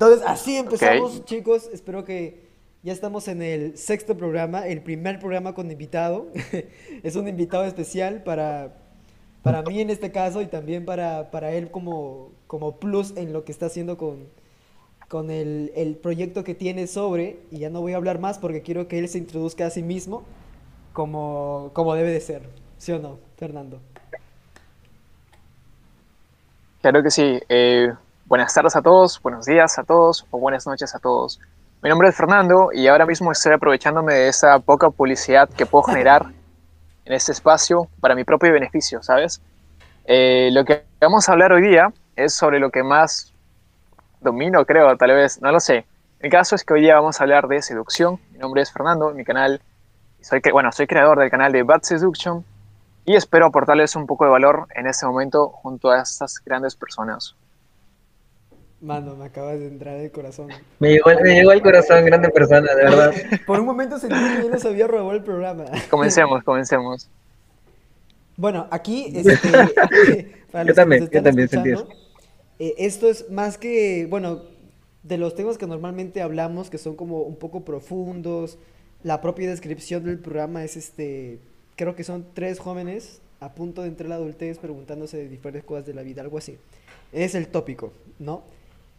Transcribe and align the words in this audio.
Entonces, 0.00 0.26
así 0.26 0.56
empezamos, 0.56 1.26
chicos. 1.26 1.68
Espero 1.74 2.06
que 2.06 2.48
ya 2.82 2.90
estamos 2.90 3.28
en 3.28 3.42
el 3.42 3.76
sexto 3.76 4.16
programa, 4.16 4.66
el 4.66 4.80
primer 4.80 5.18
programa 5.18 5.54
con 5.54 5.70
invitado. 5.70 6.28
es 7.02 7.16
un 7.16 7.28
invitado 7.28 7.64
especial 7.64 8.22
para, 8.22 8.78
para 9.42 9.60
mí 9.60 9.78
en 9.78 9.90
este 9.90 10.10
caso 10.10 10.40
y 10.40 10.46
también 10.46 10.86
para, 10.86 11.30
para 11.30 11.52
él 11.52 11.70
como, 11.70 12.32
como 12.46 12.76
plus 12.76 13.14
en 13.18 13.34
lo 13.34 13.44
que 13.44 13.52
está 13.52 13.66
haciendo 13.66 13.98
con, 13.98 14.26
con 15.08 15.30
el, 15.30 15.70
el, 15.76 15.96
proyecto 15.96 16.44
que 16.44 16.54
tiene 16.54 16.86
sobre, 16.86 17.40
y 17.50 17.58
ya 17.58 17.68
no 17.68 17.82
voy 17.82 17.92
a 17.92 17.96
hablar 17.96 18.20
más 18.20 18.38
porque 18.38 18.62
quiero 18.62 18.88
que 18.88 18.98
él 18.98 19.06
se 19.06 19.18
introduzca 19.18 19.66
a 19.66 19.70
sí 19.70 19.82
mismo 19.82 20.22
como, 20.94 21.72
como 21.74 21.94
debe 21.94 22.10
de 22.10 22.22
ser. 22.22 22.48
¿Sí 22.78 22.90
o 22.92 22.98
no, 22.98 23.18
Fernando? 23.36 23.80
Claro 26.80 27.02
que 27.02 27.10
sí. 27.10 27.38
Eh, 27.50 27.90
buenas 28.30 28.54
tardes 28.54 28.76
a 28.76 28.80
todos, 28.80 29.20
buenos 29.20 29.44
días 29.44 29.76
a 29.76 29.82
todos 29.82 30.24
o 30.30 30.38
buenas 30.38 30.64
noches 30.64 30.94
a 30.94 31.00
todos. 31.00 31.40
Mi 31.82 31.90
nombre 31.90 32.10
es 32.10 32.16
Fernando 32.16 32.70
y 32.72 32.86
ahora 32.86 33.04
mismo 33.04 33.32
estoy 33.32 33.54
aprovechándome 33.54 34.14
de 34.14 34.28
esa 34.28 34.60
poca 34.60 34.88
publicidad 34.88 35.48
que 35.48 35.66
puedo 35.66 35.82
generar 35.82 36.26
en 37.06 37.12
este 37.12 37.32
espacio 37.32 37.88
para 38.00 38.14
mi 38.14 38.22
propio 38.22 38.52
beneficio, 38.52 39.02
¿sabes? 39.02 39.42
Eh, 40.04 40.50
lo 40.52 40.64
que 40.64 40.84
vamos 41.00 41.28
a 41.28 41.32
hablar 41.32 41.52
hoy 41.52 41.62
día 41.62 41.92
es 42.14 42.32
sobre 42.32 42.60
lo 42.60 42.70
que 42.70 42.84
más 42.84 43.34
domino, 44.20 44.64
creo, 44.64 44.96
tal 44.96 45.10
vez, 45.10 45.42
no 45.42 45.50
lo 45.50 45.58
sé. 45.58 45.84
El 46.20 46.30
caso 46.30 46.54
es 46.54 46.62
que 46.62 46.74
hoy 46.74 46.82
día 46.82 46.94
vamos 46.94 47.20
a 47.20 47.24
hablar 47.24 47.48
de 47.48 47.60
seducción. 47.60 48.20
Mi 48.30 48.38
nombre 48.38 48.62
es 48.62 48.72
Fernando, 48.72 49.10
mi 49.10 49.24
canal, 49.24 49.60
soy, 50.20 50.40
bueno, 50.52 50.70
soy 50.70 50.86
creador 50.86 51.18
del 51.18 51.30
canal 51.32 51.50
de 51.50 51.64
Bad 51.64 51.82
Seduction 51.82 52.44
y 53.04 53.16
espero 53.16 53.46
aportarles 53.46 53.96
un 53.96 54.06
poco 54.06 54.24
de 54.24 54.30
valor 54.30 54.68
en 54.76 54.86
este 54.86 55.04
momento 55.04 55.48
junto 55.48 55.90
a 55.90 56.00
estas 56.00 56.38
grandes 56.44 56.76
personas. 56.76 57.34
Mano, 58.80 59.14
me 59.14 59.26
acabas 59.26 59.58
de 59.58 59.66
entrar 59.66 59.96
el 59.96 60.10
corazón. 60.10 60.48
Me 60.78 60.92
llegó, 60.92 61.10
me 61.22 61.34
llegó 61.34 61.52
el 61.52 61.60
corazón, 61.60 62.04
grande 62.06 62.30
persona, 62.30 62.74
de 62.74 62.84
verdad. 62.84 63.12
Por 63.46 63.60
un 63.60 63.66
momento 63.66 63.98
sentí 63.98 64.16
que 64.16 64.42
yo 64.42 64.50
les 64.50 64.64
había 64.64 64.86
robado 64.86 65.12
el 65.12 65.22
programa. 65.22 65.66
Comencemos, 65.90 66.42
comencemos. 66.44 67.08
Bueno, 68.36 68.66
aquí, 68.70 69.12
este, 69.14 70.32
yo 70.66 70.74
también, 70.74 71.10
yo 71.10 71.22
también 71.22 71.48
sentí 71.48 71.72
eso. 71.72 71.86
Eh, 72.58 72.74
esto 72.78 73.10
es 73.10 73.30
más 73.30 73.58
que, 73.58 74.06
bueno, 74.08 74.42
de 75.02 75.18
los 75.18 75.34
temas 75.34 75.58
que 75.58 75.66
normalmente 75.66 76.22
hablamos, 76.22 76.70
que 76.70 76.78
son 76.78 76.96
como 76.96 77.20
un 77.22 77.36
poco 77.36 77.64
profundos, 77.66 78.58
la 79.02 79.20
propia 79.20 79.48
descripción 79.48 80.04
del 80.04 80.18
programa 80.18 80.64
es 80.64 80.76
este, 80.76 81.38
creo 81.76 81.94
que 81.94 82.04
son 82.04 82.26
tres 82.32 82.58
jóvenes 82.58 83.20
a 83.40 83.54
punto 83.54 83.82
de 83.82 83.88
entrar 83.88 84.06
a 84.06 84.10
la 84.10 84.14
adultez 84.16 84.58
preguntándose 84.58 85.18
de 85.18 85.28
diferentes 85.28 85.64
cosas 85.64 85.86
de 85.86 85.94
la 85.94 86.02
vida, 86.02 86.22
algo 86.22 86.38
así. 86.38 86.56
Es 87.12 87.34
el 87.34 87.48
tópico, 87.48 87.92
¿no? 88.18 88.42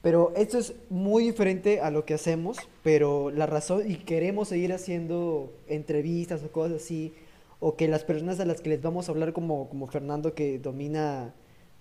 Pero 0.01 0.33
esto 0.35 0.57
es 0.57 0.73
muy 0.89 1.23
diferente 1.23 1.79
a 1.79 1.91
lo 1.91 2.05
que 2.05 2.15
hacemos, 2.15 2.57
pero 2.83 3.29
la 3.29 3.45
razón, 3.45 3.89
y 3.89 3.97
queremos 3.97 4.47
seguir 4.47 4.73
haciendo 4.73 5.53
entrevistas 5.67 6.43
o 6.43 6.51
cosas 6.51 6.81
así, 6.81 7.13
o 7.59 7.75
que 7.75 7.87
las 7.87 8.03
personas 8.03 8.39
a 8.39 8.45
las 8.45 8.61
que 8.61 8.69
les 8.69 8.81
vamos 8.81 9.07
a 9.07 9.11
hablar 9.11 9.33
como, 9.33 9.69
como 9.69 9.87
Fernando 9.87 10.33
que 10.33 10.57
domina 10.57 11.35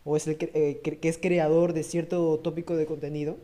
o 0.04 0.16
es 0.16 0.26
el 0.26 0.36
eh, 0.40 0.80
que 0.82 1.08
es 1.08 1.18
creador 1.18 1.72
de 1.72 1.82
cierto 1.82 2.38
tópico 2.40 2.76
de 2.76 2.86
contenido, 2.86 3.38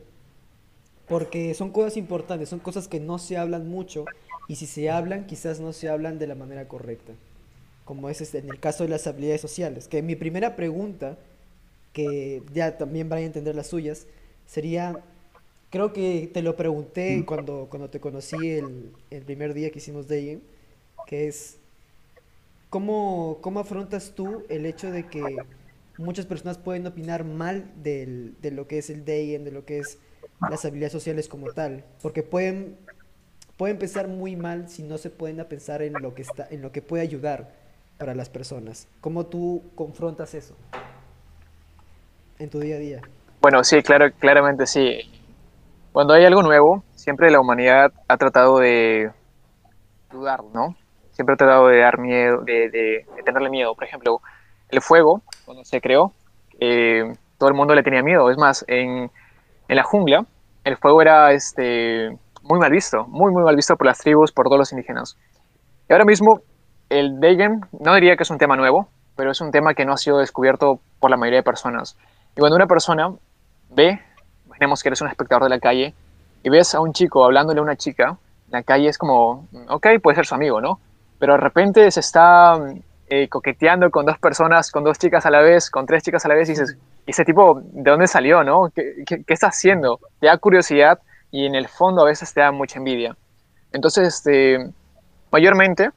porque 1.08 1.54
son 1.54 1.70
cosas 1.70 1.97
importantes, 1.97 2.48
son 2.48 2.58
cosas 2.60 2.88
que 2.88 3.00
no 3.00 3.19
se 3.19 3.38
hablan 3.38 3.69
mucho, 3.69 4.04
y 4.48 4.56
si 4.56 4.66
se 4.66 4.91
hablan, 4.91 5.27
quizás 5.27 5.60
no 5.60 5.72
se 5.72 5.88
hablan 5.88 6.19
de 6.19 6.27
la 6.27 6.34
manera 6.34 6.69
correcta 6.69 7.14
como 7.86 8.10
es 8.10 8.20
este, 8.20 8.38
en 8.38 8.50
el 8.50 8.60
caso 8.60 8.82
de 8.82 8.91
las 8.91 9.06
habilidades 9.06 9.41
sociales. 9.41 9.88
Que 9.88 10.02
mi 10.02 10.16
primera 10.16 10.56
pregunta, 10.56 11.16
que 11.94 12.42
ya 12.52 12.77
también 12.77 13.08
van 13.08 13.20
a 13.20 13.22
entender 13.22 13.54
las 13.54 13.69
suyas, 13.69 14.06
sería, 14.47 15.02
creo 15.70 15.92
que 15.92 16.30
te 16.33 16.42
lo 16.42 16.56
pregunté 16.56 17.25
cuando, 17.27 17.66
cuando 17.69 17.91
te 17.91 18.00
conocí 18.00 18.50
el, 18.50 18.92
el 19.11 19.22
primer 19.22 19.55
día 19.55 19.70
que 19.70 19.78
hicimos 19.78 20.08
Dating, 20.08 20.41
que 21.06 21.28
es, 21.28 21.58
¿cómo, 22.70 23.38
¿cómo 23.41 23.61
afrontas 23.61 24.12
tú 24.15 24.44
el 24.48 24.66
hecho 24.66 24.91
de 24.91 25.06
que 25.06 25.37
muchas 25.98 26.26
personas 26.26 26.59
pueden 26.59 26.87
opinar 26.87 27.25
mal 27.25 27.72
del, 27.82 28.34
de 28.43 28.50
lo 28.50 28.66
que 28.66 28.78
es 28.78 28.91
el 28.91 29.04
dating, 29.04 29.44
de 29.44 29.53
lo 29.53 29.65
que 29.65 29.78
es 29.78 29.98
las 30.41 30.65
habilidades 30.65 30.93
sociales 30.93 31.28
como 31.28 31.53
tal? 31.53 31.84
Porque 32.03 32.22
pueden, 32.22 32.76
pueden 33.56 33.78
pensar 33.78 34.09
muy 34.09 34.37
mal 34.37 34.69
si 34.69 34.82
no 34.82 34.99
se 34.99 35.10
pueden 35.10 35.41
a 35.41 35.49
pensar 35.49 35.82
en 35.82 35.94
lo 35.94 36.15
que, 36.15 36.22
está, 36.22 36.47
en 36.50 36.60
lo 36.60 36.72
que 36.72 36.82
puede 36.82 37.03
ayudar 37.03 37.54
para 37.99 38.15
las 38.15 38.28
personas. 38.28 38.88
¿Cómo 39.00 39.26
tú 39.26 39.62
confrontas 39.75 40.34
eso 40.34 40.54
en 42.38 42.50
tu 42.50 42.60
día 42.60 42.76
a 42.76 42.81
día? 42.81 43.03
Bueno, 43.46 43.62
sí, 43.62 43.80
claro, 43.80 44.06
claramente 44.18 44.66
sí. 44.66 44.98
Cuando 45.92 46.14
hay 46.14 46.24
algo 46.24 46.42
nuevo, 46.42 46.82
siempre 46.96 47.30
la 47.30 47.38
humanidad 47.38 47.92
ha 48.08 48.16
tratado 48.16 48.58
de 48.58 49.12
dudar, 50.10 50.40
¿no? 50.52 50.74
Siempre 51.12 51.34
ha 51.34 51.36
tratado 51.36 51.68
de 51.68 51.78
dar 51.78 51.96
miedo, 52.00 52.42
de, 52.44 53.06
tenerle 53.24 53.48
miedo. 53.48 53.72
Por 53.76 53.84
ejemplo, 53.84 54.18
el 54.68 54.80
fuego, 54.80 55.22
cuando 55.44 55.62
se 55.64 55.80
creó, 55.80 56.10
eh, 56.58 57.04
todo 57.38 57.48
el 57.48 57.54
mundo 57.54 57.76
le 57.76 57.84
tenía 57.84 58.02
miedo. 58.02 58.28
Es 58.30 58.36
más, 58.36 58.64
en, 58.66 59.12
en 59.68 59.76
la 59.76 59.84
jungla, 59.84 60.26
el 60.64 60.76
fuego 60.76 61.00
era 61.00 61.30
este, 61.30 62.08
muy 62.42 62.58
mal 62.58 62.72
visto, 62.72 63.06
muy, 63.06 63.32
muy 63.32 63.44
mal 63.44 63.54
visto 63.54 63.76
por 63.76 63.86
las 63.86 63.98
tribus, 63.98 64.32
por 64.32 64.46
todos 64.46 64.58
los 64.58 64.72
indígenas. 64.72 65.16
Y 65.88 65.92
ahora 65.92 66.04
mismo 66.04 66.40
el 66.88 67.20
Dagen 67.20 67.60
no 67.78 67.94
diría 67.94 68.16
que 68.16 68.24
es 68.24 68.30
un 68.30 68.38
tema 68.38 68.56
nuevo, 68.56 68.88
pero 69.14 69.30
es 69.30 69.40
un 69.40 69.52
tema 69.52 69.74
que 69.74 69.84
no 69.84 69.92
ha 69.92 69.98
sido 69.98 70.18
descubierto 70.18 70.80
por 70.98 71.12
la 71.12 71.16
mayoría 71.16 71.38
de 71.38 71.44
personas. 71.44 71.96
Y 72.36 72.40
cuando 72.40 72.56
una 72.56 72.66
persona 72.66 73.08
ve, 73.76 74.00
imaginemos 74.47 74.82
que 74.82 74.88
eres 74.88 75.00
un 75.03 75.09
espectador 75.09 75.44
de 75.44 75.50
la 75.50 75.60
calle, 75.60 75.94
y 76.42 76.48
ves 76.48 76.75
a 76.75 76.81
un 76.81 76.92
chico 76.92 77.25
hablándole 77.25 77.60
a 77.60 77.62
una 77.62 77.76
chica, 77.76 78.19
la 78.48 78.62
calle 78.62 78.88
es 78.88 78.98
como, 78.98 79.47
ok, 79.69 79.87
puede 80.03 80.16
ser 80.16 80.26
su 80.26 80.34
amigo, 80.34 80.60
¿no? 80.60 80.81
Pero 81.19 81.34
de 81.34 81.41
repente 81.41 81.91
se 81.91 82.00
está 82.00 82.59
eh, 83.09 83.28
coqueteando 83.28 83.91
con 83.91 84.06
dos 84.06 84.19
personas, 84.19 84.70
con 84.70 84.82
dos 84.82 84.98
chicas 84.98 85.26
a 85.26 85.31
la 85.31 85.41
vez, 85.41 85.70
con 85.70 85.87
tres 85.87 86.03
chicas 86.03 86.25
a 86.25 86.28
la 86.28 86.34
vez, 86.34 86.48
y 86.48 86.53
dices, 86.53 86.76
¿y 87.06 87.10
ese 87.10 87.25
tipo 87.25 87.60
de 87.62 87.91
dónde 87.91 88.06
salió, 88.06 88.42
no? 88.42 88.70
¿Qué, 88.75 89.04
qué, 89.06 89.22
qué 89.25 89.34
está 89.34 89.48
haciendo? 89.48 90.00
Te 90.20 90.26
da 90.26 90.38
curiosidad 90.38 91.00
y 91.31 91.47
en 91.47 91.54
el 91.54 91.69
fondo 91.69 92.03
a 92.03 92.06
veces 92.06 92.32
te 92.32 92.41
da 92.41 92.53
mucha 92.53 92.78
envidia. 92.78 93.16
Entonces, 93.72 94.08
este, 94.08 94.70
mayormente, 95.31 95.91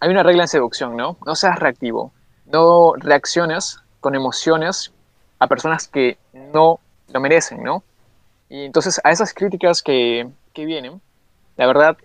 hay 0.00 0.10
una 0.10 0.22
regla 0.22 0.44
en 0.44 0.48
seducción, 0.48 0.96
¿no? 0.96 1.16
No 1.26 1.34
seas 1.34 1.58
reactivo. 1.58 2.12
No 2.44 2.92
reacciones 2.96 3.80
con 4.00 4.14
emociones 4.14 4.92
a 5.38 5.46
personas 5.46 5.88
que 5.88 6.18
no 6.32 6.80
lo 7.12 7.20
merecen, 7.20 7.62
¿no? 7.62 7.82
Y 8.48 8.64
entonces 8.64 9.00
a 9.02 9.10
esas 9.10 9.34
críticas 9.34 9.82
que, 9.82 10.28
que 10.52 10.64
vienen, 10.64 11.00
la 11.56 11.66
verdad, 11.66 11.96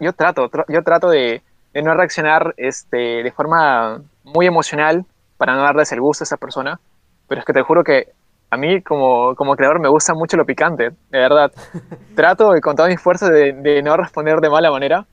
yo 0.00 0.12
trato, 0.12 0.50
yo 0.68 0.82
trato 0.82 1.08
de, 1.08 1.42
de, 1.72 1.82
no 1.82 1.94
reaccionar 1.94 2.54
este, 2.56 3.22
de 3.22 3.32
forma 3.32 4.00
muy 4.24 4.46
emocional 4.46 5.04
para 5.36 5.54
no 5.54 5.62
darles 5.62 5.92
el 5.92 6.00
gusto 6.00 6.22
a 6.22 6.26
esa 6.26 6.36
persona, 6.36 6.80
pero 7.28 7.40
es 7.40 7.44
que 7.44 7.52
te 7.52 7.62
juro 7.62 7.84
que 7.84 8.12
a 8.50 8.56
mí 8.56 8.82
como, 8.82 9.34
como 9.34 9.56
creador 9.56 9.80
me 9.80 9.88
gusta 9.88 10.14
mucho 10.14 10.36
lo 10.36 10.46
picante, 10.46 10.90
de 11.10 11.18
verdad. 11.18 11.52
Trato 12.16 12.50
con 12.62 12.76
todas 12.76 12.90
mis 12.90 13.00
fuerzas 13.00 13.30
de, 13.30 13.52
de 13.52 13.82
no 13.82 13.96
responder 13.96 14.40
de 14.40 14.50
mala 14.50 14.70
manera, 14.70 15.06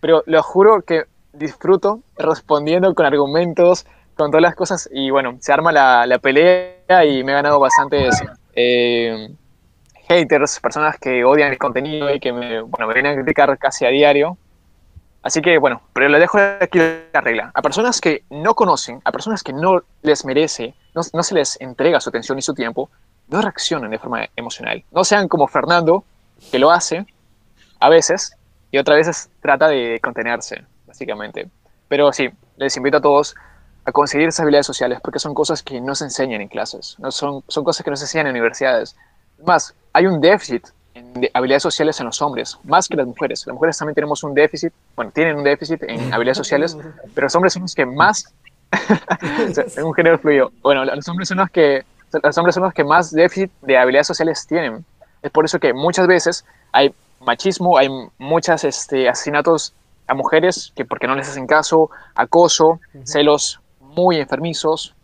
pero 0.00 0.22
lo 0.26 0.42
juro 0.42 0.82
que 0.82 1.04
disfruto 1.32 2.00
respondiendo 2.16 2.94
con 2.94 3.06
argumentos, 3.06 3.86
con 4.16 4.30
todas 4.30 4.42
las 4.42 4.54
cosas 4.54 4.88
y 4.92 5.10
bueno, 5.10 5.36
se 5.40 5.52
arma 5.52 5.72
la, 5.72 6.06
la 6.06 6.18
pelea 6.18 6.81
y 7.04 7.24
me 7.24 7.32
he 7.32 7.34
ganado 7.34 7.58
bastantes 7.58 8.22
eh, 8.54 9.28
haters, 10.08 10.60
personas 10.60 10.98
que 10.98 11.24
odian 11.24 11.50
el 11.52 11.58
contenido 11.58 12.14
y 12.14 12.20
que 12.20 12.32
me, 12.32 12.60
bueno, 12.60 12.86
me 12.86 12.94
vienen 12.94 13.12
a 13.12 13.22
criticar 13.22 13.56
casi 13.58 13.84
a 13.84 13.88
diario. 13.88 14.36
Así 15.22 15.40
que 15.40 15.58
bueno, 15.58 15.82
pero 15.92 16.08
le 16.08 16.18
dejo 16.18 16.38
aquí 16.60 16.78
la 17.12 17.20
regla. 17.20 17.50
A 17.54 17.62
personas 17.62 18.00
que 18.00 18.24
no 18.30 18.54
conocen, 18.54 19.00
a 19.04 19.12
personas 19.12 19.42
que 19.42 19.52
no 19.52 19.82
les 20.02 20.24
merece, 20.24 20.74
no, 20.94 21.02
no 21.12 21.22
se 21.22 21.34
les 21.34 21.60
entrega 21.60 22.00
su 22.00 22.08
atención 22.08 22.38
y 22.38 22.42
su 22.42 22.54
tiempo, 22.54 22.90
no 23.28 23.40
reaccionen 23.40 23.90
de 23.90 23.98
forma 23.98 24.26
emocional. 24.36 24.84
No 24.90 25.04
sean 25.04 25.28
como 25.28 25.46
Fernando, 25.46 26.04
que 26.50 26.58
lo 26.58 26.70
hace 26.70 27.06
a 27.78 27.88
veces 27.88 28.36
y 28.70 28.78
otras 28.78 28.96
veces 28.98 29.30
trata 29.40 29.68
de 29.68 30.00
contenerse 30.02 30.64
básicamente. 30.86 31.48
Pero 31.88 32.12
sí, 32.12 32.28
les 32.56 32.76
invito 32.76 32.98
a 32.98 33.00
todos 33.00 33.34
a 33.84 33.92
conseguir 33.92 34.28
esas 34.28 34.40
habilidades 34.40 34.66
sociales 34.66 35.00
porque 35.02 35.18
son 35.18 35.34
cosas 35.34 35.62
que 35.62 35.80
no 35.80 35.94
se 35.94 36.04
enseñan 36.04 36.40
en 36.40 36.48
clases, 36.48 36.96
no 36.98 37.10
son, 37.10 37.42
son 37.48 37.64
cosas 37.64 37.84
que 37.84 37.90
no 37.90 37.96
se 37.96 38.04
enseñan 38.04 38.28
en 38.28 38.32
universidades. 38.32 38.96
Más, 39.44 39.74
hay 39.92 40.06
un 40.06 40.20
déficit 40.20 40.68
de 40.94 41.30
habilidades 41.34 41.62
sociales 41.62 41.98
en 42.00 42.06
los 42.06 42.20
hombres, 42.22 42.58
más 42.64 42.88
que 42.88 42.96
las 42.96 43.06
mujeres. 43.06 43.46
Las 43.46 43.54
mujeres 43.54 43.78
también 43.78 43.94
tenemos 43.94 44.22
un 44.22 44.34
déficit, 44.34 44.72
bueno, 44.94 45.10
tienen 45.12 45.36
un 45.36 45.44
déficit 45.44 45.82
en 45.84 46.00
habilidades 46.12 46.38
sociales, 46.38 46.76
pero 47.14 47.26
los 47.26 47.34
hombres 47.34 47.52
son 47.52 47.62
los 47.62 47.74
que 47.74 47.86
más, 47.86 48.32
en 49.76 49.84
un 49.84 49.94
género 49.94 50.18
fluido, 50.18 50.50
bueno, 50.62 50.84
los 50.84 51.08
hombres 51.08 51.28
son 51.28 51.38
los 51.38 51.50
que, 51.50 51.84
los 52.22 52.38
hombres 52.38 52.54
son 52.54 52.64
los 52.64 52.74
que 52.74 52.84
más 52.84 53.10
déficit 53.10 53.50
de 53.62 53.78
habilidades 53.78 54.06
sociales 54.06 54.46
tienen. 54.46 54.84
Es 55.22 55.30
por 55.30 55.44
eso 55.44 55.58
que 55.58 55.72
muchas 55.72 56.06
veces 56.06 56.44
hay 56.72 56.94
machismo, 57.20 57.78
hay 57.78 57.88
muchos 58.18 58.64
este, 58.64 59.08
asesinatos 59.08 59.72
a 60.08 60.14
mujeres 60.14 60.72
que 60.74 60.84
porque 60.84 61.06
no 61.06 61.14
les 61.14 61.28
hacen 61.28 61.46
caso, 61.46 61.90
acoso, 62.14 62.80
celos 63.04 63.61
muy 63.96 64.16
enfermizos. 64.16 64.94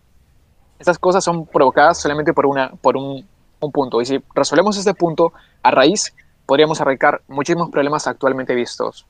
Estas 0.79 0.99
cosas 0.99 1.25
son 1.25 1.47
provocadas 1.47 1.99
solamente 1.99 2.33
por, 2.33 2.47
una, 2.47 2.71
por 2.81 2.97
un 2.97 3.27
un 3.61 3.73
punto. 3.73 4.01
Y 4.01 4.07
si 4.07 4.23
resolvemos 4.35 4.77
este 4.77 4.95
punto 4.95 5.33
a 5.63 5.71
raíz, 5.71 6.15
podríamos 6.47 6.81
arrancar 6.81 7.23
muchísimos 7.29 7.71
problemas 7.71 8.07
actualmente 8.07 8.55
vistos. 8.55 9.07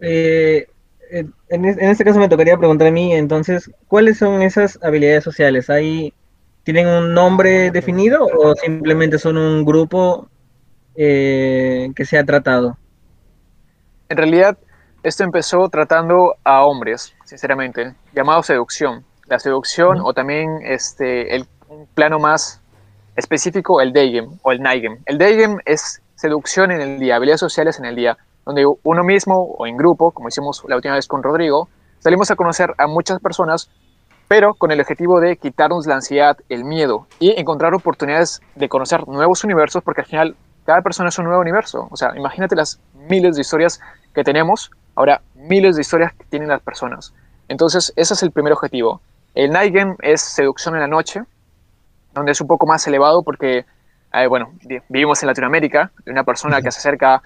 Eh, 0.00 0.66
en, 1.10 1.32
en, 1.48 1.90
este 1.90 2.04
caso 2.04 2.18
me 2.18 2.28
tocaría 2.28 2.56
preguntar 2.56 2.88
a 2.88 2.90
mí, 2.90 3.12
entonces, 3.14 3.70
¿cuáles 3.88 4.18
son 4.18 4.42
esas 4.42 4.78
habilidades 4.82 5.24
sociales? 5.24 5.70
¿Hay, 5.70 6.12
¿Tienen 6.64 6.88
un 6.88 7.14
nombre 7.14 7.70
definido 7.70 8.26
o 8.26 8.54
simplemente 8.56 9.18
son 9.18 9.36
un 9.36 9.64
grupo 9.64 10.28
eh, 10.96 11.90
que 11.94 12.04
se 12.04 12.18
ha 12.18 12.24
tratado? 12.24 12.76
En 14.08 14.16
realidad, 14.16 14.58
esto 15.04 15.22
empezó 15.22 15.68
tratando 15.68 16.36
a 16.44 16.64
hombres, 16.64 17.14
sinceramente, 17.26 17.94
llamado 18.14 18.42
seducción. 18.42 19.04
La 19.26 19.38
seducción 19.38 20.00
o 20.02 20.14
también 20.14 20.60
este, 20.64 21.36
el 21.36 21.46
plano 21.94 22.18
más 22.18 22.62
específico, 23.14 23.82
el 23.82 23.92
Daygame 23.92 24.38
o 24.42 24.52
el 24.52 24.62
Nightgame. 24.62 25.00
El 25.04 25.18
Daygame 25.18 25.58
es 25.66 26.00
seducción 26.14 26.70
en 26.70 26.80
el 26.80 26.98
día, 26.98 27.16
habilidades 27.16 27.40
sociales 27.40 27.78
en 27.78 27.84
el 27.84 27.96
día, 27.96 28.16
donde 28.46 28.64
uno 28.82 29.04
mismo 29.04 29.54
o 29.58 29.66
en 29.66 29.76
grupo, 29.76 30.10
como 30.10 30.28
hicimos 30.28 30.64
la 30.68 30.76
última 30.76 30.94
vez 30.94 31.06
con 31.06 31.22
Rodrigo, 31.22 31.68
salimos 31.98 32.30
a 32.30 32.36
conocer 32.36 32.74
a 32.78 32.86
muchas 32.86 33.20
personas, 33.20 33.70
pero 34.26 34.54
con 34.54 34.70
el 34.70 34.80
objetivo 34.80 35.20
de 35.20 35.36
quitarnos 35.36 35.86
la 35.86 35.96
ansiedad, 35.96 36.38
el 36.48 36.64
miedo 36.64 37.06
y 37.18 37.38
encontrar 37.38 37.74
oportunidades 37.74 38.40
de 38.54 38.70
conocer 38.70 39.06
nuevos 39.06 39.44
universos, 39.44 39.82
porque 39.82 40.00
al 40.00 40.06
final 40.06 40.36
cada 40.64 40.80
persona 40.80 41.10
es 41.10 41.18
un 41.18 41.26
nuevo 41.26 41.42
universo. 41.42 41.88
O 41.90 41.96
sea, 41.96 42.16
imagínate 42.16 42.56
las 42.56 42.80
miles 42.94 43.36
de 43.36 43.42
historias 43.42 43.80
que 44.14 44.24
tenemos, 44.24 44.70
ahora 44.94 45.20
miles 45.34 45.76
de 45.76 45.82
historias 45.82 46.12
que 46.12 46.24
tienen 46.24 46.48
las 46.48 46.62
personas. 46.62 47.12
Entonces, 47.48 47.92
ese 47.96 48.14
es 48.14 48.22
el 48.22 48.30
primer 48.30 48.52
objetivo. 48.52 49.00
El 49.34 49.50
Night 49.50 49.74
Game 49.74 49.96
es 50.00 50.20
seducción 50.20 50.74
en 50.74 50.80
la 50.80 50.86
noche, 50.86 51.22
donde 52.12 52.32
es 52.32 52.40
un 52.40 52.46
poco 52.46 52.66
más 52.66 52.86
elevado 52.86 53.22
porque, 53.22 53.64
bueno, 54.28 54.52
vivimos 54.88 55.22
en 55.22 55.26
Latinoamérica, 55.26 55.90
de 56.04 56.12
una 56.12 56.24
persona 56.24 56.62
que 56.62 56.70
se 56.70 56.78
acerca 56.78 57.22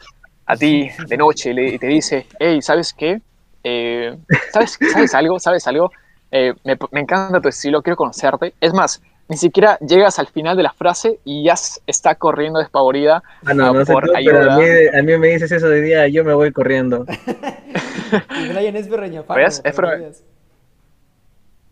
a 0.47 0.57
ti 0.57 0.91
de 1.07 1.17
noche 1.17 1.51
y 1.51 1.79
te 1.79 1.87
dice, 1.87 2.27
hey, 2.39 2.63
¿sabes 2.63 2.95
qué? 2.95 3.21
Eh, 3.63 4.17
¿sabes, 4.53 4.79
¿Sabes 4.93 5.15
algo? 5.15 5.39
¿Sabes 5.39 5.67
algo? 5.67 5.91
Eh, 6.31 6.55
me, 6.65 7.01
encanta 7.01 7.41
tu 7.41 7.49
estilo, 7.49 7.83
quiero 7.83 7.97
conocerte. 7.97 8.55
Es 8.61 8.73
más, 8.73 9.03
ni 9.29 9.37
siquiera 9.37 9.79
llegas 9.79 10.19
al 10.19 10.27
final 10.29 10.57
de 10.57 10.63
la 10.63 10.73
frase 10.73 11.21
y 11.25 11.45
ya 11.45 11.55
está 11.87 12.15
corriendo 12.15 12.61
despavorida 12.61 13.23
ah, 13.45 13.55
no, 13.55 13.75
no 13.75 13.85
por 13.85 14.17
ayuda. 14.17 14.55
a, 14.55 15.03
mí, 15.03 15.19
me 15.19 15.29
dices 15.29 15.53
eso 15.53 15.69
de 15.69 15.83
día, 15.83 16.09
yo 16.09 16.25
me 16.25 16.33
voy 16.33 16.51
corriendo. 16.51 17.05
y 18.41 18.49
Brian 18.49 18.77
es 18.77 18.89
¿Ves? 18.89 19.61
Es 19.65 19.77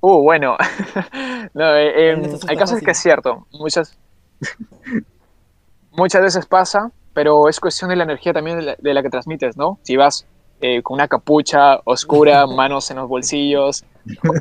Uh, 0.00 0.22
bueno. 0.22 0.56
no, 1.54 1.76
eh, 1.76 2.38
hay 2.48 2.56
casos 2.56 2.80
que 2.80 2.90
es 2.90 2.98
cierto. 2.98 3.46
Muchas, 3.52 3.98
muchas 5.90 6.22
veces 6.22 6.46
pasa, 6.46 6.90
pero 7.14 7.48
es 7.48 7.58
cuestión 7.58 7.90
de 7.90 7.96
la 7.96 8.04
energía 8.04 8.32
también 8.32 8.76
de 8.78 8.94
la, 8.94 9.02
que 9.02 9.08
transmites, 9.08 9.56
¿no? 9.56 9.78
Si 9.82 9.96
vas 9.96 10.26
eh, 10.60 10.82
con 10.82 10.94
una 10.94 11.08
capucha 11.08 11.80
oscura, 11.84 12.46
manos 12.46 12.90
en 12.90 12.98
los 12.98 13.08
bolsillos, 13.08 13.84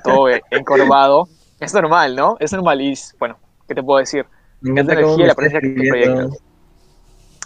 todo 0.03 0.27
encorvado, 0.51 1.29
es 1.59 1.73
normal, 1.73 2.15
¿no? 2.15 2.37
Es 2.39 2.51
normal 2.53 2.81
y, 2.81 2.97
bueno, 3.19 3.37
¿qué 3.67 3.75
te 3.75 3.83
puedo 3.83 3.99
decir? 3.99 4.25
Me 4.61 4.71
encanta 4.71 4.95
la 4.95 5.01
energía 5.01 5.25
y 5.25 5.27
la 5.27 5.35
presencia 5.35 5.61
que 5.61 5.69
te 5.69 5.87
proyectas. 5.89 6.37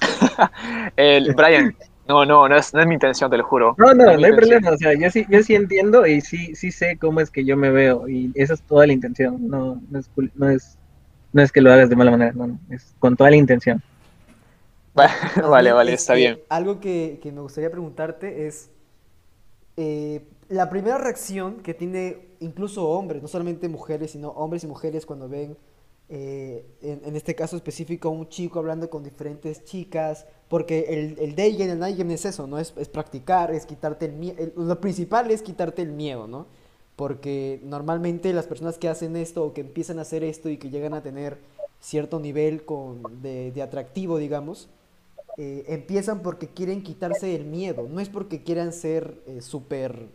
El, 0.95 1.33
Brian, 1.35 1.75
no, 2.07 2.25
no, 2.25 2.49
no 2.49 2.55
es, 2.55 2.73
no 2.73 2.81
es 2.81 2.87
mi 2.87 2.95
intención, 2.95 3.29
te 3.29 3.37
lo 3.37 3.43
juro. 3.43 3.75
No, 3.77 3.93
no, 3.93 4.05
no, 4.05 4.25
hay 4.25 4.33
problema. 4.33 4.71
O 4.71 4.77
sea, 4.77 4.93
yo 4.93 5.09
sí, 5.11 5.25
yo 5.29 5.43
sí 5.43 5.53
entiendo 5.53 6.07
y 6.07 6.21
sí, 6.21 6.55
sí 6.55 6.71
sé 6.71 6.97
cómo 6.97 7.19
es 7.19 7.29
que 7.29 7.45
yo 7.45 7.55
me 7.55 7.69
veo. 7.69 8.09
Y 8.09 8.31
esa 8.35 8.55
es 8.55 8.61
toda 8.63 8.87
la 8.87 8.93
intención. 8.93 9.47
No, 9.47 9.81
no, 9.89 9.99
es, 9.99 10.09
no, 10.35 10.49
es, 10.49 10.77
no 11.33 11.41
es 11.41 11.51
que 11.51 11.61
lo 11.61 11.71
hagas 11.71 11.89
de 11.89 11.95
mala 11.95 12.11
manera, 12.11 12.31
no, 12.33 12.57
es 12.71 12.95
con 12.99 13.15
toda 13.15 13.29
la 13.29 13.35
intención. 13.35 13.81
Vale, 15.49 15.71
vale, 15.71 15.93
está 15.93 16.13
bien. 16.13 16.39
Algo 16.49 16.81
que, 16.81 17.19
que, 17.23 17.31
me 17.31 17.39
gustaría 17.39 17.71
preguntarte 17.71 18.47
es 18.47 18.69
eh, 19.77 20.27
la 20.49 20.69
primera 20.69 20.97
reacción 20.97 21.61
que 21.61 21.73
tiene 21.73 22.28
incluso 22.39 22.87
hombres, 22.87 23.21
no 23.21 23.27
solamente 23.27 23.67
mujeres, 23.69 24.11
sino 24.11 24.29
hombres 24.29 24.63
y 24.63 24.67
mujeres 24.67 25.05
cuando 25.05 25.27
ven, 25.29 25.57
eh, 26.09 26.65
en, 26.81 27.01
en, 27.05 27.15
este 27.15 27.35
caso 27.35 27.55
específico, 27.55 28.09
un 28.09 28.29
chico 28.29 28.59
hablando 28.59 28.89
con 28.89 29.03
diferentes 29.03 29.63
chicas, 29.63 30.25
porque 30.47 30.85
el, 30.89 31.19
el 31.19 31.39
el 31.39 31.79
night 31.79 31.99
es 31.99 32.25
eso, 32.25 32.47
¿no? 32.47 32.57
Es, 32.57 32.73
es 32.77 32.89
practicar, 32.89 33.51
es 33.51 33.65
quitarte 33.65 34.05
el 34.05 34.13
miedo, 34.13 34.51
lo 34.55 34.81
principal 34.81 35.29
es 35.29 35.41
quitarte 35.41 35.81
el 35.81 35.91
miedo, 35.91 36.27
¿no? 36.27 36.47
Porque 36.95 37.61
normalmente 37.63 38.33
las 38.33 38.47
personas 38.47 38.77
que 38.77 38.89
hacen 38.89 39.15
esto 39.15 39.45
o 39.45 39.53
que 39.53 39.61
empiezan 39.61 39.99
a 39.99 40.01
hacer 40.01 40.23
esto 40.23 40.49
y 40.49 40.57
que 40.57 40.69
llegan 40.69 40.93
a 40.93 41.03
tener 41.03 41.37
cierto 41.79 42.19
nivel 42.19 42.65
con, 42.65 43.21
de, 43.21 43.51
de 43.51 43.61
atractivo, 43.61 44.17
digamos, 44.17 44.69
eh, 45.41 45.63
empiezan 45.69 46.21
porque 46.21 46.49
quieren 46.49 46.83
quitarse 46.83 47.33
el 47.33 47.45
miedo, 47.45 47.87
no 47.89 48.01
es 48.01 48.09
porque 48.09 48.43
quieran 48.43 48.73
ser 48.73 49.21
eh, 49.25 49.41
súper, 49.41 50.07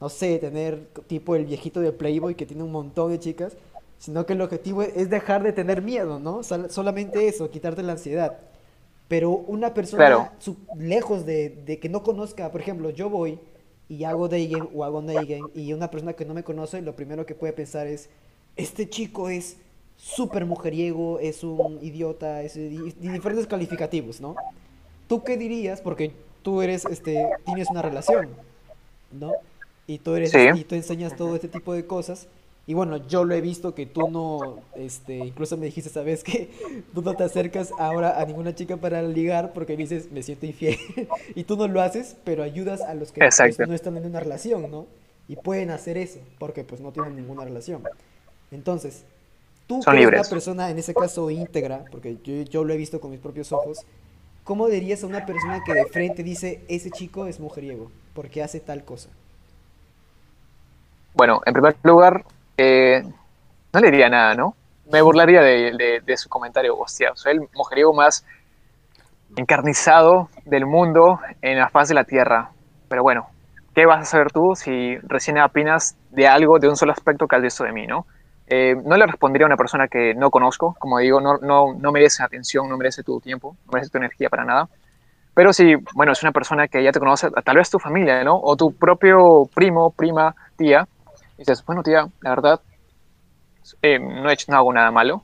no 0.00 0.08
sé, 0.08 0.38
tener 0.38 0.88
tipo 1.06 1.34
el 1.36 1.46
viejito 1.46 1.80
de 1.80 1.92
Playboy 1.92 2.34
que 2.34 2.46
tiene 2.46 2.62
un 2.62 2.72
montón 2.72 3.10
de 3.10 3.18
chicas, 3.18 3.56
sino 3.98 4.26
que 4.26 4.34
el 4.34 4.40
objetivo 4.40 4.82
es 4.82 5.08
dejar 5.08 5.42
de 5.42 5.52
tener 5.52 5.82
miedo, 5.82 6.18
¿no? 6.18 6.42
solamente 6.42 7.28
eso, 7.28 7.50
quitarte 7.50 7.82
la 7.82 7.92
ansiedad. 7.92 8.36
Pero 9.08 9.30
una 9.30 9.72
persona 9.72 10.32
lejos 10.76 11.24
de, 11.24 11.50
de, 11.64 11.78
que 11.78 11.88
no 11.88 12.02
conozca, 12.02 12.50
por 12.50 12.60
ejemplo, 12.60 12.90
yo 12.90 13.08
voy 13.08 13.38
y 13.88 14.04
hago 14.04 14.28
Deigen 14.28 14.68
o 14.74 14.84
hago 14.84 15.00
Neigen 15.00 15.44
y 15.54 15.72
una 15.72 15.90
persona 15.90 16.12
que 16.12 16.24
no 16.24 16.34
me 16.34 16.42
conoce, 16.42 16.82
lo 16.82 16.96
primero 16.96 17.24
que 17.24 17.34
puede 17.34 17.52
pensar 17.52 17.86
es, 17.86 18.10
este 18.56 18.88
chico 18.88 19.28
es 19.28 19.58
súper 19.96 20.44
mujeriego, 20.44 21.20
es 21.20 21.44
un 21.44 21.78
idiota, 21.82 22.42
es, 22.42 22.56
y 22.56 22.92
diferentes 23.00 23.46
calificativos, 23.46 24.20
¿no? 24.20 24.34
¿Tú 25.08 25.22
qué 25.22 25.36
dirías? 25.36 25.80
Porque 25.80 26.12
tú 26.42 26.62
eres, 26.62 26.84
este, 26.84 27.28
tienes 27.44 27.70
una 27.70 27.82
relación, 27.82 28.28
¿no? 29.12 29.32
Y 29.86 29.98
tú 29.98 30.14
eres, 30.16 30.34
y 30.34 30.64
tú 30.64 30.74
enseñas 30.74 31.16
todo 31.16 31.34
este 31.34 31.48
tipo 31.48 31.72
de 31.72 31.86
cosas. 31.86 32.26
Y 32.68 32.74
bueno, 32.74 32.96
yo 33.06 33.24
lo 33.24 33.32
he 33.34 33.40
visto 33.40 33.74
que 33.74 33.86
tú 33.86 34.08
no, 34.10 34.58
este, 34.74 35.18
incluso 35.18 35.56
me 35.56 35.66
dijiste, 35.66 35.88
¿sabes 35.88 36.24
que 36.24 36.50
Tú 36.94 37.00
no 37.02 37.14
te 37.14 37.22
acercas 37.22 37.70
ahora 37.78 38.20
a 38.20 38.24
ninguna 38.24 38.56
chica 38.56 38.76
para 38.76 39.02
ligar 39.02 39.52
porque 39.52 39.76
dices, 39.76 40.10
me 40.10 40.24
siento 40.24 40.46
infiel. 40.46 40.76
y 41.36 41.44
tú 41.44 41.56
no 41.56 41.68
lo 41.68 41.80
haces, 41.80 42.16
pero 42.24 42.42
ayudas 42.42 42.80
a 42.80 42.94
los 42.94 43.12
que 43.12 43.20
pues, 43.20 43.58
no 43.60 43.72
están 43.72 43.96
en 43.96 44.06
una 44.06 44.18
relación, 44.18 44.68
¿no? 44.68 44.86
Y 45.28 45.36
pueden 45.36 45.70
hacer 45.70 45.96
eso 45.96 46.18
porque 46.38 46.64
pues 46.64 46.80
no 46.80 46.90
tienen 46.90 47.14
ninguna 47.14 47.44
relación. 47.44 47.82
Entonces, 48.50 49.04
tú 49.68 49.80
que 49.80 49.90
eres 49.90 50.08
una 50.08 50.24
persona, 50.24 50.70
en 50.70 50.78
ese 50.78 50.92
caso 50.92 51.30
íntegra, 51.30 51.84
porque 51.92 52.18
yo, 52.24 52.42
yo 52.42 52.64
lo 52.64 52.72
he 52.72 52.76
visto 52.76 53.00
con 53.00 53.12
mis 53.12 53.20
propios 53.20 53.52
ojos, 53.52 53.86
¿cómo 54.42 54.68
dirías 54.68 55.04
a 55.04 55.06
una 55.06 55.24
persona 55.24 55.62
que 55.64 55.72
de 55.72 55.86
frente 55.86 56.24
dice, 56.24 56.62
ese 56.66 56.90
chico 56.90 57.26
es 57.26 57.38
mujeriego, 57.38 57.92
porque 58.12 58.42
hace 58.42 58.58
tal 58.58 58.84
cosa? 58.84 59.08
Bueno, 61.16 61.40
en 61.46 61.54
primer 61.54 61.74
lugar, 61.82 62.24
eh, 62.58 63.02
no 63.72 63.80
le 63.80 63.90
diría 63.90 64.10
nada, 64.10 64.34
¿no? 64.34 64.54
Me 64.92 65.00
burlaría 65.00 65.40
de, 65.40 66.16
su 66.18 66.28
comentario, 66.28 66.76
hostia, 66.76 67.12
soy 67.14 67.32
el 67.32 67.40
mujeriego 67.54 67.94
más 67.94 68.26
encarnizado 69.34 70.28
del 70.44 70.66
mundo 70.66 71.18
en 71.40 71.58
la 71.58 71.70
faz 71.70 71.88
de 71.88 71.94
la 71.94 72.04
Tierra. 72.04 72.50
Pero 72.90 73.02
bueno, 73.02 73.28
¿qué 73.74 73.86
vas 73.86 74.02
a 74.02 74.04
saber 74.04 74.30
tú 74.30 74.52
si 74.54 74.98
recién 75.04 75.38
opinas 75.40 75.96
de 76.10 76.28
algo, 76.28 76.58
de 76.58 76.68
un 76.68 76.76
solo 76.76 76.92
aspecto 76.92 77.26
que 77.26 77.36
has 77.36 77.58
de 77.58 77.72
mí, 77.72 77.86
¿no? 77.86 78.04
Eh, 78.46 78.74
no 78.84 78.96
le 78.98 79.06
respondería 79.06 79.46
a 79.46 79.48
una 79.48 79.56
persona 79.56 79.88
que 79.88 80.12
no 80.14 80.30
conozco, 80.30 80.76
como 80.78 80.98
digo, 80.98 81.18
no, 81.22 81.38
no, 81.38 81.72
no 81.72 81.92
merece 81.92 82.22
atención, 82.24 82.68
no 82.68 82.76
merece 82.76 83.02
tu 83.02 83.20
tiempo, 83.20 83.56
no 83.64 83.70
merece 83.72 83.90
tu 83.90 83.96
energía 83.96 84.28
para 84.28 84.44
nada. 84.44 84.68
Pero 85.34 85.54
si, 85.54 85.76
bueno, 85.94 86.12
es 86.12 86.22
una 86.22 86.32
persona 86.32 86.68
que 86.68 86.84
ya 86.84 86.92
te 86.92 86.98
conoce, 86.98 87.30
tal 87.42 87.56
vez 87.56 87.70
tu 87.70 87.78
familia, 87.78 88.22
¿no? 88.22 88.38
O 88.38 88.54
tu 88.54 88.72
propio 88.72 89.44
primo, 89.54 89.90
prima, 89.96 90.34
tía, 90.56 90.86
y 91.36 91.38
dices, 91.38 91.64
bueno, 91.64 91.82
tía, 91.82 92.08
la 92.20 92.30
verdad, 92.30 92.60
eh, 93.82 93.98
no, 93.98 94.28
he 94.28 94.32
hecho, 94.32 94.50
no 94.50 94.58
hago 94.58 94.72
nada 94.72 94.90
malo, 94.90 95.22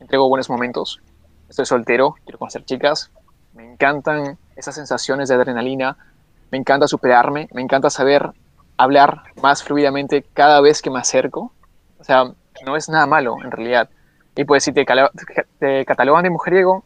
entrego 0.00 0.28
buenos 0.28 0.50
momentos, 0.50 1.00
estoy 1.48 1.66
soltero, 1.66 2.16
quiero 2.24 2.38
conocer 2.38 2.64
chicas, 2.64 3.10
me 3.54 3.72
encantan 3.72 4.38
esas 4.54 4.74
sensaciones 4.74 5.28
de 5.28 5.34
adrenalina, 5.34 5.96
me 6.50 6.58
encanta 6.58 6.86
superarme, 6.86 7.48
me 7.52 7.62
encanta 7.62 7.90
saber 7.90 8.30
hablar 8.76 9.22
más 9.42 9.62
fluidamente 9.62 10.24
cada 10.34 10.60
vez 10.60 10.82
que 10.82 10.90
me 10.90 10.98
acerco. 10.98 11.52
O 11.98 12.04
sea, 12.04 12.24
no 12.64 12.76
es 12.76 12.88
nada 12.88 13.06
malo 13.06 13.36
en 13.42 13.50
realidad. 13.50 13.88
Y 14.34 14.44
pues 14.44 14.64
si 14.64 14.72
te, 14.72 14.84
te 15.58 15.84
catalogan 15.84 16.22
de 16.22 16.30
mujeriego, 16.30 16.84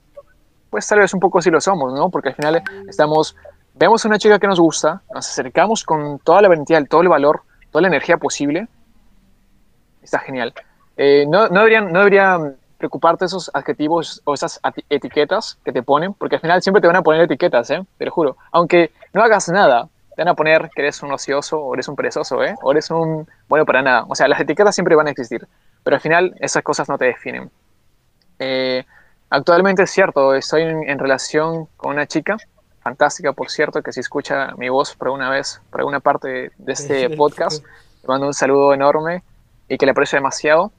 pues 0.71 0.87
tal 0.87 1.01
vez 1.01 1.13
un 1.13 1.21
poco 1.21 1.43
sí 1.43 1.51
lo 1.51 1.61
somos, 1.61 1.93
¿no? 1.93 2.11
Porque 2.11 2.29
al 2.29 2.37
final 2.37 2.63
estamos, 2.89 3.37
vemos 3.75 4.05
a 4.05 4.09
una 4.09 4.19
chica 4.19 4.39
que 4.39 4.47
nos 4.47 4.61
gusta, 4.61 5.03
nos 5.13 5.29
acercamos 5.29 5.85
con 5.85 6.21
toda 6.21 6.43
la 6.43 6.49
valentía, 6.49 6.83
todo 6.85 7.03
el 7.03 7.09
valor, 7.09 7.43
toda 7.71 7.83
la 7.83 7.89
energía 7.89 8.17
posible. 8.17 8.69
Está 10.03 10.19
genial. 10.21 10.55
Eh, 10.97 11.27
no, 11.29 11.49
no, 11.49 11.61
deberían, 11.61 11.93
no 11.93 12.01
deberían 12.01 12.57
preocuparte 12.79 13.27
esos 13.27 13.51
adjetivos 13.53 14.23
o 14.25 14.35
esas 14.35 14.61
etiquetas 14.89 15.59
que 15.65 15.73
te 15.73 15.83
ponen, 15.83 16.15
porque 16.15 16.37
al 16.37 16.41
final 16.41 16.63
siempre 16.63 16.81
te 16.81 16.87
van 16.87 16.97
a 16.97 17.03
poner 17.03 17.23
etiquetas, 17.23 17.71
¿eh? 17.71 17.85
Te 17.99 18.05
lo 18.05 18.11
juro. 18.11 18.37
Aunque 18.53 18.93
no 19.13 19.23
hagas 19.23 19.49
nada, 19.49 19.89
te 20.17 20.23
van 20.23 20.29
a 20.29 20.35
poner 20.35 20.71
que 20.75 20.83
eres 20.83 21.03
un 21.03 21.13
ocioso 21.13 21.59
o 21.59 21.75
eres 21.75 21.89
un 21.89 21.97
perezoso, 21.97 22.43
¿eh? 22.43 22.55
O 22.63 22.73
eres 22.73 22.91
un 22.91 23.29
bueno 23.49 23.67
para 23.67 23.83
nada. 23.83 24.05
O 24.09 24.15
sea, 24.15 24.29
las 24.29 24.41
etiquetas 24.41 24.75
siempre 24.75 24.95
van 24.95 25.09
a 25.09 25.11
existir 25.11 25.47
pero 25.83 25.97
al 25.97 26.01
final 26.01 26.35
esas 26.41 26.63
cosas 26.63 26.89
no 26.89 26.99
te 26.99 27.07
definen. 27.07 27.51
Eh, 28.39 28.85
actualmente 29.29 29.83
es 29.83 29.91
cierto, 29.91 30.35
estoy 30.35 30.63
en, 30.63 30.99
relación 30.99 31.67
con 31.77 31.93
una 31.93 32.07
chica, 32.07 32.37
fantástica 32.83 33.33
por 33.33 33.51
cierto, 33.51 33.83
que 33.83 33.93
si 33.93 34.01
escucha 34.01 34.55
mi 34.57 34.69
voz 34.69 34.95
por 34.95 35.09
una 35.09 35.31
vez, 35.31 35.61
por 35.71 35.81
alguna 35.81 36.01
parte 36.01 36.53
de 36.57 36.73
este 36.73 37.11
podcast, 37.17 37.65
le 38.03 38.09
mando 38.09 38.27
un 38.27 38.35
saludo 38.35 38.75
enorme 38.75 39.23
y 39.69 39.79
que 39.79 39.87
le 39.87 39.93
aprecio 39.93 40.17
demasiado. 40.17 40.73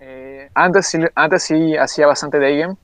Eh, 0.00 0.50
antes, 0.54 0.96
antes 1.14 1.42
sí 1.42 1.76
hacía 1.76 2.06
bastante 2.06 2.38
dating 2.38 2.76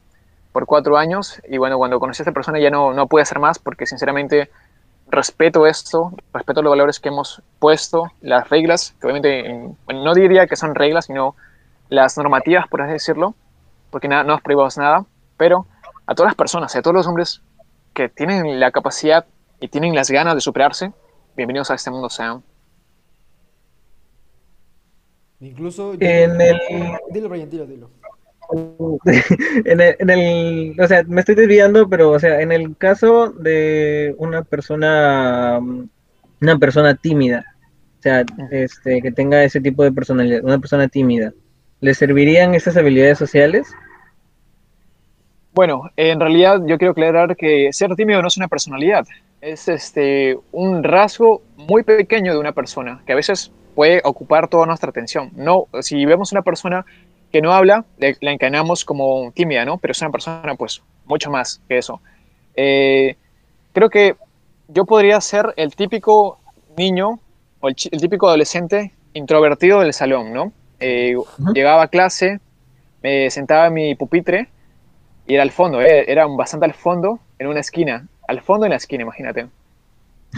por 0.52 0.66
cuatro 0.66 0.97
años 0.97 1.40
y 1.49 1.59
bueno, 1.59 1.78
cuando 1.78 2.00
conocí 2.00 2.23
a 2.23 2.25
esta 2.25 2.33
persona 2.33 2.59
ya 2.59 2.71
no, 2.71 2.92
no 2.92 3.06
pude 3.06 3.23
hacer 3.23 3.38
más 3.38 3.59
porque 3.59 3.87
sinceramente 3.87 4.50
respeto 5.09 5.66
esto, 5.66 6.12
respeto 6.33 6.62
los 6.62 6.71
valores 6.71 7.00
que 7.00 7.09
hemos 7.09 7.42
puesto, 7.59 8.11
las 8.21 8.49
reglas, 8.49 8.94
que 9.00 9.06
obviamente 9.06 9.75
no 9.88 10.14
diría 10.14 10.47
que 10.47 10.56
son 10.56 10.75
reglas, 10.75 11.06
sino 11.06 11.37
las 11.88 12.16
normativas, 12.16 12.66
por 12.68 12.83
así 12.83 12.92
decirlo, 12.92 13.35
porque 13.90 14.09
nada, 14.09 14.25
no 14.25 14.33
nos 14.33 14.42
prohibimos 14.42 14.78
nada, 14.78 15.04
pero 15.37 15.66
a 16.06 16.14
todas 16.14 16.30
las 16.30 16.37
personas, 16.37 16.75
a 16.75 16.83
todos 16.83 16.94
los 16.94 17.06
hombres 17.06 17.42
que 17.95 18.09
tienen 18.09 18.61
la 18.61 18.73
capacidad 18.73 19.25
y 19.61 19.69
tienen 19.69 19.95
las 19.95 20.11
ganas 20.11 20.35
de 20.35 20.41
superarse, 20.41 20.93
bienvenidos 21.37 21.71
a 21.71 21.75
este 21.75 21.91
mundo 21.91 22.11
sean. 22.11 22.43
Incluso... 25.41 25.95
En 26.01 26.41
el... 26.41 26.61
Dilo, 27.11 27.29
Brian, 27.29 27.49
dilo, 27.49 27.67
dilo. 27.67 27.91
en, 29.65 29.81
el, 29.81 29.97
en 29.99 30.11
el, 30.11 30.77
o 30.79 30.87
sea, 30.87 31.03
me 31.05 31.21
estoy 31.21 31.35
desviando, 31.35 31.89
pero, 31.89 32.11
o 32.11 32.19
sea, 32.19 32.41
en 32.41 32.53
el 32.53 32.77
caso 32.77 33.31
de 33.31 34.15
una 34.19 34.43
persona, 34.43 35.61
una 36.41 36.59
persona 36.59 36.95
tímida, 36.95 37.45
o 38.01 38.03
sea, 38.03 38.25
este, 38.51 39.01
que 39.01 39.13
tenga 39.13 39.45
ese 39.45 39.61
tipo 39.61 39.83
de 39.83 39.93
personalidad, 39.93 40.45
una 40.45 40.59
persona 40.59 40.89
tímida, 40.89 41.33
¿le 41.81 41.95
servirían 41.95 42.55
esas 42.55 42.77
habilidades 42.77 43.19
sociales? 43.19 43.67
Bueno, 45.54 45.88
en 45.96 46.18
realidad 46.18 46.62
yo 46.66 46.78
quiero 46.78 46.90
aclarar 46.90 47.37
que 47.37 47.73
ser 47.73 47.94
tímido 47.94 48.20
no 48.20 48.26
es 48.26 48.37
una 48.37 48.49
personalidad, 48.49 49.06
es 49.40 49.68
este, 49.68 50.37
un 50.50 50.82
rasgo 50.82 51.42
muy 51.56 51.84
pequeño 51.84 52.32
de 52.32 52.40
una 52.40 52.50
persona 52.50 53.02
que 53.06 53.12
a 53.12 53.16
veces 53.16 53.52
puede 53.76 54.00
ocupar 54.02 54.49
toda 54.49 54.66
nuestra 54.66 54.90
atención. 54.90 55.30
No, 55.37 55.68
si 55.80 56.04
vemos 56.06 56.32
una 56.32 56.42
persona 56.42 56.84
que 57.30 57.40
no 57.40 57.52
habla, 57.52 57.84
la 57.99 58.32
encanamos 58.32 58.84
como 58.84 59.30
tímida, 59.32 59.64
¿no? 59.64 59.78
Pero 59.78 59.92
es 59.92 60.00
una 60.00 60.11
persona, 60.11 60.56
pues, 60.56 60.82
mucho 61.04 61.30
más 61.30 61.61
que 61.68 61.78
eso. 61.78 62.00
Eh, 62.56 63.16
creo 63.73 63.90
que 63.90 64.16
yo 64.66 64.84
podría 64.84 65.20
ser 65.20 65.54
el 65.56 65.76
típico 65.76 66.40
niño 66.76 67.20
o 67.61 67.68
el, 67.68 67.76
típico 67.76 68.26
adolescente 68.26 68.92
introvertido 69.12 69.80
del 69.80 69.92
salón, 69.92 70.32
¿no? 70.32 70.52
Eh, 70.80 71.14
llegaba 71.54 71.84
a 71.84 71.88
clase, 71.88 72.40
me 73.04 73.30
sentaba 73.30 73.68
en 73.68 73.75
mi 73.75 73.94
pupitre 73.94 74.49
y 75.26 75.35
era 75.35 75.43
al 75.43 75.50
fondo, 75.50 75.81
eh, 75.81 76.04
era 76.11 76.26
bastante 76.26 76.66
al 76.66 76.75
fondo, 76.75 77.19
en 77.38 77.47
una 77.47 77.61
esquina, 77.61 78.07
al 78.28 78.40
fondo 78.43 78.66
en 78.66 78.71
la 78.71 78.76
esquina, 78.76 79.02
imagínate. 79.02 79.47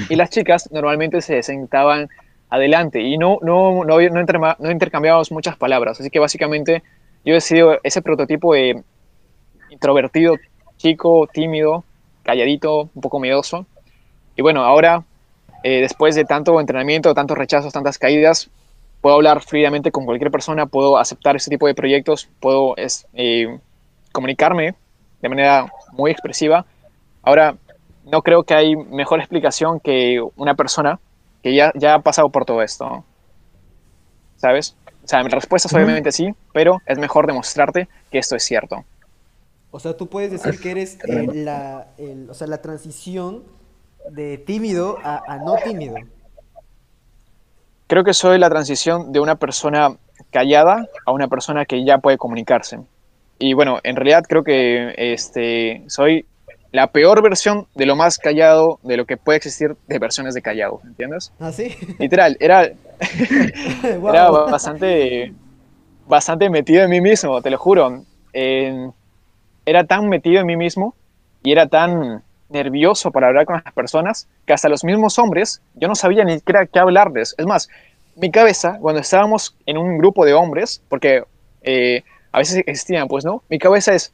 Y 0.08 0.16
las 0.16 0.30
chicas 0.30 0.70
normalmente 0.72 1.20
se 1.22 1.42
sentaban 1.42 2.08
adelante 2.50 3.00
y 3.00 3.18
no, 3.18 3.38
no, 3.42 3.84
no, 3.84 3.98
no, 3.98 4.70
intercambiábamos 4.70 5.32
muchas 5.32 5.56
palabras. 5.56 6.00
Así 6.00 6.10
que 6.10 6.18
básicamente 6.18 6.82
yo 7.24 7.34
he 7.34 7.40
sido 7.40 7.78
ese 7.82 8.02
prototipo 8.02 8.54
de 8.54 8.82
introvertido, 9.70 10.36
chico, 10.76 11.28
tímido, 11.32 11.84
calladito, 12.22 12.90
un 12.94 13.02
poco 13.02 13.18
miedoso. 13.18 13.66
Y 14.36 14.42
bueno, 14.42 14.62
ahora, 14.64 15.02
eh, 15.64 15.80
después 15.80 16.14
de 16.14 16.24
tanto 16.24 16.60
entrenamiento, 16.60 17.14
tantos 17.14 17.38
rechazos, 17.38 17.72
tantas 17.72 17.98
caídas, 17.98 18.50
puedo 19.00 19.16
hablar 19.16 19.40
fríamente 19.42 19.90
con 19.90 20.04
cualquier 20.04 20.30
persona, 20.30 20.66
puedo 20.66 20.98
aceptar 20.98 21.36
ese 21.36 21.50
tipo 21.50 21.66
de 21.66 21.74
proyectos, 21.74 22.28
puedo 22.40 22.76
es, 22.76 23.06
eh, 23.14 23.58
comunicarme 24.16 24.74
de 25.20 25.28
manera 25.28 25.66
muy 25.92 26.10
expresiva. 26.10 26.64
Ahora, 27.22 27.56
no 28.04 28.22
creo 28.22 28.44
que 28.44 28.54
hay 28.54 28.74
mejor 28.74 29.20
explicación 29.20 29.78
que 29.78 30.22
una 30.36 30.54
persona 30.54 30.98
que 31.42 31.54
ya, 31.54 31.70
ya 31.74 31.94
ha 31.94 31.98
pasado 32.00 32.30
por 32.30 32.46
todo 32.46 32.62
esto. 32.62 33.04
¿Sabes? 34.36 34.74
O 35.04 35.08
sea, 35.08 35.22
mi 35.22 35.28
respuesta 35.28 35.68
es 35.68 35.74
obviamente 35.74 36.12
sí, 36.12 36.34
pero 36.54 36.80
es 36.86 36.98
mejor 36.98 37.26
demostrarte 37.26 37.88
que 38.10 38.18
esto 38.18 38.36
es 38.36 38.42
cierto. 38.42 38.84
O 39.70 39.78
sea, 39.78 39.96
tú 39.96 40.08
puedes 40.08 40.30
decir 40.30 40.58
que 40.60 40.70
eres 40.70 40.98
la, 41.06 41.88
o 42.30 42.34
sea, 42.34 42.46
la 42.46 42.62
transición 42.62 43.42
de 44.10 44.38
tímido 44.38 44.98
a, 45.04 45.38
no 45.44 45.56
tímido. 45.56 45.96
Creo 47.86 48.02
que 48.02 48.14
soy 48.14 48.38
la 48.38 48.48
transición 48.48 49.12
de 49.12 49.20
una 49.20 49.36
persona 49.36 49.96
callada 50.30 50.86
a 51.04 51.12
una 51.12 51.28
persona 51.28 51.66
que 51.66 51.84
ya 51.84 51.98
puede 51.98 52.16
comunicarse. 52.16 52.80
Y 53.38 53.54
bueno, 53.54 53.78
en 53.82 53.96
realidad 53.96 54.24
creo 54.28 54.42
que 54.42 54.94
este, 54.96 55.82
soy 55.88 56.24
la 56.72 56.88
peor 56.88 57.22
versión 57.22 57.66
de 57.74 57.86
lo 57.86 57.96
más 57.96 58.18
callado 58.18 58.78
de 58.82 58.96
lo 58.96 59.04
que 59.04 59.16
puede 59.16 59.38
existir 59.38 59.76
de 59.86 59.98
versiones 59.98 60.34
de 60.34 60.42
callado, 60.42 60.80
¿entiendes? 60.84 61.32
¿Ah, 61.38 61.52
sí? 61.52 61.74
Literal, 61.98 62.36
era, 62.40 62.64
era 63.82 64.30
bastante, 64.30 65.32
bastante 66.06 66.50
metido 66.50 66.82
en 66.82 66.90
mí 66.90 67.00
mismo, 67.00 67.40
te 67.40 67.50
lo 67.50 67.58
juro. 67.58 68.02
era 68.32 69.84
tan 69.84 70.08
metido 70.08 70.40
en 70.40 70.46
mí 70.46 70.56
mismo 70.56 70.94
y 71.42 71.52
era 71.52 71.66
tan 71.66 72.22
nervioso 72.48 73.10
para 73.10 73.28
hablar 73.28 73.44
con 73.44 73.60
las 73.64 73.74
personas 73.74 74.28
que 74.46 74.52
hasta 74.52 74.68
los 74.68 74.84
mismos 74.84 75.18
hombres 75.18 75.60
yo 75.74 75.88
no 75.88 75.94
sabía 75.94 76.24
ni 76.24 76.38
siquiera 76.38 76.66
qué 76.66 76.78
hablarles. 76.78 77.34
Es 77.38 77.46
más, 77.46 77.68
mi 78.16 78.30
cabeza, 78.30 78.78
cuando 78.80 79.00
estábamos 79.00 79.56
en 79.66 79.78
un 79.78 79.98
grupo 79.98 80.24
de 80.24 80.34
hombres, 80.34 80.82
porque 80.88 81.22
eh, 81.62 82.02
a 82.36 82.40
veces 82.40 82.58
existían, 82.66 83.08
pues, 83.08 83.24
¿no? 83.24 83.42
Mi 83.48 83.58
cabeza 83.58 83.94
es, 83.94 84.12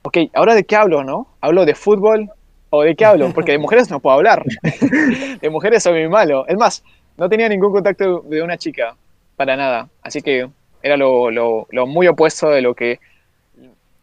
ok, 0.00 0.16
¿ahora 0.32 0.54
de 0.54 0.64
qué 0.64 0.76
hablo, 0.76 1.04
no? 1.04 1.26
¿Hablo 1.42 1.66
de 1.66 1.74
fútbol 1.74 2.30
o 2.70 2.82
de 2.82 2.96
qué 2.96 3.04
hablo? 3.04 3.34
Porque 3.34 3.52
de 3.52 3.58
mujeres 3.66 3.90
no 3.90 4.00
puedo 4.00 4.16
hablar. 4.16 4.42
de 5.42 5.50
mujeres 5.50 5.82
soy 5.82 6.00
muy 6.00 6.08
malo. 6.08 6.46
Es 6.48 6.56
más, 6.56 6.82
no 7.18 7.28
tenía 7.28 7.50
ningún 7.50 7.70
contacto 7.70 8.20
de 8.20 8.42
una 8.42 8.56
chica, 8.56 8.96
para 9.36 9.58
nada. 9.58 9.90
Así 10.00 10.22
que 10.22 10.48
era 10.82 10.96
lo, 10.96 11.30
lo, 11.30 11.66
lo 11.70 11.86
muy 11.86 12.08
opuesto 12.08 12.48
de 12.48 12.62
lo 12.62 12.74
que 12.74 12.98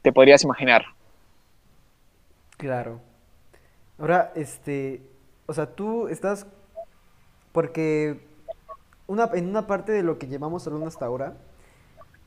te 0.04 0.14
podrías 0.14 0.44
imaginar. 0.44 0.86
Claro. 2.58 3.00
Ahora, 3.98 4.34
este, 4.36 5.02
o 5.48 5.54
sea, 5.56 5.66
tú 5.66 6.10
estás, 6.10 6.46
porque 7.54 8.20
una, 9.08 9.32
en 9.34 9.50
una 9.50 9.66
parte 9.66 9.94
de 9.94 10.04
lo 10.04 10.20
que 10.20 10.28
llevamos 10.28 10.68
hablando 10.68 10.88
hasta 10.88 11.08
ahora, 11.08 11.34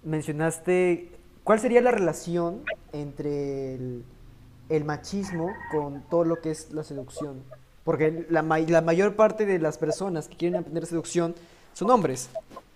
mencionaste 0.03 1.20
¿Cuál 1.45 1.59
sería 1.59 1.81
la 1.81 1.91
relación 1.91 2.63
entre 2.93 3.75
el, 3.75 4.85
machismo 4.85 5.51
con 5.73 6.03
todo 6.03 6.25
lo 6.25 6.41
que 6.41 6.51
es 6.51 6.73
la 6.73 6.85
seducción? 6.85 7.43
Porque 7.85 8.27
la, 8.29 8.43
la 8.43 8.81
mayor 8.83 9.17
parte 9.17 9.47
de 9.47 9.59
las 9.59 9.79
personas 9.79 10.29
que 10.29 10.37
quieren 10.37 10.61
aprender 10.61 10.87
seducción 10.87 11.35
son 11.73 11.91
hombres, 11.91 12.29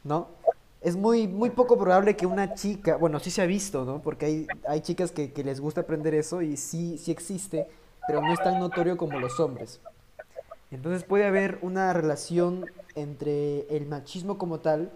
¿no? 0.02 0.28
Es 0.80 0.96
muy, 0.96 1.28
muy 1.28 1.50
poco 1.50 1.78
probable 1.78 2.16
que 2.16 2.26
una 2.26 2.54
chica, 2.54 2.96
bueno, 2.96 3.18
sí 3.20 3.30
se 3.30 3.42
ha 3.42 3.46
visto, 3.46 3.84
¿no? 3.84 4.02
Porque 4.02 4.26
hay, 4.26 4.46
hay 4.68 4.80
chicas 4.80 5.12
que, 5.12 5.32
que 5.32 5.44
les 5.44 5.60
gusta 5.60 5.82
aprender 5.82 6.14
eso 6.14 6.42
y 6.42 6.56
sí, 6.56 6.98
sí 6.98 7.10
existe, 7.10 7.68
pero 8.06 8.20
no 8.20 8.32
es 8.32 8.42
tan 8.42 8.58
notorio 8.58 8.96
como 8.96 9.18
los 9.18 9.38
hombres. 9.40 9.80
Entonces 10.70 11.04
puede 11.04 11.26
haber 11.26 11.58
una 11.62 11.92
relación 11.92 12.66
entre 12.94 13.60
el 13.74 13.86
machismo 13.86 14.38
como 14.38 14.60
tal 14.60 14.90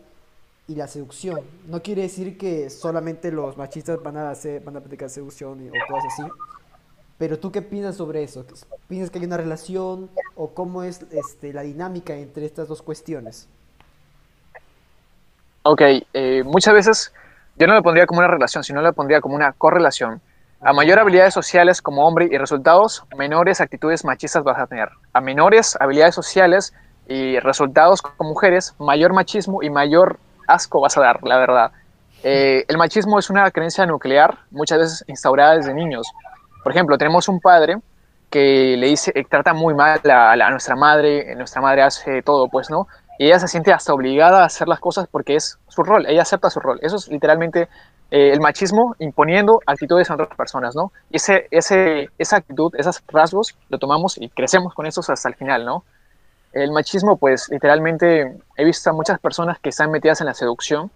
y 0.69 0.75
la 0.75 0.87
seducción. 0.87 1.41
No 1.67 1.83
quiere 1.83 2.03
decir 2.03 2.37
que 2.37 2.69
solamente 2.69 3.33
los 3.33 3.57
machistas 3.57 4.01
van 4.03 4.19
a 4.19 4.31
hacer, 4.31 4.63
van 4.63 4.77
a 4.77 4.81
practicar 4.81 5.09
seducción 5.09 5.69
o 5.69 5.93
cosas 5.93 6.13
así. 6.13 6.31
Pero 7.17 7.39
tú 7.39 7.51
qué 7.51 7.63
piensas 7.63 7.97
sobre 7.97 8.23
eso? 8.23 8.45
¿Piensas 8.87 9.11
que 9.11 9.19
hay 9.19 9.25
una 9.25 9.39
relación 9.39 10.11
o 10.37 10.51
cómo 10.51 10.83
es 10.85 11.05
este, 11.11 11.53
la 11.53 11.63
dinámica 11.63 12.15
entre 12.15 12.45
estas 12.45 12.69
dos 12.69 12.83
cuestiones? 12.83 13.49
Ok, 15.65 15.83
eh, 16.13 16.43
muchas 16.45 16.75
veces 16.75 17.13
yo 17.57 17.67
no 17.67 17.75
lo 17.75 17.83
pondría 17.83 18.07
como 18.07 18.21
una 18.21 18.29
relación, 18.29 18.63
sino 18.63 18.83
lo 18.83 18.93
pondría 18.93 19.21
como 19.21 19.35
una 19.35 19.53
correlación. 19.53 20.21
A 20.61 20.73
mayor 20.73 20.99
habilidades 20.99 21.35
sociales 21.35 21.81
como 21.81 22.07
hombre 22.07 22.29
y 22.31 22.37
resultados, 22.37 23.05
menores 23.17 23.61
actitudes 23.61 24.05
machistas 24.05 24.45
vas 24.45 24.59
a 24.59 24.67
tener. 24.67 24.91
A 25.13 25.21
menores 25.21 25.77
habilidades 25.81 26.15
sociales 26.15 26.75
y 27.09 27.39
resultados 27.41 28.03
como 28.03 28.31
mujeres, 28.31 28.75
mayor 28.79 29.13
machismo 29.13 29.63
y 29.63 29.71
mayor 29.71 30.19
asco 30.49 30.81
vas 30.81 30.97
a 30.97 31.01
dar, 31.01 31.23
la 31.23 31.39
verdad. 31.39 31.71
Eh, 32.25 32.65
el 32.67 32.77
machismo 32.77 33.19
es 33.19 33.31
una 33.31 33.49
creencia 33.51 33.87
nuclear, 33.87 34.39
muchas 34.51 34.79
veces 34.79 35.05
instaurada 35.07 35.55
desde 35.55 35.73
niños. 35.73 36.09
Por 36.65 36.73
ejemplo, 36.73 36.99
tenemos 36.99 37.29
un 37.29 37.39
padre 37.41 37.77
que 38.31 38.77
le 38.77 38.89
dice, 38.89 39.13
eh, 39.15 39.25
trata 39.29 39.55
muy 39.55 39.75
mal 39.75 40.01
a, 40.11 40.51
nuestra 40.51 40.75
madre, 40.75 41.35
nuestra 41.37 41.63
madre 41.63 41.83
hace 41.83 42.23
todo, 42.23 42.49
pues, 42.49 42.71
¿no? 42.71 42.89
Y 43.19 43.27
ella 43.27 43.39
se 43.39 43.49
siente 43.49 43.73
hasta 43.73 43.93
obligada 43.93 44.43
a 44.43 44.47
hacer 44.47 44.69
las 44.69 44.81
cosas 44.81 45.07
porque 45.11 45.37
es 45.37 45.59
su 45.69 45.83
rol, 45.83 46.07
ella 46.07 46.23
acepta 46.23 46.51
su 46.51 46.61
rol. 46.61 46.79
Eso 46.83 46.97
es 46.97 47.09
literalmente 47.09 47.69
eh, 48.11 48.31
el 48.33 48.41
machismo 48.41 48.95
imponiendo 48.99 49.61
actitudes 49.67 50.11
a 50.11 50.15
otras 50.15 50.37
personas, 50.37 50.75
¿no? 50.77 50.93
Y 51.11 51.17
ese, 51.17 51.47
ese, 51.51 52.11
esa 52.19 52.37
actitud, 52.37 52.75
esos 52.77 53.03
rasgos, 53.09 53.57
lo 53.69 53.79
tomamos 53.79 54.19
y 54.19 54.29
crecemos 54.29 54.75
con 54.75 54.87
esos 54.87 55.09
hasta 55.11 55.29
el 55.29 55.35
final, 55.35 55.65
¿no? 55.65 55.85
El 56.63 56.73
machismo, 56.73 57.19
pues 57.19 57.49
literalmente 57.51 58.37
he 58.57 58.65
visto 58.65 58.91
a 58.91 58.93
muchas 58.93 59.19
personas 59.21 59.59
que 59.61 59.71
están 59.71 59.91
metidas 59.91 60.21
en 60.21 60.27
la 60.27 60.35
seducción 60.35 60.91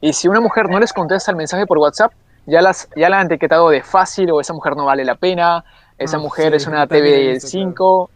Y 0.00 0.12
si 0.12 0.28
una 0.28 0.40
mujer 0.40 0.68
no 0.70 0.78
les 0.78 0.92
contesta 0.92 1.30
el 1.30 1.36
mensaje 1.36 1.66
por 1.66 1.78
WhatsApp, 1.78 2.12
ya, 2.46 2.62
las, 2.62 2.88
ya 2.96 3.08
la 3.08 3.20
han 3.20 3.26
etiquetado 3.26 3.68
de 3.70 3.82
fácil 3.82 4.30
o 4.30 4.40
esa 4.40 4.52
mujer 4.54 4.76
no 4.76 4.84
vale 4.84 5.04
la 5.04 5.16
pena, 5.16 5.64
esa 5.98 6.18
Ah, 6.18 6.18
mujer 6.18 6.54
sí, 6.54 6.54
es 6.54 6.66
una 6.66 6.86
también 6.88 7.14
he 7.14 7.22
visto, 7.22 7.76
TV5, 7.76 8.10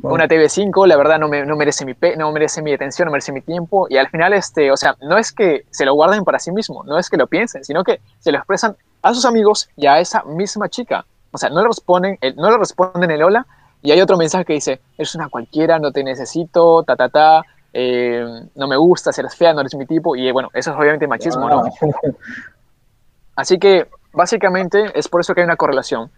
Wow. 0.00 0.14
una 0.14 0.28
TV5, 0.28 0.86
la 0.86 0.96
verdad 0.96 1.18
no, 1.18 1.28
me, 1.28 1.44
no, 1.46 1.56
merece 1.56 1.84
mi 1.84 1.94
pe- 1.94 2.16
no 2.16 2.32
merece 2.32 2.62
mi 2.62 2.72
atención, 2.74 3.06
no 3.06 3.12
merece 3.12 3.32
mi 3.32 3.42
tiempo. 3.42 3.86
Y 3.90 3.96
al 3.98 4.08
final, 4.08 4.32
este, 4.34 4.70
o 4.72 4.76
sea, 4.76 4.96
no 5.00 5.18
es 5.18 5.32
que 5.32 5.64
se 5.70 5.84
lo 5.86 5.94
guarden 5.94 6.24
para 6.24 6.38
sí 6.40 6.52
mismo, 6.52 6.84
no 6.84 6.98
es 6.98 7.08
que 7.10 7.16
lo 7.16 7.26
piensen, 7.28 7.64
sino 7.64 7.84
que 7.84 8.00
se 8.18 8.32
lo 8.32 8.38
expresan 8.38 8.76
a 9.02 9.14
sus 9.14 9.24
amigos 9.24 9.68
y 9.76 9.86
a 9.86 10.00
esa 10.00 10.24
misma 10.24 10.68
chica. 10.68 11.06
O 11.32 11.38
sea, 11.38 11.50
no 11.50 11.60
le 11.62 11.68
responden, 11.68 12.18
el- 12.20 12.36
no 12.36 12.50
le 12.50 12.58
responden 12.58 13.10
el 13.10 13.22
hola 13.22 13.46
y 13.82 13.92
hay 13.92 14.00
otro 14.00 14.16
mensaje 14.16 14.44
que 14.44 14.54
dice, 14.54 14.80
eres 14.96 15.14
una 15.14 15.28
cualquiera, 15.28 15.78
no 15.78 15.92
te 15.92 16.02
necesito, 16.02 16.82
ta, 16.82 16.96
ta, 16.96 17.08
ta, 17.08 17.42
eh, 17.72 18.24
no 18.54 18.66
me 18.66 18.76
gusta, 18.76 19.10
eres 19.16 19.36
fea, 19.36 19.52
no 19.52 19.60
eres 19.60 19.74
mi 19.76 19.86
tipo. 19.86 20.16
Y 20.16 20.30
bueno, 20.32 20.48
eso 20.52 20.72
es 20.72 20.76
obviamente 20.76 21.06
machismo, 21.06 21.48
¿no? 21.48 21.62
Así 23.36 23.58
que 23.58 23.86
básicamente 24.12 24.90
es 24.98 25.08
por 25.08 25.20
eso 25.20 25.34
que 25.34 25.42
hay 25.42 25.44
una 25.44 25.56
correlación. 25.56 26.10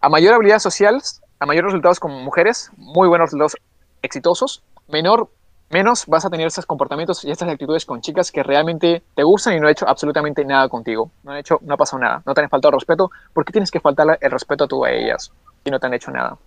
A 0.00 0.08
mayor 0.08 0.34
habilidad 0.34 0.60
social, 0.60 1.02
a 1.38 1.46
mayor 1.46 1.64
resultados 1.64 2.00
con 2.00 2.12
mujeres, 2.24 2.70
muy 2.76 3.08
buenos 3.08 3.26
resultados 3.26 3.56
exitosos, 4.00 4.62
menor, 4.86 5.28
menos 5.70 6.06
vas 6.06 6.24
a 6.24 6.30
tener 6.30 6.46
esos 6.46 6.64
comportamientos 6.64 7.24
y 7.24 7.30
estas 7.30 7.50
actitudes 7.50 7.84
con 7.84 8.00
chicas 8.00 8.32
que 8.32 8.42
realmente 8.42 9.02
te 9.14 9.22
gustan 9.22 9.54
y 9.54 9.60
no 9.60 9.66
han 9.66 9.72
hecho 9.72 9.86
absolutamente 9.86 10.44
nada 10.44 10.68
contigo. 10.68 11.10
No 11.22 11.32
han 11.32 11.38
hecho, 11.38 11.58
no 11.62 11.74
ha 11.74 11.76
pasado 11.76 12.00
nada, 12.00 12.22
no 12.24 12.32
te 12.32 12.40
han 12.40 12.48
faltado 12.48 12.72
respeto. 12.72 13.10
¿Por 13.34 13.44
qué 13.44 13.52
tienes 13.52 13.70
que 13.70 13.80
faltarle 13.80 14.16
el 14.20 14.30
respeto 14.30 14.66
tú 14.66 14.84
a 14.84 14.90
ellas 14.90 15.30
si 15.64 15.70
no 15.70 15.78
te 15.78 15.86
han 15.86 15.94
hecho 15.94 16.10
nada? 16.10 16.38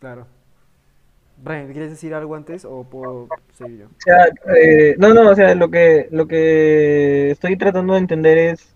Claro. 0.00 0.26
Brian, 1.42 1.72
¿quieres 1.72 1.90
decir 1.90 2.12
algo 2.14 2.34
antes 2.34 2.64
o 2.64 2.84
puedo 2.84 3.28
seguir 3.56 3.80
yo? 3.80 3.86
O 3.86 3.90
sea, 3.98 4.28
eh, 4.56 4.94
no, 4.98 5.14
no, 5.14 5.30
o 5.30 5.34
sea, 5.34 5.54
lo 5.54 5.70
que, 5.70 6.08
lo 6.10 6.26
que 6.26 7.30
estoy 7.30 7.56
tratando 7.56 7.94
de 7.94 8.00
entender 8.00 8.36
es 8.36 8.74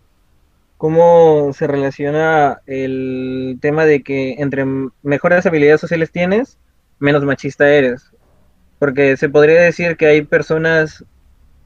cómo 0.77 1.53
se 1.53 1.67
relaciona 1.67 2.61
el 2.67 3.59
tema 3.61 3.85
de 3.85 4.03
que 4.03 4.35
entre 4.39 4.65
mejores 5.03 5.47
habilidades 5.47 5.81
sociales 5.81 6.11
tienes, 6.11 6.59
menos 6.99 7.25
machista 7.25 7.69
eres. 7.69 8.11
Porque 8.79 9.17
se 9.17 9.29
podría 9.29 9.63
decir 9.63 9.97
que 9.97 10.07
hay 10.07 10.23
personas 10.23 11.05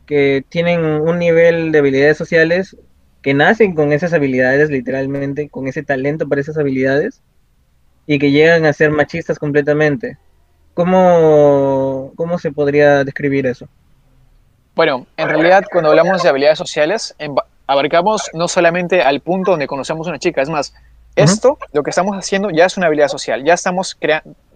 que 0.06 0.44
tienen 0.48 0.84
un 0.84 1.18
nivel 1.18 1.72
de 1.72 1.78
habilidades 1.78 2.16
sociales 2.16 2.76
que 3.22 3.34
nacen 3.34 3.74
con 3.74 3.92
esas 3.92 4.12
habilidades, 4.12 4.70
literalmente, 4.70 5.48
con 5.48 5.68
ese 5.68 5.82
talento 5.82 6.28
para 6.28 6.40
esas 6.40 6.56
habilidades, 6.56 7.22
y 8.08 8.18
que 8.18 8.30
llegan 8.32 8.64
a 8.64 8.72
ser 8.72 8.90
machistas 8.90 9.38
completamente. 9.38 10.16
¿Cómo, 10.72 12.12
cómo 12.16 12.38
se 12.38 12.50
podría 12.50 13.04
describir 13.04 13.46
eso? 13.46 13.68
Bueno, 14.74 15.06
en 15.16 15.28
realidad 15.28 15.64
cuando 15.70 15.90
hablamos 15.90 16.22
de 16.22 16.30
habilidades 16.30 16.58
sociales, 16.58 17.14
abarcamos 17.66 18.30
no 18.32 18.48
solamente 18.48 19.02
al 19.02 19.20
punto 19.20 19.50
donde 19.50 19.66
conocemos 19.66 20.06
a 20.06 20.10
una 20.10 20.18
chica, 20.18 20.40
es 20.40 20.48
más, 20.48 20.72
esto, 21.16 21.58
lo 21.72 21.82
que 21.82 21.90
estamos 21.90 22.16
haciendo 22.16 22.48
ya 22.50 22.64
es 22.64 22.78
una 22.78 22.86
habilidad 22.86 23.08
social, 23.08 23.44
ya 23.44 23.52
estamos 23.52 23.98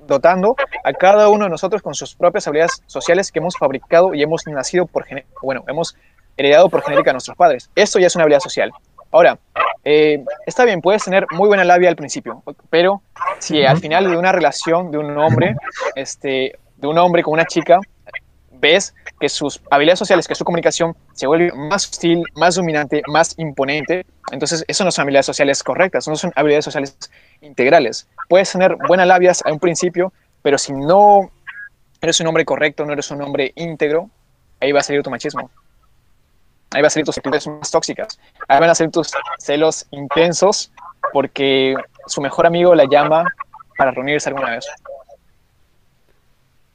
dotando 0.06 0.56
a 0.85 0.92
cada 0.94 1.28
uno 1.28 1.44
de 1.44 1.50
nosotros 1.50 1.82
con 1.82 1.94
sus 1.94 2.14
propias 2.14 2.47
habilidades 2.47 2.82
sociales 2.87 3.30
que 3.30 3.40
hemos 3.40 3.59
fabricado 3.59 4.14
y 4.14 4.23
hemos 4.23 4.47
nacido 4.47 4.87
por, 4.87 5.04
bueno, 5.42 5.62
hemos 5.68 5.94
heredado 6.38 6.71
por 6.71 6.82
genética 6.82 7.11
de 7.11 7.14
nuestros 7.14 7.37
padres. 7.37 7.68
Esto 7.75 7.99
ya 7.99 8.06
es 8.06 8.14
una 8.14 8.23
habilidad 8.23 8.40
social. 8.40 8.73
Ahora, 9.12 9.38
eh, 9.85 10.25
está 10.47 10.64
bien, 10.64 10.81
puedes 10.81 11.04
tener 11.04 11.26
muy 11.31 11.47
buena 11.47 11.64
labia 11.64 11.90
al 11.90 11.97
principio, 11.97 12.42
pero 12.71 13.02
si 13.38 13.62
al 13.62 13.78
final 13.78 14.11
de 14.11 14.16
una 14.16 14.33
relación 14.33 14.90
de 14.90 14.99
un 14.99 15.16
hombre, 15.19 15.54
este, 15.95 16.59
de 16.76 16.87
un 16.87 16.97
hombre 16.99 17.23
con 17.23 17.35
una 17.35 17.45
chica, 17.45 17.78
ves 18.50 18.95
que 19.21 19.28
sus 19.28 19.61
habilidades 19.71 19.99
sociales, 19.99 20.26
que 20.26 20.35
su 20.35 20.45
comunicación 20.45 20.97
se 21.12 21.26
vuelve 21.26 21.52
más 21.52 21.90
hostil, 21.90 22.25
más 22.37 22.54
dominante, 22.54 23.02
más 23.07 23.35
imponente, 23.38 24.07
entonces 24.31 24.64
eso 24.66 24.85
no 24.85 24.90
son 24.90 25.02
habilidades 25.02 25.26
sociales 25.26 25.62
correctas, 25.62 26.09
no 26.09 26.16
son 26.16 26.33
habilidades 26.35 26.64
sociales 26.64 26.97
integrales. 27.40 28.09
Puedes 28.28 28.51
tener 28.51 28.77
buenas 28.88 29.07
labias 29.07 29.42
a 29.44 29.53
un 29.53 29.59
principio, 29.59 30.12
pero 30.42 30.57
si 30.59 30.72
no 30.72 31.31
eres 32.01 32.20
un 32.20 32.29
hombre 32.29 32.44
correcto, 32.44 32.87
no 32.87 32.92
eres 32.92 33.11
un 33.11 33.20
hombre 33.20 33.53
íntegro, 33.57 34.09
ahí 34.61 34.72
va 34.72 34.81
a 34.81 34.83
salir 34.83 35.03
tu 35.03 35.11
machismo. 35.11 35.51
Ahí 36.74 36.80
va 36.82 36.87
a 36.87 36.90
salir 36.90 37.04
tus 37.06 37.18
actitudes 37.18 37.46
más 37.46 37.70
tóxicas. 37.70 38.18
Ahí 38.48 38.61
van 38.61 38.70
a 38.70 38.74
salir 38.74 38.90
tus 38.90 39.11
celos 39.38 39.87
intensos 39.90 40.72
porque 41.12 41.74
su 42.06 42.20
mejor 42.20 42.46
amigo 42.46 42.74
la 42.74 42.85
llama 42.90 43.24
para 43.76 43.90
reunirse 43.90 44.28
alguna 44.28 44.50
vez. 44.50 44.66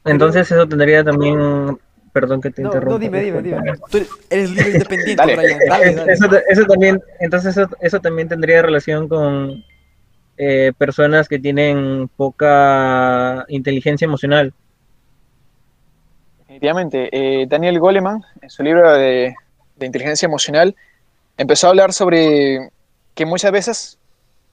Entonces 0.06 0.50
eso 0.52 0.68
tendría 0.68 1.04
también, 1.04 1.78
perdón 2.14 2.42
que 2.42 2.50
te 2.52 2.62
No, 2.62 2.70
interrumpa. 2.70 2.94
no, 2.94 3.00
dime, 3.00 3.22
dime, 3.22 3.42
dime. 3.42 3.74
Tú 3.90 3.98
eres 4.30 4.50
libre 4.52 4.72
independiente, 4.72 5.16
Dale. 5.16 5.36
Brian. 5.36 5.60
Dale, 5.68 5.96
dale. 5.96 6.14
Eso, 6.14 6.26
eso 6.50 6.64
también, 6.66 7.02
entonces 7.20 7.58
eso, 7.58 7.70
eso 7.82 8.00
también 8.00 8.30
tendría 8.30 8.62
relación 8.62 9.08
con 9.10 9.64
eh, 10.38 10.72
personas 10.78 11.28
que 11.28 11.40
tienen 11.40 12.10
poca 12.16 13.44
inteligencia 13.50 14.06
emocional. 14.06 14.54
Definitivamente. 16.40 17.10
Eh, 17.12 17.46
Daniel 17.48 17.80
Goleman, 17.80 18.24
en 18.42 18.50
su 18.50 18.64
libro 18.64 18.94
de, 18.94 19.36
de 19.78 19.86
inteligencia 19.86 20.26
emocional, 20.26 20.76
empezó 21.38 21.68
a 21.68 21.70
hablar 21.72 21.94
sobre 21.94 22.70
que 23.16 23.26
muchas 23.26 23.52
veces 23.52 23.98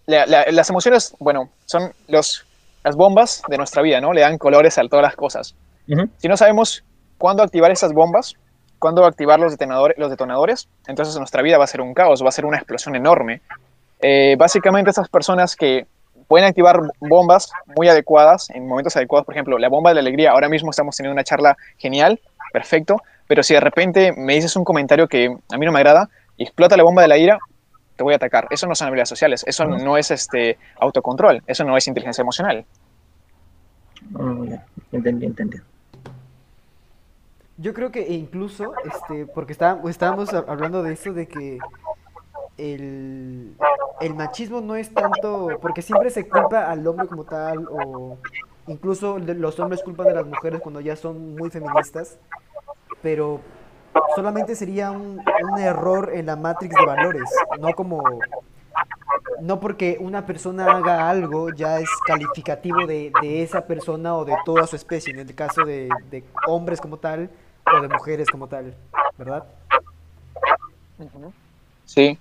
la- 0.06 0.26
la- 0.26 0.46
las 0.50 0.70
emociones, 0.70 1.14
bueno, 1.18 1.50
son 1.66 1.92
los, 2.08 2.46
las 2.82 2.94
bombas 2.96 3.42
de 3.48 3.56
nuestra 3.56 3.82
vida, 3.82 4.00
¿no? 4.00 4.12
Le 4.12 4.20
dan 4.20 4.38
colores 4.38 4.78
a 4.78 4.82
todas 4.88 5.02
las 5.02 5.16
cosas. 5.16 5.54
Si 6.18 6.28
no 6.28 6.36
sabemos 6.36 6.84
cuándo 7.18 7.42
activar 7.42 7.70
esas 7.70 7.92
bombas, 7.92 8.34
cuándo 8.78 9.04
activar 9.06 9.38
los 9.40 9.52
detonadores, 9.52 9.96
los 9.98 10.10
detonadores, 10.10 10.68
entonces 10.86 11.16
nuestra 11.16 11.42
vida 11.42 11.56
va 11.58 11.64
a 11.64 11.68
ser 11.68 11.80
un 11.80 11.94
caos, 11.94 12.22
va 12.22 12.28
a 12.28 12.32
ser 12.32 12.44
una 12.44 12.58
explosión 12.58 12.96
enorme. 12.96 13.40
Eh, 14.00 14.36
básicamente 14.38 14.90
esas 14.90 15.08
personas 15.08 15.56
que 15.56 15.86
pueden 16.28 16.46
activar 16.46 16.80
bombas 17.00 17.50
muy 17.76 17.88
adecuadas 17.88 18.50
en 18.50 18.66
momentos 18.66 18.96
adecuados, 18.96 19.24
por 19.26 19.34
ejemplo, 19.34 19.58
la 19.58 19.68
bomba 19.68 19.90
de 19.90 19.94
la 19.94 20.00
alegría, 20.00 20.32
ahora 20.32 20.48
mismo 20.48 20.70
estamos 20.70 20.96
teniendo 20.96 21.14
una 21.14 21.24
charla 21.24 21.56
genial, 21.78 22.20
perfecto, 22.52 22.96
pero 23.26 23.42
si 23.42 23.54
de 23.54 23.60
repente 23.60 24.12
me 24.16 24.34
dices 24.34 24.54
un 24.56 24.64
comentario 24.64 25.08
que 25.08 25.34
a 25.50 25.58
mí 25.58 25.66
no 25.66 25.72
me 25.72 25.78
agrada 25.78 26.10
y 26.36 26.42
explota 26.44 26.76
la 26.76 26.82
bomba 26.82 27.02
de 27.02 27.08
la 27.08 27.18
ira, 27.18 27.38
te 27.96 28.02
voy 28.02 28.12
a 28.12 28.16
atacar. 28.16 28.48
Eso 28.50 28.66
no 28.66 28.74
son 28.74 28.88
habilidades 28.88 29.08
sociales, 29.08 29.44
eso 29.46 29.64
no 29.66 29.96
es 29.96 30.10
este 30.10 30.58
autocontrol, 30.80 31.42
eso 31.46 31.64
no 31.64 31.76
es 31.76 31.86
inteligencia 31.86 32.22
emocional. 32.22 32.64
Ya, 34.48 34.66
entendí, 34.92 35.26
entendí. 35.26 35.58
Yo 37.56 37.72
creo 37.72 37.92
que 37.92 38.12
incluso, 38.12 38.72
este, 38.84 39.26
porque 39.26 39.52
está- 39.52 39.80
estábamos 39.88 40.32
hab- 40.34 40.46
hablando 40.48 40.82
de 40.82 40.92
eso, 40.92 41.12
de 41.12 41.28
que 41.28 41.58
el, 42.58 43.54
el 44.00 44.14
machismo 44.14 44.60
no 44.60 44.74
es 44.76 44.92
tanto, 44.92 45.58
porque 45.62 45.80
siempre 45.82 46.10
se 46.10 46.28
culpa 46.28 46.70
al 46.70 46.84
hombre 46.86 47.06
como 47.06 47.22
tal, 47.24 47.66
o 47.70 48.16
incluso 48.66 49.18
los 49.18 49.58
hombres 49.60 49.82
culpan 49.82 50.08
de 50.08 50.14
las 50.14 50.26
mujeres 50.26 50.60
cuando 50.62 50.80
ya 50.80 50.96
son 50.96 51.38
muy 51.38 51.50
feministas, 51.50 52.18
pero 53.04 53.40
solamente 54.16 54.56
sería 54.56 54.90
un, 54.90 55.20
un 55.52 55.58
error 55.60 56.10
en 56.14 56.24
la 56.24 56.36
matrix 56.36 56.74
de 56.74 56.86
valores, 56.86 57.30
no 57.60 57.72
como, 57.74 58.02
no 59.42 59.60
porque 59.60 59.98
una 60.00 60.24
persona 60.24 60.64
haga 60.64 61.08
algo 61.08 61.50
ya 61.50 61.78
es 61.78 61.88
calificativo 62.06 62.86
de, 62.86 63.12
de 63.20 63.42
esa 63.42 63.66
persona 63.66 64.16
o 64.16 64.24
de 64.24 64.34
toda 64.46 64.66
su 64.66 64.74
especie, 64.74 65.12
en 65.12 65.20
el 65.20 65.34
caso 65.34 65.64
de, 65.66 65.90
de 66.10 66.24
hombres 66.46 66.80
como 66.80 66.96
tal 66.96 67.28
o 67.76 67.80
de 67.82 67.88
mujeres 67.88 68.28
como 68.30 68.48
tal, 68.48 68.74
¿verdad? 69.18 69.44
Sí. 71.84 72.18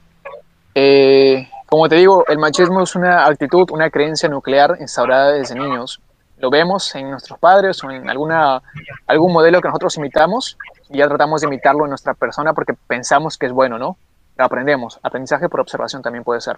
Eh, 0.75 1.47
como 1.67 1.87
te 1.87 1.95
digo, 1.95 2.25
el 2.27 2.39
machismo 2.39 2.81
es 2.81 2.93
una 2.95 3.25
actitud, 3.25 3.71
una 3.71 3.89
creencia 3.89 4.27
nuclear 4.27 4.75
instaurada 4.81 5.31
desde 5.31 5.55
niños. 5.55 6.01
Lo 6.43 6.49
vemos 6.49 6.93
en 6.95 7.09
nuestros 7.09 7.39
padres 7.39 7.81
o 7.85 7.89
en 7.89 8.09
alguna, 8.09 8.61
algún 9.07 9.31
modelo 9.31 9.61
que 9.61 9.69
nosotros 9.69 9.95
imitamos 9.95 10.57
y 10.89 10.97
ya 10.97 11.07
tratamos 11.07 11.39
de 11.39 11.47
imitarlo 11.47 11.85
en 11.85 11.89
nuestra 11.91 12.15
persona 12.15 12.51
porque 12.51 12.73
pensamos 12.73 13.37
que 13.37 13.45
es 13.45 13.53
bueno, 13.53 13.79
¿no? 13.79 13.95
Aprendemos. 14.37 14.99
Aprendizaje 15.03 15.47
por 15.47 15.61
observación 15.61 16.01
también 16.01 16.25
puede 16.25 16.41
ser. 16.41 16.57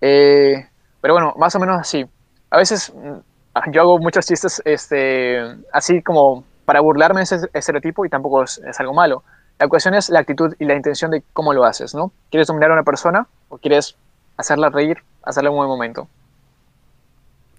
Eh, 0.00 0.68
pero 1.00 1.14
bueno, 1.14 1.34
más 1.36 1.54
o 1.54 1.60
menos 1.60 1.78
así. 1.78 2.04
A 2.50 2.56
veces 2.56 2.92
mm, 2.92 3.70
yo 3.70 3.80
hago 3.80 4.00
muchos 4.00 4.26
chistes 4.26 4.60
este, 4.64 5.40
así 5.72 6.02
como 6.02 6.42
para 6.64 6.80
burlarme 6.80 7.20
de 7.20 7.24
ese 7.26 7.36
estereotipo 7.52 8.04
y 8.04 8.08
tampoco 8.08 8.42
es, 8.42 8.58
es 8.58 8.80
algo 8.80 8.92
malo. 8.92 9.22
La 9.60 9.68
cuestión 9.68 9.94
es 9.94 10.10
la 10.10 10.18
actitud 10.18 10.52
y 10.58 10.64
la 10.64 10.74
intención 10.74 11.12
de 11.12 11.22
cómo 11.32 11.54
lo 11.54 11.62
haces, 11.62 11.94
¿no? 11.94 12.10
¿Quieres 12.28 12.48
dominar 12.48 12.72
a 12.72 12.74
una 12.74 12.82
persona 12.82 13.28
o 13.50 13.56
quieres 13.56 13.94
hacerla 14.36 14.68
reír, 14.68 14.98
hacerle 15.22 15.50
un 15.50 15.58
buen 15.58 15.68
momento? 15.68 16.08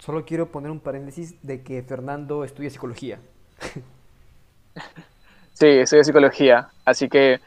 Solo 0.06 0.24
quiero 0.24 0.52
poner 0.52 0.70
un 0.70 0.80
paréntesis 0.80 1.36
de 1.42 1.64
que 1.64 1.82
Fernando 1.82 2.44
estudia 2.44 2.70
psicología. 2.70 3.20
Sí, 5.54 5.68
estudio 5.68 6.04
psicología, 6.04 6.70
así 6.84 7.08
que 7.08 7.40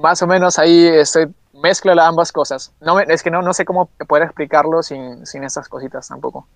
más 0.00 0.22
o 0.22 0.26
menos 0.26 0.58
ahí 0.58 0.86
estoy, 0.86 1.26
mezclo 1.52 1.94
las 1.94 2.06
ambas 2.06 2.32
cosas. 2.32 2.72
No 2.80 3.00
es 3.00 3.22
que 3.22 3.30
no, 3.30 3.42
no 3.42 3.52
sé 3.52 3.64
cómo 3.64 3.86
poder 4.08 4.24
explicarlo 4.24 4.82
sin, 4.82 5.26
sin 5.26 5.42
estas 5.44 5.68
cositas 5.68 6.06
tampoco. 6.08 6.46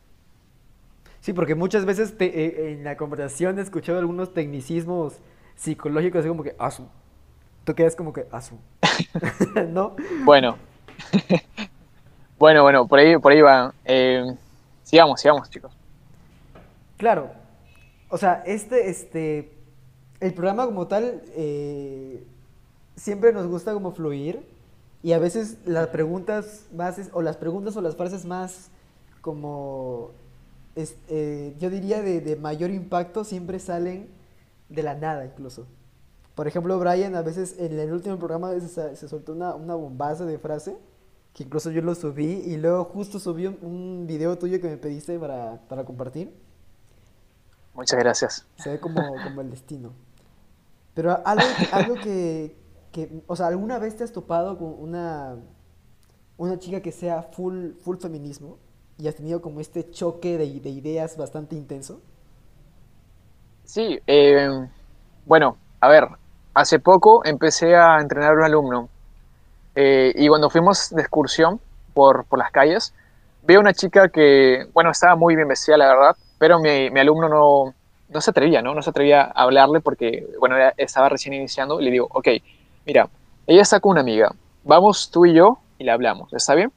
Sí, 1.21 1.33
porque 1.33 1.55
muchas 1.55 1.85
veces 1.85 2.17
te- 2.17 2.27
eh, 2.47 2.73
en 2.73 2.85
la 2.85 2.97
conversación 2.97 3.59
he 3.59 3.63
escuchado 3.63 3.99
algunos 3.99 4.33
tecnicismos 4.33 5.15
psicológico, 5.57 6.19
así 6.19 6.29
como 6.29 6.45
que, 6.45 6.55
asu. 6.59 6.87
Tú 7.65 7.75
quedas 7.75 7.97
como 7.97 8.13
que, 8.13 8.27
asu. 8.31 8.57
¿No? 9.69 9.97
Bueno. 10.25 10.57
bueno, 12.39 12.63
bueno, 12.63 12.87
por 12.87 12.99
ahí, 12.99 13.19
por 13.19 13.33
ahí 13.33 13.41
va. 13.41 13.75
Eh, 13.85 14.25
sigamos, 14.87 15.21
sigamos, 15.21 15.51
chicos. 15.51 15.77
Claro. 16.97 17.31
O 18.09 18.17
sea, 18.17 18.43
este, 18.47 18.89
este, 18.89 19.53
el 20.21 20.33
programa 20.33 20.65
como 20.65 20.87
tal, 20.87 21.23
eh, 21.35 22.25
siempre 22.95 23.33
nos 23.33 23.47
gusta 23.49 23.75
como 23.75 23.91
fluir 23.91 24.47
y 25.03 25.13
a 25.13 25.19
veces 25.19 25.59
las 25.67 25.89
preguntas 25.89 26.67
más, 26.73 26.99
o 27.13 27.21
las 27.21 27.37
preguntas 27.37 27.77
o 27.77 27.81
las 27.81 27.97
frases 27.97 28.25
más 28.25 28.71
como, 29.21 30.13
eh, 30.77 31.55
yo 31.59 31.69
diría 31.69 32.01
de, 32.01 32.21
de 32.21 32.37
mayor 32.37 32.71
impacto 32.71 33.25
siempre 33.25 33.59
salen 33.59 34.09
de 34.69 34.83
la 34.85 34.95
nada 34.95 35.27
incluso. 35.27 35.67
Por 36.37 36.47
ejemplo, 36.47 36.79
Brian 36.79 37.17
a 37.17 37.23
veces 37.23 37.57
en 37.59 37.79
el 37.79 37.93
último 37.93 38.19
programa 38.19 38.53
se, 38.61 38.95
se 38.95 39.09
soltó 39.09 39.33
una, 39.33 39.55
una 39.55 39.75
bombaza 39.75 40.25
de 40.25 40.39
frase 40.39 40.77
que 41.37 41.43
incluso 41.43 41.71
yo 41.71 41.83
lo 41.83 41.95
subí 41.95 42.45
y 42.47 42.57
luego 42.57 42.85
justo 42.85 43.19
subí 43.19 43.47
un, 43.47 43.59
un 43.61 44.07
video 44.07 44.39
tuyo 44.39 44.59
que 44.59 44.69
me 44.69 44.79
pediste 44.79 45.19
para, 45.19 45.61
para 45.69 45.85
compartir. 45.85 46.35
Muchas 47.75 47.99
gracias. 47.99 48.47
Se 48.57 48.71
ve 48.71 48.81
como, 48.81 49.03
como 49.23 49.43
el 49.43 49.51
destino. 49.51 49.93
Pero 50.95 51.21
algo, 51.27 51.45
algo 51.73 51.95
que, 51.97 52.57
que, 52.91 53.23
o 53.27 53.37
sea, 53.37 53.49
¿alguna 53.49 53.79
vez 53.79 53.97
te 53.97 54.05
has 54.05 54.13
topado 54.13 54.57
con 54.57 54.81
una, 54.81 55.37
una 56.39 56.59
chica 56.59 56.81
que 56.81 56.91
sea 56.91 57.23
full, 57.23 57.73
full 57.85 57.99
feminismo 57.99 58.57
y 58.97 59.07
has 59.07 59.15
tenido 59.15 59.43
como 59.43 59.61
este 59.61 59.91
choque 59.91 60.39
de, 60.39 60.59
de 60.59 60.71
ideas 60.71 61.19
bastante 61.19 61.55
intenso? 61.55 62.01
Sí, 63.65 63.99
eh, 64.07 64.49
bueno, 65.27 65.59
a 65.83 65.89
ver, 65.91 66.05
hace 66.55 66.79
poco 66.79 67.27
empecé 67.27 67.77
a 67.77 68.01
entrenar 68.01 68.31
a 68.31 68.37
un 68.37 68.43
alumno 68.43 68.89
eh, 69.77 70.13
y 70.17 70.27
cuando 70.29 70.51
fuimos 70.51 70.91
de 70.91 71.03
excursión 71.03 71.61
por, 71.95 72.25
por 72.25 72.39
las 72.39 72.51
calles, 72.51 72.95
veo 73.43 73.61
una 73.61 73.73
chica 73.73 74.09
que, 74.09 74.67
bueno, 74.73 74.91
estaba 74.91 75.15
muy 75.15 75.37
bien 75.37 75.47
vestida, 75.47 75.77
la 75.77 75.89
verdad, 75.89 76.17
pero 76.39 76.59
mi, 76.59 76.91
mi 76.91 77.01
alumno 77.01 77.29
no, 77.29 77.75
no 78.09 78.21
se 78.21 78.31
atrevía, 78.31 78.63
¿no? 78.63 78.75
No 78.75 78.83
se 78.83 78.91
atrevía 78.91 79.23
a 79.23 79.43
hablarle 79.43 79.81
porque, 79.81 80.27
bueno, 80.39 80.57
estaba 80.77 81.09
recién 81.09 81.35
iniciando 81.35 81.81
le 81.81 81.91
digo, 81.91 82.09
ok, 82.11 82.29
mira, 82.85 83.09
ella 83.47 83.63
está 83.63 83.81
con 83.81 83.93
una 83.93 84.01
amiga, 84.01 84.33
vamos 84.65 85.11
tú 85.11 85.27
y 85.27 85.35
yo 85.35 85.59
y 85.79 85.85
le 85.85 85.91
hablamos, 85.91 86.33
¿está 86.33 86.55
bien? 86.55 86.73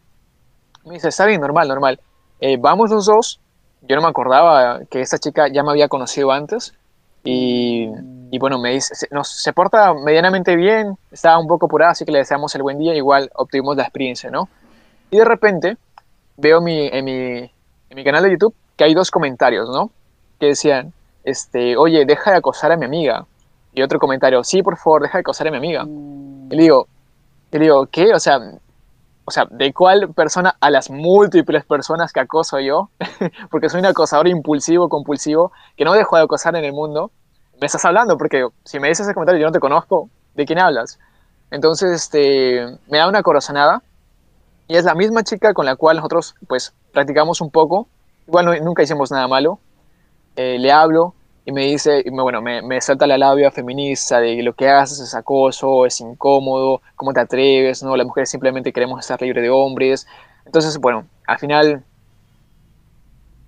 Me 0.86 0.94
dice, 0.96 1.10
está 1.10 1.26
bien, 1.26 1.42
normal, 1.42 1.68
normal. 1.68 2.00
Eh, 2.40 2.58
vamos 2.60 2.90
los 2.90 3.06
dos, 3.06 3.40
yo 3.82 3.96
no 3.96 4.02
me 4.02 4.08
acordaba 4.08 4.82
que 4.90 5.02
esta 5.02 5.18
chica 5.18 5.48
ya 5.48 5.64
me 5.64 5.72
había 5.72 5.88
conocido 5.88 6.32
antes 6.32 6.74
y, 7.24 7.88
y 8.32 8.40
bueno, 8.40 8.60
me 8.60 8.72
dice, 8.72 8.96
se, 8.96 9.08
nos, 9.12 9.30
se 9.30 9.54
porta 9.54 9.94
medianamente 9.94 10.56
bien, 10.56 10.98
estaba 11.12 11.40
un 11.40 11.48
poco 11.48 11.66
apurada, 11.66 11.92
así 11.92 12.06
que 12.06 12.12
le 12.12 12.20
deseamos 12.20 12.54
el 12.56 12.62
buen 12.62 12.78
día, 12.78 12.94
igual 12.96 13.30
obtuvimos 13.36 13.76
la 13.76 13.84
experiencia, 13.84 14.30
¿no? 14.30 14.50
Y 15.12 15.18
de 15.18 15.26
repente 15.26 15.78
veo 16.38 16.62
mi, 16.62 16.88
en, 16.88 17.06
mi, 17.06 17.14
en 17.14 17.96
mi 17.96 18.04
canal 18.04 18.24
de 18.24 18.32
YouTube 18.32 18.54
que 18.76 18.84
hay 18.84 18.94
dos 18.94 19.12
comentarios, 19.12 19.70
¿no? 19.70 19.92
Que 20.40 20.48
decían, 20.48 20.94
este, 21.24 21.76
oye, 21.76 22.06
deja 22.06 22.32
de 22.32 22.38
acosar 22.38 22.72
a 22.72 22.78
mi 22.78 22.86
amiga. 22.86 23.26
Y 23.74 23.82
otro 23.82 24.00
comentario, 24.00 24.44
sí, 24.44 24.64
por 24.64 24.78
favor, 24.78 25.02
deja 25.02 25.18
de 25.18 25.22
acosar 25.22 25.48
a 25.48 25.52
mi 25.52 25.58
amiga. 25.58 25.84
Y 25.86 26.56
le 26.56 26.64
digo, 26.64 26.88
y 27.52 27.60
digo, 27.60 27.88
¿qué? 27.88 28.14
O 28.14 28.20
sea, 28.20 28.40
o 29.26 29.32
sea, 29.32 29.46
¿de 29.50 29.74
cuál 29.74 30.14
persona 30.14 30.56
a 30.60 30.70
las 30.70 30.90
múltiples 30.90 31.64
personas 31.66 32.14
que 32.14 32.20
acoso 32.20 32.60
yo? 32.60 32.90
porque 33.52 33.70
soy 33.70 33.80
un 33.80 33.86
acosador 33.86 34.28
impulsivo, 34.28 34.90
compulsivo, 34.90 35.52
que 35.76 35.86
no 35.86 35.94
dejo 35.94 36.16
de 36.18 36.24
acosar 36.24 36.56
en 36.56 36.66
el 36.66 36.74
mundo. 36.74 37.12
Me 37.60 37.66
estás 37.66 37.84
hablando, 37.86 38.18
porque 38.18 38.48
si 38.64 38.80
me 38.80 38.88
dices 38.88 39.06
ese 39.06 39.14
comentario 39.14 39.42
yo 39.42 39.48
no 39.48 39.52
te 39.52 39.60
conozco, 39.60 40.10
¿de 40.36 40.46
quién 40.46 40.60
hablas? 40.60 41.00
Entonces, 41.52 41.92
este, 41.92 42.78
me 42.88 43.00
da 43.00 43.08
una 43.08 43.24
corazonada. 43.24 43.82
Y 44.68 44.76
es 44.76 44.86
la 44.86 44.94
misma 44.94 45.24
chica 45.24 45.54
con 45.54 45.66
la 45.66 45.76
cual 45.76 45.98
nosotros, 45.98 46.36
pues, 46.48 46.74
practicamos 46.94 47.42
un 47.42 47.50
poco. 47.50 47.88
Igual 48.28 48.46
no, 48.46 48.56
nunca 48.60 48.84
hicimos 48.84 49.12
nada 49.12 49.28
malo. 49.28 49.60
Eh, 50.36 50.58
le 50.60 50.72
hablo, 50.72 51.16
y 51.46 51.52
me 51.52 51.66
dice, 51.66 52.04
y 52.06 52.12
me, 52.12 52.22
bueno, 52.22 52.42
me, 52.42 52.62
me, 52.62 52.80
salta 52.80 53.08
la 53.08 53.18
labia 53.18 53.50
feminista 53.50 54.20
de 54.20 54.44
lo 54.44 54.54
que 54.54 54.70
haces 54.70 55.00
es 55.00 55.16
acoso, 55.16 55.88
es 55.88 56.00
incómodo, 56.00 56.82
cómo 56.96 57.12
te 57.12 57.22
atreves, 57.22 57.82
¿no? 57.82 57.98
Las 57.98 58.06
mujeres 58.06 58.30
simplemente 58.30 58.72
queremos 58.72 59.00
estar 59.00 59.20
libres 59.22 59.42
de 59.42 59.50
hombres. 59.50 60.06
Entonces, 60.46 60.78
bueno, 60.78 61.08
al 61.26 61.40
final 61.40 61.84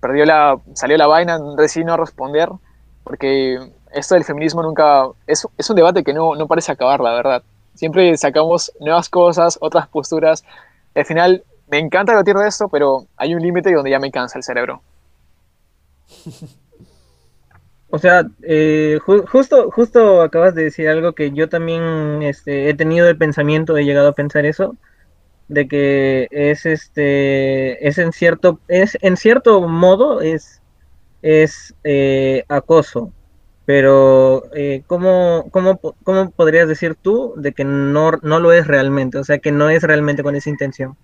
perdió 0.00 0.24
la, 0.24 0.58
salió 0.74 0.96
la 0.96 1.06
vaina, 1.06 1.38
decidí 1.56 1.84
no 1.84 1.96
responder, 1.96 2.48
porque 3.04 3.58
esto 3.94 4.14
del 4.14 4.24
feminismo 4.24 4.62
nunca, 4.62 5.08
es, 5.26 5.46
es 5.56 5.70
un 5.70 5.76
debate 5.76 6.04
que 6.04 6.12
no, 6.12 6.34
no 6.34 6.46
parece 6.46 6.72
acabar, 6.72 7.00
la 7.00 7.12
verdad. 7.12 7.42
Siempre 7.74 8.16
sacamos 8.16 8.72
nuevas 8.80 9.08
cosas, 9.08 9.58
otras 9.60 9.88
posturas. 9.88 10.44
Al 10.94 11.04
final, 11.04 11.44
me 11.68 11.78
encanta 11.78 12.12
debatir 12.12 12.36
de 12.36 12.48
esto, 12.48 12.68
pero 12.68 13.06
hay 13.16 13.34
un 13.34 13.42
límite 13.42 13.72
donde 13.72 13.90
ya 13.90 13.98
me 13.98 14.10
cansa 14.10 14.38
el 14.38 14.44
cerebro. 14.44 14.82
O 17.94 17.98
sea, 17.98 18.24
eh, 18.42 18.98
ju 19.04 19.26
justo, 19.26 19.70
justo 19.70 20.22
acabas 20.22 20.54
de 20.54 20.64
decir 20.64 20.88
algo 20.88 21.12
que 21.12 21.30
yo 21.32 21.50
también 21.50 22.22
este, 22.22 22.70
he 22.70 22.74
tenido 22.74 23.06
el 23.06 23.18
pensamiento, 23.18 23.76
he 23.76 23.84
llegado 23.84 24.08
a 24.08 24.14
pensar 24.14 24.46
eso, 24.46 24.76
de 25.48 25.68
que 25.68 26.26
es 26.30 26.64
este, 26.64 27.86
es 27.86 27.98
en 27.98 28.12
cierto, 28.12 28.60
es 28.68 28.96
en 29.02 29.18
cierto 29.18 29.60
modo 29.68 30.22
es, 30.22 30.62
es 31.20 31.74
eh, 31.84 32.44
acoso, 32.48 33.12
pero 33.64 34.44
eh, 34.54 34.82
¿cómo, 34.86 35.46
cómo, 35.50 35.78
cómo, 36.02 36.30
podrías 36.30 36.66
decir 36.68 36.96
tú 37.00 37.34
de 37.36 37.52
que 37.52 37.64
no, 37.64 38.12
no 38.22 38.40
lo 38.40 38.52
es 38.52 38.66
realmente? 38.66 39.18
O 39.18 39.24
sea, 39.24 39.38
que 39.38 39.52
no 39.52 39.70
es 39.70 39.82
realmente 39.82 40.22
con 40.22 40.34
esa 40.34 40.50
intención. 40.50 40.96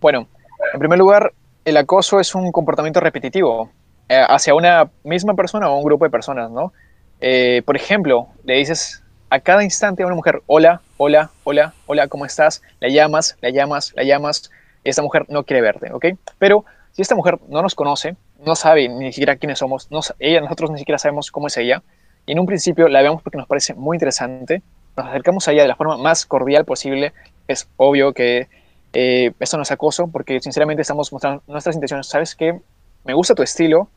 Bueno, 0.00 0.28
en 0.72 0.78
primer 0.78 0.98
lugar, 0.98 1.32
el 1.64 1.76
acoso 1.76 2.18
es 2.18 2.34
un 2.34 2.50
comportamiento 2.50 3.00
repetitivo 3.00 3.70
eh, 4.08 4.24
hacia 4.26 4.54
una 4.54 4.90
misma 5.04 5.34
persona 5.34 5.68
o 5.68 5.78
un 5.78 5.84
grupo 5.84 6.04
de 6.04 6.10
personas, 6.10 6.50
¿no? 6.50 6.72
Eh, 7.20 7.62
por 7.64 7.76
ejemplo, 7.76 8.28
le 8.44 8.54
dices 8.54 9.02
a 9.30 9.40
cada 9.40 9.62
instante 9.62 10.02
a 10.02 10.06
una 10.06 10.14
mujer, 10.14 10.42
hola, 10.46 10.80
hola, 10.96 11.30
hola, 11.44 11.74
hola, 11.86 12.08
¿cómo 12.08 12.24
estás? 12.24 12.62
La 12.80 12.88
llamas, 12.88 13.36
la 13.40 13.50
llamas, 13.50 13.92
la 13.96 14.04
llamas, 14.04 14.50
y 14.82 14.90
esta 14.90 15.02
mujer 15.02 15.26
no 15.28 15.44
quiere 15.44 15.60
verte, 15.60 15.92
¿ok? 15.92 16.06
Pero 16.38 16.64
si 16.92 17.02
esta 17.02 17.14
mujer 17.14 17.38
no 17.48 17.60
nos 17.60 17.74
conoce, 17.74 18.16
no 18.38 18.54
sabe 18.54 18.88
ni 18.88 19.12
siquiera 19.12 19.36
quiénes 19.36 19.58
somos, 19.58 19.90
no, 19.90 20.00
ella, 20.18 20.40
nosotros 20.40 20.70
ni 20.70 20.78
siquiera 20.78 20.98
sabemos 20.98 21.30
cómo 21.30 21.48
es 21.48 21.56
ella, 21.56 21.82
y 22.26 22.32
en 22.32 22.38
un 22.38 22.46
principio 22.46 22.88
la 22.88 23.02
vemos 23.02 23.22
porque 23.22 23.38
nos 23.38 23.46
parece 23.46 23.74
muy 23.74 23.96
interesante, 23.96 24.62
nos 24.96 25.06
acercamos 25.06 25.46
a 25.48 25.52
ella 25.52 25.62
de 25.62 25.68
la 25.68 25.76
forma 25.76 25.96
más 25.96 26.26
cordial 26.26 26.64
posible, 26.64 27.12
es 27.46 27.68
obvio 27.76 28.12
que 28.12 28.48
eh, 28.92 29.32
esto 29.38 29.56
no 29.56 29.62
es 29.62 29.70
acoso, 29.70 30.08
porque 30.08 30.40
sinceramente 30.40 30.82
estamos 30.82 31.12
mostrando 31.12 31.42
nuestras 31.46 31.74
intenciones, 31.74 32.06
¿sabes 32.06 32.34
qué? 32.34 32.58
Me 33.04 33.14
gusta 33.14 33.34
tu 33.34 33.42
estilo, 33.42 33.88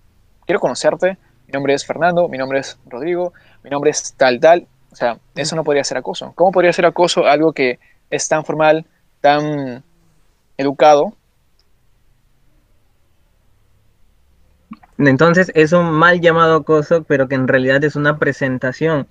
quiero 0.46 0.60
conocerte, 0.60 1.18
mi 1.48 1.54
nombre 1.54 1.74
es 1.74 1.86
Fernando, 1.86 2.28
mi 2.30 2.38
nombre 2.38 2.60
es 2.60 2.78
Rodrigo, 2.86 3.34
mi 3.64 3.70
nombre 3.70 3.92
es 3.92 4.14
tal, 4.14 4.40
tal. 4.40 4.68
O 4.92 4.96
sea, 4.96 5.18
eso 5.36 5.56
no 5.56 5.64
podría 5.64 5.84
ser 5.84 5.98
acoso. 5.98 6.34
¿Cómo 6.36 6.52
podría 6.52 6.74
ser 6.74 6.86
acoso 6.86 7.26
algo 7.26 7.54
que 7.54 7.80
es 8.10 8.28
tan 8.28 8.44
formal, 8.46 8.86
tan 9.22 9.84
educado? 10.58 11.14
Entonces 15.08 15.52
es 15.56 15.74
un 15.74 15.92
mal 15.92 16.22
llamado 16.22 16.58
acoso, 16.58 17.04
pero 17.04 17.28
que 17.28 17.36
en 17.36 17.48
realidad 17.48 17.84
es 17.84 17.96
una 17.96 18.18
presentación. 18.18 19.08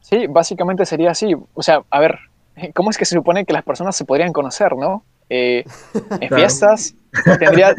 Sí, 0.00 0.26
básicamente 0.28 0.86
sería 0.86 1.10
así. 1.10 1.34
O 1.54 1.62
sea, 1.62 1.80
a 1.90 2.00
ver, 2.00 2.18
¿cómo 2.74 2.90
es 2.90 2.98
que 2.98 3.04
se 3.04 3.14
supone 3.14 3.44
que 3.44 3.52
las 3.52 3.64
personas 3.64 3.96
se 3.96 4.04
podrían 4.04 4.32
conocer, 4.32 4.72
no? 4.76 5.04
Eh, 5.28 5.64
en 6.20 6.28
fiestas, 6.28 6.94
tendría, 7.38 7.74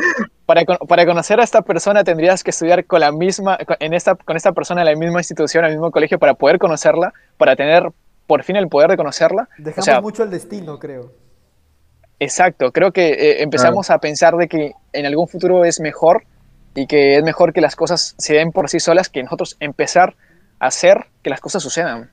para, 0.45 0.63
para, 0.63 1.05
conocer 1.05 1.41
a 1.41 1.43
esta 1.43 1.61
persona 1.61 2.03
tendrías 2.03 2.43
que 2.43 2.51
estudiar 2.51 2.85
con 2.85 3.01
la 3.01 3.11
misma, 3.11 3.57
en 3.79 3.93
esta, 3.93 4.15
con 4.15 4.37
esta 4.37 4.53
persona 4.53 4.81
en 4.81 4.87
la 4.87 4.95
misma 4.95 5.19
institución, 5.19 5.65
en 5.65 5.71
el 5.71 5.77
mismo 5.77 5.91
colegio, 5.91 6.17
para 6.17 6.33
poder 6.35 6.59
conocerla, 6.59 7.11
para 7.37 7.57
tener 7.57 7.89
por 8.25 8.43
fin 8.43 8.55
el 8.55 8.69
poder 8.69 8.89
de 8.89 8.97
conocerla. 8.97 9.49
Dejamos 9.57 9.79
o 9.79 9.91
sea, 9.91 9.99
mucho 9.99 10.23
el 10.23 10.29
destino, 10.29 10.79
creo. 10.79 11.11
Exacto, 12.19 12.71
creo 12.71 12.91
que 12.91 13.09
eh, 13.09 13.43
empezamos 13.43 13.89
a 13.89 13.97
pensar 13.97 14.35
de 14.35 14.47
que 14.47 14.73
en 14.93 15.05
algún 15.05 15.27
futuro 15.27 15.65
es 15.65 15.81
mejor 15.81 16.23
y 16.75 16.87
que 16.87 17.17
es 17.17 17.23
mejor 17.23 17.53
que 17.53 17.61
las 17.61 17.75
cosas 17.75 18.15
se 18.17 18.35
den 18.35 18.51
por 18.51 18.69
sí 18.69 18.79
solas 18.79 19.09
que 19.09 19.23
nosotros 19.23 19.57
empezar 19.59 20.15
a 20.59 20.67
hacer 20.67 21.07
que 21.21 21.29
las 21.29 21.41
cosas 21.41 21.63
sucedan. 21.63 22.11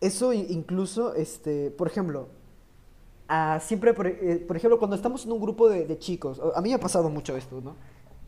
Eso 0.00 0.32
incluso, 0.32 1.14
este, 1.14 1.70
por 1.70 1.86
ejemplo, 1.86 2.28
siempre, 3.60 3.94
por, 3.94 4.06
eh, 4.06 4.44
por, 4.46 4.56
ejemplo, 4.56 4.78
cuando 4.78 4.96
estamos 4.96 5.24
en 5.24 5.32
un 5.32 5.40
grupo 5.40 5.68
de, 5.68 5.86
de, 5.86 5.98
chicos, 5.98 6.40
a 6.54 6.60
mí 6.60 6.70
me 6.70 6.74
ha 6.74 6.80
pasado 6.80 7.08
mucho 7.08 7.36
esto, 7.36 7.60
¿no? 7.60 7.76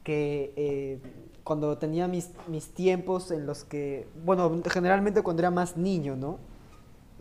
Que 0.02 0.52
eh, 0.56 0.98
cuando 1.42 1.76
tenía 1.76 2.08
mis, 2.08 2.30
mis 2.48 2.68
tiempos 2.68 3.30
en 3.30 3.46
los 3.46 3.64
que, 3.64 4.06
bueno, 4.24 4.62
generalmente 4.70 5.22
cuando 5.22 5.42
era 5.42 5.50
más 5.50 5.76
niño, 5.76 6.16
¿no? 6.16 6.38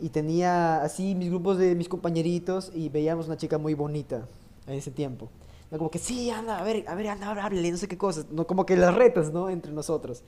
Y 0.00 0.08
tenía 0.08 0.82
así 0.82 1.14
mis 1.14 1.30
grupos 1.30 1.58
de 1.58 1.74
mis 1.74 1.88
compañeritos 1.88 2.70
y 2.74 2.88
veíamos 2.88 3.26
una 3.26 3.36
chica 3.36 3.58
muy 3.58 3.74
bonita 3.74 4.26
en 4.66 4.74
ese 4.74 4.90
tiempo. 4.90 5.28
Como 5.76 5.90
que 5.90 5.98
sí, 5.98 6.30
anda, 6.30 6.58
a 6.58 6.62
ver, 6.62 6.84
a 6.86 6.94
ver, 6.94 7.08
anda, 7.08 7.30
hable, 7.44 7.70
no 7.70 7.76
sé 7.76 7.88
qué 7.88 7.98
cosas. 7.98 8.26
No, 8.30 8.46
como 8.46 8.64
que 8.64 8.76
las 8.76 8.94
retas, 8.94 9.32
¿no? 9.32 9.50
Entre 9.50 9.72
nosotros. 9.72 10.22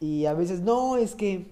Y 0.00 0.26
a 0.26 0.34
veces, 0.34 0.60
no, 0.60 0.96
es 0.96 1.14
que... 1.14 1.46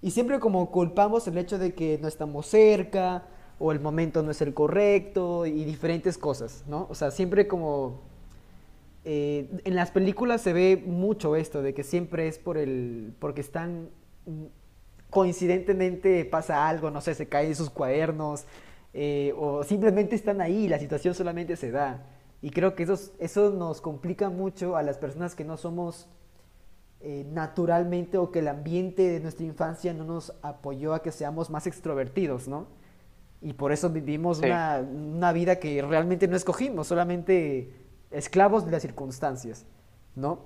Y 0.00 0.10
siempre 0.10 0.40
como 0.40 0.70
culpamos 0.70 1.26
el 1.28 1.38
hecho 1.38 1.58
de 1.58 1.74
que 1.74 1.98
no 2.00 2.08
estamos 2.08 2.46
cerca, 2.46 3.26
o 3.58 3.72
el 3.72 3.80
momento 3.80 4.22
no 4.22 4.30
es 4.30 4.42
el 4.42 4.52
correcto, 4.54 5.46
y 5.46 5.64
diferentes 5.64 6.18
cosas, 6.18 6.64
¿no? 6.66 6.86
O 6.90 6.94
sea, 6.94 7.10
siempre 7.10 7.46
como... 7.46 8.00
eh, 9.04 9.48
en 9.64 9.74
las 9.74 9.90
películas 9.90 10.42
se 10.42 10.52
ve 10.52 10.82
mucho 10.84 11.36
esto, 11.36 11.62
de 11.62 11.72
que 11.74 11.82
siempre 11.84 12.28
es 12.28 12.38
por 12.38 12.58
el... 12.58 13.14
porque 13.18 13.40
están... 13.40 13.90
mm, 14.26 14.44
coincidentemente 15.10 16.24
pasa 16.24 16.66
algo, 16.66 16.90
no 16.90 17.02
sé, 17.02 17.14
se 17.14 17.28
caen 17.28 17.54
sus 17.54 17.68
cuadernos, 17.68 18.44
eh, 18.94 19.32
o 19.36 19.62
simplemente 19.64 20.14
están 20.16 20.40
ahí, 20.40 20.68
la 20.68 20.78
situación 20.78 21.14
solamente 21.14 21.56
se 21.56 21.70
da. 21.70 22.02
Y 22.40 22.50
creo 22.50 22.74
que 22.74 22.82
eso, 22.84 22.98
eso 23.18 23.50
nos 23.50 23.80
complica 23.80 24.28
mucho 24.30 24.76
a 24.76 24.82
las 24.82 24.98
personas 24.98 25.34
que 25.34 25.44
no 25.44 25.56
somos 25.56 26.08
eh, 27.00 27.24
naturalmente 27.32 28.18
o 28.18 28.30
que 28.30 28.40
el 28.40 28.48
ambiente 28.48 29.02
de 29.08 29.20
nuestra 29.20 29.44
infancia 29.44 29.92
no 29.92 30.04
nos 30.04 30.32
apoyó 30.42 30.94
a 30.94 31.02
que 31.02 31.10
seamos 31.12 31.50
más 31.50 31.66
extrovertidos, 31.66 32.48
¿no? 32.48 32.66
Y 33.40 33.54
por 33.54 33.72
eso 33.72 33.90
vivimos 33.90 34.38
Sí. 34.38 34.46
una, 34.46 34.78
una 34.80 35.32
vida 35.32 35.56
que 35.58 35.82
realmente 35.82 36.28
no 36.28 36.36
escogimos, 36.36 36.86
solamente 36.86 37.72
esclavos 38.12 38.64
de 38.66 38.70
las 38.72 38.82
circunstancias, 38.82 39.64
¿no? 40.14 40.40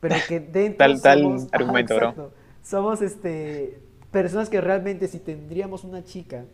Pero 0.00 0.16
que 0.28 0.40
dentro 0.40 0.78
Tal- 0.78 1.00
tal 1.00 1.22
somos, 1.22 1.42
Ajá, 1.44 1.56
argumento, 1.56 1.96
bro. 1.96 2.08
exacto. 2.10 2.32
Somos 2.62 3.00
este, 3.02 3.80
personas 4.10 4.50
que 4.50 4.60
realmente 4.60 5.08
si 5.08 5.18
tendríamos 5.20 5.84
una 5.84 6.04
chica 6.04 6.44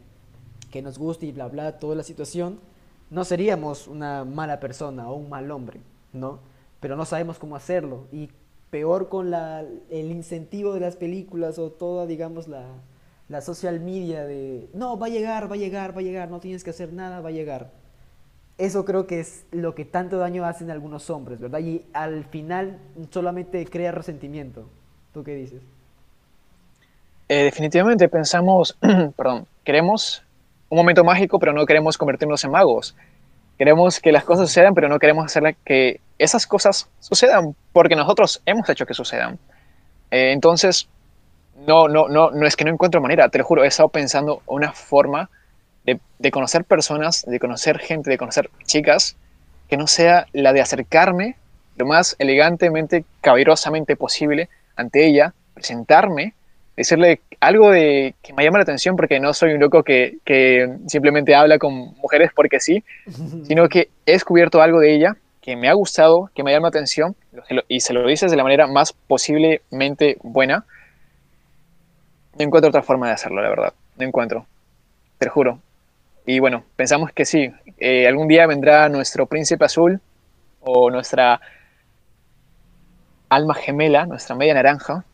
que 0.74 0.82
nos 0.82 0.98
guste 0.98 1.26
y 1.26 1.30
bla 1.30 1.46
bla 1.46 1.78
toda 1.78 1.94
la 1.94 2.02
situación, 2.02 2.58
no 3.08 3.24
seríamos 3.24 3.87
una 3.87 4.24
mala 4.24 4.58
persona 4.58 5.08
o 5.08 5.14
un 5.14 5.28
mal 5.28 5.48
hombre, 5.52 5.78
¿no? 6.12 6.40
Pero 6.80 6.96
no 6.96 7.04
sabemos 7.04 7.38
cómo 7.38 7.54
hacerlo 7.54 8.08
y 8.10 8.28
peor 8.70 9.08
con 9.08 9.30
la, 9.30 9.60
el 9.60 10.10
incentivo 10.10 10.74
de 10.74 10.80
las 10.80 10.96
películas 10.96 11.60
o 11.60 11.70
toda, 11.70 12.06
digamos, 12.06 12.48
la, 12.48 12.64
la 13.28 13.40
social 13.40 13.78
media 13.78 14.24
de, 14.24 14.68
no, 14.74 14.98
va 14.98 15.06
a 15.06 15.10
llegar, 15.10 15.48
va 15.48 15.54
a 15.54 15.58
llegar, 15.58 15.96
va 15.96 16.00
a 16.00 16.02
llegar, 16.02 16.28
no 16.28 16.40
tienes 16.40 16.64
que 16.64 16.70
hacer 16.70 16.92
nada, 16.92 17.20
va 17.20 17.28
a 17.28 17.32
llegar. 17.32 17.70
Eso 18.58 18.84
creo 18.84 19.06
que 19.06 19.20
es 19.20 19.46
lo 19.52 19.76
que 19.76 19.84
tanto 19.84 20.18
daño 20.18 20.44
hacen 20.44 20.72
algunos 20.72 21.08
hombres, 21.08 21.38
¿verdad? 21.38 21.60
Y 21.60 21.84
al 21.92 22.24
final 22.24 22.80
solamente 23.10 23.64
crea 23.66 23.92
resentimiento. 23.92 24.68
¿Tú 25.12 25.22
qué 25.22 25.37
dices? 25.37 25.62
Eh, 27.28 27.44
definitivamente 27.44 28.08
pensamos, 28.08 28.76
perdón, 29.16 29.46
queremos 29.62 30.23
un 30.74 30.78
momento 30.78 31.04
mágico, 31.04 31.38
pero 31.38 31.52
no 31.52 31.64
queremos 31.66 31.96
convertirnos 31.96 32.44
en 32.44 32.50
magos. 32.50 32.96
Queremos 33.56 34.00
que 34.00 34.10
las 34.10 34.24
cosas 34.24 34.48
sucedan, 34.48 34.74
pero 34.74 34.88
no 34.88 34.98
queremos 34.98 35.24
hacer 35.24 35.54
que 35.64 36.00
esas 36.18 36.46
cosas 36.46 36.88
sucedan, 36.98 37.54
porque 37.72 37.94
nosotros 37.94 38.42
hemos 38.44 38.68
hecho 38.68 38.84
que 38.84 38.94
sucedan. 38.94 39.38
Eh, 40.10 40.32
entonces, 40.32 40.88
no, 41.66 41.87
no, 41.87 42.08
no, 42.08 42.32
no 42.32 42.46
es 42.46 42.56
que 42.56 42.64
no 42.64 42.72
encuentro 42.72 43.00
manera, 43.00 43.28
te 43.28 43.38
lo 43.38 43.44
juro, 43.44 43.62
he 43.62 43.68
estado 43.68 43.88
pensando 43.88 44.42
una 44.46 44.72
forma 44.72 45.30
de, 45.84 46.00
de 46.18 46.30
conocer 46.32 46.64
personas, 46.64 47.24
de 47.24 47.38
conocer 47.38 47.78
gente, 47.78 48.10
de 48.10 48.18
conocer 48.18 48.50
chicas, 48.66 49.16
que 49.68 49.76
no 49.76 49.87
sea 49.87 50.26
la 50.32 50.52
de 50.52 50.60
acercarme 50.60 51.37
lo 51.76 51.87
más 51.87 52.16
elegantemente, 52.18 53.04
caballerosamente 53.20 53.96
posible 53.96 54.48
ante 54.76 55.06
ella, 55.06 55.34
presentarme, 55.54 56.34
decirle 56.76 57.20
algo 57.40 57.70
de 57.70 58.14
que 58.22 58.32
me 58.32 58.44
llama 58.44 58.58
la 58.58 58.62
atención 58.62 58.96
porque 58.96 59.20
no 59.20 59.32
soy 59.32 59.52
un 59.52 59.60
loco 59.60 59.82
que, 59.82 60.18
que 60.24 60.76
simplemente 60.87 61.34
habla 61.34 61.58
con 61.58 61.94
mujeres 61.96 62.30
porque 62.34 62.60
sí, 62.60 62.82
sino 63.44 63.68
que 63.68 63.90
he 64.06 64.12
descubierto 64.12 64.60
algo 64.62 64.80
de 64.80 64.94
ella 64.94 65.16
que 65.40 65.56
me 65.56 65.68
ha 65.68 65.74
gustado, 65.74 66.30
que 66.34 66.42
me 66.42 66.52
llama 66.52 66.68
la 66.68 66.70
atención 66.70 67.14
y 67.68 67.80
se 67.80 67.92
lo 67.92 68.06
dices 68.06 68.30
de 68.30 68.37
la 68.37 68.42
manera 68.44 68.66
más 68.66 68.94
posiblemente 68.94 70.16
buena. 70.22 70.64
No 72.38 72.44
encuentro 72.44 72.70
otra 72.70 72.82
forma 72.82 73.08
de 73.08 73.12
hacerlo, 73.12 73.42
la 73.42 73.50
verdad. 73.50 73.74
No 73.98 74.06
encuentro. 74.06 74.46
Te 75.18 75.26
lo 75.26 75.32
juro. 75.32 75.58
Y 76.26 76.38
bueno, 76.40 76.64
pensamos 76.76 77.12
que 77.12 77.26
sí. 77.26 77.52
eh, 77.78 78.08
algún 78.08 78.26
día 78.26 78.46
vendrá 78.46 78.88
nuestro 78.88 79.26
príncipe 79.26 79.66
azul 79.66 80.00
o 80.60 80.90
nuestra 80.90 81.40
alma 83.28 83.54
gemela, 83.54 84.06
nuestra 84.06 84.34
media 84.34 84.54
naranja, 84.54 85.04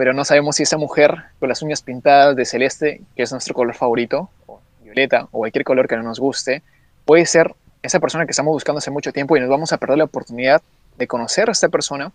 pero 0.00 0.14
no 0.14 0.24
sabemos 0.24 0.56
si 0.56 0.62
esa 0.62 0.78
mujer 0.78 1.14
con 1.38 1.50
las 1.50 1.60
uñas 1.60 1.82
pintadas 1.82 2.34
de 2.34 2.46
celeste, 2.46 3.02
que 3.14 3.22
es 3.22 3.32
nuestro 3.32 3.52
color 3.52 3.74
favorito, 3.74 4.30
o 4.46 4.58
violeta, 4.82 5.24
o 5.24 5.40
cualquier 5.40 5.62
color 5.62 5.88
que 5.88 5.94
no 5.94 6.02
nos 6.02 6.18
guste, 6.18 6.62
puede 7.04 7.26
ser 7.26 7.54
esa 7.82 8.00
persona 8.00 8.24
que 8.24 8.30
estamos 8.30 8.50
buscando 8.50 8.78
hace 8.78 8.90
mucho 8.90 9.12
tiempo 9.12 9.36
y 9.36 9.40
nos 9.40 9.50
vamos 9.50 9.74
a 9.74 9.76
perder 9.76 9.98
la 9.98 10.04
oportunidad 10.04 10.62
de 10.96 11.06
conocer 11.06 11.50
a 11.50 11.52
esta 11.52 11.68
persona 11.68 12.12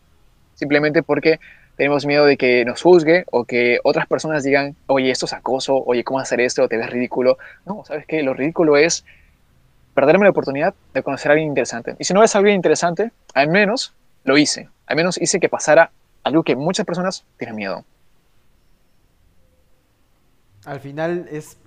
simplemente 0.56 1.04
porque 1.04 1.40
tenemos 1.78 2.08
miedo 2.08 2.26
de 2.26 2.38
que 2.38 2.66
nos 2.66 2.82
juzgue 2.82 3.24
o 3.30 3.46
que 3.46 3.78
otras 3.84 4.08
personas 4.08 4.44
digan, 4.44 4.76
oye, 4.88 5.12
esto 5.12 5.28
es 5.28 5.34
acoso, 5.34 5.78
oye, 5.86 6.04
¿cómo 6.04 6.20
hacer 6.20 6.42
esto? 6.42 6.68
Te 6.68 6.78
ves 6.78 6.90
ridículo. 6.90 7.38
No, 7.68 7.84
¿sabes 7.86 8.08
qué? 8.08 8.24
Lo 8.24 8.34
ridículo 8.34 8.78
es 8.78 9.06
perderme 9.94 10.24
la 10.24 10.32
oportunidad 10.32 10.74
de 10.96 11.04
conocer 11.04 11.30
a 11.30 11.34
alguien 11.34 11.50
interesante. 11.50 11.96
Y 12.00 12.06
si 12.06 12.16
no 12.16 12.24
es 12.24 12.36
alguien 12.36 12.56
interesante, 12.56 13.12
al 13.36 13.50
menos 13.50 13.94
lo 14.24 14.40
hice. 14.40 14.70
Al 14.88 14.96
menos 14.96 15.22
hice 15.22 15.40
que 15.40 15.50
pasara 15.50 15.92
algo 16.26 16.44
que 16.44 16.58
muchas 16.58 16.86
personas 16.86 17.26
tienen 17.38 17.56
miedo. 17.56 17.86
Al 20.66 20.80
final 20.80 21.28
es, 21.32 21.58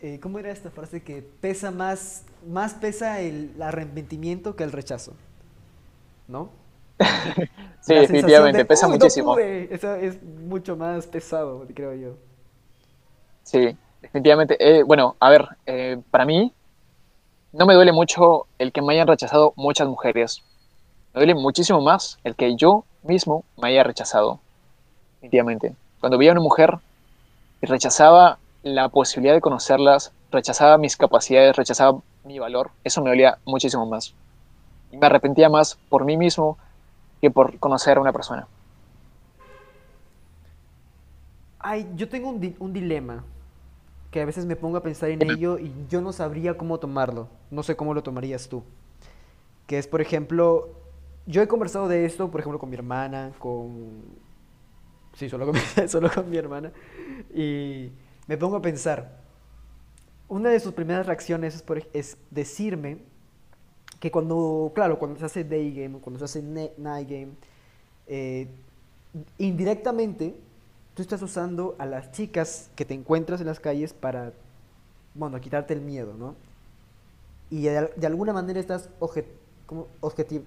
eh, 0.00 0.18
¿cómo 0.20 0.38
era 0.38 0.50
esta 0.50 0.70
frase? 0.70 1.02
Que 1.02 1.22
pesa 1.22 1.70
más, 1.70 2.24
más 2.46 2.74
pesa 2.74 3.20
el 3.20 3.54
arrepentimiento 3.62 4.56
que 4.56 4.64
el 4.64 4.72
rechazo, 4.72 5.14
¿no? 6.28 6.50
Sí, 7.80 7.94
definitivamente, 7.94 8.58
de, 8.58 8.64
pesa 8.64 8.86
"Uy, 8.86 8.98
no 8.98 9.06
muchísimo. 9.06 9.34
pude", 9.34 9.74
Eso 9.74 9.94
es 9.96 10.22
mucho 10.22 10.76
más 10.76 11.06
pesado, 11.06 11.66
creo 11.74 11.94
yo. 11.94 12.16
Sí, 13.42 13.76
definitivamente. 14.00 14.56
Eh, 14.60 14.82
bueno, 14.82 15.16
a 15.20 15.30
ver, 15.30 15.46
eh, 15.66 15.98
para 16.10 16.24
mí 16.24 16.52
no 17.52 17.66
me 17.66 17.74
duele 17.74 17.92
mucho 17.92 18.48
el 18.58 18.72
que 18.72 18.82
me 18.82 18.94
hayan 18.94 19.08
rechazado 19.08 19.54
muchas 19.56 19.88
mujeres. 19.88 20.42
Me 21.14 21.20
duele 21.20 21.34
muchísimo 21.34 21.80
más 21.80 22.18
el 22.24 22.34
que 22.34 22.56
yo 22.56 22.84
mismo 23.02 23.44
me 23.56 23.68
haya 23.68 23.84
rechazado. 23.84 24.40
Definitivamente. 25.16 25.74
Cuando 26.00 26.18
veía 26.18 26.32
a 26.32 26.34
una 26.34 26.42
mujer 26.42 26.78
y 27.62 27.66
rechazaba 27.66 28.38
la 28.62 28.88
posibilidad 28.88 29.34
de 29.34 29.40
conocerlas, 29.40 30.12
rechazaba 30.30 30.78
mis 30.78 30.96
capacidades, 30.96 31.56
rechazaba 31.56 32.00
mi 32.24 32.38
valor, 32.38 32.70
eso 32.84 33.02
me 33.02 33.10
dolía 33.10 33.38
muchísimo 33.46 33.86
más. 33.86 34.14
Y 34.92 34.96
me 34.98 35.06
arrepentía 35.06 35.48
más 35.48 35.78
por 35.88 36.04
mí 36.04 36.16
mismo 36.16 36.58
que 37.20 37.30
por 37.30 37.58
conocer 37.58 37.98
a 37.98 38.00
una 38.02 38.12
persona. 38.12 38.48
Ay, 41.58 41.88
yo 41.96 42.08
tengo 42.08 42.28
un, 42.28 42.40
di- 42.40 42.56
un 42.58 42.72
dilema 42.72 43.24
que 44.10 44.20
a 44.20 44.24
veces 44.26 44.46
me 44.46 44.56
pongo 44.56 44.76
a 44.76 44.82
pensar 44.82 45.10
en 45.10 45.22
ello 45.24 45.58
y 45.58 45.72
yo 45.88 46.00
no 46.00 46.12
sabría 46.12 46.56
cómo 46.56 46.78
tomarlo. 46.78 47.28
No 47.50 47.62
sé 47.62 47.76
cómo 47.76 47.94
lo 47.94 48.02
tomarías 48.02 48.48
tú. 48.48 48.62
Que 49.66 49.78
es, 49.78 49.86
por 49.86 50.00
ejemplo, 50.00 50.68
yo 51.26 51.42
he 51.42 51.48
conversado 51.48 51.88
de 51.88 52.04
esto, 52.04 52.30
por 52.30 52.40
ejemplo, 52.40 52.58
con 52.58 52.70
mi 52.70 52.76
hermana, 52.76 53.32
con... 53.38 54.02
Sí, 55.14 55.28
solo 55.28 55.46
con 55.46 55.54
mi, 55.54 55.88
solo 55.88 56.10
con 56.12 56.28
mi 56.28 56.36
hermana. 56.36 56.72
Y 57.34 57.90
me 58.26 58.36
pongo 58.36 58.56
a 58.56 58.62
pensar. 58.62 59.22
Una 60.28 60.50
de 60.50 60.60
sus 60.60 60.72
primeras 60.72 61.06
reacciones 61.06 61.62
es, 61.92 62.16
decirme 62.30 62.98
que 64.00 64.10
cuando, 64.10 64.72
claro, 64.74 64.98
cuando 64.98 65.18
se 65.18 65.24
hace 65.24 65.44
day 65.44 65.72
game, 65.72 65.98
cuando 65.98 66.18
se 66.18 66.24
hace 66.24 66.42
night 66.76 67.08
game, 67.08 67.28
eh, 68.06 68.48
indirectamente 69.38 70.34
tú 70.94 71.02
estás 71.02 71.22
usando 71.22 71.74
a 71.78 71.86
las 71.86 72.12
chicas 72.12 72.70
que 72.76 72.84
te 72.84 72.94
encuentras 72.94 73.40
en 73.40 73.46
las 73.46 73.60
calles 73.60 73.92
para, 73.92 74.32
bueno, 75.14 75.40
quitarte 75.40 75.74
el 75.74 75.80
miedo, 75.80 76.14
¿no? 76.14 76.34
Y 77.50 77.62
de, 77.62 78.06
alguna 78.06 78.32
manera 78.32 78.58
estás 78.58 78.88
obje, 79.00 79.26
como 79.66 79.86
objetivo, 80.00 80.44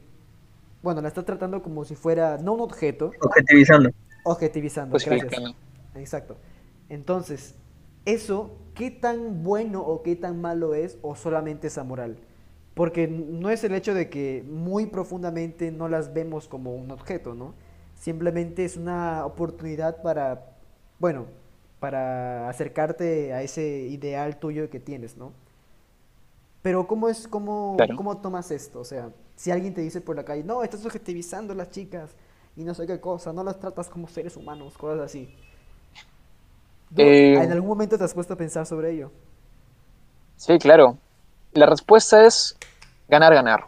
bueno, 0.81 1.01
la 1.01 1.07
estás 1.09 1.25
tratando 1.25 1.61
como 1.61 1.85
si 1.85 1.95
fuera, 1.95 2.37
no 2.37 2.53
un 2.53 2.61
objeto, 2.61 3.11
Objetivizando. 3.21 3.89
objetivizando, 4.23 4.91
Pues 4.93 5.05
gracias. 5.05 5.33
Exacto. 5.95 6.37
Entonces, 6.89 7.55
¿eso 8.05 8.51
qué 8.75 8.91
tan 8.91 9.43
bueno 9.43 9.81
o 9.81 10.03
qué 10.03 10.15
tan 10.15 10.39
malo 10.41 10.73
es 10.75 10.97
o 11.01 11.15
solamente 11.15 11.67
es 11.67 11.77
amoral? 11.77 12.17
Porque 12.73 13.07
no 13.07 13.49
es 13.49 13.63
el 13.63 13.73
hecho 13.73 13.93
de 13.93 14.09
que 14.09 14.43
muy 14.47 14.85
profundamente 14.85 15.71
no 15.71 15.89
las 15.89 16.13
vemos 16.13 16.47
como 16.47 16.75
un 16.75 16.91
objeto, 16.91 17.33
¿no? 17.33 17.53
Simplemente 17.95 18.63
es 18.65 18.77
una 18.77 19.25
oportunidad 19.25 20.01
para, 20.03 20.51
bueno, 20.99 21.25
para 21.79 22.47
acercarte 22.49 23.33
a 23.33 23.41
ese 23.41 23.63
ideal 23.89 24.37
tuyo 24.37 24.69
que 24.69 24.79
tienes, 24.79 25.17
¿no? 25.17 25.33
Pero 26.61 26.87
¿cómo 26.87 27.09
es, 27.09 27.27
cómo, 27.27 27.75
Claro. 27.77 27.95
cómo 27.95 28.17
tomas 28.17 28.51
esto? 28.51 28.79
O 28.79 28.83
sea, 28.85 29.09
si 29.37 29.51
alguien 29.51 29.73
te 29.73 29.81
dice 29.81 30.01
por 30.01 30.17
la 30.17 30.25
calle, 30.25 30.43
no, 30.43 30.63
estás 30.63 30.85
objetivizando 30.85 31.53
a 31.53 31.55
las 31.55 31.69
chicas 31.71 32.15
y 32.57 32.63
no 32.65 32.73
sé 32.73 32.87
qué 32.87 32.99
cosa, 32.99 33.31
no 33.33 33.43
las 33.43 33.59
tratas 33.59 33.87
como 33.89 34.07
seres 34.09 34.35
humanos, 34.35 34.77
cosas 34.77 34.99
así. 35.05 35.33
¿Tú 36.95 37.03
Eh, 37.03 37.35
¿En 37.43 37.51
algún 37.51 37.69
momento 37.69 37.97
te 37.97 38.03
has 38.03 38.13
puesto 38.13 38.33
a 38.33 38.37
pensar 38.37 38.65
sobre 38.65 38.91
ello? 38.93 39.11
Sí, 40.35 40.57
claro. 40.59 40.97
La 41.53 41.65
respuesta 41.65 42.25
es 42.25 42.57
ganar, 43.07 43.33
ganar. 43.33 43.65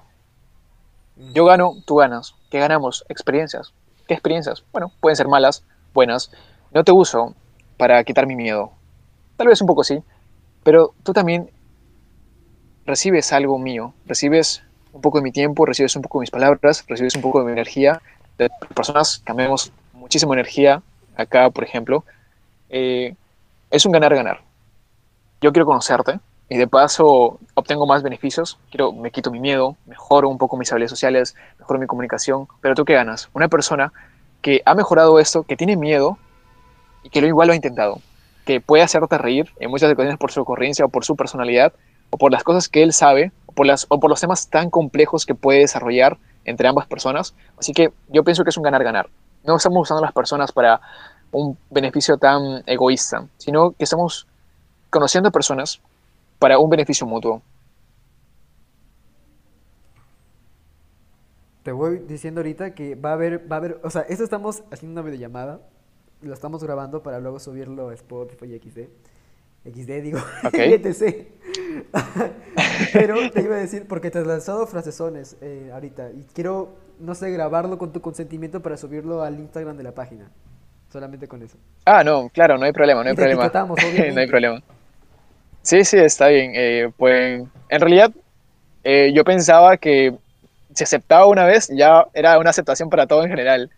Yo 1.15 1.45
gano, 1.45 1.73
tú 1.85 1.95
ganas. 1.97 2.35
¿Qué 2.49 2.59
ganamos? 2.59 3.05
Experiencias. 3.09 3.73
¿Qué 4.07 4.13
experiencias? 4.15 4.63
Bueno, 4.71 4.91
pueden 5.01 5.15
ser 5.15 5.27
malas, 5.27 5.63
buenas. 5.93 6.31
No 6.71 6.83
te 6.83 6.91
uso 6.91 7.35
para 7.77 8.03
quitar 8.03 8.25
mi 8.27 8.35
miedo. 8.35 8.71
Tal 9.37 9.47
vez 9.47 9.61
un 9.61 9.67
poco 9.67 9.83
sí, 9.83 10.03
pero 10.63 10.93
tú 11.03 11.13
también 11.13 11.51
recibes 12.85 13.31
algo 13.33 13.59
mío, 13.59 13.93
recibes 14.05 14.63
un 14.93 15.01
poco 15.01 15.19
de 15.19 15.23
mi 15.23 15.31
tiempo, 15.31 15.65
recibes 15.65 15.95
un 15.95 16.01
poco 16.01 16.19
de 16.19 16.23
mis 16.23 16.31
palabras, 16.31 16.83
recibes 16.87 17.15
un 17.15 17.21
poco 17.21 17.39
de 17.39 17.45
mi 17.45 17.51
energía. 17.51 18.01
De 18.37 18.49
personas 18.73 19.21
cambiamos 19.23 19.71
muchísima 19.93 20.33
energía 20.33 20.81
acá, 21.15 21.49
por 21.49 21.63
ejemplo. 21.63 22.03
Eh, 22.69 23.15
es 23.71 23.85
un 23.85 23.91
ganar-ganar. 23.91 24.41
Yo 25.41 25.51
quiero 25.51 25.65
conocerte 25.65 26.19
y 26.49 26.57
de 26.57 26.67
paso 26.67 27.39
obtengo 27.53 27.85
más 27.85 28.01
beneficios. 28.03 28.57
Quiero, 28.71 28.91
me 28.91 29.11
quito 29.11 29.31
mi 29.31 29.39
miedo, 29.39 29.75
mejoro 29.85 30.29
un 30.29 30.37
poco 30.37 30.57
mis 30.57 30.71
habilidades 30.71 30.91
sociales, 30.91 31.35
mejoro 31.59 31.79
mi 31.79 31.85
comunicación. 31.85 32.47
Pero 32.61 32.75
tú 32.75 32.85
qué 32.85 32.93
ganas? 32.93 33.29
Una 33.33 33.47
persona 33.47 33.93
que 34.41 34.61
ha 34.65 34.73
mejorado 34.73 35.19
esto, 35.19 35.43
que 35.43 35.55
tiene 35.55 35.75
miedo 35.75 36.17
y 37.03 37.09
que 37.09 37.21
lo 37.21 37.27
igual 37.27 37.47
lo 37.47 37.53
ha 37.53 37.55
intentado, 37.55 37.99
que 38.45 38.61
puede 38.61 38.83
hacerte 38.83 39.17
reír 39.17 39.51
en 39.59 39.69
muchas 39.69 39.91
ocasiones 39.91 40.17
por 40.17 40.31
su 40.31 40.41
ocurrencia 40.41 40.85
o 40.85 40.89
por 40.89 41.05
su 41.05 41.15
personalidad 41.15 41.73
o 42.09 42.17
por 42.17 42.31
las 42.31 42.43
cosas 42.43 42.67
que 42.67 42.81
él 42.81 42.93
sabe 42.93 43.31
por, 43.53 43.65
las, 43.65 43.85
o 43.89 43.99
por 43.99 44.09
los 44.09 44.21
temas 44.21 44.49
tan 44.49 44.69
complejos 44.69 45.25
que 45.25 45.35
puede 45.35 45.59
desarrollar 45.59 46.17
entre 46.45 46.67
ambas 46.67 46.87
personas. 46.87 47.35
Así 47.57 47.73
que 47.73 47.91
yo 48.07 48.23
pienso 48.23 48.43
que 48.43 48.49
es 48.49 48.57
un 48.57 48.63
ganar-ganar. 48.63 49.09
No 49.43 49.55
estamos 49.55 49.81
usando 49.81 50.03
a 50.03 50.07
las 50.07 50.13
personas 50.13 50.51
para 50.51 50.81
un 51.31 51.57
beneficio 51.69 52.17
tan 52.17 52.63
egoísta, 52.65 53.27
sino 53.37 53.71
que 53.71 53.83
estamos 53.83 54.27
conociendo 54.89 55.31
personas 55.31 55.81
para 56.39 56.57
un 56.59 56.69
beneficio 56.69 57.05
mutuo. 57.05 57.41
Te 61.63 61.71
voy 61.71 61.99
diciendo 61.99 62.39
ahorita 62.39 62.73
que 62.73 62.95
va 62.95 63.11
a 63.11 63.13
haber, 63.13 63.51
va 63.51 63.57
a 63.57 63.59
haber, 63.59 63.79
o 63.83 63.89
sea, 63.89 64.01
esto 64.03 64.23
estamos 64.23 64.63
haciendo 64.71 64.99
una 64.99 65.07
videollamada, 65.07 65.59
lo 66.21 66.33
estamos 66.33 66.63
grabando 66.63 67.03
para 67.03 67.19
luego 67.19 67.39
subirlo 67.39 67.89
a 67.89 67.93
Spotify 67.93 68.55
y 68.55 68.59
XD. 68.59 68.79
XD 69.63 70.01
digo, 70.01 70.19
okay. 70.43 70.73
etc. 70.73 71.27
Pero 72.93 73.31
te 73.31 73.41
iba 73.41 73.55
a 73.55 73.59
decir, 73.59 73.85
porque 73.87 74.11
te 74.11 74.19
has 74.19 74.27
lanzado 74.27 74.65
frasesones 74.67 75.37
eh, 75.41 75.69
ahorita 75.73 76.11
y 76.11 76.25
quiero, 76.33 76.75
no 76.99 77.15
sé, 77.15 77.31
grabarlo 77.31 77.77
con 77.77 77.91
tu 77.91 78.01
consentimiento 78.01 78.61
para 78.61 78.77
subirlo 78.77 79.23
al 79.23 79.39
Instagram 79.39 79.77
de 79.77 79.83
la 79.83 79.93
página. 79.93 80.29
Solamente 80.91 81.27
con 81.27 81.43
eso. 81.43 81.57
Ah, 81.85 82.03
no, 82.03 82.29
claro, 82.29 82.57
no 82.57 82.65
hay 82.65 82.71
problema, 82.71 83.03
no 83.03 83.09
hay 83.09 83.15
problema. 83.15 83.51
no 84.13 84.19
hay 84.19 84.27
problema. 84.27 84.61
Sí, 85.61 85.83
sí, 85.83 85.97
está 85.97 86.27
bien. 86.29 86.53
Eh, 86.55 86.91
pues 86.97 87.43
en 87.69 87.81
realidad 87.81 88.11
eh, 88.83 89.11
yo 89.13 89.23
pensaba 89.23 89.77
que 89.77 90.15
si 90.73 90.83
aceptaba 90.83 91.27
una 91.27 91.45
vez 91.45 91.67
ya 91.67 92.05
era 92.13 92.39
una 92.39 92.49
aceptación 92.49 92.89
para 92.89 93.05
todo 93.05 93.23
en 93.23 93.29
general. 93.29 93.69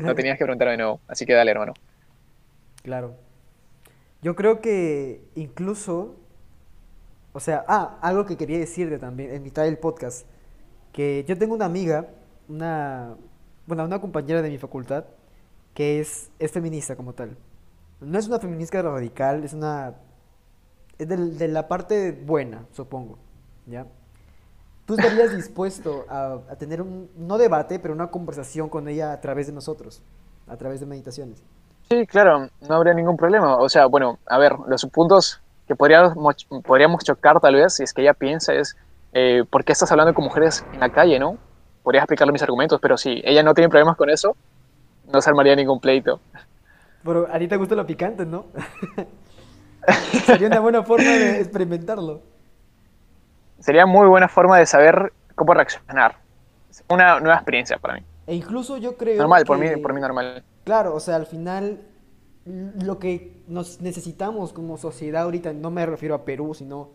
No 0.00 0.14
tenías 0.14 0.38
que 0.38 0.44
preguntar 0.44 0.68
de 0.68 0.76
nuevo. 0.76 1.00
Así 1.08 1.26
que 1.26 1.34
dale, 1.34 1.50
hermano. 1.50 1.74
Claro. 2.82 3.23
Yo 4.24 4.34
creo 4.34 4.62
que 4.62 5.22
incluso, 5.34 6.14
o 7.34 7.40
sea, 7.40 7.62
ah, 7.68 7.98
algo 8.00 8.24
que 8.24 8.38
quería 8.38 8.58
decirte 8.58 8.98
también 8.98 9.30
en 9.30 9.42
mitad 9.42 9.64
del 9.64 9.76
podcast, 9.76 10.26
que 10.94 11.26
yo 11.28 11.36
tengo 11.36 11.54
una 11.54 11.66
amiga, 11.66 12.08
una, 12.48 13.16
bueno, 13.66 13.84
una 13.84 14.00
compañera 14.00 14.40
de 14.40 14.48
mi 14.48 14.56
facultad, 14.56 15.04
que 15.74 16.00
es, 16.00 16.30
feminista 16.50 16.96
como 16.96 17.12
tal. 17.12 17.36
No 18.00 18.18
es 18.18 18.26
una 18.26 18.38
feminista 18.38 18.80
radical, 18.80 19.44
es 19.44 19.52
una... 19.52 19.94
Es 20.96 21.06
de, 21.06 21.48
la 21.48 21.68
parte 21.68 22.12
buena, 22.12 22.64
supongo, 22.72 23.18
¿ya? 23.66 23.86
¿Tú 24.86 24.94
estarías 24.94 25.36
dispuesto 25.36 26.06
a, 26.08 26.40
a, 26.48 26.56
tener 26.56 26.80
un, 26.80 27.10
no 27.14 27.36
debate, 27.36 27.78
pero 27.78 27.92
una 27.92 28.10
conversación 28.10 28.70
con 28.70 28.88
ella 28.88 29.12
a 29.12 29.20
través 29.20 29.48
de 29.48 29.52
nosotros, 29.52 30.02
a 30.46 30.56
través 30.56 30.80
de 30.80 30.86
meditaciones? 30.86 31.42
Sí, 31.90 32.06
claro, 32.06 32.48
no 32.68 32.74
habría 32.74 32.94
ningún 32.94 33.16
problema. 33.16 33.56
O 33.56 33.68
sea, 33.68 33.86
bueno, 33.86 34.18
a 34.26 34.38
ver, 34.38 34.54
los 34.66 34.84
puntos 34.86 35.40
que 35.66 35.74
podríamos, 35.74 36.46
podríamos 36.64 37.04
chocar 37.04 37.40
tal 37.40 37.54
vez, 37.54 37.74
si 37.74 37.82
es 37.82 37.92
que 37.92 38.02
ella 38.02 38.14
piensa, 38.14 38.54
es 38.54 38.76
eh, 39.12 39.44
¿por 39.48 39.64
qué 39.64 39.72
estás 39.72 39.90
hablando 39.92 40.12
con 40.12 40.24
mujeres 40.24 40.64
en 40.72 40.80
la 40.80 40.90
calle, 40.90 41.18
no? 41.18 41.38
Podría 41.82 42.02
explicarle 42.02 42.32
mis 42.32 42.42
argumentos, 42.42 42.80
pero 42.80 42.96
si 42.96 43.22
ella 43.24 43.42
no 43.42 43.54
tiene 43.54 43.68
problemas 43.68 43.96
con 43.96 44.10
eso, 44.10 44.36
no 45.12 45.20
se 45.20 45.30
armaría 45.30 45.54
ningún 45.54 45.80
pleito. 45.80 46.20
Pero 47.04 47.28
a 47.30 47.38
ti 47.38 47.46
te 47.46 47.56
gusta 47.56 47.74
lo 47.74 47.86
picante, 47.86 48.26
¿no? 48.26 48.46
Sería 50.26 50.48
una 50.48 50.60
buena 50.60 50.82
forma 50.82 51.04
de 51.04 51.40
experimentarlo. 51.40 52.22
Sería 53.60 53.86
muy 53.86 54.08
buena 54.08 54.28
forma 54.28 54.58
de 54.58 54.66
saber 54.66 55.12
cómo 55.34 55.54
reaccionar. 55.54 56.16
Una 56.88 57.20
nueva 57.20 57.36
experiencia 57.36 57.78
para 57.78 57.94
mí. 57.94 58.02
E 58.26 58.34
incluso 58.34 58.78
yo 58.78 58.96
creo. 58.96 59.18
Normal, 59.18 59.44
por, 59.44 59.58
mí, 59.58 59.76
por 59.76 59.92
mí 59.92 60.00
normal. 60.00 60.42
Claro, 60.64 60.94
o 60.94 61.00
sea, 61.00 61.16
al 61.16 61.26
final 61.26 61.86
lo 62.46 62.98
que 62.98 63.42
nos 63.48 63.80
necesitamos 63.80 64.52
como 64.52 64.76
sociedad 64.76 65.22
ahorita, 65.22 65.52
no 65.52 65.70
me 65.70 65.86
refiero 65.86 66.14
a 66.14 66.24
Perú, 66.24 66.54
sino 66.54 66.90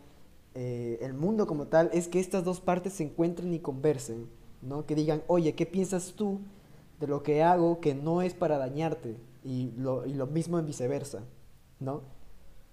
eh, 0.56 1.00
el 1.02 1.14
mundo 1.14 1.48
como 1.48 1.68
tal, 1.68 1.90
es 1.94 2.08
que 2.08 2.20
estas 2.20 2.44
dos 2.44 2.60
partes 2.62 2.94
se 2.94 3.04
encuentren 3.04 3.54
y 3.54 3.60
conversen, 3.60 4.28
¿no? 4.62 4.86
Que 4.86 4.96
digan, 4.96 5.24
oye, 5.28 5.56
¿qué 5.56 5.66
piensas 5.66 6.14
tú 6.16 6.42
de 7.00 7.08
lo 7.08 7.24
que 7.24 7.44
hago 7.44 7.80
que 7.80 7.96
no 7.96 8.22
es 8.22 8.34
para 8.34 8.58
dañarte? 8.58 9.18
Y 9.44 9.72
lo, 9.78 10.06
y 10.06 10.14
lo 10.14 10.28
mismo 10.28 10.60
en 10.60 10.66
viceversa, 10.66 11.24
¿no? 11.80 12.02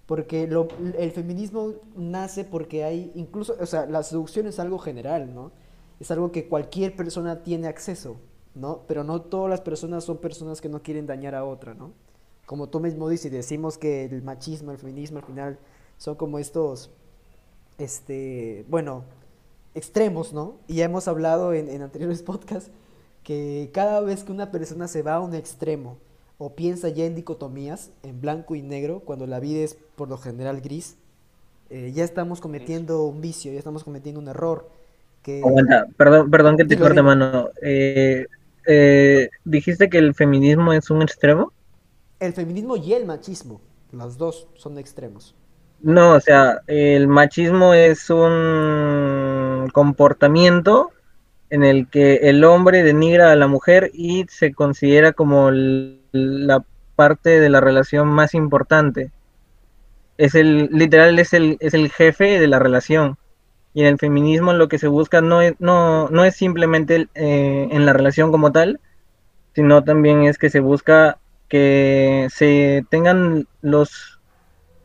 Porque 0.05 0.47
lo, 0.47 0.67
el 0.97 1.11
feminismo 1.11 1.73
nace 1.95 2.43
porque 2.43 2.83
hay, 2.83 3.11
incluso, 3.15 3.55
o 3.59 3.65
sea, 3.65 3.85
la 3.85 4.03
seducción 4.03 4.47
es 4.47 4.59
algo 4.59 4.79
general, 4.79 5.33
¿no? 5.33 5.51
Es 5.99 6.11
algo 6.11 6.31
que 6.31 6.47
cualquier 6.47 6.95
persona 6.95 7.43
tiene 7.43 7.67
acceso, 7.67 8.17
¿no? 8.57 8.81
Pero 8.87 9.03
no 9.03 9.21
todas 9.21 9.49
las 9.49 9.61
personas 9.61 10.03
son 10.03 10.17
personas 10.17 10.61
que 10.61 10.69
no 10.69 10.81
quieren 10.81 11.07
dañar 11.07 11.35
a 11.35 11.45
otra, 11.45 11.73
¿no? 11.73 11.91
Como 12.45 12.67
tú 12.69 12.79
mismo 12.79 13.09
dices, 13.09 13.31
decimos 13.31 13.77
que 13.77 14.05
el 14.05 14.21
machismo, 14.23 14.71
el 14.71 14.77
feminismo 14.77 15.19
al 15.19 15.25
final 15.25 15.59
son 15.97 16.15
como 16.15 16.39
estos, 16.39 16.89
este, 17.77 18.65
bueno, 18.69 19.03
extremos, 19.75 20.33
¿no? 20.33 20.55
Y 20.67 20.75
ya 20.75 20.85
hemos 20.85 21.07
hablado 21.07 21.53
en, 21.53 21.69
en 21.69 21.81
anteriores 21.81 22.23
podcasts 22.23 22.71
que 23.23 23.69
cada 23.73 23.99
vez 24.01 24.23
que 24.23 24.31
una 24.31 24.51
persona 24.51 24.87
se 24.87 25.01
va 25.01 25.15
a 25.15 25.19
un 25.19 25.35
extremo 25.35 25.97
o 26.37 26.55
piensa 26.55 26.89
ya 26.89 27.05
en 27.05 27.15
dicotomías, 27.15 27.91
en 28.03 28.21
blanco 28.21 28.55
y 28.55 28.61
negro, 28.61 29.01
cuando 29.01 29.27
la 29.27 29.39
vida 29.39 29.63
es 29.63 29.77
por 29.95 30.07
lo 30.07 30.17
general 30.17 30.61
gris, 30.61 30.97
eh, 31.69 31.91
ya 31.93 32.03
estamos 32.03 32.39
cometiendo 32.39 33.03
un 33.03 33.19
vicio, 33.21 33.51
ya 33.51 33.57
estamos 33.57 33.83
cometiendo 33.83 34.21
un 34.21 34.27
error. 34.27 34.69
Que... 35.23 35.41
perdón, 35.97 36.31
perdón 36.31 36.55
que 36.55 36.65
te 36.65 36.77
corte 36.77 37.01
mano. 37.01 37.49
Eh, 37.61 38.27
eh, 38.67 39.29
dijiste 39.45 39.89
que 39.89 39.97
el 39.97 40.13
feminismo 40.13 40.73
es 40.73 40.89
un 40.89 41.01
extremo. 41.01 41.53
El 42.19 42.33
feminismo 42.33 42.75
y 42.77 42.93
el 42.93 43.05
machismo, 43.05 43.61
los 43.91 44.17
dos 44.17 44.47
son 44.55 44.77
extremos. 44.77 45.35
No, 45.81 46.13
o 46.15 46.19
sea, 46.19 46.61
el 46.67 47.07
machismo 47.07 47.73
es 47.73 48.09
un 48.09 49.69
comportamiento 49.73 50.91
en 51.49 51.63
el 51.63 51.87
que 51.87 52.15
el 52.23 52.43
hombre 52.43 52.83
denigra 52.83 53.31
a 53.31 53.35
la 53.35 53.47
mujer 53.47 53.91
y 53.93 54.25
se 54.27 54.53
considera 54.53 55.13
como 55.13 55.49
la 55.51 56.65
parte 56.95 57.39
de 57.39 57.49
la 57.49 57.61
relación 57.61 58.07
más 58.09 58.33
importante. 58.33 59.11
Es 60.17 60.35
el, 60.35 60.69
literal, 60.71 61.19
es 61.19 61.33
el, 61.33 61.57
es 61.59 61.73
el 61.73 61.91
jefe 61.91 62.39
de 62.39 62.47
la 62.47 62.59
relación. 62.59 63.17
Y 63.77 63.81
en 63.81 63.85
el 63.89 63.99
feminismo 63.99 64.53
lo 64.53 64.69
que 64.69 64.79
se 64.79 64.87
busca 64.87 65.21
no 65.21 65.39
es, 65.39 65.53
no, 65.59 66.09
no 66.09 66.25
es 66.25 66.35
simplemente 66.35 67.09
eh, 67.13 67.67
en 67.69 67.85
la 67.85 67.93
relación 67.93 68.31
como 68.31 68.51
tal, 68.51 68.79
sino 69.53 69.83
también 69.83 70.23
es 70.23 70.39
que 70.39 70.49
se 70.49 70.61
busca 70.61 71.19
que 71.47 72.27
se 72.31 72.83
tengan 72.89 73.45
los 73.61 74.19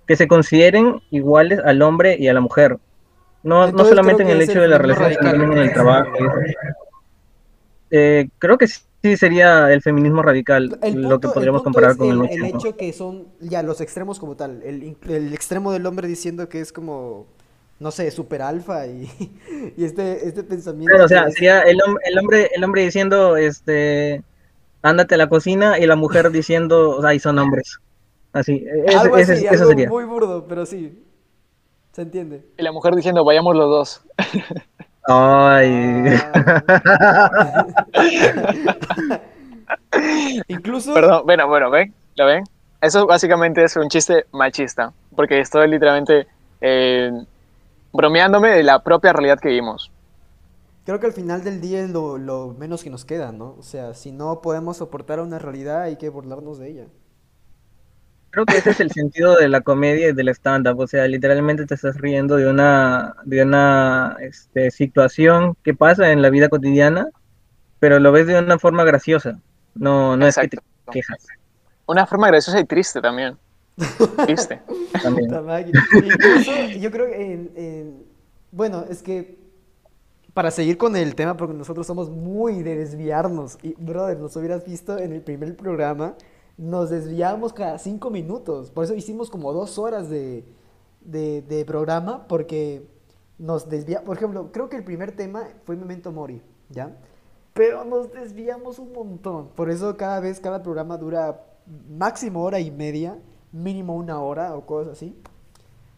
que 0.06 0.14
se 0.14 0.28
consideren 0.28 1.00
iguales 1.10 1.58
al 1.64 1.80
hombre 1.80 2.18
y 2.18 2.28
a 2.28 2.34
la 2.34 2.42
mujer. 2.42 2.76
No, 3.42 3.72
no 3.72 3.86
solamente 3.86 4.24
en 4.24 4.28
el 4.28 4.42
hecho 4.42 4.60
de 4.60 4.68
la 4.68 4.76
relación, 4.76 5.08
sino 5.08 5.30
también 5.30 5.52
en 5.52 5.58
el 5.60 5.72
trabajo. 5.72 6.12
Eh, 7.90 8.28
creo 8.38 8.58
que 8.58 8.66
sí 8.66 9.16
sería 9.16 9.72
el 9.72 9.80
feminismo 9.80 10.20
radical 10.20 10.78
lo 10.92 11.18
que 11.18 11.28
podríamos 11.28 11.62
comparar 11.62 11.96
con 11.96 12.10
el. 12.10 12.28
El 12.30 12.44
hecho 12.44 12.76
que 12.76 12.92
son 12.92 13.28
ya 13.40 13.62
los 13.62 13.80
extremos 13.80 14.20
como 14.20 14.36
tal, 14.36 14.62
el, 14.62 14.98
el 15.08 15.32
extremo 15.32 15.72
del 15.72 15.86
hombre 15.86 16.06
diciendo 16.08 16.50
que 16.50 16.60
es 16.60 16.74
como 16.74 17.26
no 17.82 17.90
sé, 17.90 18.10
super 18.12 18.40
alfa 18.42 18.86
y, 18.86 19.10
y 19.76 19.84
este, 19.84 20.26
este 20.26 20.44
pensamiento. 20.44 21.04
o 21.04 21.08
sea, 21.08 21.28
sería 21.30 21.60
el, 21.62 21.78
el, 22.04 22.18
hombre, 22.18 22.48
el 22.54 22.64
hombre 22.64 22.82
diciendo, 22.82 23.36
este, 23.36 24.22
ándate 24.82 25.16
a 25.16 25.18
la 25.18 25.28
cocina 25.28 25.78
y 25.78 25.86
la 25.86 25.96
mujer 25.96 26.30
diciendo, 26.32 27.00
ay, 27.04 27.18
son 27.18 27.38
hombres. 27.38 27.78
Así, 28.32 28.64
algo 28.96 29.16
así, 29.16 29.46
eso 29.46 29.66
sería. 29.66 29.88
Muy 29.88 30.04
burdo, 30.04 30.46
pero 30.48 30.64
sí, 30.64 31.04
se 31.90 32.02
entiende. 32.02 32.46
Y 32.56 32.62
la 32.62 32.72
mujer 32.72 32.94
diciendo, 32.94 33.24
vayamos 33.24 33.54
los 33.54 33.68
dos. 33.68 34.02
Ay. 35.08 36.06
Ah. 36.34 37.66
Incluso. 40.48 40.94
Perdón, 40.94 41.22
bueno, 41.26 41.48
bueno, 41.48 41.70
ven, 41.70 41.92
¿lo 42.16 42.26
ven? 42.26 42.44
Eso 42.80 43.06
básicamente 43.06 43.62
es 43.64 43.76
un 43.76 43.88
chiste 43.88 44.24
machista, 44.32 44.92
porque 45.14 45.40
esto 45.40 45.62
es 45.62 45.68
literalmente 45.68 46.26
eh, 46.60 47.10
bromeándome 47.92 48.50
de 48.50 48.62
la 48.62 48.82
propia 48.82 49.12
realidad 49.12 49.38
que 49.40 49.48
vimos. 49.48 49.90
Creo 50.84 50.98
que 50.98 51.06
al 51.06 51.12
final 51.12 51.44
del 51.44 51.60
día 51.60 51.80
es 51.84 51.90
lo, 51.90 52.18
lo 52.18 52.54
menos 52.58 52.82
que 52.82 52.90
nos 52.90 53.04
queda, 53.04 53.30
¿no? 53.30 53.54
O 53.58 53.62
sea, 53.62 53.94
si 53.94 54.10
no 54.10 54.40
podemos 54.40 54.78
soportar 54.78 55.20
una 55.20 55.38
realidad, 55.38 55.82
hay 55.82 55.96
que 55.96 56.08
burlarnos 56.08 56.58
de 56.58 56.70
ella. 56.70 56.86
Creo 58.32 58.46
que 58.46 58.56
ese 58.56 58.70
es 58.70 58.80
el 58.80 58.90
sentido 58.90 59.36
de 59.36 59.46
la 59.48 59.60
comedia 59.60 60.08
y 60.08 60.12
del 60.12 60.30
stand-up, 60.30 60.78
o 60.80 60.86
sea, 60.86 61.06
literalmente 61.06 61.66
te 61.66 61.74
estás 61.74 61.98
riendo 61.98 62.36
de 62.36 62.48
una, 62.48 63.14
de 63.24 63.42
una 63.42 64.16
este, 64.20 64.70
situación 64.70 65.54
que 65.62 65.74
pasa 65.74 66.12
en 66.12 66.22
la 66.22 66.30
vida 66.30 66.48
cotidiana, 66.48 67.08
pero 67.78 68.00
lo 68.00 68.10
ves 68.10 68.26
de 68.26 68.38
una 68.38 68.58
forma 68.58 68.84
graciosa, 68.84 69.38
no, 69.74 70.16
no 70.16 70.26
es 70.26 70.36
que 70.36 70.48
te 70.48 70.58
quejas. 70.90 71.26
Una 71.84 72.06
forma 72.06 72.28
graciosa 72.28 72.58
y 72.58 72.64
triste 72.64 73.02
también. 73.02 73.36
Triste. 74.26 74.60
También. 75.02 75.30
Incluso, 76.04 76.52
yo 76.78 76.90
creo 76.90 77.06
que 77.06 77.32
en, 77.32 77.52
en- 77.56 78.04
bueno, 78.50 78.84
es 78.88 79.02
que 79.02 79.40
para 80.34 80.50
seguir 80.50 80.78
con 80.78 80.96
el 80.96 81.14
tema, 81.14 81.36
porque 81.36 81.54
nosotros 81.54 81.86
somos 81.86 82.10
muy 82.10 82.62
de 82.62 82.76
desviarnos, 82.76 83.58
y 83.62 83.74
brother, 83.74 84.18
nos 84.18 84.34
hubieras 84.36 84.64
visto 84.64 84.98
en 84.98 85.12
el 85.12 85.20
primer 85.22 85.56
programa, 85.56 86.14
nos 86.56 86.90
desviamos 86.90 87.52
cada 87.52 87.78
cinco 87.78 88.10
minutos, 88.10 88.70
por 88.70 88.84
eso 88.84 88.94
hicimos 88.94 89.30
como 89.30 89.52
dos 89.52 89.78
horas 89.78 90.08
de, 90.08 90.44
de, 91.02 91.42
de 91.42 91.64
programa, 91.64 92.26
porque 92.28 92.86
nos 93.38 93.68
desvía, 93.68 94.04
por 94.04 94.16
ejemplo, 94.16 94.50
creo 94.52 94.68
que 94.68 94.76
el 94.76 94.84
primer 94.84 95.12
tema 95.12 95.44
fue 95.64 95.76
Memento 95.76 96.12
Mori, 96.12 96.40
¿ya? 96.70 96.96
Pero 97.52 97.84
nos 97.84 98.10
desviamos 98.12 98.78
un 98.78 98.92
montón, 98.92 99.48
por 99.48 99.70
eso 99.70 99.96
cada 99.98 100.20
vez, 100.20 100.40
cada 100.40 100.62
programa 100.62 100.96
dura 100.96 101.42
máximo 101.90 102.42
hora 102.42 102.58
y 102.60 102.70
media, 102.70 103.18
mínimo 103.52 103.94
una 103.94 104.20
hora 104.20 104.56
o 104.56 104.66
cosas 104.66 104.94
así. 104.94 105.16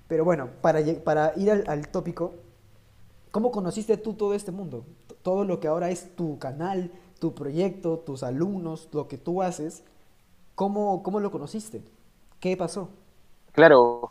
Pero 0.08 0.24
bueno, 0.24 0.48
para, 0.60 0.80
para 1.04 1.32
ir 1.36 1.50
al, 1.50 1.64
al 1.66 1.88
tópico, 1.88 2.34
¿cómo 3.30 3.50
conociste 3.50 3.96
tú 3.96 4.14
todo 4.14 4.34
este 4.34 4.52
mundo? 4.52 4.84
Todo 5.22 5.44
lo 5.44 5.60
que 5.60 5.68
ahora 5.68 5.90
es 5.90 6.14
tu 6.16 6.38
canal, 6.38 6.90
tu 7.18 7.34
proyecto, 7.34 7.98
tus 7.98 8.22
alumnos, 8.22 8.88
lo 8.92 9.08
que 9.08 9.18
tú 9.18 9.42
haces, 9.42 9.82
¿cómo, 10.54 11.02
cómo 11.02 11.20
lo 11.20 11.30
conociste? 11.30 11.82
¿Qué 12.40 12.56
pasó? 12.56 12.90
Claro, 13.52 14.10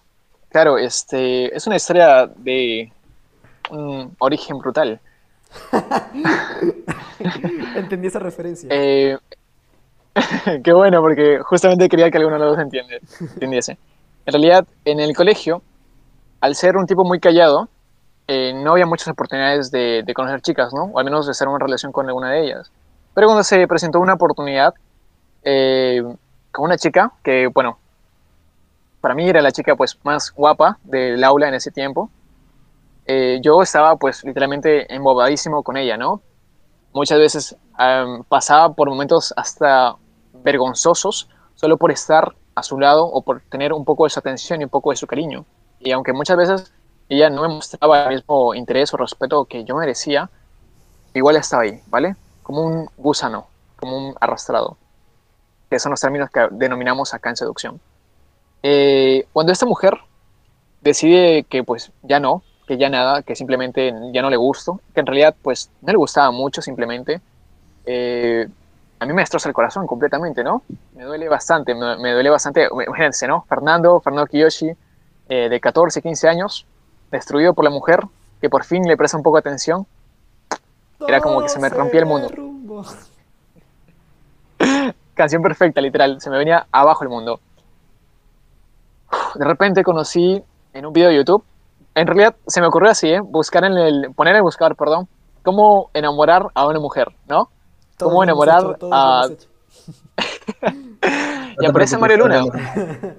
claro, 0.50 0.78
este, 0.78 1.56
es 1.56 1.68
una 1.68 1.76
historia 1.76 2.28
de 2.28 2.92
un 3.70 4.16
origen 4.20 4.58
brutal. 4.58 5.00
Entendí 7.76 8.08
esa 8.08 8.20
referencia. 8.20 8.70
Eh, 8.72 9.18
qué 10.64 10.74
bueno, 10.74 11.02
porque 11.02 11.40
justamente 11.40 11.90
quería 11.90 12.12
que 12.12 12.18
alguno 12.18 12.36
de 12.38 12.46
los 12.46 12.56
dos 12.56 12.64
entiende, 12.64 13.02
entendiese. 13.20 13.78
En 14.26 14.34
realidad, 14.34 14.66
en 14.86 15.00
el 15.00 15.16
colegio, 15.16 15.62
al 16.42 16.56
ser 16.56 16.78
un 16.78 16.86
tipo 16.86 17.04
muy 17.04 17.20
callado, 17.20 17.70
eh, 18.28 18.54
no 18.54 18.72
había 18.72 18.86
muchas 18.86 19.08
oportunidades 19.10 19.72
de, 19.72 20.04
de 20.06 20.14
conocer 20.14 20.42
chicas, 20.42 20.74
¿no? 20.74 20.86
O 20.86 21.00
al 21.00 21.06
menos 21.06 21.26
de 21.26 21.32
hacer 21.32 21.48
una 21.48 21.60
relación 21.60 21.92
con 21.92 22.08
alguna 22.08 22.32
de 22.32 22.46
ellas. 22.46 22.72
Pero 23.14 23.28
cuando 23.28 23.44
se 23.44 23.68
presentó 23.68 24.00
una 24.00 24.14
oportunidad 24.14 24.74
eh, 25.44 26.02
con 26.52 26.66
una 26.66 26.78
chica, 26.78 27.12
que, 27.24 27.48
bueno, 27.48 27.78
para 29.02 29.16
mí 29.16 29.28
era 29.28 29.42
la 29.42 29.52
chica 29.52 29.76
pues 29.76 30.00
más 30.04 30.32
guapa 30.32 30.78
del 30.84 31.24
aula 31.24 31.48
en 31.48 31.56
ese 31.56 31.72
tiempo, 31.72 32.10
eh, 33.06 33.40
yo 33.42 33.62
estaba 33.62 33.98
pues 33.98 34.24
literalmente 34.24 34.94
embobadísimo 34.94 35.62
con 35.64 35.78
ella, 35.78 35.98
¿no? 35.98 36.22
Muchas 36.94 37.20
veces 37.20 37.56
em, 37.78 38.24
pasaba 38.24 38.74
por 38.74 38.90
momentos 38.90 39.34
hasta 39.36 39.96
vergonzosos 40.44 41.30
solo 41.56 41.78
por 41.78 41.92
estar 41.92 42.36
a 42.56 42.64
su 42.64 42.80
lado 42.80 43.06
o 43.06 43.22
por 43.22 43.42
tener 43.42 43.74
un 43.74 43.86
poco 43.86 44.04
de 44.04 44.10
su 44.10 44.20
atención 44.20 44.62
y 44.62 44.66
un 44.66 44.70
poco 44.70 44.92
de 44.92 44.96
su 44.96 45.08
cariño. 45.08 45.46
Y 45.80 45.92
aunque 45.92 46.14
muchas 46.14 46.38
veces 46.38 46.74
ella 47.10 47.30
no 47.30 47.42
me 47.42 47.48
mostraba 47.50 48.06
el 48.06 48.16
mismo 48.16 48.54
interés 48.54 48.94
o 48.94 48.98
respeto 48.98 49.46
que 49.46 49.64
yo 49.64 49.76
merecía, 49.76 50.30
igual 51.14 51.36
estaba 51.36 51.64
ahí, 51.64 51.82
¿vale? 51.88 52.16
Como 52.42 52.62
un 52.62 52.90
gusano, 52.98 53.48
como 53.78 53.98
un 53.98 54.16
arrastrado, 54.20 54.78
que 55.70 55.80
son 55.80 55.92
los 55.92 56.02
términos 56.02 56.30
que 56.30 56.48
denominamos 56.52 57.14
acá 57.14 57.30
en 57.30 57.36
seducción. 57.38 57.80
Eh, 58.62 59.28
cuando 59.34 59.52
esta 59.52 59.66
mujer 59.66 59.98
decide 60.82 61.44
que 61.44 61.64
pues 61.64 61.92
ya 62.02 62.20
no, 62.20 62.44
que 62.68 62.78
ya 62.78 62.90
nada, 62.90 63.22
que 63.24 63.36
simplemente 63.36 63.94
ya 64.14 64.22
no 64.22 64.30
le 64.30 64.38
gusto, 64.38 64.80
que 64.94 65.02
en 65.02 65.06
realidad 65.06 65.36
pues 65.42 65.70
no 65.82 65.92
le 65.92 65.98
gustaba 65.98 66.32
mucho 66.32 66.62
simplemente, 66.62 67.22
eh, 67.86 68.48
a 69.04 69.06
mí 69.06 69.14
me 69.14 69.22
destroza 69.22 69.50
el 69.50 69.54
corazón 69.54 69.86
completamente, 69.86 70.44
¿no? 70.46 70.62
Me 70.96 71.04
duele 71.04 71.28
bastante, 71.28 71.76
me, 71.76 71.98
me 71.98 72.14
duele 72.14 72.30
bastante, 72.30 72.70
imagínense, 72.72 73.28
¿no? 73.28 73.42
Fernando, 73.50 74.00
Fernando 74.00 74.28
Kiyoshi, 74.28 74.70
eh, 75.28 75.50
de 75.50 75.60
14, 75.60 76.02
15 76.02 76.30
años, 76.30 76.66
destruido 77.12 77.54
por 77.54 77.66
la 77.66 77.70
mujer, 77.70 78.00
que 78.40 78.50
por 78.50 78.64
fin 78.64 78.84
le 78.88 78.96
presta 78.96 79.18
un 79.18 79.24
poco 79.24 79.36
de 79.36 79.42
atención, 79.42 79.86
era 81.06 81.20
como 81.20 81.42
que 81.42 81.50
se 81.50 81.60
me 81.60 81.68
rompía 81.68 82.00
el 82.00 82.06
mundo. 82.06 82.30
canción 85.14 85.42
perfecta, 85.42 85.82
literal, 85.82 86.22
se 86.22 86.30
me 86.30 86.38
venía 86.38 86.66
abajo 86.72 87.04
el 87.04 87.10
mundo. 87.10 87.42
De 89.36 89.44
repente 89.44 89.84
conocí 89.84 90.42
en 90.72 90.86
un 90.86 90.94
video 90.94 91.10
de 91.10 91.18
YouTube, 91.18 91.44
en 91.94 92.08
realidad 92.08 92.36
se 92.48 92.62
me 92.62 92.68
ocurrió 92.68 92.90
así, 92.92 93.10
¿eh? 93.10 93.20
buscar 93.22 93.66
en 93.66 93.74
el, 93.74 94.14
poner 94.16 94.32
en 94.32 94.38
el 94.38 94.44
buscador, 94.44 94.78
perdón, 94.78 95.10
cómo 95.44 95.90
enamorar 95.94 96.44
a 96.56 96.68
una 96.68 96.80
mujer, 96.80 97.10
¿no? 97.28 97.50
Todos 97.98 98.12
¿Cómo 98.12 98.24
enamorar 98.24 98.76
hecho, 98.76 98.90
a-. 98.92 99.28
Y 101.60 101.66
aparece 101.66 101.98
Mario 101.98 102.18
Luna, 102.18 102.44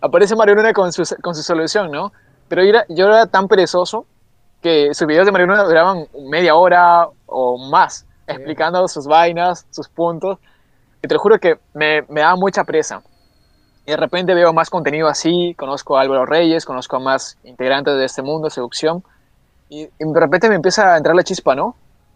aparece 0.00 0.34
Mario 0.36 0.54
Luna 0.56 0.72
con 0.72 0.92
su, 0.92 1.02
con 1.22 1.34
su 1.34 1.42
solución, 1.42 1.90
¿no? 1.90 2.12
Pero 2.48 2.62
yo 2.62 2.70
era, 2.70 2.84
yo 2.88 3.06
era 3.06 3.26
tan 3.26 3.48
perezoso 3.48 4.06
que 4.60 4.94
sus 4.94 5.06
videos 5.06 5.26
de 5.26 5.32
Mario 5.32 5.48
Luna 5.48 5.64
duraban 5.64 6.06
media 6.30 6.54
hora 6.54 7.08
o 7.26 7.58
más, 7.58 8.06
explicando 8.26 8.86
sus 8.88 9.06
vainas, 9.06 9.66
sus 9.70 9.88
puntos. 9.88 10.38
Y 11.02 11.08
te 11.08 11.14
lo 11.14 11.20
juro 11.20 11.38
que 11.38 11.58
me, 11.74 12.02
me 12.08 12.20
daba 12.20 12.36
mucha 12.36 12.64
presa. 12.64 13.02
Y 13.84 13.90
de 13.90 13.96
repente 13.96 14.34
veo 14.34 14.52
más 14.52 14.70
contenido 14.70 15.08
así, 15.08 15.54
conozco 15.58 15.96
a 15.96 16.02
Álvaro 16.02 16.26
Reyes, 16.26 16.64
conozco 16.64 16.96
a 16.96 17.00
más 17.00 17.36
integrantes 17.42 17.96
de 17.96 18.04
este 18.04 18.22
mundo, 18.22 18.50
seducción. 18.50 19.02
Y, 19.68 19.82
y 19.82 19.90
de 19.98 20.20
repente 20.20 20.48
me 20.48 20.54
empieza 20.54 20.94
a 20.94 20.96
entrar 20.96 21.16
la 21.16 21.24
chispa, 21.24 21.54
¿no? 21.54 21.74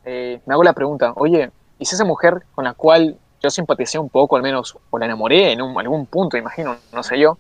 Eh, 0.09 0.41
me 0.47 0.55
hago 0.55 0.63
la 0.63 0.73
pregunta, 0.73 1.13
oye, 1.17 1.51
¿y 1.81 1.85
si 1.85 1.97
esa 1.97 2.05
mujer 2.05 2.45
con 2.55 2.65
la 2.65 2.75
cual 2.75 3.19
yo 3.43 3.51
simpaticé 3.51 3.99
un 3.99 4.09
poco, 4.09 4.37
al 4.37 4.43
menos, 4.43 4.79
o 4.91 4.99
la 5.01 5.07
enamoré 5.07 5.51
en 5.51 5.61
algún 5.61 6.07
punto, 6.07 6.37
imagino, 6.37 6.77
no 6.93 7.03
sé 7.03 7.19
yo, 7.19 7.39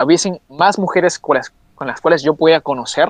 hubiesen 0.00 0.40
más 0.48 0.78
mujeres 0.78 1.18
con 1.18 1.36
las, 1.36 1.52
con 1.74 1.88
las 1.88 2.00
cuales 2.00 2.22
yo 2.22 2.34
pueda 2.34 2.60
conocer? 2.60 3.08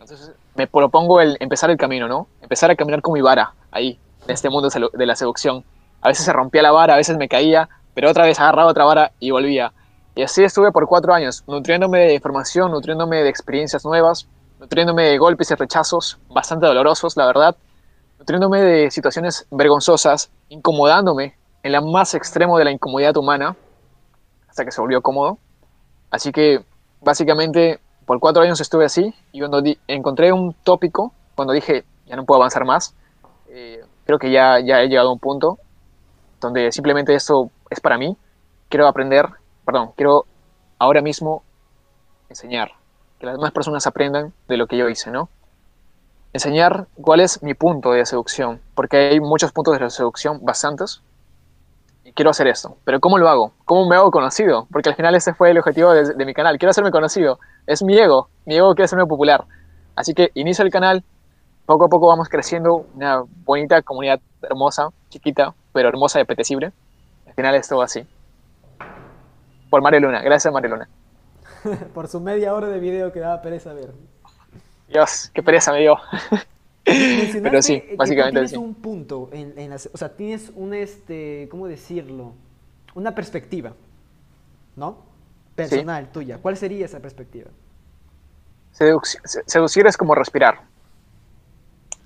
Entonces 0.00 0.32
me 0.54 0.66
propongo 0.66 1.20
el 1.20 1.36
empezar 1.38 1.68
el 1.68 1.76
camino, 1.76 2.08
¿no? 2.08 2.28
Empezar 2.40 2.70
a 2.70 2.76
caminar 2.76 3.02
con 3.02 3.12
mi 3.12 3.20
vara 3.20 3.52
ahí, 3.70 3.98
en 4.24 4.30
este 4.30 4.48
mundo 4.48 4.70
de 4.70 5.06
la 5.06 5.14
seducción. 5.14 5.62
A 6.00 6.08
veces 6.08 6.24
se 6.24 6.32
rompía 6.32 6.62
la 6.62 6.72
vara, 6.72 6.94
a 6.94 6.96
veces 6.96 7.18
me 7.18 7.28
caía, 7.28 7.68
pero 7.92 8.08
otra 8.10 8.24
vez 8.24 8.40
agarraba 8.40 8.70
otra 8.70 8.84
vara 8.84 9.12
y 9.20 9.32
volvía. 9.32 9.74
Y 10.14 10.22
así 10.22 10.42
estuve 10.42 10.72
por 10.72 10.88
cuatro 10.88 11.12
años, 11.12 11.44
nutriéndome 11.46 11.98
de 12.06 12.14
información, 12.14 12.70
nutriéndome 12.70 13.22
de 13.22 13.28
experiencias 13.28 13.84
nuevas, 13.84 14.26
nutriéndome 14.58 15.04
de 15.04 15.18
golpes 15.18 15.50
y 15.50 15.54
rechazos 15.54 16.16
bastante 16.30 16.66
dolorosos, 16.66 17.14
la 17.14 17.26
verdad, 17.26 17.54
nutriéndome 18.18 18.60
de 18.60 18.90
situaciones 18.90 19.46
vergonzosas, 19.50 20.30
incomodándome 20.48 21.36
en 21.62 21.72
la 21.72 21.80
más 21.80 22.14
extremo 22.14 22.58
de 22.58 22.64
la 22.64 22.70
incomodidad 22.70 23.16
humana, 23.16 23.56
hasta 24.48 24.64
que 24.64 24.72
se 24.72 24.80
volvió 24.80 25.02
cómodo. 25.02 25.38
Así 26.10 26.32
que 26.32 26.64
básicamente 27.00 27.80
por 28.06 28.20
cuatro 28.20 28.42
años 28.42 28.60
estuve 28.60 28.84
así 28.84 29.14
y 29.32 29.40
cuando 29.40 29.62
encontré 29.86 30.32
un 30.32 30.54
tópico, 30.64 31.12
cuando 31.34 31.52
dije 31.52 31.84
ya 32.06 32.16
no 32.16 32.24
puedo 32.24 32.40
avanzar 32.40 32.64
más, 32.64 32.94
eh, 33.48 33.84
creo 34.04 34.18
que 34.18 34.30
ya, 34.30 34.58
ya 34.60 34.80
he 34.80 34.88
llegado 34.88 35.10
a 35.10 35.12
un 35.12 35.18
punto 35.18 35.58
donde 36.40 36.72
simplemente 36.72 37.14
esto 37.14 37.50
es 37.68 37.80
para 37.80 37.98
mí, 37.98 38.16
quiero 38.68 38.86
aprender, 38.86 39.26
perdón, 39.64 39.92
quiero 39.96 40.24
ahora 40.78 41.02
mismo 41.02 41.42
enseñar, 42.28 42.72
que 43.18 43.26
las 43.26 43.34
demás 43.34 43.52
personas 43.52 43.86
aprendan 43.86 44.32
de 44.46 44.56
lo 44.56 44.66
que 44.66 44.76
yo 44.76 44.88
hice, 44.88 45.10
¿no? 45.10 45.28
Enseñar 46.32 46.86
cuál 47.00 47.20
es 47.20 47.42
mi 47.42 47.54
punto 47.54 47.92
de 47.92 48.04
seducción, 48.04 48.60
porque 48.74 48.96
hay 48.96 49.20
muchos 49.20 49.52
puntos 49.52 49.78
de 49.78 49.90
seducción, 49.90 50.40
bastantes, 50.42 51.02
y 52.04 52.12
quiero 52.12 52.30
hacer 52.30 52.46
esto. 52.48 52.76
Pero 52.84 53.00
¿cómo 53.00 53.18
lo 53.18 53.28
hago? 53.28 53.52
¿Cómo 53.64 53.86
me 53.88 53.96
hago 53.96 54.10
conocido? 54.10 54.66
Porque 54.72 54.88
al 54.88 54.94
final 54.94 55.14
ese 55.14 55.34
fue 55.34 55.50
el 55.50 55.58
objetivo 55.58 55.92
de, 55.92 56.14
de 56.14 56.24
mi 56.24 56.34
canal. 56.34 56.58
Quiero 56.58 56.70
hacerme 56.70 56.90
conocido. 56.90 57.38
Es 57.66 57.82
mi 57.82 57.98
ego. 57.98 58.28
Mi 58.46 58.56
ego 58.56 58.74
quiere 58.74 58.84
hacerme 58.84 59.06
popular. 59.06 59.44
Así 59.94 60.14
que 60.14 60.30
inicio 60.34 60.64
el 60.64 60.70
canal. 60.70 61.04
Poco 61.66 61.84
a 61.84 61.88
poco 61.88 62.08
vamos 62.08 62.28
creciendo 62.30 62.86
una 62.94 63.22
bonita 63.44 63.82
comunidad 63.82 64.20
hermosa, 64.40 64.88
chiquita, 65.10 65.54
pero 65.72 65.88
hermosa 65.88 66.18
y 66.18 66.22
apetecible. 66.22 66.72
Al 67.26 67.34
final 67.34 67.54
es 67.54 67.68
todo 67.68 67.82
así. 67.82 68.06
Por 69.68 69.82
Mario 69.82 70.00
Luna. 70.00 70.22
Gracias, 70.22 70.52
Mario 70.52 70.70
Luna. 70.70 70.88
Por 71.94 72.08
su 72.08 72.20
media 72.20 72.54
hora 72.54 72.68
de 72.68 72.78
video 72.78 73.12
que 73.12 73.20
daba 73.20 73.42
pereza 73.42 73.74
ver. 73.74 73.92
Dios, 74.88 75.30
qué 75.34 75.42
pereza 75.42 75.72
me 75.72 75.80
dio. 75.80 75.96
Pero 77.42 77.62
sí, 77.62 77.82
que 77.82 77.96
tú 77.96 77.96
básicamente 77.96 78.30
tienes 78.30 78.50
sí. 78.50 78.56
un 78.56 78.74
punto 78.74 79.28
en, 79.32 79.58
en 79.58 79.70
la- 79.70 79.76
o 79.76 79.96
sea, 79.96 80.16
tienes 80.16 80.50
un 80.54 80.74
este, 80.74 81.48
¿cómo 81.50 81.66
decirlo? 81.68 82.34
Una 82.94 83.14
perspectiva, 83.14 83.74
¿no? 84.76 85.04
Personal 85.54 86.10
tuya. 86.12 86.38
¿Cuál 86.38 86.56
sería 86.56 86.86
esa 86.86 87.00
perspectiva? 87.00 87.50
Seduc- 88.72 89.20
se- 89.24 89.42
seducir 89.46 89.86
es 89.86 89.98
como 89.98 90.14
respirar. 90.14 90.62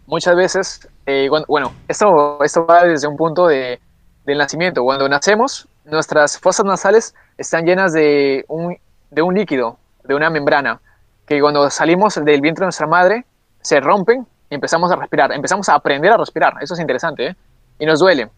muchas 0.06 0.36
veces, 0.36 0.88
eh, 1.06 1.28
bueno, 1.48 1.72
esto, 1.88 2.42
esto 2.44 2.66
va 2.66 2.84
desde 2.84 3.08
un 3.08 3.16
punto 3.16 3.46
de, 3.46 3.80
del 4.24 4.38
nacimiento. 4.38 4.82
Cuando 4.82 5.08
nacemos, 5.08 5.68
nuestras 5.84 6.38
fosas 6.38 6.66
nasales 6.66 7.14
están 7.38 7.64
llenas 7.64 7.92
de 7.92 8.44
un, 8.48 8.76
de 9.10 9.22
un 9.22 9.34
líquido, 9.34 9.78
de 10.04 10.14
una 10.14 10.30
membrana, 10.30 10.80
que 11.34 11.40
cuando 11.40 11.68
salimos 11.70 12.14
del 12.14 12.40
vientre 12.40 12.62
de 12.62 12.66
nuestra 12.66 12.86
madre, 12.86 13.24
se 13.60 13.80
rompen 13.80 14.26
y 14.50 14.54
empezamos 14.54 14.90
a 14.92 14.96
respirar. 14.96 15.32
Empezamos 15.32 15.68
a 15.68 15.74
aprender 15.74 16.12
a 16.12 16.16
respirar. 16.16 16.54
Eso 16.60 16.74
es 16.74 16.80
interesante, 16.80 17.28
¿eh? 17.28 17.36
Y 17.78 17.86
nos 17.86 18.00
duele. 18.00 18.30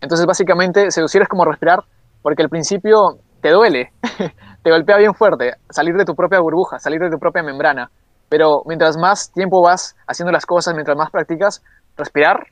Entonces, 0.00 0.26
básicamente, 0.26 0.90
seducir 0.90 1.22
es 1.22 1.28
como 1.28 1.44
respirar, 1.44 1.80
porque 2.22 2.42
al 2.42 2.48
principio 2.48 3.18
te 3.40 3.50
duele, 3.50 3.92
te 4.62 4.70
golpea 4.70 4.98
bien 4.98 5.14
fuerte, 5.14 5.54
salir 5.70 5.94
de 5.96 6.04
tu 6.04 6.14
propia 6.14 6.40
burbuja, 6.40 6.78
salir 6.78 7.00
de 7.00 7.10
tu 7.10 7.18
propia 7.18 7.42
membrana. 7.42 7.90
Pero 8.28 8.62
mientras 8.66 8.96
más 8.96 9.32
tiempo 9.32 9.62
vas 9.62 9.96
haciendo 10.06 10.32
las 10.32 10.46
cosas, 10.46 10.74
mientras 10.74 10.96
más 10.96 11.10
practicas, 11.10 11.62
respirar 11.96 12.46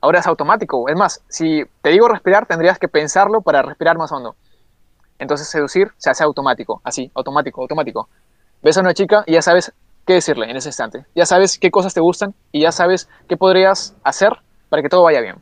ahora 0.00 0.20
es 0.20 0.26
automático. 0.26 0.88
Es 0.88 0.96
más, 0.96 1.24
si 1.28 1.62
te 1.82 1.90
digo 1.90 2.08
respirar, 2.08 2.46
tendrías 2.46 2.78
que 2.78 2.88
pensarlo 2.88 3.40
para 3.40 3.62
respirar 3.62 3.96
más 3.96 4.12
hondo. 4.12 4.34
Entonces 5.18 5.48
seducir 5.48 5.88
se 5.96 6.10
hace 6.10 6.24
automático, 6.24 6.80
así, 6.84 7.10
automático, 7.14 7.62
automático. 7.62 8.08
Ves 8.62 8.76
a 8.76 8.80
una 8.80 8.94
chica 8.94 9.22
y 9.26 9.34
ya 9.34 9.42
sabes 9.42 9.72
qué 10.06 10.14
decirle 10.14 10.50
en 10.50 10.56
ese 10.56 10.70
instante. 10.70 11.04
Ya 11.14 11.26
sabes 11.26 11.58
qué 11.58 11.70
cosas 11.70 11.94
te 11.94 12.00
gustan 12.00 12.34
y 12.50 12.62
ya 12.62 12.72
sabes 12.72 13.08
qué 13.28 13.36
podrías 13.36 13.96
hacer 14.02 14.32
para 14.68 14.82
que 14.82 14.88
todo 14.88 15.04
vaya 15.04 15.20
bien. 15.20 15.36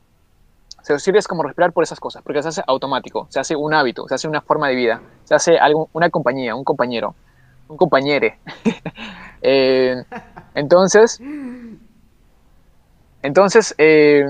Seducir 0.82 1.16
es 1.16 1.26
como 1.26 1.42
respirar 1.42 1.72
por 1.72 1.82
esas 1.82 1.98
cosas, 1.98 2.22
porque 2.22 2.42
se 2.42 2.48
hace 2.48 2.62
automático, 2.66 3.26
se 3.28 3.40
hace 3.40 3.56
un 3.56 3.74
hábito, 3.74 4.06
se 4.06 4.14
hace 4.14 4.28
una 4.28 4.40
forma 4.40 4.68
de 4.68 4.76
vida, 4.76 5.00
se 5.24 5.34
hace 5.34 5.58
algo, 5.58 5.88
una 5.92 6.10
compañía, 6.10 6.54
un 6.54 6.62
compañero, 6.62 7.14
un 7.68 7.76
compañere. 7.76 8.38
Eh, 9.42 9.94
entonces, 10.54 11.20
entonces 13.22 13.74
eh, 13.78 14.24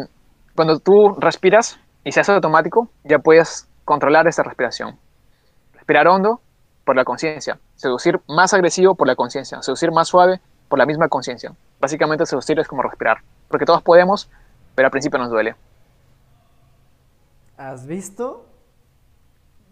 cuando 0.54 0.78
tú 0.78 1.14
respiras 1.18 1.78
y 2.04 2.12
se 2.12 2.20
hace 2.20 2.32
automático, 2.32 2.90
ya 3.04 3.18
puedes 3.20 3.66
controlar 3.84 4.26
esa 4.26 4.42
respiración. 4.42 4.98
Respirar 5.72 6.08
hondo 6.08 6.40
por 6.86 6.94
la 6.94 7.04
conciencia, 7.04 7.58
seducir 7.74 8.20
más 8.28 8.54
agresivo 8.54 8.94
por 8.94 9.08
la 9.08 9.16
conciencia, 9.16 9.60
seducir 9.60 9.90
más 9.90 10.06
suave 10.06 10.40
por 10.68 10.78
la 10.78 10.86
misma 10.86 11.08
conciencia. 11.08 11.52
Básicamente 11.80 12.24
seducir 12.24 12.58
es 12.60 12.68
como 12.68 12.80
respirar, 12.80 13.18
porque 13.48 13.66
todos 13.66 13.82
podemos, 13.82 14.30
pero 14.76 14.86
al 14.86 14.92
principio 14.92 15.18
nos 15.18 15.28
duele. 15.28 15.56
¿Has 17.58 17.86
visto? 17.86 18.46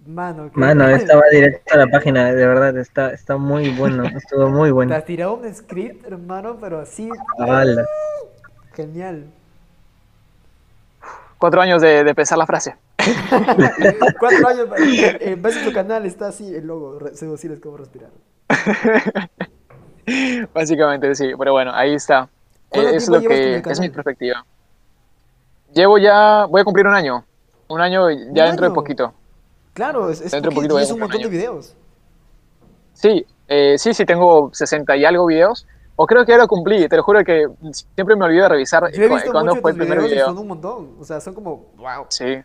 Mano, 0.04 0.50
Mano, 0.54 0.88
estaba 0.88 1.22
directo 1.30 1.72
a 1.72 1.78
la 1.78 1.86
página, 1.86 2.24
de 2.24 2.46
verdad, 2.46 2.76
está, 2.76 3.12
está 3.12 3.36
muy 3.36 3.70
bueno, 3.70 4.04
estuvo 4.04 4.50
muy 4.50 4.72
bueno. 4.72 4.90
Te 4.90 4.98
has 4.98 5.04
tirado 5.04 5.34
un 5.34 5.54
script, 5.54 6.04
hermano, 6.06 6.58
pero 6.60 6.80
así. 6.80 7.08
Genial. 8.74 9.26
Cuatro 11.38 11.60
años 11.60 11.80
de, 11.80 12.02
de 12.02 12.14
pensar 12.14 12.36
la 12.38 12.46
frase. 12.46 12.74
Cuatro 14.18 14.48
años. 14.48 14.68
En 15.20 15.42
vez 15.42 15.54
de 15.54 15.62
tu 15.62 15.72
canal 15.72 16.06
está 16.06 16.28
así 16.28 16.54
el 16.54 16.66
logo, 16.66 16.98
seducir 17.12 17.52
es 17.52 17.60
como 17.60 17.76
respirar. 17.76 18.10
Básicamente, 20.54 21.14
sí, 21.14 21.32
pero 21.38 21.52
bueno, 21.52 21.72
ahí 21.74 21.94
está. 21.94 22.28
Es 22.70 23.08
lo 23.08 23.20
que 23.20 23.62
es 23.64 23.80
mi 23.80 23.88
perspectiva. 23.88 24.44
Llevo 25.72 25.98
ya, 25.98 26.46
voy 26.46 26.60
a 26.60 26.64
cumplir 26.64 26.86
un 26.86 26.94
año. 26.94 27.24
Un 27.68 27.80
año 27.80 28.10
ya 28.32 28.46
dentro 28.46 28.68
de 28.68 28.74
poquito. 28.74 29.12
Claro, 29.72 30.10
es, 30.10 30.20
es, 30.20 30.30
dentro 30.30 30.50
de 30.50 30.54
poquito, 30.54 30.76
un 30.76 31.00
montón 31.00 31.22
de 31.22 31.28
videos. 31.28 31.74
Sí, 32.92 33.26
eh, 33.48 33.76
sí, 33.76 33.92
sí, 33.92 34.04
tengo 34.04 34.50
60 34.52 34.96
y 34.96 35.04
algo 35.04 35.26
videos. 35.26 35.66
O 35.96 36.06
creo 36.06 36.24
que 36.24 36.32
ya 36.32 36.38
lo 36.38 36.48
cumplí, 36.48 36.88
te 36.88 36.96
lo 36.96 37.02
juro 37.02 37.20
que 37.24 37.46
siempre 37.94 38.16
me 38.16 38.24
olvido 38.24 38.42
de 38.44 38.48
revisar 38.48 38.82
Yo 38.92 39.04
he 39.04 39.08
visto 39.08 39.30
cuándo 39.30 39.54
fue 39.56 39.70
el 39.70 39.76
primer 39.76 40.00
video. 40.02 40.26
Son 40.26 40.38
un 40.38 40.48
montón, 40.48 40.96
o 40.98 41.04
sea, 41.04 41.20
son 41.20 41.34
como, 41.34 41.66
wow. 41.76 42.06
Sí, 42.08 42.42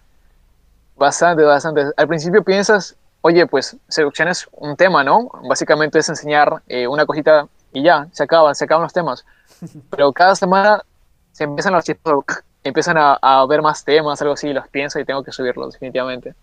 bastante, 0.99 1.43
bastante. 1.43 1.85
Al 1.97 2.07
principio 2.07 2.43
piensas, 2.43 2.95
oye, 3.21 3.47
pues 3.47 3.75
seducción 3.87 4.27
es 4.27 4.47
un 4.51 4.75
tema, 4.75 5.03
¿no? 5.03 5.31
Básicamente 5.47 5.97
es 5.97 6.09
enseñar 6.09 6.61
eh, 6.67 6.87
una 6.87 7.05
cosita 7.05 7.47
y 7.73 7.83
ya, 7.83 8.07
se 8.11 8.23
acaban, 8.23 8.53
se 8.53 8.65
acaban 8.65 8.83
los 8.83 8.93
temas. 8.93 9.25
Pero 9.89 10.13
cada 10.13 10.35
semana 10.35 10.83
se 11.31 11.45
empiezan 11.45 11.73
los 11.73 11.85
chistes, 11.85 12.13
empiezan 12.63 12.97
a, 12.97 13.13
a, 13.21 13.45
ver 13.47 13.61
más 13.61 13.83
temas, 13.83 14.21
algo 14.21 14.33
así, 14.33 14.53
los 14.53 14.67
pienso 14.67 14.99
y 14.99 15.05
tengo 15.05 15.23
que 15.23 15.31
subirlos, 15.31 15.73
definitivamente. 15.73 16.35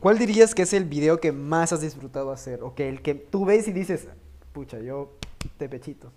¿Cuál 0.00 0.18
dirías 0.18 0.54
que 0.54 0.62
es 0.62 0.72
el 0.74 0.84
video 0.84 1.18
que 1.18 1.32
más 1.32 1.72
has 1.72 1.80
disfrutado 1.80 2.30
hacer? 2.30 2.62
O 2.62 2.74
que 2.74 2.88
el 2.88 3.00
que 3.00 3.14
tú 3.14 3.46
ves 3.46 3.68
y 3.68 3.72
dices, 3.72 4.06
pucha, 4.52 4.78
yo 4.78 5.12
te 5.56 5.68
pechito. 5.68 6.12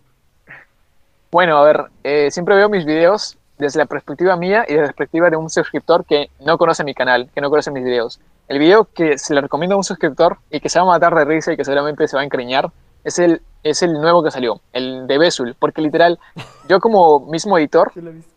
Bueno, 1.32 1.58
a 1.58 1.64
ver, 1.64 1.86
eh, 2.04 2.32
siempre 2.32 2.56
veo 2.56 2.68
mis 2.68 2.86
videos 2.86 3.38
desde 3.58 3.80
la 3.80 3.86
perspectiva 3.86 4.36
mía 4.36 4.66
y 4.68 4.74
desde 4.74 4.88
la 4.88 4.94
perspectiva 4.94 5.30
de 5.30 5.38
un 5.38 5.50
suscriptor 5.50 6.06
que 6.06 6.30
no 6.40 6.58
conoce 6.58 6.84
mi 6.84 6.94
canal, 6.94 7.30
que 7.34 7.42
no 7.42 7.50
conoce 7.50 7.72
mis 7.72 7.84
videos. 7.84 8.20
El 8.48 8.60
video 8.60 8.86
que 8.86 9.18
se 9.18 9.34
le 9.34 9.42
recomiendo 9.42 9.76
a 9.76 9.78
un 9.78 9.84
suscriptor 9.84 10.38
y 10.50 10.60
que 10.60 10.70
se 10.70 10.80
va 10.80 10.86
a 10.86 10.88
matar 10.90 11.16
de 11.16 11.26
risa 11.26 11.52
y 11.52 11.58
que 11.58 11.66
seguramente 11.66 12.08
se 12.08 12.16
va 12.16 12.22
a 12.22 12.26
encariñar 12.26 12.72
es 13.04 13.20
el, 13.20 13.42
es 13.64 13.82
el 13.84 13.94
nuevo 13.94 14.24
que 14.24 14.32
salió, 14.32 14.62
el 14.74 15.08
de 15.08 15.18
Besul, 15.18 15.56
porque 15.58 15.82
literal, 15.82 16.20
yo 16.68 16.80
como 16.80 17.22
mismo 17.22 17.58
editor 17.58 17.92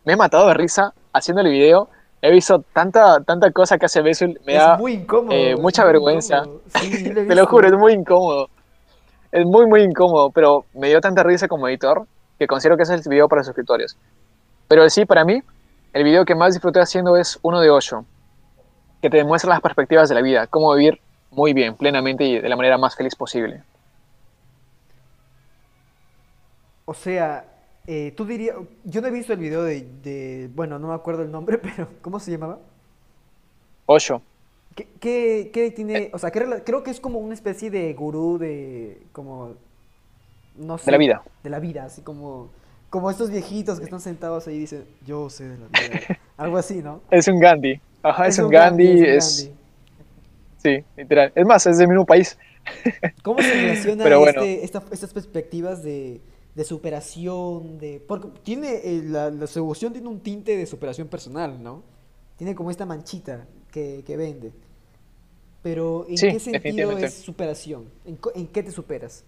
me 0.04 0.12
he 0.12 0.16
matado 0.16 0.48
de 0.48 0.54
risa 0.54 0.92
haciendo 1.12 1.42
el 1.42 1.50
video. 1.50 1.88
He 2.22 2.30
visto 2.30 2.62
tanta, 2.74 3.22
tanta 3.24 3.50
cosa 3.50 3.78
que 3.78 3.86
hace 3.86 4.02
Besul, 4.02 4.38
me 4.44 4.54
da 4.54 4.78
eh, 5.30 5.56
mucha 5.56 5.84
vergüenza. 5.84 6.44
Te 6.72 7.34
lo 7.34 7.46
juro, 7.46 7.66
es 7.66 7.74
muy 7.74 7.94
incómodo. 7.94 8.48
Es 9.32 9.46
muy, 9.46 9.66
muy 9.66 9.82
incómodo, 9.82 10.30
pero 10.30 10.66
me 10.74 10.88
dio 10.88 11.00
tanta 11.00 11.22
risa 11.22 11.48
como 11.48 11.66
editor 11.68 12.06
que 12.38 12.46
considero 12.46 12.76
que 12.76 12.82
ese 12.82 12.94
es 12.94 13.06
el 13.06 13.10
video 13.10 13.28
para 13.28 13.42
suscriptores. 13.42 13.96
Pero 14.70 14.88
sí, 14.88 15.04
para 15.04 15.24
mí, 15.24 15.42
el 15.92 16.04
video 16.04 16.24
que 16.24 16.36
más 16.36 16.54
disfruté 16.54 16.78
haciendo 16.78 17.16
es 17.16 17.40
uno 17.42 17.60
de 17.60 17.70
8, 17.70 18.04
que 19.02 19.10
te 19.10 19.16
demuestra 19.16 19.50
las 19.50 19.60
perspectivas 19.60 20.08
de 20.08 20.14
la 20.14 20.22
vida, 20.22 20.46
cómo 20.46 20.72
vivir 20.76 21.00
muy 21.32 21.52
bien, 21.52 21.74
plenamente 21.74 22.22
y 22.24 22.38
de 22.38 22.48
la 22.48 22.54
manera 22.54 22.78
más 22.78 22.94
feliz 22.94 23.16
posible. 23.16 23.64
O 26.84 26.94
sea, 26.94 27.46
eh, 27.84 28.14
tú 28.16 28.24
dirías, 28.24 28.58
yo 28.84 29.00
no 29.00 29.08
he 29.08 29.10
visto 29.10 29.32
el 29.32 29.40
video 29.40 29.64
de, 29.64 29.88
de, 30.04 30.48
bueno, 30.54 30.78
no 30.78 30.86
me 30.86 30.94
acuerdo 30.94 31.22
el 31.22 31.32
nombre, 31.32 31.58
pero 31.62 31.88
¿cómo 32.00 32.20
se 32.20 32.30
llamaba? 32.30 32.60
8. 33.86 34.22
¿Qué, 35.00 35.50
qué, 35.52 35.72
tiene? 35.72 36.12
O 36.12 36.18
sea, 36.20 36.30
creo 36.30 36.84
que 36.84 36.90
es 36.92 37.00
como 37.00 37.18
una 37.18 37.34
especie 37.34 37.72
de 37.72 37.92
gurú 37.92 38.38
de. 38.38 39.02
como. 39.10 39.56
No 40.54 40.78
sé. 40.78 40.84
De 40.84 40.92
la 40.92 40.98
vida. 40.98 41.22
De 41.42 41.50
la 41.50 41.58
vida, 41.58 41.86
así 41.86 42.02
como. 42.02 42.50
Como 42.90 43.10
estos 43.10 43.30
viejitos 43.30 43.78
que 43.78 43.84
están 43.84 44.00
sentados 44.00 44.46
ahí 44.46 44.56
y 44.56 44.58
dicen, 44.60 44.84
yo 45.06 45.30
sé 45.30 45.48
de 45.48 45.58
la 45.58 45.66
vida. 45.66 46.20
Algo 46.36 46.58
así, 46.58 46.82
¿no? 46.82 47.00
Es 47.10 47.28
un 47.28 47.38
Gandhi. 47.38 47.80
Ajá, 48.02 48.26
es, 48.26 48.38
un, 48.38 48.50
Gandhi. 48.50 49.02
es, 49.04 49.50
Sí, 50.58 50.84
literal. 50.96 51.32
Es 51.34 51.46
más, 51.46 51.66
es 51.66 51.78
del 51.78 51.88
mismo 51.88 52.04
país. 52.04 52.36
¿Cómo 53.22 53.40
se 53.40 53.52
relaciona 53.52 54.04
este, 54.04 54.64
estas 54.64 55.12
perspectivas 55.12 55.82
de, 55.82 56.20
de, 56.54 56.64
superación? 56.64 57.78
de 57.78 58.02
Porque 58.06 58.28
tiene. 58.42 58.80
Eh, 58.84 59.02
la, 59.06 59.30
la 59.30 59.46
seducción 59.46 59.92
tiene 59.92 60.08
un 60.08 60.20
tinte 60.20 60.56
de 60.56 60.66
superación 60.66 61.08
personal, 61.08 61.62
¿no? 61.62 61.82
Tiene 62.36 62.54
como 62.54 62.70
esta 62.70 62.84
manchita 62.84 63.46
que, 63.70 64.16
vende. 64.16 64.52
Pero 65.62 66.06
¿en 66.08 66.16
qué 66.16 66.40
sentido 66.40 66.96
es 66.96 67.14
superación? 67.14 67.90
¿En, 68.34 68.46
qué 68.46 68.62
te 68.62 68.72
superas? 68.72 69.24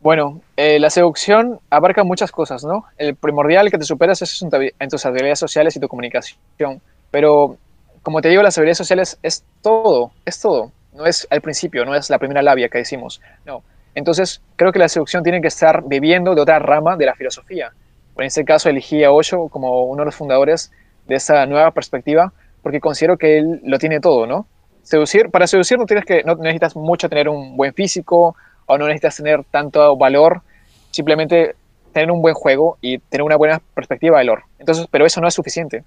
Bueno, 0.00 0.40
eh, 0.56 0.78
la 0.78 0.90
seducción 0.90 1.58
abarca 1.70 2.04
muchas 2.04 2.30
cosas, 2.30 2.62
¿no? 2.64 2.84
El 2.98 3.16
primordial 3.16 3.70
que 3.70 3.78
te 3.78 3.84
superas 3.84 4.22
es 4.22 4.44
en 4.78 4.88
tus 4.88 5.04
habilidades 5.04 5.40
sociales 5.40 5.74
y 5.76 5.80
tu 5.80 5.88
comunicación. 5.88 6.80
Pero, 7.10 7.56
como 8.02 8.20
te 8.20 8.28
digo, 8.28 8.42
las 8.42 8.56
habilidades 8.56 8.78
sociales 8.78 9.18
es 9.22 9.44
todo, 9.60 10.12
es 10.24 10.40
todo. 10.40 10.70
No 10.94 11.04
es 11.04 11.26
al 11.30 11.40
principio, 11.40 11.84
no 11.84 11.94
es 11.96 12.10
la 12.10 12.18
primera 12.18 12.42
labia 12.42 12.68
que 12.68 12.78
decimos. 12.78 13.20
No. 13.44 13.62
Entonces, 13.94 14.40
creo 14.54 14.70
que 14.70 14.78
la 14.78 14.88
seducción 14.88 15.24
tiene 15.24 15.40
que 15.40 15.48
estar 15.48 15.82
viviendo 15.84 16.34
de 16.34 16.42
otra 16.42 16.60
rama 16.60 16.96
de 16.96 17.06
la 17.06 17.14
filosofía. 17.14 17.72
En 18.16 18.24
este 18.24 18.44
caso, 18.44 18.68
elegí 18.68 19.02
a 19.02 19.10
Osho 19.10 19.48
como 19.48 19.84
uno 19.84 20.02
de 20.02 20.06
los 20.06 20.14
fundadores 20.14 20.70
de 21.08 21.16
esa 21.16 21.44
nueva 21.46 21.72
perspectiva, 21.72 22.32
porque 22.62 22.80
considero 22.80 23.16
que 23.16 23.38
él 23.38 23.60
lo 23.64 23.78
tiene 23.78 23.98
todo, 23.98 24.26
¿no? 24.26 24.46
Seducir, 24.82 25.30
para 25.30 25.46
seducir 25.46 25.78
no, 25.78 25.86
tienes 25.86 26.04
que, 26.04 26.22
no 26.22 26.34
necesitas 26.36 26.76
mucho 26.76 27.08
tener 27.08 27.28
un 27.28 27.56
buen 27.56 27.74
físico 27.74 28.36
o 28.68 28.78
no 28.78 28.86
necesitas 28.86 29.16
tener 29.16 29.44
tanto 29.44 29.96
valor, 29.96 30.42
simplemente 30.90 31.56
tener 31.92 32.12
un 32.12 32.22
buen 32.22 32.34
juego 32.34 32.78
y 32.80 32.98
tener 32.98 33.24
una 33.24 33.36
buena 33.36 33.60
perspectiva 33.74 34.18
de 34.18 34.26
valor. 34.26 34.44
Entonces, 34.58 34.86
pero 34.90 35.04
eso 35.06 35.20
no 35.20 35.26
es 35.26 35.34
suficiente. 35.34 35.82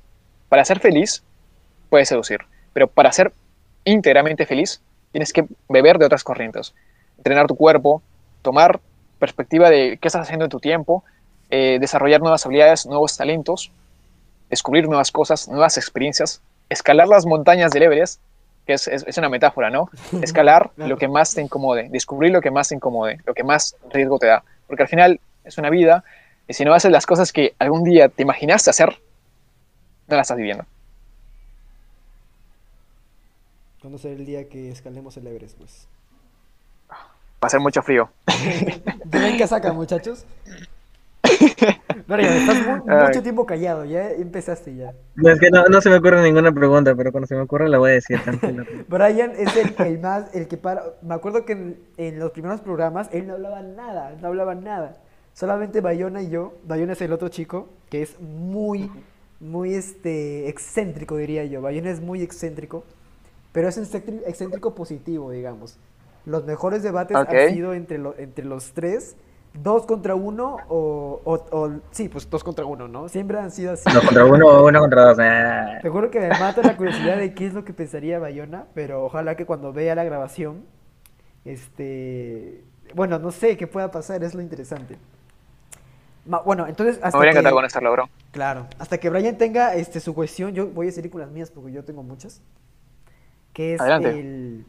Para 0.50 0.66
ser 0.66 0.80
feliz, 0.80 1.24
puedes 1.90 2.10
seducir, 2.10 2.40
pero 2.74 2.88
para 2.88 3.12
ser 3.12 3.32
íntegramente 3.86 4.46
feliz, 4.46 4.82
tienes 5.12 5.32
que 5.32 5.46
beber 5.70 5.98
de 5.98 6.06
otras 6.06 6.24
corrientes, 6.24 6.74
entrenar 7.18 7.48
tu 7.48 7.56
cuerpo, 7.56 8.02
tomar 8.42 8.80
perspectiva 9.20 9.70
de 9.70 9.98
qué 10.02 10.08
estás 10.08 10.24
haciendo 10.24 10.46
en 10.46 10.52
tu 10.52 10.60
tiempo, 10.60 11.04
eh, 11.52 11.78
desarrollar 11.80 12.22
nuevas 12.22 12.46
habilidades, 12.46 12.88
nuevos 12.88 13.16
talentos, 13.16 13.72
descubrir 14.50 14.88
nuevas 14.88 15.12
cosas, 15.12 15.48
nuevas 15.48 15.78
experiencias, 15.78 16.42
escalar 16.70 17.08
las 17.08 17.26
montañas 17.26 17.72
del 17.72 17.84
Everest, 17.84 18.20
que 18.66 18.74
es, 18.74 18.88
es, 18.88 19.18
una 19.18 19.30
metáfora, 19.30 19.70
¿no? 19.70 19.90
Escalar 20.22 20.72
lo 20.78 20.98
que 20.98 21.08
más 21.08 21.34
te 21.34 21.42
incomode, 21.42 21.90
descubrir 21.90 22.32
lo 22.32 22.42
que 22.42 22.52
más 22.52 22.70
te 22.70 22.76
incomode, 22.76 23.20
lo 23.26 23.34
que 23.34 23.44
más 23.44 23.76
riesgo 23.92 24.20
te 24.20 24.28
da. 24.28 24.44
Porque 24.68 24.84
al 24.84 24.90
final 24.90 25.20
es 25.44 25.58
una 25.58 25.70
vida 25.70 26.04
Y 26.48 26.54
si 26.54 26.66
no 26.66 26.74
haces 26.74 26.92
las 26.92 27.06
cosas 27.06 27.32
que 27.32 27.56
algún 27.60 27.84
día 27.84 28.10
te 28.10 28.24
imaginaste 28.24 28.70
hacer, 28.70 28.90
no 30.08 30.16
las 30.18 30.26
estás 30.26 30.38
viviendo. 30.38 30.66
¿Cuándo 33.80 33.98
será 33.98 34.14
el 34.14 34.26
día 34.26 34.48
que 34.48 34.70
escalemos 34.70 35.18
el 35.18 35.28
Everest, 35.28 35.58
pues? 35.58 35.88
Va 36.92 37.48
a 37.48 37.50
ser 37.50 37.60
mucho 37.60 37.82
frío. 37.82 38.12
¿Ven 39.06 39.38
que 39.38 39.48
saca, 39.48 39.74
muchachos? 39.74 40.26
Brian, 42.08 42.34
estás 42.34 42.66
mu- 42.66 42.84
Ay. 42.92 43.08
mucho 43.08 43.22
tiempo 43.24 43.46
callado, 43.46 43.86
ya 43.86 44.12
empezaste 44.12 44.76
ya. 44.76 44.94
No, 45.16 45.30
es 45.30 45.40
que 45.40 45.50
no, 45.50 45.66
no 45.66 45.82
se 45.82 45.90
me 45.90 45.98
ocurre 45.98 46.22
ninguna 46.24 46.52
pregunta, 46.52 46.94
pero 46.96 47.12
cuando 47.12 47.28
se 47.28 47.36
me 47.36 47.42
ocurre 47.42 47.70
la 47.70 47.78
voy 47.78 47.92
a 47.92 47.94
decir 47.94 48.20
tranquilo. 48.24 48.64
Brian 48.90 49.32
es 49.38 49.56
el, 49.56 49.74
el 49.86 50.00
más, 50.00 50.34
el 50.36 50.48
que 50.48 50.58
para... 50.58 50.84
Me 51.02 51.14
acuerdo 51.16 51.46
que 51.46 51.54
en, 51.54 51.80
en 51.98 52.20
los 52.20 52.32
primeros 52.32 52.62
programas 52.62 53.10
él 53.12 53.28
no 53.28 53.34
hablaba 53.34 53.62
nada, 53.62 54.16
no 54.22 54.28
hablaba 54.28 54.56
nada. 54.56 54.98
Solamente 55.34 55.80
Bayona 55.82 56.22
y 56.22 56.30
yo, 56.30 56.54
Bayona 56.68 56.94
es 56.94 57.02
el 57.02 57.14
otro 57.14 57.30
chico, 57.30 57.70
que 57.90 58.02
es 58.02 58.20
muy, 58.20 58.92
muy 59.40 59.74
este, 59.76 60.50
excéntrico, 60.50 61.16
diría 61.18 61.46
yo. 61.46 61.62
Bayona 61.62 61.90
es 61.92 62.02
muy 62.02 62.22
excéntrico, 62.22 62.84
pero 63.54 63.70
es 63.70 63.78
excéntri- 63.78 64.22
excéntrico 64.28 64.76
positivo, 64.76 65.32
digamos. 65.32 65.78
Los 66.26 66.46
mejores 66.46 66.84
debates 66.84 67.18
Ok. 67.18 67.30
han 67.30 67.50
sido 67.54 67.74
entre, 67.74 67.98
lo- 67.98 68.16
entre 68.18 68.46
los 68.46 68.74
tres, 68.74 69.16
dos 69.54 69.86
contra 69.86 70.16
uno 70.16 70.58
o, 70.70 71.22
o- 71.24 71.46
o- 71.58 71.80
Sí, 71.92 72.08
pues 72.10 72.30
dos 72.30 72.44
contra 72.44 72.66
uno, 72.66 72.88
¿no? 72.88 73.10
Siempre 73.10 73.38
han 73.40 73.52
sido 73.52 73.74
así. 73.74 73.92
Dos 73.92 74.04
contra 74.04 74.26
uno 74.26 74.48
o 74.48 74.68
uno 74.68 74.80
contra 74.80 75.06
dos. 75.06 75.18
ah. 75.20 75.80
Te 75.82 75.90
juro 75.90 76.10
que 76.10 76.20
me 76.20 76.30
mata 76.30 76.62
la 76.64 76.78
curiosidad 76.78 77.18
de 77.18 77.34
qué 77.34 77.48
es 77.48 77.54
lo 77.54 77.66
que 77.66 77.74
pensaría 77.74 78.20
Bayona, 78.20 78.66
pero 78.74 79.04
ojalá 79.06 79.36
que 79.36 79.46
cuando 79.46 79.74
vea 79.74 79.94
la 79.96 80.04
grabación, 80.04 80.64
este, 81.46 82.64
bueno, 82.96 83.20
no 83.20 83.32
sé 83.32 83.58
qué 83.58 83.68
pueda 83.68 83.92
pasar, 83.92 84.24
es 84.24 84.34
lo 84.34 84.42
interesante. 84.42 84.98
Ma- 86.26 86.42
bueno, 86.42 86.68
entonces 86.68 87.00
Me 87.00 87.06
hasta 87.08 87.18
hubiera 87.18 87.32
encantado 87.40 87.92
bro. 87.92 88.10
claro, 88.32 88.68
hasta 88.80 89.00
que 89.00 89.10
Brian 89.10 89.38
tenga 89.38 89.74
este 89.76 90.00
su 90.00 90.14
cuestión, 90.14 90.54
yo 90.54 90.68
voy 90.68 90.88
a 90.88 90.92
seguir 90.92 91.10
con 91.12 91.22
las 91.22 91.32
mías 91.32 91.50
porque 91.52 91.72
yo 91.72 91.84
tengo 91.84 92.04
muchas. 92.04 92.42
Que 93.54 93.74
es 93.74 93.82
Adelante. 93.82 94.12
el 94.12 94.66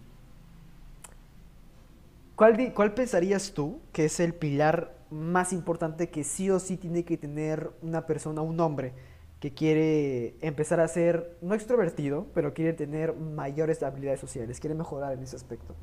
¿Cuál, 2.37 2.73
¿Cuál 2.75 2.95
pensarías 2.95 3.53
tú 3.53 3.81
que 3.93 4.07
es 4.07 4.19
el 4.21 4.35
pilar 4.35 4.95
más 5.11 5.53
importante 5.53 6.11
que 6.11 6.25
sí 6.25 6.51
o 6.51 6.59
sí 6.59 6.77
tiene 6.77 7.05
que 7.05 7.19
tener 7.19 7.71
una 7.83 8.07
persona, 8.07 8.41
un 8.43 8.59
hombre, 8.61 8.95
que 9.41 9.53
quiere 9.53 10.37
empezar 10.41 10.81
a 10.81 10.89
ser, 10.89 11.37
no 11.43 11.55
extrovertido, 11.55 12.27
pero 12.35 12.55
quiere 12.55 12.73
tener 12.73 13.15
mayores 13.15 13.83
habilidades 13.83 14.21
sociales, 14.21 14.61
quiere 14.61 14.75
mejorar 14.75 15.13
en 15.13 15.23
ese 15.23 15.37
aspecto? 15.37 15.75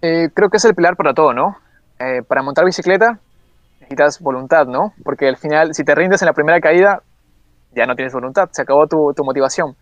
Eh, 0.00 0.30
creo 0.34 0.48
que 0.50 0.58
es 0.58 0.64
el 0.64 0.74
pilar 0.74 0.96
para 0.96 1.14
todo, 1.14 1.32
¿no? 1.34 1.56
Eh, 1.98 2.22
para 2.22 2.42
montar 2.42 2.64
bicicleta 2.64 3.20
necesitas 3.80 4.20
voluntad, 4.20 4.66
¿no? 4.66 4.94
Porque 5.04 5.28
al 5.28 5.36
final, 5.38 5.74
si 5.74 5.84
te 5.84 5.94
rindes 5.94 6.22
en 6.22 6.26
la 6.26 6.34
primera 6.34 6.60
caída, 6.60 7.02
ya 7.72 7.86
no 7.86 7.96
tienes 7.96 8.14
voluntad, 8.14 8.48
se 8.52 8.62
acabó 8.62 8.86
tu, 8.88 9.14
tu 9.14 9.24
motivación. 9.24 9.76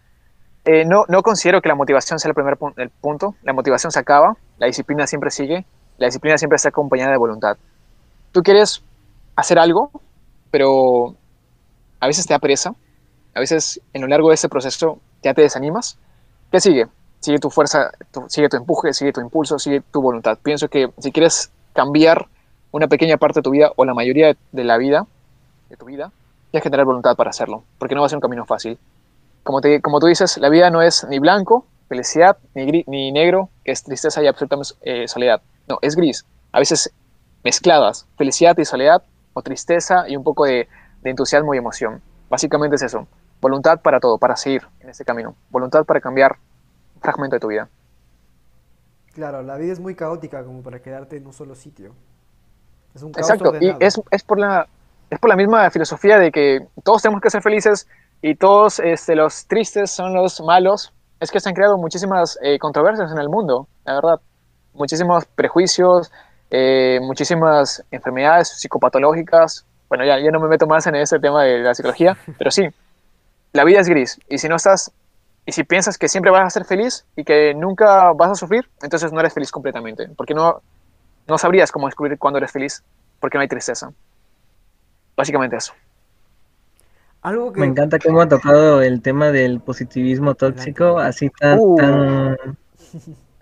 Eh, 0.64 0.84
no, 0.86 1.04
no 1.08 1.22
considero 1.22 1.62
que 1.62 1.68
la 1.70 1.76
motivación 1.76 2.18
sea 2.18 2.30
el 2.30 2.34
primer 2.34 2.56
pu- 2.58 2.74
el 2.78 2.90
punto, 2.90 3.36
la 3.42 3.52
motivación 3.54 3.92
se 3.92 4.00
acaba, 4.00 4.36
la 4.58 4.66
disciplina 4.66 5.06
siempre 5.06 5.30
sigue, 5.30 5.64
la 5.98 6.06
disciplina 6.06 6.38
siempre 6.38 6.56
está 6.56 6.68
acompañada 6.70 7.12
de 7.12 7.18
voluntad. 7.18 7.56
Tú 8.32 8.42
quieres 8.42 8.82
hacer 9.34 9.58
algo, 9.58 9.90
pero 10.50 11.14
a 12.00 12.06
veces 12.06 12.26
te 12.26 12.34
da 12.34 12.38
pereza, 12.38 12.74
a 13.34 13.40
veces 13.40 13.80
en 13.92 14.02
lo 14.02 14.08
largo 14.08 14.28
de 14.28 14.34
ese 14.34 14.48
proceso 14.48 14.98
ya 15.22 15.34
te 15.34 15.42
desanimas. 15.42 15.98
¿Qué 16.50 16.60
sigue? 16.60 16.86
Sigue 17.20 17.38
tu 17.38 17.50
fuerza, 17.50 17.90
sigue 18.28 18.48
tu 18.48 18.56
empuje, 18.56 18.92
sigue 18.92 19.12
tu 19.12 19.20
impulso, 19.20 19.58
sigue 19.58 19.82
tu 19.90 20.00
voluntad. 20.00 20.38
Pienso 20.42 20.68
que 20.68 20.90
si 20.98 21.12
quieres 21.12 21.50
cambiar 21.72 22.26
una 22.70 22.88
pequeña 22.88 23.16
parte 23.16 23.40
de 23.40 23.42
tu 23.42 23.50
vida 23.50 23.72
o 23.76 23.84
la 23.84 23.94
mayoría 23.94 24.36
de- 24.52 24.64
la 24.64 24.76
vida, 24.76 25.06
de 25.68 25.76
tu 25.76 25.86
vida, 25.86 26.12
tienes 26.50 26.62
que 26.62 26.70
tener 26.70 26.84
voluntad 26.86 27.16
para 27.16 27.30
hacerlo, 27.30 27.64
porque 27.78 27.94
no 27.94 28.02
va 28.02 28.06
a 28.06 28.10
ser 28.10 28.16
un 28.18 28.20
camino 28.22 28.44
fácil. 28.44 28.78
Como, 29.42 29.60
como 29.82 30.00
tú 30.00 30.06
dices, 30.06 30.38
la 30.38 30.48
vida 30.48 30.70
no 30.70 30.82
es 30.82 31.04
ni 31.08 31.18
blanco, 31.18 31.64
felicidad, 31.88 32.38
ni, 32.54 32.66
gri- 32.66 32.84
ni 32.86 33.12
negro, 33.12 33.50
que 33.64 33.72
es 33.72 33.82
tristeza 33.82 34.22
y 34.22 34.26
absoluta 34.26 34.56
eh, 34.82 35.08
soledad. 35.08 35.42
No, 35.68 35.78
es 35.82 35.96
gris. 35.96 36.26
A 36.52 36.58
veces 36.60 36.92
mezcladas, 37.44 38.06
felicidad 38.16 38.56
y 38.58 38.64
soledad, 38.64 39.02
o 39.32 39.42
tristeza 39.42 40.08
y 40.08 40.16
un 40.16 40.24
poco 40.24 40.44
de, 40.46 40.68
de 41.02 41.10
entusiasmo 41.10 41.54
y 41.54 41.58
emoción. 41.58 42.02
Básicamente 42.28 42.76
es 42.76 42.82
eso. 42.82 43.06
Voluntad 43.40 43.80
para 43.82 44.00
todo, 44.00 44.18
para 44.18 44.36
seguir 44.36 44.62
en 44.80 44.90
este 44.90 45.04
camino. 45.04 45.36
Voluntad 45.50 45.84
para 45.84 46.00
cambiar 46.00 46.36
un 46.94 47.02
fragmento 47.02 47.36
de 47.36 47.40
tu 47.40 47.48
vida. 47.48 47.68
Claro, 49.14 49.42
la 49.42 49.56
vida 49.56 49.72
es 49.72 49.80
muy 49.80 49.94
caótica 49.94 50.44
como 50.44 50.62
para 50.62 50.80
quedarte 50.82 51.16
en 51.16 51.26
un 51.26 51.32
solo 51.32 51.54
sitio. 51.54 51.94
Es 52.94 53.02
un 53.02 53.14
caos 53.14 53.30
Exacto, 53.32 53.54
y 53.60 53.74
es, 53.78 53.98
por 54.24 54.38
la, 54.38 54.68
es 55.10 55.18
por 55.18 55.30
la 55.30 55.36
misma 55.36 55.70
filosofía 55.70 56.18
de 56.18 56.30
que 56.30 56.66
todos 56.84 57.02
tenemos 57.02 57.22
que 57.22 57.30
ser 57.30 57.42
felices 57.42 57.88
y 58.20 58.34
todos 58.34 58.78
este, 58.80 59.14
los 59.16 59.46
tristes 59.46 59.90
son 59.90 60.14
los 60.14 60.40
malos. 60.42 60.92
Es 61.20 61.30
que 61.30 61.40
se 61.40 61.48
han 61.48 61.54
creado 61.54 61.78
muchísimas 61.78 62.38
eh, 62.42 62.58
controversias 62.58 63.10
en 63.10 63.18
el 63.18 63.28
mundo, 63.28 63.68
la 63.84 63.94
verdad. 63.94 64.20
Muchísimos 64.74 65.24
prejuicios, 65.24 66.12
eh, 66.50 66.98
muchísimas 67.02 67.82
enfermedades 67.90 68.48
psicopatológicas. 68.60 69.64
Bueno, 69.88 70.04
ya, 70.04 70.18
ya 70.18 70.30
no 70.30 70.40
me 70.40 70.48
meto 70.48 70.66
más 70.66 70.86
en 70.86 70.96
ese 70.96 71.18
tema 71.18 71.44
de 71.44 71.60
la 71.60 71.74
psicología, 71.74 72.16
pero 72.38 72.50
sí, 72.50 72.68
la 73.52 73.64
vida 73.64 73.80
es 73.80 73.88
gris. 73.88 74.20
Y 74.28 74.38
si 74.38 74.48
no 74.48 74.56
estás, 74.56 74.92
y 75.46 75.52
si 75.52 75.64
piensas 75.64 75.96
que 75.96 76.08
siempre 76.08 76.30
vas 76.30 76.46
a 76.46 76.50
ser 76.50 76.64
feliz 76.64 77.06
y 77.16 77.24
que 77.24 77.54
nunca 77.54 78.12
vas 78.12 78.30
a 78.30 78.34
sufrir, 78.34 78.68
entonces 78.82 79.12
no 79.12 79.20
eres 79.20 79.32
feliz 79.32 79.50
completamente. 79.50 80.08
Porque 80.16 80.34
no, 80.34 80.60
no 81.26 81.38
sabrías 81.38 81.72
cómo 81.72 81.86
descubrir 81.86 82.18
cuándo 82.18 82.38
eres 82.38 82.52
feliz, 82.52 82.82
porque 83.20 83.38
no 83.38 83.42
hay 83.42 83.48
tristeza. 83.48 83.90
Básicamente 85.16 85.56
eso. 85.56 85.72
Algo 87.22 87.52
que... 87.52 87.60
Me 87.60 87.66
encanta 87.66 87.98
cómo 87.98 88.20
ha 88.20 88.28
tocado 88.28 88.82
el 88.82 89.02
tema 89.02 89.30
del 89.32 89.60
positivismo 89.60 90.34
tóxico, 90.34 90.98
así 90.98 91.30
tan, 91.30 91.58
Uh. 91.60 91.76
tan, 91.76 92.36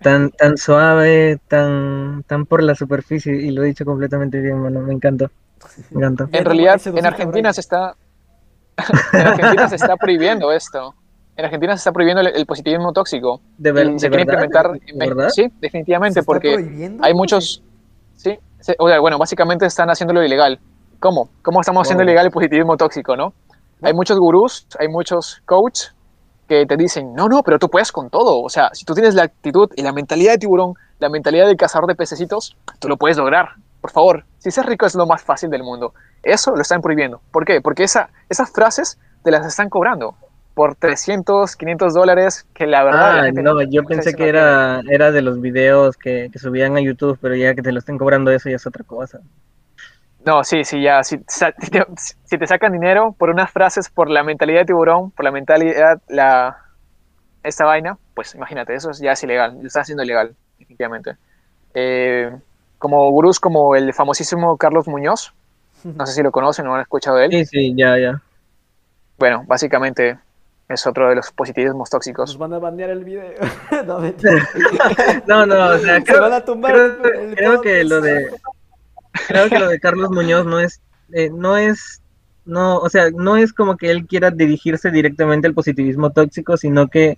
tan, 0.01 0.31
tan 0.31 0.57
suave, 0.57 1.39
tan, 1.47 2.23
tan 2.27 2.45
por 2.45 2.63
la 2.63 2.75
superficie, 2.75 3.33
y 3.35 3.51
lo 3.51 3.63
he 3.63 3.67
dicho 3.67 3.85
completamente 3.85 4.39
bien, 4.41 4.59
mano, 4.59 4.81
me 4.81 4.93
encanta. 4.93 5.29
Me 5.91 5.97
encanta. 5.99 6.27
Ya 6.31 6.39
En 6.39 6.45
realidad, 6.45 6.81
en 6.85 7.05
Argentina 7.05 7.53
se 7.53 7.61
está. 7.61 7.95
en 9.13 9.21
Argentina 9.27 9.69
se 9.69 9.75
está 9.75 9.95
prohibiendo 9.97 10.51
esto. 10.51 10.93
En 11.37 11.45
Argentina 11.45 11.73
se 11.73 11.79
está 11.79 11.91
prohibiendo 11.91 12.21
el, 12.21 12.27
el 12.27 12.45
positivismo 12.45 12.93
tóxico. 12.93 13.41
¿De, 13.57 13.71
ver- 13.71 13.87
y 13.91 13.99
se 13.99 14.09
de 14.09 14.15
quiere 14.15 14.25
verdad? 14.25 14.43
implementar 14.45 14.71
¿De 14.71 14.77
en 14.91 14.97
México. 14.97 15.15
verdad? 15.15 15.29
Sí, 15.29 15.43
¿Se 15.43 15.51
definitivamente, 15.59 16.23
porque 16.23 16.55
hay 17.01 17.11
¿Cómo 17.11 17.15
muchos. 17.15 17.61
Sí, 18.15 18.37
se- 18.59 18.75
o 18.79 18.87
sea, 18.87 18.99
bueno, 18.99 19.17
básicamente 19.17 19.65
están 19.65 19.89
haciéndolo 19.89 20.23
ilegal. 20.23 20.59
¿Cómo? 20.99 21.29
¿Cómo 21.41 21.59
estamos 21.61 21.81
haciendo 21.85 22.03
Wow. 22.03 22.09
ilegal 22.09 22.25
el 22.27 22.31
positivismo 22.31 22.77
tóxico, 22.77 23.15
no? 23.17 23.33
Hay 23.81 23.93
muchos 23.93 24.17
gurús, 24.19 24.67
hay 24.79 24.87
muchos 24.87 25.41
coaches 25.45 25.93
que 26.47 26.65
te 26.65 26.77
dicen, 26.77 27.13
no, 27.13 27.27
no, 27.27 27.43
pero 27.43 27.59
tú 27.59 27.69
puedes 27.69 27.91
con 27.91 28.09
todo. 28.09 28.41
O 28.41 28.49
sea, 28.49 28.69
si 28.73 28.85
tú 28.85 28.93
tienes 28.93 29.15
la 29.15 29.23
actitud 29.23 29.69
y 29.75 29.81
la 29.81 29.91
mentalidad 29.91 30.33
de 30.33 30.37
tiburón, 30.37 30.75
la 30.99 31.09
mentalidad 31.09 31.47
de 31.47 31.57
cazador 31.57 31.87
de 31.87 31.95
pececitos, 31.95 32.55
tú 32.79 32.87
lo 32.87 32.97
puedes 32.97 33.17
lograr. 33.17 33.49
Por 33.81 33.91
favor, 33.91 34.25
si 34.39 34.51
ser 34.51 34.65
rico 34.65 34.85
es 34.85 34.95
lo 34.95 35.05
más 35.05 35.21
fácil 35.21 35.49
del 35.49 35.63
mundo. 35.63 35.93
Eso 36.23 36.55
lo 36.55 36.61
están 36.61 36.81
prohibiendo. 36.81 37.21
¿Por 37.31 37.45
qué? 37.45 37.61
Porque 37.61 37.83
esa, 37.83 38.09
esas 38.29 38.51
frases 38.51 38.99
te 39.23 39.31
las 39.31 39.45
están 39.45 39.69
cobrando 39.69 40.15
por 40.53 40.75
300, 40.75 41.55
500 41.55 41.93
dólares, 41.93 42.47
que 42.53 42.65
la 42.65 42.83
verdad... 42.83 43.25
Ah, 43.25 43.31
no, 43.31 43.61
yo 43.63 43.83
pensé 43.83 44.13
que 44.13 44.29
era 44.29 45.11
de 45.11 45.21
los 45.21 45.41
videos 45.41 45.97
que, 45.97 46.29
que 46.31 46.39
subían 46.39 46.77
a 46.77 46.81
YouTube, 46.81 47.19
pero 47.21 47.35
ya 47.35 47.53
que 47.53 47.61
te 47.61 47.73
lo 47.73 47.79
estén 47.79 47.97
cobrando 47.97 48.31
eso 48.31 48.49
ya 48.49 48.55
es 48.55 48.65
otra 48.65 48.83
cosa. 48.85 49.19
No, 50.25 50.43
sí, 50.43 50.63
sí, 50.63 50.81
ya. 50.81 51.03
Si, 51.03 51.19
sa- 51.27 51.53
si 51.61 51.69
te, 51.71 51.85
si 52.23 52.37
te 52.37 52.47
sacan 52.47 52.71
dinero 52.73 53.13
por 53.17 53.29
unas 53.29 53.51
frases, 53.51 53.89
por 53.89 54.09
la 54.09 54.23
mentalidad 54.23 54.61
de 54.61 54.65
tiburón, 54.65 55.11
por 55.11 55.23
la 55.23 55.31
mentalidad, 55.31 56.01
la 56.07 56.57
esta 57.43 57.63
vaina, 57.65 57.97
pues 58.15 58.33
imagínate, 58.33 58.73
eso 58.73 58.89
es- 58.89 58.99
ya 58.99 59.11
es 59.11 59.23
ilegal. 59.23 59.57
Lo 59.61 59.67
están 59.67 59.81
haciendo 59.83 60.03
ilegal, 60.03 60.35
definitivamente. 60.57 61.15
Eh, 61.73 62.31
como 62.79 63.09
gurús 63.11 63.39
como 63.39 63.75
el 63.75 63.93
famosísimo 63.93 64.57
Carlos 64.57 64.87
Muñoz, 64.87 65.33
no 65.83 66.05
sé 66.07 66.13
si 66.13 66.23
lo 66.23 66.31
conocen 66.31 66.65
o 66.67 66.73
han 66.75 66.81
escuchado 66.81 67.17
de 67.17 67.25
él. 67.25 67.31
Sí, 67.31 67.45
sí, 67.45 67.73
ya, 67.77 67.97
ya. 67.99 68.19
Bueno, 69.19 69.43
básicamente 69.45 70.17
es 70.67 70.87
otro 70.87 71.07
de 71.09 71.15
los 71.15 71.31
positivismos 71.31 71.89
tóxicos. 71.91 72.31
Nos 72.31 72.37
van 72.39 72.53
a 72.53 72.59
bandear 72.59 72.89
el 72.89 73.03
video. 73.05 73.23
no. 73.85 73.99
No, 75.27 75.45
no, 75.45 75.67
o 75.67 75.77
sea, 75.77 75.97
Se 75.97 76.03
creo, 76.03 76.21
van 76.21 76.33
a 76.33 76.43
tumbar 76.43 76.73
creo, 76.73 76.85
el- 77.13 77.29
el 77.29 77.35
creo 77.35 77.61
que 77.61 77.83
lo 77.83 78.01
de 78.01 78.31
creo 79.27 79.49
que 79.49 79.59
lo 79.59 79.67
de 79.67 79.79
Carlos 79.79 80.09
Muñoz 80.11 80.45
no 80.45 80.59
es 80.59 80.81
eh, 81.13 81.29
no 81.29 81.57
es 81.57 82.01
no, 82.45 82.77
o 82.77 82.89
sea, 82.89 83.09
no 83.09 83.37
es 83.37 83.53
como 83.53 83.75
que 83.75 83.89
él 83.89 84.05
quiera 84.05 84.29
dirigirse 84.29 84.91
directamente 84.91 85.47
al 85.47 85.55
positivismo 85.55 86.11
tóxico, 86.11 86.57
sino 86.57 86.87
que 86.87 87.17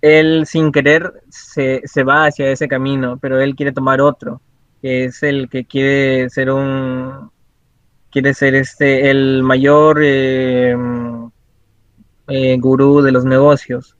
él 0.00 0.46
sin 0.46 0.72
querer 0.72 1.12
se, 1.28 1.82
se 1.84 2.04
va 2.04 2.26
hacia 2.26 2.50
ese 2.50 2.68
camino, 2.68 3.18
pero 3.20 3.40
él 3.40 3.54
quiere 3.54 3.72
tomar 3.72 4.00
otro, 4.00 4.40
que 4.80 5.04
es 5.04 5.22
el 5.22 5.48
que 5.50 5.66
quiere 5.66 6.30
ser 6.30 6.50
un 6.50 7.30
quiere 8.10 8.32
ser 8.34 8.54
este 8.54 9.10
el 9.10 9.42
mayor 9.42 10.00
eh, 10.02 10.74
eh, 12.28 12.56
gurú 12.58 13.02
de 13.02 13.12
los 13.12 13.24
negocios. 13.24 13.96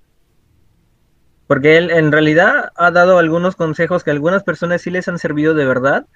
Porque 1.46 1.76
él 1.76 1.90
en 1.90 2.10
realidad 2.10 2.70
ha 2.74 2.90
dado 2.90 3.18
algunos 3.18 3.56
consejos 3.56 4.02
que 4.02 4.10
a 4.10 4.14
algunas 4.14 4.42
personas 4.42 4.82
sí 4.82 4.90
les 4.90 5.06
han 5.08 5.18
servido 5.18 5.54
de 5.54 5.64
verdad, 5.64 6.06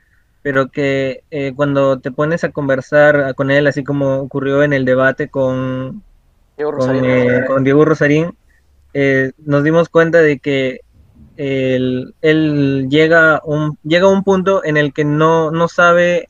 pero 0.43 0.69
que 0.69 1.23
eh, 1.31 1.53
cuando 1.55 1.99
te 1.99 2.11
pones 2.11 2.45
a 2.45 2.51
conversar 2.51 3.35
con 3.35 3.51
él, 3.51 3.67
así 3.67 3.85
como 3.85 4.19
ocurrió 4.21 4.63
en 4.63 4.73
el 4.73 4.85
debate 4.85 5.29
con 5.29 6.03
Diego 6.57 6.73
con, 6.73 6.81
Rosarín. 6.81 7.05
eh, 7.05 7.45
con 7.47 7.65
Diego 7.65 7.85
Rosarín, 7.85 8.37
eh, 8.95 9.33
nos 9.39 9.65
dimos 9.65 9.89
cuenta 9.89 10.19
de 10.19 10.39
que 10.39 10.81
él, 11.37 12.15
él 12.23 12.89
llega, 12.89 13.41
un, 13.45 13.79
llega 13.83 14.07
a 14.07 14.11
un 14.11 14.25
punto 14.25 14.65
en 14.65 14.77
el 14.77 14.93
que 14.93 15.05
no, 15.05 15.51
no 15.51 15.69
sabe 15.69 16.29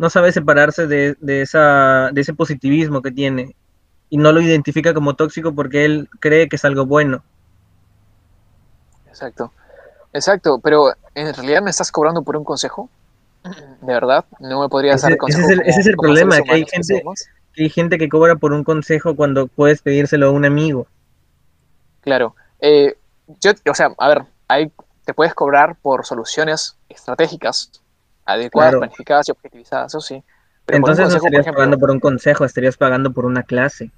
no 0.00 0.08
sabe 0.08 0.32
separarse 0.32 0.86
de, 0.86 1.14
de, 1.20 1.42
esa, 1.42 2.08
de 2.10 2.22
ese 2.22 2.32
positivismo 2.32 3.02
que 3.02 3.10
tiene 3.10 3.54
y 4.08 4.16
no 4.16 4.32
lo 4.32 4.40
identifica 4.40 4.94
como 4.94 5.14
tóxico 5.14 5.54
porque 5.54 5.84
él 5.84 6.08
cree 6.20 6.48
que 6.48 6.56
es 6.56 6.64
algo 6.64 6.86
bueno. 6.86 7.22
Exacto. 9.06 9.52
Exacto, 10.12 10.58
pero 10.58 10.94
en 11.14 11.34
realidad 11.34 11.62
me 11.62 11.70
estás 11.70 11.92
cobrando 11.92 12.22
por 12.22 12.36
un 12.36 12.44
consejo. 12.44 12.88
De 13.42 13.92
verdad, 13.94 14.24
no 14.38 14.60
me 14.60 14.68
podrías 14.68 15.00
dar 15.02 15.12
Ese, 15.12 15.18
consejo. 15.18 15.42
ese 15.44 15.52
es 15.54 15.58
el, 15.60 15.66
ese 15.68 15.80
es 15.80 15.86
el 15.86 15.96
como- 15.96 16.08
como 16.08 16.20
problema, 16.20 16.42
que 16.42 16.52
hay 16.52 16.64
gente, 16.66 17.02
que 17.54 17.62
hay 17.64 17.70
gente 17.70 17.98
que 17.98 18.08
cobra 18.08 18.36
por 18.36 18.52
un 18.52 18.64
consejo 18.64 19.16
cuando 19.16 19.46
puedes 19.46 19.80
pedírselo 19.82 20.26
a 20.28 20.30
un 20.30 20.44
amigo. 20.44 20.86
Claro. 22.02 22.34
Eh, 22.60 22.96
yo, 23.40 23.52
o 23.70 23.74
sea, 23.74 23.92
a 23.98 24.08
ver, 24.08 24.24
hay, 24.48 24.70
te 25.04 25.14
puedes 25.14 25.34
cobrar 25.34 25.76
por 25.76 26.04
soluciones 26.04 26.76
estratégicas, 26.88 27.70
adecuadas, 28.26 28.72
Claro. 28.72 28.80
planificadas 28.80 29.28
y 29.28 29.32
objetivizadas, 29.32 29.92
eso 29.92 30.00
sí. 30.00 30.22
Pero 30.66 30.76
Entonces 30.78 31.04
no 31.04 31.08
por 31.10 31.16
estarías 31.16 31.40
ejemplo, 31.42 31.58
pagando 31.58 31.78
por 31.78 31.90
un 31.90 32.00
consejo, 32.00 32.44
estarías 32.44 32.76
pagando 32.76 33.12
por 33.12 33.24
una 33.24 33.42
clase. 33.42 33.90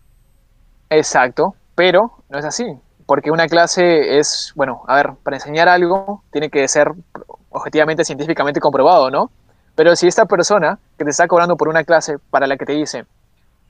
Exacto, 0.90 1.55
pero 1.74 2.12
no 2.28 2.38
es 2.38 2.45
así, 2.45 2.66
porque 3.07 3.30
una 3.30 3.49
clase 3.49 4.18
es, 4.18 4.53
bueno, 4.55 4.82
a 4.86 4.97
ver, 4.97 5.12
para 5.22 5.36
enseñar 5.36 5.68
algo 5.68 6.22
tiene 6.30 6.51
que 6.51 6.66
ser 6.68 6.93
objetivamente, 7.53 8.05
científicamente 8.05 8.61
comprobado, 8.61 9.11
¿no? 9.11 9.30
Pero 9.74 9.96
si 9.96 10.07
esta 10.09 10.26
persona 10.26 10.78
que 10.98 11.05
te 11.05 11.11
está 11.11 11.28
cobrando 11.28 11.57
por 11.57 11.68
una 11.68 11.84
clase 11.84 12.18
para 12.30 12.46
la 12.46 12.57
que 12.57 12.66
te 12.66 12.72
dice, 12.74 13.07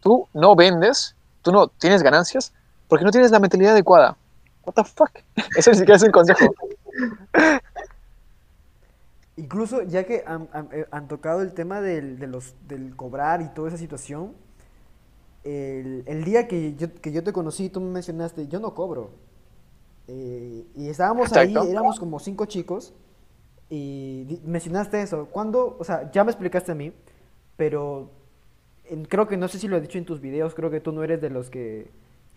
tú 0.03 0.29
no 0.35 0.57
vendes, 0.57 1.17
tú 1.43 1.53
no 1.53 1.69
tienes 1.69 2.03
ganancias, 2.03 2.53
porque 2.89 3.05
no 3.05 3.11
tienes 3.11 3.31
la 3.31 3.41
mentalidad 3.41 3.73
adecuada. 3.73 4.17
What 4.65 4.75
the 4.75 4.85
fuck? 4.85 5.11
Eso 5.57 5.71
ni 5.73 5.79
siquiera 5.79 5.97
es 5.97 6.03
un 6.05 6.13
consejo. 6.13 6.55
Incluso 9.37 9.83
ya 9.83 10.05
que 10.05 10.25
han, 10.27 10.49
han- 10.53 10.69
eh, 10.73 10.87
han 10.91 11.09
tocado 11.09 11.41
el 11.43 11.55
tema 11.55 11.81
del, 11.81 12.19
de 12.19 12.27
los, 12.27 12.55
del 12.69 12.95
cobrar 12.97 13.41
y 13.43 13.49
toda 13.49 13.69
esa 13.69 13.79
situación, 13.79 14.35
el, 15.45 16.05
el 16.07 16.25
día 16.25 16.47
que 16.47 16.75
yo, 16.77 16.93
que 16.95 17.13
yo 17.13 17.23
te 17.25 17.33
conocí, 17.33 17.69
tú 17.69 17.81
me 17.81 17.91
mencionaste, 17.91 18.47
yo 18.49 18.61
no 18.61 18.75
cobro. 18.75 19.11
Eh, 20.09 20.67
y 20.77 20.89
estábamos 20.89 21.33
ahí, 21.33 21.67
éramos 21.67 21.99
como 22.01 22.19
cinco 22.21 22.47
chicos, 22.47 22.95
y 23.75 24.41
mencionaste 24.45 25.01
eso. 25.01 25.29
¿Cuándo? 25.31 25.77
O 25.79 25.85
sea, 25.85 26.11
ya 26.13 26.25
me 26.25 26.31
explicaste 26.31 26.73
a 26.73 26.75
mí, 26.75 26.93
pero 27.57 28.11
en- 28.91 29.07
creo 29.07 29.27
que 29.27 29.39
no 29.39 29.49
sé 29.49 29.59
si 29.59 29.67
lo 29.67 29.77
he 29.77 29.81
dicho 29.81 29.97
en 29.97 30.05
tus 30.05 30.21
videos, 30.21 30.55
creo 30.55 30.71
que 30.71 30.81
tú 30.81 30.93
no 30.93 31.03
eres 31.03 31.23
de 31.23 31.31
los 31.31 31.49
que, 31.49 31.89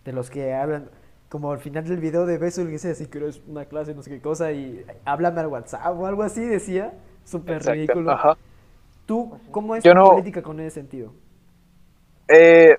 de 0.05 0.13
los 0.13 0.29
que 0.29 0.53
hablan. 0.53 0.89
Como 1.27 1.51
al 1.51 1.59
final 1.59 1.83
del 1.83 1.99
video 1.99 2.25
de 2.25 2.37
Beso, 2.37 2.63
que 2.63 2.69
dice 2.71 2.91
así 2.91 3.07
que 3.07 3.17
eres 3.17 3.41
una 3.47 3.65
clase, 3.65 3.93
no 3.93 4.01
sé 4.01 4.11
qué 4.11 4.21
cosa, 4.21 4.53
y 4.53 4.85
háblame 5.03 5.41
al 5.41 5.47
WhatsApp 5.47 5.99
o 5.99 6.05
algo 6.05 6.23
así, 6.23 6.45
decía. 6.45 6.93
Súper 7.25 7.61
ridículo. 7.63 8.11
Ajá. 8.11 8.37
¿Tú 9.05 9.37
cómo 9.51 9.75
es 9.75 9.83
Yo 9.83 9.91
tu 9.91 9.95
no- 9.97 10.09
política 10.11 10.41
con 10.41 10.59
ese 10.61 10.69
sentido? 10.75 11.11
Eh, 12.29 12.77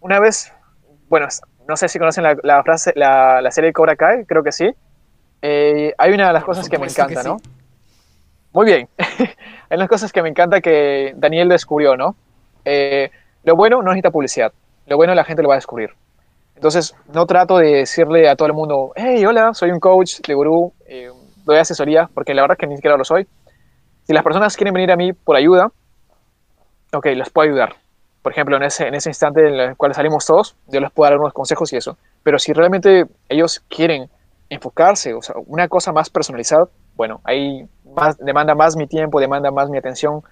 una 0.00 0.20
vez, 0.20 0.52
bueno, 1.10 1.26
no 1.68 1.76
sé 1.76 1.88
si 1.88 1.98
conocen 1.98 2.24
la, 2.24 2.36
la 2.42 2.62
frase, 2.62 2.92
la, 2.96 3.42
la 3.42 3.50
serie 3.50 3.72
Cobra 3.74 3.94
Kai, 3.96 4.24
creo 4.24 4.42
que 4.42 4.52
sí. 4.52 4.74
Eh, 5.42 5.92
hay 5.98 6.12
una 6.12 6.28
de 6.28 6.32
las 6.32 6.44
Por 6.44 6.54
cosas 6.54 6.68
que 6.68 6.78
me 6.78 6.86
que 6.86 6.92
encanta, 6.92 7.22
¿no? 7.22 7.38
sí. 7.38 7.50
Muy 8.52 8.66
bien. 8.66 8.88
hay 8.98 9.76
unas 9.76 9.88
cosas 9.88 10.12
que 10.12 10.22
me 10.22 10.30
encanta 10.30 10.60
que 10.60 11.12
Daniel 11.16 11.48
descubrió, 11.48 11.94
¿no? 11.96 12.16
Eh, 12.64 13.10
lo 13.44 13.54
bueno 13.54 13.76
no 13.82 13.90
necesita 13.90 14.10
publicidad. 14.10 14.52
Lo 14.86 14.96
bueno 14.96 15.14
la 15.14 15.24
gente 15.24 15.42
lo 15.42 15.48
va 15.48 15.54
a 15.54 15.58
descubrir. 15.58 15.90
Entonces, 16.54 16.94
no 17.12 17.26
trato 17.26 17.58
de 17.58 17.80
decirle 17.80 18.28
a 18.30 18.34
todo 18.34 18.48
el 18.48 18.54
mundo, 18.54 18.92
hey, 18.96 19.24
hola, 19.26 19.52
soy 19.52 19.70
un 19.70 19.78
coach 19.78 20.20
de 20.26 20.34
gurú, 20.34 20.72
eh, 20.88 21.10
doy 21.44 21.58
asesoría, 21.58 22.08
porque 22.14 22.32
la 22.32 22.42
verdad 22.42 22.56
es 22.58 22.60
que 22.60 22.66
ni 22.66 22.76
siquiera 22.76 22.96
lo 22.96 23.04
soy. 23.04 23.26
Si 24.04 24.14
las 24.14 24.24
personas 24.24 24.56
quieren 24.56 24.72
venir 24.72 24.90
a 24.90 24.96
mí 24.96 25.12
por 25.12 25.36
ayuda, 25.36 25.68
ok, 26.94 27.06
les 27.14 27.28
puedo 27.28 27.46
ayudar. 27.48 27.74
Por 28.22 28.32
ejemplo, 28.32 28.56
en 28.56 28.62
ese, 28.62 28.86
en 28.86 28.94
ese 28.94 29.10
instante 29.10 29.46
en 29.46 29.54
el 29.54 29.76
cual 29.76 29.92
salimos 29.92 30.24
todos, 30.24 30.56
yo 30.66 30.80
les 30.80 30.90
puedo 30.92 31.10
dar 31.10 31.18
unos 31.18 31.34
consejos 31.34 31.72
y 31.74 31.76
eso. 31.76 31.98
Pero 32.22 32.38
si 32.38 32.54
realmente 32.54 33.04
ellos 33.28 33.60
quieren 33.68 34.08
enfocarse, 34.48 35.14
o 35.14 35.22
sea, 35.22 35.36
una 35.46 35.68
cosa 35.68 35.92
más 35.92 36.10
personalizada, 36.10 36.68
bueno, 36.94 37.20
ahí 37.24 37.66
más, 37.94 38.16
demanda 38.18 38.54
más 38.54 38.76
mi 38.76 38.86
tiempo, 38.86 39.20
demanda 39.20 39.50
más 39.50 39.68
mi 39.68 39.78
atención, 39.78 40.22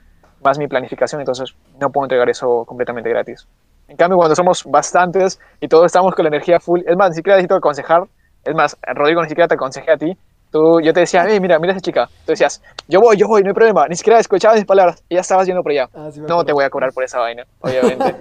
más 0.43 0.59
mi 0.59 0.69
planificación, 0.69 1.21
entonces 1.21 1.55
no 1.81 1.91
puedo 1.91 2.05
entregar 2.05 2.29
eso 2.29 2.65
completamente 2.65 3.11
gratis. 3.11 3.47
En 3.89 3.97
cambio, 3.97 4.17
cuando 4.17 4.35
somos 4.35 4.65
bastantes 4.65 5.41
y 5.61 5.69
todos 5.69 5.87
estamos 5.87 6.15
con 6.15 6.25
la 6.25 6.29
energía 6.29 6.61
full, 6.61 6.81
es 6.87 6.97
más, 6.97 7.11
ni 7.11 7.17
siquiera 7.17 7.37
necesito 7.37 7.57
aconsejar, 7.57 8.05
es 8.45 8.55
más, 8.55 8.77
Rodrigo 8.95 9.23
ni 9.23 9.29
siquiera 9.29 9.49
te 9.49 9.55
aconsejé 9.55 9.91
a 9.91 9.97
ti, 9.97 10.17
tú, 10.51 10.81
yo 10.81 10.93
te 10.93 11.01
decía, 11.01 11.25
hey, 11.27 11.41
mira, 11.41 11.59
mira 11.59 11.73
a 11.73 11.77
esa 11.77 11.83
chica, 11.83 12.09
tú 12.25 12.33
decías, 12.33 12.63
yo 12.89 13.01
voy, 13.01 13.17
yo 13.17 13.27
voy, 13.27 13.43
no 13.43 13.49
hay 13.49 13.55
problema, 13.55 13.89
ni 13.89 13.97
siquiera 13.97 14.19
escuchabas 14.19 14.57
mis 14.57 14.67
palabras, 14.67 15.03
y 15.09 15.17
ya 15.17 15.21
estabas 15.21 15.47
yendo 15.47 15.63
por 15.63 15.73
allá. 15.73 15.89
Ah, 15.95 16.11
sí 16.13 16.21
no 16.21 16.45
te 16.45 16.53
voy 16.53 16.65
a 16.65 16.71
cobrar 16.71 16.93
por 16.93 17.05
esa 17.05 17.19
vaina, 17.19 17.45
obviamente. 17.61 18.15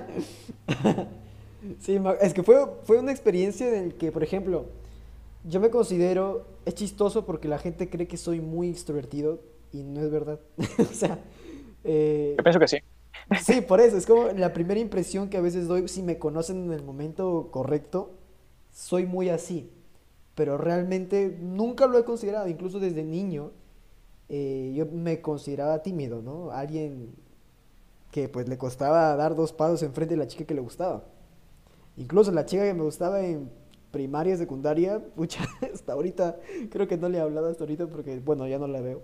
Sí, 1.80 2.00
es 2.20 2.34
que 2.34 2.44
fue, 2.44 2.58
fue 2.84 3.00
una 3.00 3.12
experiencia 3.12 3.68
en 3.68 3.90
la 3.90 3.96
que, 3.96 4.12
por 4.12 4.22
ejemplo, 4.22 4.66
yo 5.44 5.60
me 5.60 5.70
considero, 5.70 6.46
es 6.66 6.76
chistoso 6.76 7.26
porque 7.26 7.48
la 7.48 7.58
gente 7.58 7.90
cree 7.90 8.08
que 8.08 8.18
soy 8.18 8.40
muy 8.40 8.70
extrovertido 8.70 9.42
y 9.72 9.84
no 9.84 10.02
es 10.02 10.10
verdad. 10.10 10.40
o 10.80 10.94
sea, 10.94 11.20
eh, 11.84 12.36
yo 12.38 12.44
pienso 12.44 12.60
que 12.60 12.68
sí. 12.68 12.78
sí, 13.44 13.62
por 13.62 13.82
eso, 13.82 13.98
es 13.98 14.06
como 14.06 14.30
la 14.30 14.54
primera 14.54 14.80
impresión 14.80 15.30
que 15.30 15.38
a 15.38 15.42
veces 15.42 15.68
doy, 15.68 15.88
si 15.88 16.02
me 16.02 16.18
conocen 16.18 16.66
en 16.66 16.74
el 16.74 16.84
momento 16.84 17.50
correcto, 17.52 18.12
soy 18.72 19.06
muy 19.06 19.30
así. 19.30 19.70
Pero 20.36 20.58
realmente 20.58 21.38
nunca 21.40 21.86
lo 21.86 22.00
he 22.00 22.04
considerado, 22.04 22.48
incluso 22.48 22.80
desde 22.80 23.04
niño, 23.04 23.52
eh, 24.30 24.74
yo 24.76 24.88
me 24.88 25.22
consideraba 25.22 25.84
tímido, 25.84 26.22
¿no? 26.22 26.52
Alguien 26.52 27.14
que 28.12 28.30
pues 28.30 28.48
le 28.48 28.58
costaba 28.58 29.16
dar 29.16 29.36
dos 29.36 29.54
pasos 29.54 29.84
enfrente 29.84 30.16
de 30.16 30.20
la 30.20 30.28
chica 30.28 30.46
que 30.46 30.54
le 30.54 30.62
gustaba. 30.62 31.04
Incluso 31.98 32.32
la 32.32 32.46
chica 32.46 32.64
que 32.64 32.74
me 32.74 32.84
gustaba 32.84 33.22
en 33.22 33.52
primaria, 33.94 34.36
secundaria, 34.36 35.00
pucha, 35.16 35.48
hasta 35.74 35.94
ahorita, 35.94 36.38
creo 36.70 36.90
que 36.90 36.98
no 36.98 37.08
le 37.08 37.20
he 37.20 37.22
hablado 37.22 37.48
hasta 37.48 37.64
ahorita 37.64 37.88
porque, 37.88 38.20
bueno, 38.20 38.46
ya 38.48 38.60
no 38.60 38.68
la 38.68 38.82
veo. 38.82 39.02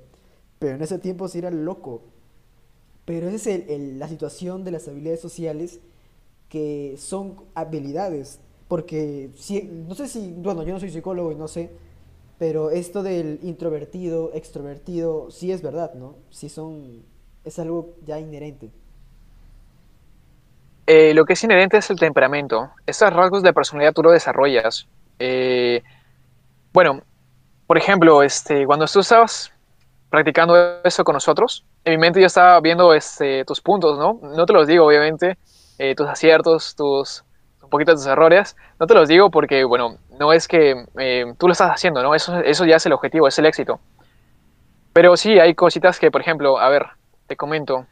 Pero 0.57 0.75
en 0.75 0.81
ese 0.81 0.99
tiempo 0.99 1.29
sí 1.29 1.37
era 1.37 1.51
loco. 1.51 2.01
Pero 3.05 3.29
esa 3.29 3.51
es 3.51 3.79
la 3.97 4.09
situación 4.09 4.65
de 4.65 4.71
las 4.71 4.87
habilidades 4.89 5.21
sociales 5.21 5.79
que 6.49 6.95
son 6.97 7.35
habilidades. 7.55 8.39
Porque, 8.67 9.29
no 9.87 9.95
sé 9.95 10.07
si, 10.07 10.33
bueno, 10.33 10.63
yo 10.63 10.73
no 10.73 10.79
soy 10.79 10.91
psicólogo 10.91 11.31
y 11.31 11.35
no 11.35 11.47
sé, 11.47 11.69
pero 12.37 12.69
esto 12.69 13.03
del 13.03 13.39
introvertido, 13.43 14.31
extrovertido, 14.33 15.31
sí 15.31 15.51
es 15.51 15.61
verdad, 15.61 15.93
¿no? 15.95 16.15
Sí 16.29 16.49
son, 16.49 17.03
es 17.45 17.57
algo 17.59 17.95
ya 18.05 18.19
inherente. 18.19 18.71
Eh, 20.91 21.13
lo 21.13 21.23
que 21.23 21.33
es 21.33 21.43
inherente 21.43 21.77
es 21.77 21.87
el 21.91 21.99
temperamento. 21.99 22.71
Estos 22.87 23.13
rasgos 23.13 23.43
de 23.43 23.53
personalidad 23.53 23.93
tú 23.93 24.01
lo 24.01 24.09
desarrollas. 24.09 24.87
Eh, 25.19 25.83
bueno, 26.73 27.03
por 27.67 27.77
ejemplo, 27.77 28.23
este, 28.23 28.65
cuando 28.65 28.87
tú 28.87 29.01
estabas 29.01 29.53
practicando 30.09 30.81
eso 30.83 31.03
con 31.03 31.13
nosotros, 31.13 31.63
en 31.85 31.91
mi 31.91 31.97
mente 31.99 32.19
yo 32.19 32.25
estaba 32.25 32.59
viendo 32.59 32.91
este, 32.95 33.45
tus 33.45 33.61
puntos, 33.61 33.99
¿no? 33.99 34.19
No 34.35 34.47
te 34.47 34.53
los 34.53 34.65
digo, 34.65 34.87
obviamente, 34.87 35.37
eh, 35.77 35.93
tus 35.93 36.07
aciertos, 36.07 36.73
tus 36.75 37.23
un 37.61 37.69
poquito 37.69 37.93
tus 37.93 38.07
errores. 38.07 38.57
No 38.79 38.87
te 38.87 38.95
los 38.95 39.07
digo 39.07 39.29
porque, 39.29 39.63
bueno, 39.65 39.99
no 40.19 40.33
es 40.33 40.47
que 40.47 40.73
tú 41.37 41.45
lo 41.45 41.51
estás 41.51 41.69
haciendo, 41.69 42.01
¿no? 42.01 42.15
Eso, 42.15 42.39
eso 42.39 42.65
ya 42.65 42.77
es 42.77 42.85
el 42.87 42.93
objetivo, 42.93 43.27
es 43.27 43.37
el 43.37 43.45
éxito. 43.45 43.79
Pero 44.93 45.15
sí, 45.17 45.37
hay 45.37 45.53
cositas 45.53 45.99
que, 45.99 46.09
por 46.09 46.21
ejemplo, 46.21 46.57
a 46.57 46.67
ver, 46.69 46.87
te 47.27 47.35
comento, 47.35 47.85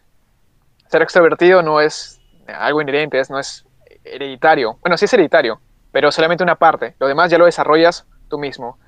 ser 0.87 1.03
extrovertido 1.03 1.61
no 1.61 1.79
es 1.79 2.16
algo 2.47 2.81
inherente, 2.81 3.19
es, 3.19 3.29
no 3.29 3.39
es 3.39 3.67
hereditario. 4.03 4.79
Bueno, 4.81 4.97
sí 4.97 5.05
es 5.05 5.13
hereditario, 5.13 5.61
pero 5.91 6.11
solamente 6.11 6.43
una 6.43 6.55
parte. 6.55 6.95
Lo 6.99 7.07
demás 7.07 7.31
ya 7.31 7.37
lo 7.37 7.45
desarrollas 7.45 8.07
tú 8.27 8.37
mismo. 8.37 8.79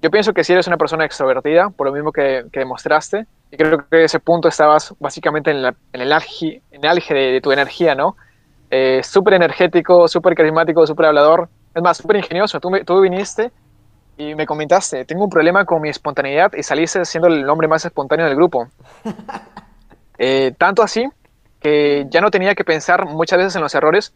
Yo 0.00 0.10
pienso 0.10 0.34
que 0.34 0.44
si 0.44 0.52
eres 0.52 0.66
una 0.66 0.76
persona 0.76 1.04
extrovertida, 1.04 1.70
por 1.70 1.86
lo 1.86 1.92
mismo 1.92 2.12
que, 2.12 2.46
que 2.52 2.60
demostraste, 2.60 3.26
y 3.50 3.56
creo 3.56 3.88
que 3.88 4.04
ese 4.04 4.20
punto 4.20 4.48
estabas 4.48 4.94
básicamente 4.98 5.50
en, 5.50 5.62
la- 5.62 5.76
en 5.92 6.00
el 6.02 6.12
algi- 6.12 6.62
en 6.70 6.84
el 6.84 6.90
alge 6.90 7.14
de, 7.14 7.32
de 7.32 7.40
tu 7.40 7.52
energía, 7.52 7.94
¿no? 7.94 8.16
Eh, 8.70 9.02
súper 9.04 9.34
energético, 9.34 10.08
súper 10.08 10.34
carismático, 10.34 10.86
súper 10.86 11.06
hablador. 11.06 11.50
Es 11.74 11.82
más, 11.82 11.98
súper 11.98 12.16
ingenioso. 12.16 12.60
Tú, 12.60 12.70
tú 12.86 13.00
viniste 13.00 13.52
y 14.16 14.34
me 14.34 14.46
comentaste, 14.46 15.04
tengo 15.04 15.24
un 15.24 15.30
problema 15.30 15.64
con 15.66 15.82
mi 15.82 15.90
espontaneidad 15.90 16.52
y 16.54 16.62
saliste 16.62 17.04
siendo 17.04 17.28
el 17.28 17.48
hombre 17.48 17.68
más 17.68 17.84
espontáneo 17.84 18.26
del 18.26 18.36
grupo. 18.36 18.68
Eh, 20.18 20.54
tanto 20.58 20.82
así 20.82 21.06
que 21.60 22.06
ya 22.10 22.20
no 22.20 22.30
tenía 22.30 22.54
que 22.54 22.64
pensar 22.64 23.06
muchas 23.06 23.38
veces 23.38 23.56
en 23.56 23.62
los 23.62 23.74
errores 23.74 24.14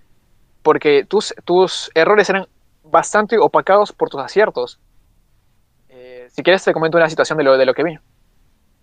porque 0.62 1.04
tus, 1.04 1.34
tus 1.44 1.90
errores 1.94 2.28
eran 2.30 2.46
bastante 2.84 3.38
opacados 3.38 3.92
por 3.92 4.08
tus 4.10 4.20
aciertos. 4.20 4.78
Eh, 5.88 6.28
si 6.30 6.42
quieres 6.42 6.62
te 6.64 6.72
comento 6.72 6.98
una 6.98 7.08
situación 7.08 7.38
de 7.38 7.44
lo, 7.44 7.56
de 7.56 7.66
lo 7.66 7.74
que 7.74 7.84
vi. 7.84 7.98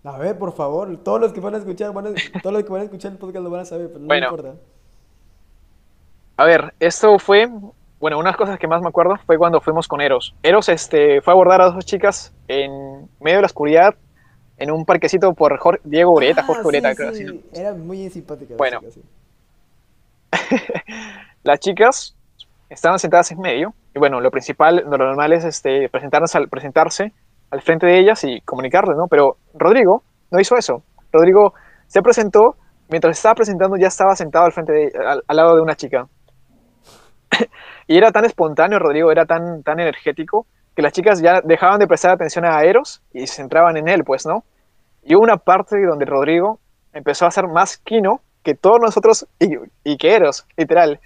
A 0.04 0.16
ver, 0.18 0.38
por 0.38 0.52
favor, 0.52 0.96
todos 1.04 1.20
los 1.20 1.32
que 1.32 1.40
van 1.40 1.54
a 1.54 1.58
escuchar, 1.58 1.92
van 1.92 2.06
a- 2.08 2.40
todos 2.42 2.52
los 2.54 2.64
que 2.64 2.70
van 2.72 2.80
a 2.82 2.84
escuchar 2.84 3.12
el 3.12 3.18
podcast 3.18 3.44
lo 3.44 3.50
van 3.50 3.60
a 3.60 3.64
saber, 3.64 3.88
pero 3.88 4.00
no 4.00 4.06
Bueno. 4.06 4.26
importa. 4.30 4.54
A 6.36 6.44
ver, 6.44 6.72
esto 6.78 7.18
fue, 7.18 7.48
bueno, 7.98 8.18
unas 8.18 8.36
cosas 8.36 8.58
que 8.58 8.68
más 8.68 8.80
me 8.80 8.88
acuerdo 8.88 9.16
fue 9.26 9.36
cuando 9.38 9.60
fuimos 9.60 9.88
con 9.88 10.00
Eros. 10.00 10.34
Eros 10.42 10.68
este, 10.68 11.20
fue 11.20 11.32
a 11.32 11.34
abordar 11.34 11.60
a 11.60 11.70
dos 11.70 11.84
chicas 11.84 12.32
en 12.46 13.08
medio 13.20 13.38
de 13.38 13.42
la 13.42 13.46
oscuridad 13.46 13.94
en 14.58 14.70
un 14.70 14.84
parquecito 14.84 15.32
por 15.34 15.56
Jorge- 15.58 15.80
Diego 15.84 16.12
Ureta, 16.12 16.42
Ah, 16.42 16.44
Jorge 16.46 16.62
sí, 16.62 16.68
Ureta, 16.68 16.94
creo. 16.94 17.14
sí, 17.14 17.24
así. 17.24 17.44
Era 17.54 17.72
muy 17.74 18.10
simpática. 18.10 18.54
Bueno. 18.56 18.80
chica, 18.80 18.92
sí. 18.92 19.02
Las 21.42 21.60
chicas 21.60 22.14
estaban 22.68 22.98
sentadas 22.98 23.30
en 23.32 23.40
medio 23.40 23.74
y 23.94 23.98
bueno, 23.98 24.20
lo 24.20 24.30
principal, 24.30 24.84
lo 24.88 24.98
normal 24.98 25.32
es 25.32 25.44
este, 25.44 25.88
presentarse, 25.88 26.36
al, 26.36 26.48
presentarse 26.48 27.12
al 27.50 27.62
frente 27.62 27.86
de 27.86 27.98
ellas 27.98 28.22
y 28.24 28.40
comunicarles, 28.42 28.96
¿no? 28.96 29.06
Pero 29.08 29.38
Rodrigo 29.54 30.02
no 30.30 30.38
hizo 30.40 30.56
eso. 30.56 30.82
Rodrigo 31.12 31.54
se 31.86 32.02
presentó, 32.02 32.56
mientras 32.90 33.16
estaba 33.16 33.34
presentando 33.36 33.76
ya 33.78 33.86
estaba 33.88 34.14
sentado 34.16 34.44
al 34.44 34.52
frente 34.52 34.72
de, 34.72 34.92
al, 35.06 35.22
al 35.26 35.36
lado 35.36 35.56
de 35.56 35.62
una 35.62 35.74
chica. 35.74 36.06
y 37.86 37.96
era 37.96 38.12
tan 38.12 38.26
espontáneo, 38.26 38.78
Rodrigo, 38.78 39.10
era 39.10 39.24
tan, 39.24 39.62
tan 39.62 39.80
energético, 39.80 40.46
que 40.78 40.82
las 40.82 40.92
chicas 40.92 41.20
ya 41.20 41.40
dejaban 41.42 41.80
de 41.80 41.88
prestar 41.88 42.12
atención 42.12 42.44
a 42.44 42.62
Eros 42.62 43.02
y 43.12 43.26
se 43.26 43.34
centraban 43.34 43.76
en 43.76 43.88
él, 43.88 44.04
pues, 44.06 44.24
¿no? 44.24 44.44
Y 45.02 45.16
hubo 45.16 45.24
una 45.24 45.36
parte 45.36 45.76
donde 45.84 46.04
Rodrigo 46.04 46.60
empezó 46.92 47.26
a 47.26 47.32
ser 47.32 47.48
más 47.52 47.78
Kino 47.78 48.20
que 48.44 48.54
todos 48.54 48.78
nosotros 48.80 49.26
y, 49.40 49.56
y 49.82 49.96
que 49.96 50.14
Eros, 50.14 50.46
literal. 50.56 51.00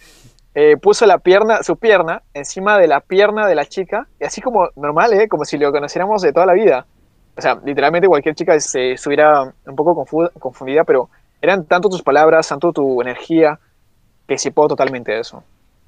Eh, 0.55 0.77
puso 0.77 1.07
la 1.07 1.17
pierna, 1.17 1.63
su 1.63 1.77
pierna 1.77 2.21
encima 2.35 2.77
de 2.77 2.87
la 2.87 3.01
pierna 3.01 3.47
de 3.47 3.55
la 3.55 3.65
chica, 3.65 4.07
y 4.21 4.27
así 4.27 4.43
como 4.43 4.69
normal, 4.77 5.15
¿eh? 5.15 5.27
como 5.27 5.47
si 5.47 5.57
lo 5.57 5.73
conociéramos 5.73 6.21
de 6.21 6.35
toda 6.35 6.45
la 6.45 6.53
vida. 6.53 6.85
O 7.35 7.41
sea, 7.41 7.55
literalmente 7.65 8.09
cualquier 8.09 8.35
chica 8.35 8.61
se 8.61 8.93
estuviera 8.93 9.43
un 9.43 9.75
poco 9.75 9.95
confu- 9.95 10.31
confundida, 10.39 10.83
pero 10.85 11.09
eran 11.41 11.65
tanto 11.65 11.89
tus 11.89 12.03
palabras, 12.03 12.47
tanto 12.47 12.73
tu 12.73 13.01
energía, 13.01 13.59
que 14.29 14.35
disipó 14.35 14.69
totalmente 14.69 15.19
eso. 15.19 15.43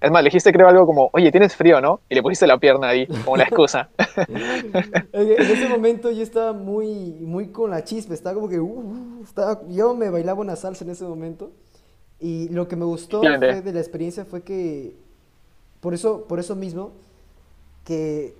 Es 0.05 0.11
más, 0.11 0.22
le 0.22 0.28
dijiste 0.28 0.52
creo 0.52 0.68
algo 0.68 0.86
como, 0.86 1.09
oye, 1.12 1.30
tienes 1.32 1.57
frío, 1.57 1.80
¿no? 1.80 2.00
Y 2.09 2.14
le 2.14 2.22
pusiste 2.22 2.46
la 2.46 2.59
pierna 2.59 2.88
ahí, 2.88 3.07
como 3.24 3.36
la 3.36 3.44
excusa. 3.44 3.88
En, 5.12 5.50
ese 5.50 5.66
momento 5.68 6.11
yo 6.11 6.22
estaba 6.22 6.52
muy, 6.52 7.12
muy 7.20 7.48
con 7.48 7.70
la 7.70 7.84
chispa, 7.84 8.14
estaba 8.14 8.34
como 8.34 8.48
que, 8.48 8.61
uh, 8.61 8.64
uh, 8.66 9.22
estaba, 9.24 9.62
yo 9.68 9.94
me 9.94 10.11
bailaba 10.11 10.40
una 10.40 10.57
salsa 10.57 10.84
en 10.84 10.90
ese 10.90 11.05
momento. 11.05 11.50
Y 12.20 12.48
lo 12.50 12.68
que 12.68 12.76
me 12.76 12.84
gustó 12.84 13.20
fue 13.22 13.62
de 13.62 13.72
la 13.72 13.80
experiencia 13.80 14.24
fue 14.24 14.42
que, 14.42 14.94
por 15.80 15.94
eso, 15.94 16.24
por 16.28 16.38
eso 16.38 16.55
mismo, 16.55 16.92
que 17.84 18.34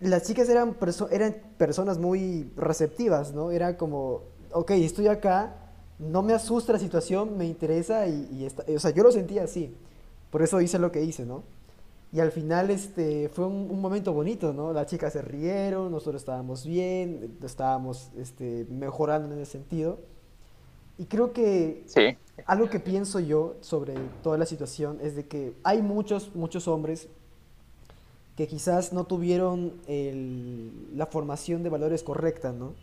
las 0.00 0.24
chicas 0.24 0.48
eran, 0.48 0.74
perso- 0.78 1.08
eran 1.10 1.34
personas 1.58 1.98
muy 1.98 2.50
receptivas, 2.56 3.32
¿no? 3.34 3.50
Era 3.50 3.76
como, 3.76 4.22
ok, 4.52 4.70
estoy 4.72 5.08
acá, 5.08 5.54
no 5.98 6.22
me 6.22 6.32
asusta 6.34 6.72
la 6.72 6.78
situación, 6.78 7.36
me 7.38 7.46
interesa 7.46 8.06
y, 8.06 8.28
y 8.32 8.44
está- 8.46 8.64
o 8.74 8.78
sea, 8.78 8.90
yo 8.90 9.02
lo 9.02 9.12
sentía 9.12 9.44
así. 9.44 9.74
Por 10.34 10.42
eso 10.42 10.60
hice 10.60 10.80
lo 10.80 10.92
que 10.92 11.04
hice, 11.04 11.26
¿no? 11.26 11.44
Y 12.12 12.20
al 12.20 12.32
final 12.32 12.70
este, 12.70 13.30
fue 13.30 13.46
un, 13.46 13.70
un 13.70 13.80
momento 13.80 14.12
bonito, 14.12 14.52
¿no? 14.52 14.72
Las 14.72 14.88
chicas 14.88 15.14
se 15.14 15.22
rieron, 15.22 15.92
nosotros 15.92 16.22
estábamos 16.22 16.66
bien, 16.66 17.38
estábamos 17.44 18.10
este, 18.18 18.66
mejorando 18.70 19.34
en 19.34 19.40
ese 19.42 19.52
sentido. 19.52 20.00
Y 20.98 21.06
creo 21.06 21.32
que 21.32 21.86
Sí, 21.86 22.16
algo 22.46 22.70
que 22.70 22.80
pienso 22.80 23.20
yo 23.20 23.56
sobre 23.62 23.94
toda 24.22 24.38
la 24.38 24.46
situación 24.46 24.98
es 25.02 25.16
de 25.16 25.26
que 25.28 25.54
hay 25.64 25.82
muchos, 25.82 26.34
muchos 26.36 26.68
hombres 26.68 27.08
que 28.36 28.48
quizás 28.48 28.92
no 28.92 29.04
tuvieron 29.04 29.74
el- 29.86 30.96
la 30.96 31.06
formación 31.06 31.62
de 31.62 31.70
valores 31.70 32.02
correcta, 32.02 32.52
¿no? 32.52 32.74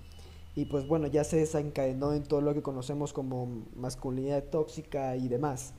Y 0.56 0.66
pues 0.66 0.88
bueno, 0.88 1.08
ya 1.08 1.24
se 1.26 1.38
desencadenó 1.38 2.14
en 2.14 2.24
todo 2.24 2.42
lo 2.42 2.54
que 2.54 2.62
conocemos 2.62 3.14
como 3.14 3.48
masculinidad 3.76 4.44
tóxica 4.46 5.16
y 5.18 5.28
demás. 5.30 5.74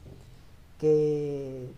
Que, 0.83 1.69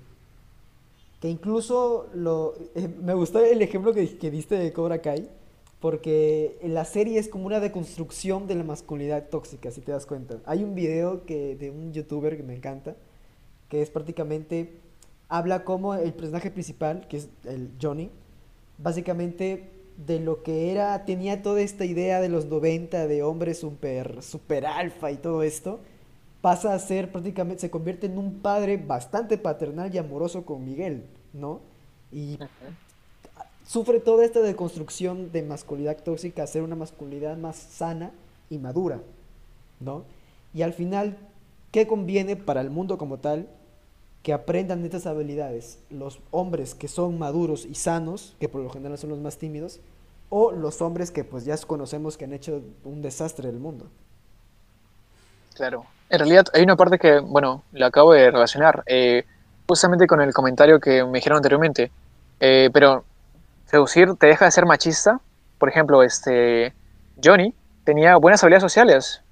que 1.20 1.28
incluso 1.28 2.08
lo, 2.14 2.54
eh, 2.74 2.88
me 2.88 3.12
gustó 3.14 3.44
el 3.44 3.60
ejemplo 3.60 3.92
que, 3.92 4.16
que 4.16 4.30
diste 4.30 4.56
de 4.56 4.72
Cobra 4.72 5.02
Kai, 5.02 5.28
porque 5.84 6.58
la 6.62 6.86
serie 6.86 7.18
es 7.18 7.28
como 7.28 7.44
una 7.44 7.60
deconstrucción 7.60 8.46
de 8.46 8.54
la 8.54 8.64
masculinidad 8.64 9.28
tóxica, 9.28 9.70
si 9.70 9.82
te 9.82 9.92
das 9.92 10.06
cuenta. 10.06 10.38
Hay 10.46 10.64
un 10.64 10.74
video 10.74 11.26
que, 11.26 11.56
de 11.56 11.70
un 11.70 11.92
youtuber 11.92 12.38
que 12.38 12.42
me 12.42 12.56
encanta, 12.56 12.96
que 13.68 13.82
es 13.82 13.90
prácticamente, 13.90 14.78
habla 15.28 15.62
como 15.64 15.94
el 15.94 16.14
personaje 16.14 16.50
principal, 16.50 17.06
que 17.06 17.18
es 17.18 17.28
el 17.44 17.68
Johnny, 17.82 18.08
básicamente 18.78 19.68
de 19.98 20.20
lo 20.20 20.42
que 20.42 20.72
era, 20.72 21.04
tenía 21.04 21.42
toda 21.42 21.60
esta 21.60 21.84
idea 21.84 22.22
de 22.22 22.30
los 22.30 22.46
90 22.46 23.06
de 23.06 23.22
hombre 23.22 23.52
super, 23.52 24.22
super 24.22 24.64
alfa 24.64 25.12
y 25.12 25.18
todo 25.18 25.42
esto, 25.42 25.80
pasa 26.44 26.74
a 26.74 26.78
ser 26.78 27.10
prácticamente, 27.10 27.62
se 27.62 27.70
convierte 27.70 28.04
en 28.04 28.18
un 28.18 28.40
padre 28.40 28.76
bastante 28.76 29.38
paternal 29.38 29.94
y 29.94 29.96
amoroso 29.96 30.44
con 30.44 30.62
Miguel, 30.62 31.06
¿no? 31.32 31.62
Y 32.12 32.38
sufre 33.66 33.98
toda 33.98 34.26
esta 34.26 34.42
deconstrucción 34.42 35.32
de 35.32 35.42
masculinidad 35.42 35.96
tóxica 36.02 36.42
a 36.42 36.46
ser 36.46 36.60
una 36.60 36.76
masculinidad 36.76 37.38
más 37.38 37.56
sana 37.56 38.12
y 38.50 38.58
madura, 38.58 39.00
¿no? 39.80 40.04
Y 40.52 40.60
al 40.60 40.74
final, 40.74 41.16
¿qué 41.70 41.86
conviene 41.86 42.36
para 42.36 42.60
el 42.60 42.68
mundo 42.68 42.98
como 42.98 43.16
tal? 43.20 43.48
Que 44.22 44.34
aprendan 44.34 44.84
estas 44.84 45.06
habilidades, 45.06 45.78
los 45.88 46.20
hombres 46.30 46.74
que 46.74 46.88
son 46.88 47.18
maduros 47.18 47.64
y 47.64 47.74
sanos, 47.74 48.36
que 48.38 48.50
por 48.50 48.60
lo 48.60 48.68
general 48.68 48.98
son 48.98 49.08
los 49.08 49.18
más 49.18 49.38
tímidos, 49.38 49.80
o 50.28 50.52
los 50.52 50.82
hombres 50.82 51.10
que 51.10 51.24
pues 51.24 51.46
ya 51.46 51.56
conocemos 51.56 52.18
que 52.18 52.26
han 52.26 52.34
hecho 52.34 52.60
un 52.84 53.00
desastre 53.00 53.46
del 53.46 53.60
mundo. 53.60 53.86
Claro. 55.54 55.86
En 56.14 56.20
realidad 56.20 56.46
hay 56.54 56.62
una 56.62 56.76
parte 56.76 56.98
que, 56.98 57.18
bueno, 57.18 57.62
la 57.72 57.86
acabo 57.86 58.12
de 58.12 58.30
relacionar, 58.30 58.84
eh, 58.86 59.24
justamente 59.66 60.06
con 60.06 60.20
el 60.20 60.32
comentario 60.32 60.78
que 60.78 61.04
me 61.04 61.18
dijeron 61.18 61.38
anteriormente. 61.38 61.90
Eh, 62.38 62.70
pero 62.72 63.04
seducir 63.66 64.14
te 64.14 64.28
deja 64.28 64.44
de 64.44 64.50
ser 64.52 64.64
machista. 64.64 65.18
Por 65.58 65.68
ejemplo, 65.68 66.02
este 66.04 66.72
Johnny 67.22 67.52
tenía 67.82 68.16
buenas 68.16 68.42
habilidades 68.44 68.62
sociales. 68.62 69.22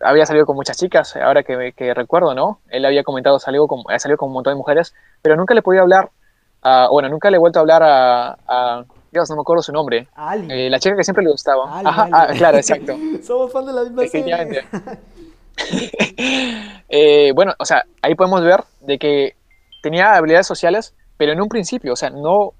Había 0.00 0.26
salido 0.26 0.46
con 0.46 0.56
muchas 0.56 0.76
chicas, 0.76 1.14
ahora 1.14 1.44
que, 1.44 1.72
que 1.76 1.94
recuerdo, 1.94 2.34
¿no? 2.34 2.58
Él 2.70 2.84
había 2.84 3.04
comentado, 3.04 3.38
salió 3.38 3.68
con, 3.68 3.84
ha 3.88 3.98
salido 4.00 4.18
con 4.18 4.28
un 4.30 4.34
montón 4.34 4.52
de 4.54 4.56
mujeres, 4.56 4.94
pero 5.22 5.36
nunca 5.36 5.54
le 5.54 5.62
podía 5.62 5.82
hablar, 5.82 6.10
a, 6.62 6.88
bueno, 6.90 7.08
nunca 7.08 7.30
le 7.30 7.36
he 7.36 7.38
vuelto 7.38 7.60
a 7.60 7.62
hablar 7.62 7.82
a, 7.84 8.36
a 8.48 8.84
Dios, 9.12 9.30
no 9.30 9.36
me 9.36 9.42
acuerdo 9.42 9.62
su 9.62 9.70
nombre. 9.72 10.08
Ali. 10.16 10.48
Eh, 10.50 10.70
la 10.70 10.80
chica 10.80 10.96
que 10.96 11.04
siempre 11.04 11.22
le 11.22 11.30
gustaba. 11.30 11.78
Ali, 11.78 11.86
Ajá, 11.88 12.02
Ali. 12.02 12.12
ah, 12.14 12.28
claro, 12.36 12.56
exacto. 12.56 12.96
Somos 13.22 13.52
fan 13.52 13.64
de 13.66 13.72
la 13.72 13.82
misma 13.84 14.06
serie. 14.08 14.64
Eh, 16.94 17.32
bueno, 17.34 17.54
o 17.58 17.64
sea, 17.64 17.84
ahí 18.02 18.14
podemos 18.14 18.42
ver 18.42 18.64
de 18.82 18.98
que 18.98 19.34
tenía 19.82 20.14
habilidades 20.14 20.46
sociales, 20.46 20.94
pero 21.16 21.32
en 21.32 21.40
un 21.40 21.48
principio, 21.48 21.94
o 21.94 21.96
sea, 21.96 22.10
no, 22.10 22.52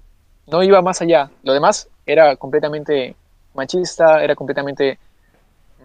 no 0.47 0.63
iba 0.63 0.81
más 0.81 1.03
allá. 1.03 1.29
Lo 1.43 1.53
demás 1.53 1.87
era 2.07 2.35
completamente 2.35 3.15
machista, 3.53 4.23
era 4.23 4.35
completamente 4.35 4.97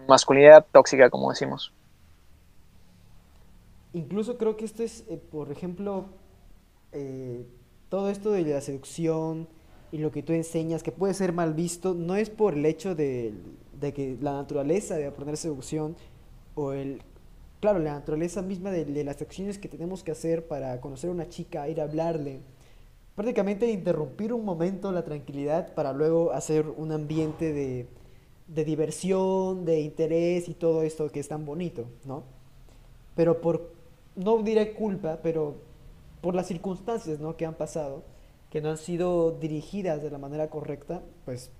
masculinidad 0.07 0.65
tóxica, 0.71 1.11
como 1.11 1.29
decimos. 1.29 1.71
Incluso 3.93 4.37
creo 4.37 4.57
que 4.57 4.65
esto 4.65 4.81
es, 4.81 5.05
eh, 5.09 5.21
por 5.31 5.51
ejemplo, 5.51 6.05
eh, 6.91 7.45
todo 7.89 8.09
esto 8.09 8.31
de 8.31 8.41
la 8.41 8.61
seducción 8.61 9.47
y 9.91 9.99
lo 9.99 10.11
que 10.11 10.23
tú 10.23 10.33
enseñas, 10.33 10.83
que 10.83 10.91
puede 10.91 11.13
ser 11.13 11.33
mal 11.33 11.53
visto, 11.53 11.93
no 11.93 12.15
es 12.15 12.29
por 12.29 12.53
el 12.55 12.65
hecho 12.65 12.95
de, 12.95 13.33
de 13.79 13.93
que 13.93 14.17
la 14.21 14.33
naturaleza 14.33 14.95
de 14.95 15.07
aprender 15.07 15.37
seducción 15.37 15.95
o 16.55 16.73
el, 16.73 17.01
claro, 17.59 17.79
la 17.79 17.93
naturaleza 17.93 18.41
misma 18.41 18.71
de, 18.71 19.03
las 19.03 19.21
acciones 19.21 19.57
que 19.57 19.67
tenemos 19.67 20.03
que 20.03 20.11
hacer 20.11 20.47
para 20.47 20.79
conocer 20.81 21.09
a 21.09 21.13
una 21.13 21.29
chica, 21.29 21.67
ir 21.69 21.81
a 21.81 21.83
hablarle, 21.83 22.39
prácticamente 23.15 23.69
interrumpir 23.71 24.33
un 24.33 24.45
momento 24.45 24.91
la 24.91 25.03
tranquilidad 25.03 25.73
para 25.73 25.93
luego 25.93 26.31
hacer 26.31 26.65
un 26.67 26.91
ambiente 26.91 27.53
de, 27.53 27.87
de 28.47 28.65
diversión, 28.65 29.65
de 29.65 29.81
interés 29.81 30.49
y 30.49 30.53
todo 30.53 30.83
esto 30.83 31.11
que 31.11 31.19
es 31.19 31.27
tan 31.27 31.45
bonito, 31.45 31.85
¿no? 32.05 32.23
pero 33.19 33.41
por, 33.41 33.73
no 34.15 34.41
diré 34.43 34.73
culpa, 34.73 35.19
pero 35.21 35.55
por 36.21 36.35
las 36.35 36.47
circunstancias, 36.47 37.19
¿no? 37.19 37.35
que 37.35 37.45
han 37.45 37.55
pasado, 37.55 38.03
que 38.49 38.61
no 38.61 38.69
han 38.69 38.77
sido 38.77 39.31
dirigidas 39.31 40.01
de 40.01 40.09
la 40.09 40.17
manera 40.17 40.49
correcta, 40.49 41.01
pues 41.25 41.51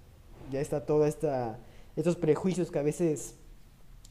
ya 0.52 0.62
está 0.62 0.86
todo 0.86 1.06
esta, 1.06 1.60
estos 1.98 2.16
prejuicios 2.16 2.72
que 2.72 2.80
a 2.80 2.82
veces 2.84 3.36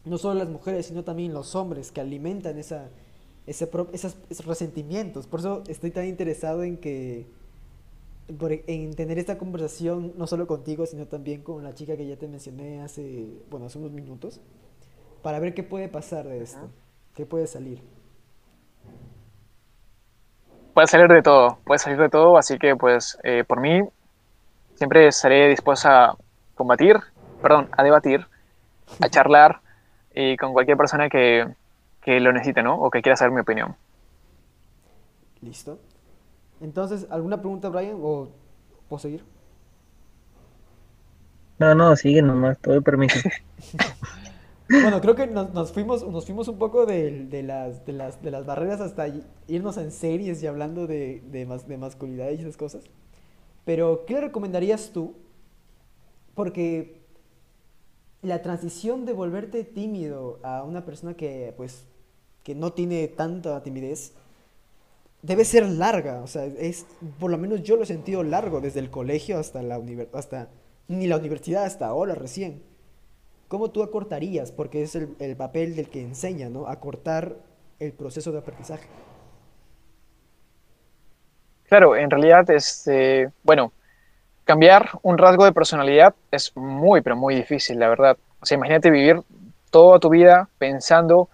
no 0.08 0.18
solo 0.18 0.34
las 0.38 0.48
mujeres, 0.48 0.86
sino 0.86 1.04
también 1.04 1.32
los 1.34 1.54
hombres 1.54 1.92
que 1.92 2.00
alimentan 2.00 2.58
esa, 2.58 2.90
ese 3.46 3.68
esas- 3.92 4.16
esos 4.30 4.46
resentimientos. 4.46 5.26
Por 5.26 5.40
eso 5.40 5.62
estoy 5.68 5.90
tan 5.90 6.06
interesado 6.06 6.62
en 6.64 6.78
que 6.78 7.26
por- 8.38 8.52
en 8.52 8.94
tener 8.94 9.18
esta 9.18 9.38
conversación 9.38 10.12
no 10.16 10.26
solo 10.26 10.46
contigo, 10.46 10.84
sino 10.86 11.06
también 11.06 11.42
con 11.42 11.64
la 11.64 11.74
chica 11.74 11.96
que 11.96 12.06
ya 12.06 12.16
te 12.16 12.28
mencioné 12.28 12.80
hace, 12.82 13.26
bueno, 13.50 13.66
hace 13.66 13.78
unos 13.78 13.92
minutos, 13.92 14.40
para 15.22 15.40
ver 15.40 15.54
qué 15.54 15.62
puede 15.64 15.88
pasar 15.88 16.28
de 16.28 16.42
esto, 16.42 16.70
qué 17.14 17.26
puede 17.26 17.46
salir. 17.46 17.82
Puede 20.74 20.86
salir 20.86 21.08
de 21.08 21.22
todo, 21.22 21.58
puede 21.64 21.78
salir 21.78 21.98
de 21.98 22.08
todo, 22.08 22.38
así 22.38 22.58
que 22.58 22.76
pues 22.76 23.18
eh, 23.24 23.44
por 23.46 23.60
mí 23.60 23.80
siempre 24.76 25.08
estaré 25.08 25.48
dispuesta 25.48 26.06
a 26.10 26.16
combatir, 26.54 26.96
perdón, 27.42 27.68
a 27.76 27.82
debatir 27.84 28.26
a 29.00 29.08
charlar 29.10 29.60
y 30.18 30.36
con 30.38 30.52
cualquier 30.54 30.76
persona 30.78 31.08
que, 31.10 31.46
que 32.02 32.20
lo 32.20 32.32
necesite, 32.32 32.62
¿no? 32.64 32.76
O 32.80 32.90
que 32.90 33.02
quiera 33.02 33.16
saber 33.16 33.32
mi 33.34 33.42
opinión. 33.42 33.76
Listo. 35.40 35.78
Entonces, 36.60 37.06
¿alguna 37.10 37.40
pregunta, 37.40 37.68
Brian? 37.70 37.98
¿O 38.02 38.30
puedo 38.88 39.00
seguir? 39.00 39.24
No, 41.58 41.74
no, 41.74 41.94
sigue 41.96 42.22
nomás, 42.22 42.58
todo 42.60 42.74
el 42.74 42.82
permiso. 42.82 43.20
Bueno, 44.80 45.00
creo 45.00 45.16
que 45.16 45.26
nos, 45.26 45.52
nos 45.54 45.72
fuimos, 45.72 46.06
nos 46.08 46.24
fuimos 46.26 46.46
un 46.48 46.58
poco 46.58 46.86
de, 46.86 47.26
de 47.26 47.42
las, 47.42 47.84
de, 47.84 47.92
las, 47.92 48.22
de 48.22 48.30
las 48.30 48.46
barreras 48.46 48.80
hasta 48.80 49.08
irnos 49.48 49.76
en 49.76 49.90
series 49.90 50.42
y 50.42 50.46
hablando 50.46 50.86
de, 50.86 51.20
de, 51.30 51.46
mas- 51.46 51.66
de 51.68 51.78
masculinidad 51.78 52.30
y 52.30 52.34
esas 52.34 52.56
cosas. 52.56 52.84
Pero, 53.64 54.04
¿qué 54.06 54.14
le 54.14 54.22
recomendarías 54.22 54.92
tú? 54.92 55.14
Porque 56.34 57.00
la 58.22 58.42
transición 58.42 59.06
de 59.06 59.12
volverte 59.12 59.64
tímido 59.64 60.40
a 60.42 60.62
una 60.64 60.84
persona 60.84 61.14
que, 61.14 61.54
pues, 61.56 61.86
que 62.42 62.54
no 62.54 62.72
tiene 62.72 63.06
tanta 63.08 63.62
timidez, 63.62 64.12
debe 65.22 65.44
ser 65.44 65.68
larga. 65.68 66.22
O 66.22 66.26
sea, 66.26 66.44
es, 66.44 66.86
por 67.20 67.30
lo 67.30 67.38
menos 67.38 67.62
yo 67.62 67.76
lo 67.76 67.82
he 67.82 67.86
sentido 67.86 68.22
largo 68.22 68.60
desde 68.60 68.80
el 68.80 68.90
colegio 68.90 69.38
hasta 69.38 69.62
la 69.62 69.78
univer- 69.78 70.08
hasta, 70.12 70.48
ni 70.88 71.06
la 71.06 71.16
universidad, 71.16 71.64
hasta 71.64 71.86
ahora 71.86 72.14
recién. 72.14 72.62
¿Cómo 73.48 73.70
tú 73.70 73.82
acortarías? 73.82 74.52
Porque 74.52 74.82
es 74.82 74.94
el, 74.94 75.14
el 75.20 75.36
papel 75.36 75.76
del 75.76 75.88
que 75.88 76.02
enseña, 76.02 76.48
¿no? 76.48 76.66
Acortar 76.66 77.36
el 77.78 77.92
proceso 77.92 78.32
de 78.32 78.38
aprendizaje. 78.38 78.88
Claro, 81.68 81.96
en 81.96 82.10
realidad, 82.10 82.48
este, 82.50 83.30
bueno, 83.42 83.72
cambiar 84.48 84.92
un 85.02 85.18
rasgo 85.18 85.44
de 85.44 85.52
personalidad 85.52 86.14
es 86.30 86.56
muy, 86.56 87.02
pero 87.02 87.16
muy 87.16 87.34
difícil, 87.34 87.78
la 87.78 87.90
verdad. 87.90 88.16
O 88.40 88.46
sea, 88.46 88.56
imagínate 88.56 88.90
vivir 88.90 89.20
toda 89.70 89.98
tu 89.98 90.08
vida 90.08 90.48
pensando 90.56 91.28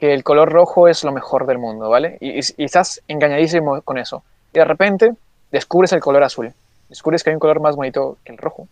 que 0.00 0.14
el 0.14 0.24
color 0.24 0.50
rojo 0.50 0.88
es 0.88 1.04
lo 1.04 1.12
mejor 1.12 1.46
del 1.46 1.58
mundo, 1.58 1.90
¿vale? 1.90 2.16
Y, 2.22 2.38
estás 2.64 3.02
engañadísimo 3.06 3.82
con 3.82 3.98
eso. 3.98 4.22
Y 4.54 4.60
de 4.60 4.64
repente 4.64 5.12
descubres 5.52 5.92
el 5.92 6.00
color 6.00 6.22
azul, 6.22 6.54
descubres 6.88 7.22
que 7.22 7.28
hay 7.28 7.34
un 7.34 7.40
color 7.40 7.60
más 7.60 7.76
bonito 7.76 8.16
que 8.24 8.32
el 8.32 8.38
rojo. 8.38 8.66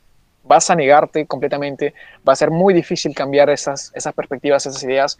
Vas 0.44 0.70
a 0.70 0.74
negarte 0.74 1.26
completamente, 1.26 1.92
va 2.26 2.32
a 2.32 2.36
ser 2.36 2.50
muy 2.50 2.72
difícil 2.72 3.14
cambiar 3.14 3.50
esas, 3.50 3.92
esas 3.94 4.14
perspectivas, 4.14 4.64
esas 4.64 4.82
ideas. 4.84 5.18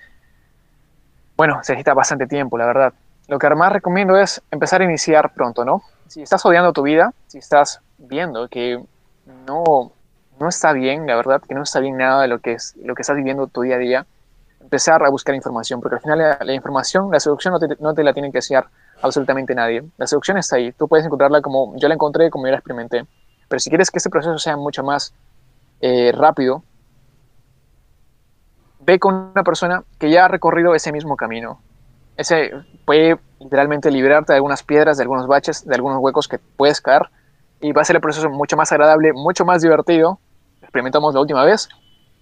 Bueno, 1.37 1.63
se 1.63 1.75
necesita 1.75 1.93
bastante 1.93 2.27
tiempo, 2.27 2.57
la 2.57 2.65
verdad. 2.65 2.95
Lo 3.29 3.39
que 3.39 3.51
más 3.51 3.71
recomiendo 3.71 4.17
es 4.17 4.41
empezar 4.51 4.81
a 4.81 4.85
iniciar 4.85 5.35
pronto, 5.35 5.63
¿no? 5.63 5.83
Si 6.09 6.23
estás 6.23 6.45
odiando 6.47 6.73
tu 6.73 6.83
vida, 6.83 7.13
si 7.27 7.37
estás 7.37 7.83
viendo 8.03 8.49
que 8.49 8.83
no, 9.47 9.93
no 10.39 10.49
está 10.49 10.73
bien, 10.73 11.07
la 11.07 11.17
verdad, 11.17 11.43
que 11.47 11.55
no 11.55 11.63
está 11.63 11.81
bien 11.81 11.97
nada 11.97 12.23
de 12.23 12.29
lo 12.29 12.41
que, 12.41 12.53
es, 12.53 12.75
lo 12.83 12.95
que 12.95 13.03
estás 13.03 13.17
viviendo 13.17 13.47
tu 13.47 13.63
día 13.63 13.77
a 13.77 13.79
día, 13.79 14.07
empezar 14.61 15.05
a 15.05 15.09
buscar 15.11 15.35
información, 15.35 15.81
porque 15.81 15.97
al 15.97 16.03
final 16.03 16.39
la, 16.41 16.55
información, 16.55 17.11
la 17.11 17.21
seducción 17.21 17.53
no 17.53 17.61
te, 17.61 17.77
no 17.81 17.95
te 17.95 18.03
la 18.03 18.13
tiene 18.13 18.31
que 18.31 18.39
enseñar 18.39 18.69
absolutamente 19.01 19.55
nadie. 19.55 19.85
La 19.97 20.07
seducción 20.07 20.37
está 20.39 20.57
ahí, 20.57 20.73
tú 20.73 20.89
puedes 20.89 21.07
encontrarla 21.07 21.41
como 21.41 21.77
yo 21.77 21.89
la 21.89 21.95
encontré, 21.95 22.31
como 22.31 22.47
yo 22.47 22.53
la 22.53 22.59
experimenté. 22.59 23.05
Pero 23.49 23.61
si 23.61 23.71
quieres 23.71 23.91
que 23.91 23.99
este 23.99 24.11
proceso 24.11 24.39
sea 24.39 24.57
mucho 24.57 24.83
más 24.83 25.15
eh, 25.81 26.13
rápido, 26.13 26.63
ve 28.81 28.99
con 28.99 29.15
una 29.15 29.45
persona 29.45 29.85
que 29.99 30.11
ya 30.11 30.25
ha 30.25 30.29
recorrido 30.29 30.75
ese 30.75 30.93
mismo 30.93 31.17
camino. 31.17 31.61
Ese 32.17 32.53
puede 32.85 33.19
literalmente 33.41 33.91
liberarte 33.91 34.33
de 34.33 34.37
algunas 34.37 34.63
piedras, 34.63 34.97
de 34.97 35.03
algunos 35.03 35.27
baches, 35.27 35.67
de 35.67 35.75
algunos 35.75 35.99
huecos 35.99 36.29
que 36.29 36.39
puedes 36.39 36.81
caer 36.81 37.09
y 37.63 37.73
va 37.73 37.83
a 37.83 37.85
ser 37.85 37.97
el 37.97 38.03
proceso 38.03 38.29
mucho 38.29 38.57
más 38.57 38.71
agradable, 38.73 39.13
mucho 39.13 39.45
más 39.45 39.63
divertido. 39.63 40.19
Experimentamos 40.61 41.15
la 41.15 41.21
última 41.21 41.45
vez. 41.45 41.69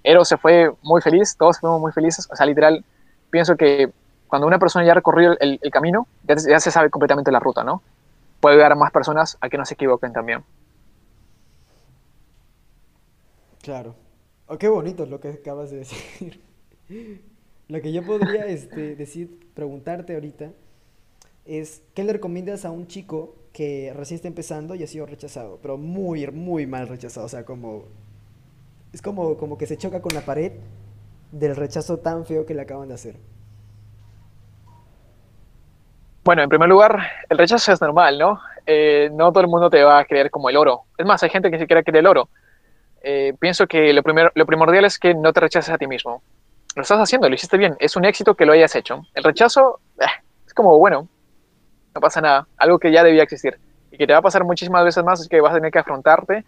Ero 0.05 0.25
se 0.25 0.37
fue 0.37 0.73
muy 0.83 1.01
feliz, 1.01 1.35
todos 1.37 1.59
fuimos 1.59 1.81
muy 1.81 1.93
felices. 1.93 2.29
O 2.31 2.37
sea, 2.37 2.47
literal, 2.47 2.85
pienso 3.31 3.57
que 3.57 3.91
cuando 4.29 4.47
una 4.47 4.59
persona 4.59 4.85
ya 4.85 4.93
ha 4.93 4.95
recorrido 4.95 5.37
el, 5.41 5.59
camino, 5.73 6.07
ya, 6.25 6.37
ya, 6.37 6.61
se 6.61 6.71
sabe 6.71 6.91
completamente 6.91 7.33
la 7.33 7.41
ruta, 7.41 7.65
¿no? 7.65 7.83
Puede 8.41 8.55
ayudar 8.55 8.73
a 8.73 8.77
más 8.77 8.93
personas 8.93 9.39
a 9.41 9.49
que 9.49 9.59
no 9.59 9.65
se 9.65 9.75
equivoquen 9.75 10.13
también. 10.13 10.45
Claro. 13.63 13.95
Oh, 14.47 14.59
qué 14.59 14.69
bonito 14.69 15.07
lo 15.07 15.21
que 15.21 15.29
acabas 15.29 15.71
de 15.71 15.79
decir. 15.79 16.41
Lo 17.69 17.81
que 17.81 17.93
yo 17.93 18.05
podría 18.05 18.47
este, 18.47 18.97
decir, 18.97 19.49
preguntarte 19.55 20.15
ahorita, 20.15 20.51
es 21.45 21.83
¿qué 21.95 22.05
le 22.05 22.13
recomiendas 22.13 22.65
a 22.65 22.71
un 22.71 22.87
chico 22.87 23.35
que 23.53 23.93
recién 23.97 24.17
está 24.17 24.29
empezando 24.29 24.75
y 24.75 24.83
ha 24.83 24.87
sido 24.87 25.07
rechazado? 25.07 25.59
Pero 25.63 25.77
muy, 25.77 26.27
muy 26.29 26.67
mal 26.67 26.89
rechazado. 26.89 27.27
O 27.27 27.29
sea, 27.29 27.45
como. 27.45 27.85
Es 28.93 29.03
como, 29.03 29.37
como 29.37 29.57
que 29.57 29.67
se 29.67 29.77
choca 29.77 30.03
con 30.03 30.15
la 30.15 30.23
pared 30.23 30.53
del 31.33 31.55
rechazo 31.55 31.99
tan 31.99 32.27
feo 32.27 32.45
que 32.45 32.55
le 32.55 32.63
acaban 32.63 32.89
de 32.89 32.95
hacer. 32.95 33.17
Bueno, 36.25 36.43
en 36.43 36.49
primer 36.49 36.69
lugar, 36.69 37.01
el 37.29 37.39
rechazo 37.39 37.73
es 37.73 37.81
normal, 37.81 38.19
¿no? 38.19 38.41
Eh, 38.67 39.11
no 39.13 39.33
todo 39.33 39.41
el 39.41 39.49
mundo 39.49 39.71
te 39.71 39.83
va 39.83 40.01
a 40.01 40.05
creer 40.05 40.31
como 40.31 40.51
el 40.51 40.57
oro. 40.57 40.83
Es 40.99 41.07
más, 41.07 41.23
hay 41.23 41.31
gente 41.31 41.51
que 41.51 41.57
ni 41.57 41.63
siquiera 41.63 41.83
quiere 41.83 42.01
el 42.01 42.07
oro. 42.07 42.29
Eh, 43.03 43.33
pienso 43.41 43.67
que 43.67 43.93
lo, 43.93 44.03
primero, 44.03 44.31
lo 44.35 44.45
primordial 44.45 44.85
es 44.85 44.99
que 44.99 45.15
no 45.15 45.33
te 45.33 45.41
rechaces 45.41 45.73
a 45.73 45.79
ti 45.79 45.87
mismo. 45.87 46.23
Lo 46.77 46.83
estás 46.83 46.99
haciendo, 46.99 47.29
lo 47.29 47.35
hiciste 47.35 47.57
bien. 47.57 47.75
Es 47.81 47.97
un 47.97 48.05
éxito 48.05 48.35
que 48.35 48.45
lo 48.45 48.53
hayas 48.53 48.75
hecho. 48.77 49.03
El 49.15 49.25
rechazo 49.25 49.81
eh, 49.99 50.05
es 50.47 50.53
como, 50.53 50.79
bueno, 50.79 51.09
no 51.95 52.01
pasa 52.01 52.21
nada. 52.21 52.47
Algo 52.57 52.79
que 52.79 52.93
ya 52.93 53.03
debía 53.03 53.23
existir. 53.23 53.59
Y 53.91 53.99
que 53.99 54.07
te 54.07 54.13
va 54.13 54.21
a 54.21 54.23
pasar 54.23 54.45
muchísimas 54.45 54.85
veces 54.85 55.05
más 55.05 55.21
es 55.21 55.29
que 55.29 55.41
vas 55.41 55.53
a 55.53 55.57
tener 55.57 55.73
que 55.73 55.79
afrontarte, 55.79 56.45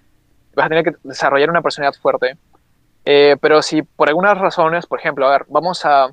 vas 0.55 0.67
a 0.67 0.69
tener 0.69 0.85
que 0.85 0.95
desarrollar 1.03 1.51
una 1.51 1.63
personalidad 1.63 2.01
fuerte. 2.01 2.37
Eh, 3.05 3.37
pero 3.41 3.63
si 3.63 3.83
por 3.83 4.09
algunas 4.09 4.39
razones, 4.39 4.87
por 4.87 5.01
ejemplo, 5.01 5.27
a 5.27 5.33
ver, 5.33 5.45
vamos 5.49 5.85
a, 5.85 6.09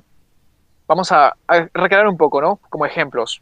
vamos 0.86 1.12
a, 1.12 1.36
recrear 1.72 2.06
un 2.08 2.16
poco, 2.16 2.40
¿no? 2.40 2.56
Como 2.68 2.84
ejemplos. 2.84 3.40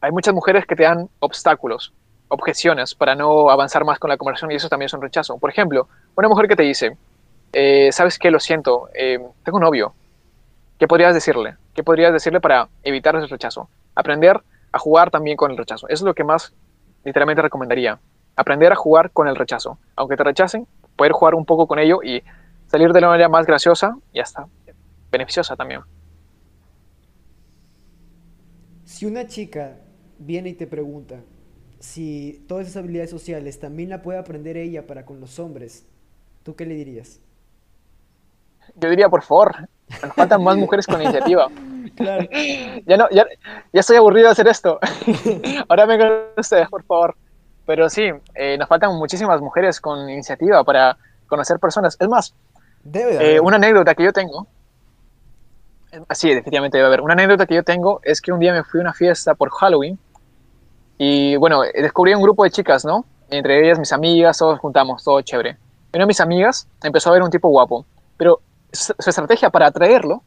Hay 0.00 0.10
muchas 0.10 0.34
mujeres 0.34 0.66
que 0.66 0.76
te 0.76 0.82
dan 0.82 1.08
obstáculos, 1.20 1.94
objeciones 2.28 2.94
para 2.94 3.14
no 3.14 3.50
avanzar 3.50 3.84
más 3.84 3.98
con 3.98 4.10
la 4.10 4.18
conversación 4.18 4.52
y 4.52 4.56
eso 4.56 4.68
también 4.68 4.86
es 4.86 4.92
un 4.92 5.00
rechazo. 5.00 5.38
Por 5.38 5.48
ejemplo, 5.48 5.88
una 6.16 6.28
mujer 6.28 6.46
que 6.46 6.56
te 6.56 6.62
dice, 6.64 6.98
eh, 7.54 7.90
¿sabes 7.92 8.18
qué? 8.18 8.30
Lo 8.30 8.40
siento, 8.40 8.90
eh, 8.94 9.18
tengo 9.42 9.56
un 9.56 9.64
novio. 9.64 9.94
¿Qué 10.78 10.86
podrías 10.86 11.14
decirle? 11.14 11.56
¿Qué 11.72 11.82
podrías 11.82 12.12
decirle 12.12 12.40
para 12.40 12.68
evitar 12.82 13.16
ese 13.16 13.28
rechazo? 13.28 13.70
Aprender 13.94 14.42
a 14.74 14.78
jugar 14.78 15.10
también 15.10 15.36
con 15.36 15.52
el 15.52 15.56
rechazo. 15.56 15.86
Eso 15.88 16.04
es 16.04 16.06
lo 16.06 16.14
que 16.14 16.24
más 16.24 16.52
literalmente 17.04 17.40
recomendaría. 17.40 18.00
Aprender 18.34 18.72
a 18.72 18.74
jugar 18.74 19.12
con 19.12 19.28
el 19.28 19.36
rechazo. 19.36 19.78
Aunque 19.94 20.16
te 20.16 20.24
rechacen, 20.24 20.66
poder 20.96 21.12
jugar 21.12 21.36
un 21.36 21.44
poco 21.44 21.68
con 21.68 21.78
ello 21.78 22.02
y 22.02 22.22
salir 22.66 22.92
de 22.92 23.00
la 23.00 23.08
manera 23.08 23.28
más 23.28 23.46
graciosa 23.46 23.96
y 24.12 24.18
hasta 24.18 24.46
beneficiosa 25.12 25.54
también. 25.54 25.82
Si 28.84 29.06
una 29.06 29.28
chica 29.28 29.76
viene 30.18 30.50
y 30.50 30.54
te 30.54 30.66
pregunta 30.66 31.20
si 31.78 32.44
todas 32.48 32.66
esas 32.66 32.82
habilidades 32.82 33.10
sociales 33.10 33.60
también 33.60 33.90
la 33.90 34.02
puede 34.02 34.18
aprender 34.18 34.56
ella 34.56 34.86
para 34.86 35.04
con 35.04 35.20
los 35.20 35.38
hombres, 35.38 35.86
¿tú 36.42 36.56
qué 36.56 36.66
le 36.66 36.74
dirías? 36.74 37.20
Yo 38.74 38.90
diría, 38.90 39.08
por 39.08 39.22
favor, 39.22 39.68
nos 40.02 40.14
faltan 40.14 40.42
más 40.42 40.56
mujeres 40.56 40.86
con 40.86 41.00
iniciativa. 41.02 41.48
Claro. 41.96 42.26
Ya, 42.86 42.96
no, 42.96 43.08
ya, 43.10 43.24
ya 43.72 43.80
estoy 43.80 43.96
aburrido 43.96 44.26
de 44.26 44.32
hacer 44.32 44.48
esto. 44.48 44.80
Ahora 45.68 45.86
vengan 45.86 46.12
ustedes, 46.36 46.68
por 46.68 46.82
favor. 46.82 47.14
Pero 47.66 47.88
sí, 47.88 48.10
eh, 48.34 48.58
nos 48.58 48.68
faltan 48.68 48.96
muchísimas 48.96 49.40
mujeres 49.40 49.80
con 49.80 50.10
iniciativa 50.10 50.64
para 50.64 50.96
conocer 51.28 51.60
personas. 51.60 51.96
Es 52.00 52.08
más, 52.08 52.34
Debe 52.84 53.36
eh, 53.36 53.40
una 53.40 53.56
anécdota 53.56 53.94
que 53.94 54.04
yo 54.04 54.12
tengo. 54.12 54.46
Sí, 56.10 56.28
definitivamente 56.28 56.76
debe 56.76 56.88
haber. 56.88 57.00
Una 57.00 57.14
anécdota 57.14 57.46
que 57.46 57.54
yo 57.54 57.62
tengo 57.62 58.00
es 58.02 58.20
que 58.20 58.32
un 58.32 58.40
día 58.40 58.52
me 58.52 58.64
fui 58.64 58.80
a 58.80 58.82
una 58.82 58.92
fiesta 58.92 59.34
por 59.34 59.50
Halloween 59.50 59.98
y 60.98 61.36
bueno, 61.36 61.62
descubrí 61.62 62.14
un 62.14 62.22
grupo 62.22 62.44
de 62.44 62.50
chicas, 62.50 62.84
¿no? 62.84 63.04
Entre 63.30 63.64
ellas 63.64 63.78
mis 63.78 63.92
amigas, 63.92 64.38
todos 64.38 64.58
juntamos, 64.58 65.02
todo 65.02 65.20
chévere. 65.22 65.56
Una 65.94 66.02
de 66.02 66.06
mis 66.06 66.20
amigas 66.20 66.68
empezó 66.82 67.10
a 67.10 67.12
ver 67.14 67.22
un 67.22 67.30
tipo 67.30 67.48
guapo, 67.48 67.86
pero 68.16 68.40
su 68.74 69.10
estrategia 69.10 69.50
para 69.50 69.66
atraerlo 69.66 70.22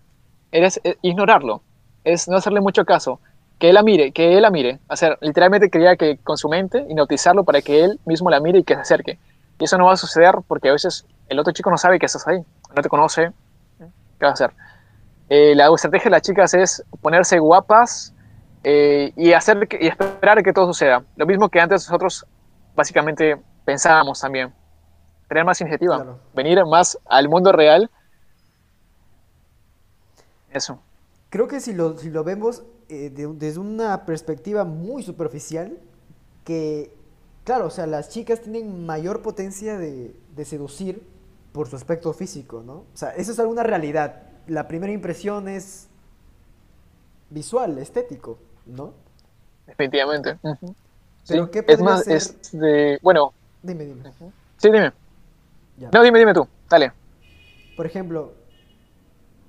era 0.52 0.70
ignorarlo, 1.02 1.62
es 2.04 2.28
no 2.28 2.38
hacerle 2.38 2.62
mucho 2.62 2.86
caso, 2.86 3.20
que 3.60 3.70
él 3.70 3.76
la 3.76 3.84
mire, 3.84 4.12
que 4.12 4.36
él 4.36 4.42
la 4.42 4.52
mire. 4.52 4.80
O 4.88 4.96
sea, 4.96 5.18
literalmente 5.22 5.70
quería 5.70 5.96
que 5.96 6.18
con 6.18 6.38
su 6.38 6.48
mente 6.50 6.86
hipnotizarlo 6.90 7.44
para 7.44 7.62
que 7.62 7.84
él 7.84 8.00
mismo 8.06 8.30
la 8.30 8.40
mire 8.40 8.60
y 8.60 8.64
que 8.64 8.76
se 8.76 8.82
acerque. 8.82 9.20
Y 9.60 9.64
eso 9.64 9.78
no 9.78 9.86
va 9.86 9.94
a 9.94 9.98
suceder 9.98 10.36
porque 10.48 10.70
a 10.70 10.74
veces 10.74 11.06
el 11.30 11.40
otro 11.40 11.52
chico 11.54 11.70
no 11.70 11.78
sabe 11.78 12.00
que 12.00 12.06
estás 12.06 12.28
ahí, 12.28 12.40
no 12.76 12.82
te 12.82 12.90
conoce. 12.90 13.32
¿Qué 13.80 14.26
va 14.26 14.30
a 14.30 14.34
hacer? 14.34 14.52
Eh, 15.30 15.56
la 15.56 15.68
estrategia 15.74 16.06
de 16.06 16.12
las 16.12 16.22
chicas 16.22 16.54
es 16.54 16.84
ponerse 17.02 17.40
guapas 17.40 18.14
eh, 18.64 19.12
y, 19.16 19.34
hacer 19.34 19.68
y 19.80 19.88
esperar 19.88 20.42
que 20.44 20.54
todo 20.54 20.68
suceda. 20.68 21.04
Lo 21.16 21.26
mismo 21.26 21.50
que 21.50 21.60
antes 21.60 21.88
nosotros 21.88 22.26
básicamente 22.76 23.38
pensábamos 23.66 24.22
también. 24.22 24.54
Tener 25.28 25.44
más 25.44 25.60
iniciativa, 25.60 25.96
claro. 25.98 26.20
venir 26.34 26.64
más 26.66 26.98
al 27.06 27.28
mundo 27.28 27.52
real. 27.52 27.90
Eso. 30.52 30.80
Creo 31.30 31.48
que 31.48 31.60
si 31.60 31.74
lo, 31.74 31.98
si 31.98 32.10
lo 32.10 32.24
vemos 32.24 32.64
eh, 32.90 33.10
de, 33.10 33.28
desde 33.28 33.60
una 33.60 34.06
perspectiva 34.06 34.64
muy 34.64 35.04
superficial, 35.04 35.78
que, 36.46 36.92
claro, 37.44 37.68
o 37.68 37.70
sea, 37.70 37.86
las 37.88 38.10
chicas 38.10 38.42
tienen 38.42 38.86
mayor 38.86 39.22
potencia 39.22 39.78
de, 39.78 40.16
de 40.36 40.46
seducir 40.46 41.04
por 41.52 41.68
su 41.68 41.76
aspecto 41.76 42.14
físico, 42.14 42.64
¿no? 42.66 42.74
O 42.74 42.86
sea, 42.98 43.10
eso 43.12 43.32
es 43.32 43.40
alguna 43.40 43.64
realidad. 43.64 44.24
La 44.48 44.68
primera 44.68 44.94
impresión 44.94 45.48
es 45.50 45.88
visual, 47.30 47.78
estético, 47.78 48.38
¿no? 48.66 48.94
Definitivamente. 49.66 50.38
Ujú. 50.44 50.76
Pero 51.28 51.46
Sí, 51.46 51.52
¿qué 51.52 51.66
es 51.68 51.82
más, 51.82 52.06
ser? 52.06 52.16
es 52.18 52.52
de... 52.54 53.00
Bueno, 53.02 53.34
Dime, 53.62 53.86
dime. 53.86 54.04
sí, 54.58 54.70
dime. 54.72 54.94
Ya. 55.78 55.90
No, 55.92 56.02
dime, 56.04 56.20
dime 56.20 56.34
tú. 56.34 56.48
Dale. 56.70 56.94
Por 57.76 57.86
ejemplo, 57.86 58.34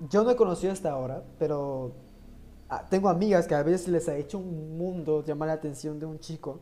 yo 0.01 0.25
no 0.25 0.31
he 0.31 0.37
conocido 0.37 0.73
hasta 0.73 0.91
ahora, 0.93 1.23
pero 1.39 1.95
ah, 2.69 2.87
tengo 2.91 3.09
amigas 3.09 3.47
que 3.49 3.55
a 3.55 3.63
veces 3.63 3.89
les 3.89 4.09
ha 4.09 4.17
hecho 4.17 4.39
un 4.39 4.79
mundo 4.79 5.25
llamar 5.25 5.49
la 5.49 5.55
atención 5.55 5.99
de 5.99 6.07
un 6.07 6.19
chico 6.21 6.61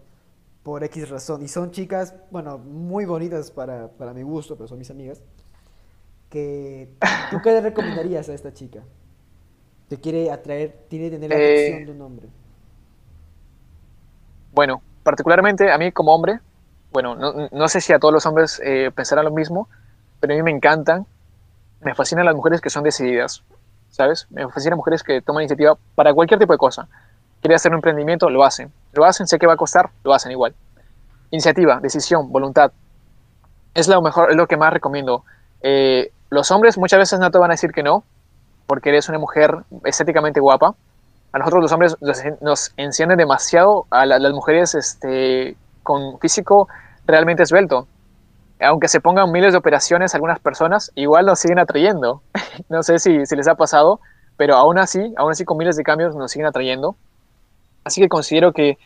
por 0.63 0.85
X 0.85 1.11
razón. 1.11 1.43
Y 1.43 1.49
son 1.49 1.73
chicas, 1.73 2.15
bueno, 2.31 2.59
muy 2.59 3.07
bonitas 3.07 3.51
para, 3.51 3.89
para 3.91 4.15
mi 4.15 4.23
gusto, 4.23 4.57
pero 4.57 4.69
son 4.69 4.79
mis 4.79 4.91
amigas. 4.91 5.23
Que, 6.31 6.97
¿Tú 7.29 7.41
qué 7.41 7.51
le 7.53 7.61
recomendarías 7.61 8.29
a 8.29 8.35
esta 8.35 8.53
chica? 8.53 8.85
Que 9.89 10.01
quiere 10.01 10.31
atraer, 10.31 10.87
tiene 10.89 11.07
que 11.07 11.17
tener 11.17 11.31
la 11.31 11.37
Eh, 11.37 11.39
atención 11.39 11.85
de 11.85 11.93
un 11.93 12.01
hombre. 12.03 12.29
Bueno, 14.53 14.83
particularmente 15.03 15.71
a 15.71 15.79
mí 15.79 15.93
como 15.93 16.15
hombre, 16.15 16.41
bueno, 16.93 17.15
no, 17.15 17.49
no 17.51 17.69
sé 17.69 17.81
si 17.81 17.93
a 17.93 17.99
todos 17.99 18.15
los 18.15 18.27
hombres 18.27 18.61
eh, 18.65 18.91
pensarán 18.95 19.25
lo 19.25 19.31
mismo, 19.31 19.69
pero 20.21 20.33
a 20.35 20.37
mí 20.37 20.43
me 20.43 20.51
encantan, 20.51 21.07
me 21.81 21.95
fascinan 21.95 22.25
las 22.27 22.35
mujeres 22.35 22.61
que 22.61 22.71
son 22.71 22.83
decididas, 22.85 23.43
¿sabes? 23.91 24.27
Me 24.31 24.49
fascinan 24.49 24.77
mujeres 24.77 25.03
que 25.03 25.21
toman 25.23 25.43
iniciativa 25.43 25.77
para 25.95 26.13
cualquier 26.15 26.39
tipo 26.41 26.53
de 26.53 26.59
cosa. 26.59 26.89
Quiere 27.41 27.55
hacer 27.55 27.71
un 27.73 27.77
emprendimiento, 27.77 28.29
lo 28.31 28.45
hacen. 28.45 28.73
Lo 28.93 29.05
hacen, 29.05 29.27
sé 29.27 29.39
que 29.39 29.47
va 29.47 29.55
a 29.55 29.57
costar, 29.57 29.91
lo 30.05 30.15
hacen 30.15 30.33
igual. 30.33 30.55
Iniciativa, 31.31 31.81
decisión, 31.81 32.31
voluntad. 32.33 32.73
Es 33.75 33.89
lo 33.89 34.01
mejor, 34.01 34.31
es 34.31 34.37
lo 34.37 34.47
que 34.47 34.57
más 34.57 34.73
recomiendo. 34.73 35.25
Eh, 35.61 36.11
los 36.31 36.51
hombres 36.51 36.79
muchas 36.79 36.99
veces 36.99 37.19
no 37.21 37.31
te 37.31 37.39
van 37.39 37.51
a 37.51 37.55
decir 37.55 37.73
que 37.73 37.83
no, 37.83 38.05
porque 38.67 38.89
eres 38.89 39.09
una 39.09 39.19
mujer 39.19 39.55
estéticamente 39.85 40.41
guapa. 40.41 40.75
A 41.33 41.39
nosotros 41.39 41.63
los 41.63 41.73
hombres 41.73 41.97
nos, 42.41 42.73
encienden 42.77 43.19
demasiado 43.19 43.87
a 43.91 44.07
la- 44.07 44.19
las 44.19 44.33
mujeres 44.33 44.75
este, 44.75 45.57
con 45.83 46.19
físico 46.19 46.69
realmente 47.07 47.43
esbelto. 47.43 47.87
Aunque 48.61 48.89
se 48.89 49.01
pongan 49.01 49.31
miles 49.33 49.53
de 49.53 49.59
operaciones 49.59 50.15
algunas 50.15 50.39
personas, 50.41 50.91
igual 50.95 51.27
nos 51.27 51.39
siguen 51.39 51.59
atrayendo. 51.59 52.23
no 52.69 52.83
sé 52.83 52.99
si, 52.99 53.27
si 53.27 53.37
les 53.37 53.49
ha 53.49 53.55
pasado, 53.55 54.01
pero 54.37 54.57
aún 54.57 54.79
así, 54.79 55.15
aún 55.17 55.31
así 55.31 55.45
con 55.45 55.57
miles 55.57 55.77
de 55.77 55.83
cambios 55.83 56.15
nos 56.15 56.31
siguen 56.31 56.47
atrayendo. 56.47 56.97
Así 57.85 58.01
que 58.01 58.09
considero 58.09 58.53
que 58.53 58.79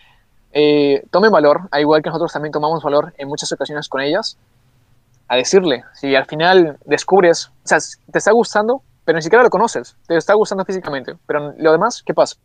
eh, 0.53 1.05
tomen 1.11 1.31
valor, 1.31 1.69
al 1.71 1.81
igual 1.81 2.03
que 2.03 2.09
nosotros 2.09 2.33
también 2.33 2.53
tomamos 2.53 2.83
valor 2.83 3.15
en 3.19 3.29
muchas 3.29 3.51
ocasiones 3.53 3.89
con 3.89 4.01
ellas, 4.01 4.37
a 5.29 5.37
decirle, 5.37 5.85
si 5.95 6.15
al 6.17 6.27
final 6.27 6.77
descubres, 6.85 7.47
o 7.65 7.69
sea, 7.69 7.79
te 8.11 8.19
está 8.19 8.33
gustando, 8.33 8.83
pero 9.05 9.17
ni 9.17 9.23
siquiera 9.23 9.45
lo 9.45 9.51
conoces, 9.51 9.97
te 10.07 10.17
está 10.17 10.35
gustando 10.35 10.65
físicamente, 10.65 11.17
pero 11.27 11.55
lo 11.57 11.73
demás, 11.73 12.03
¿qué 12.05 12.15
pasa? 12.15 12.37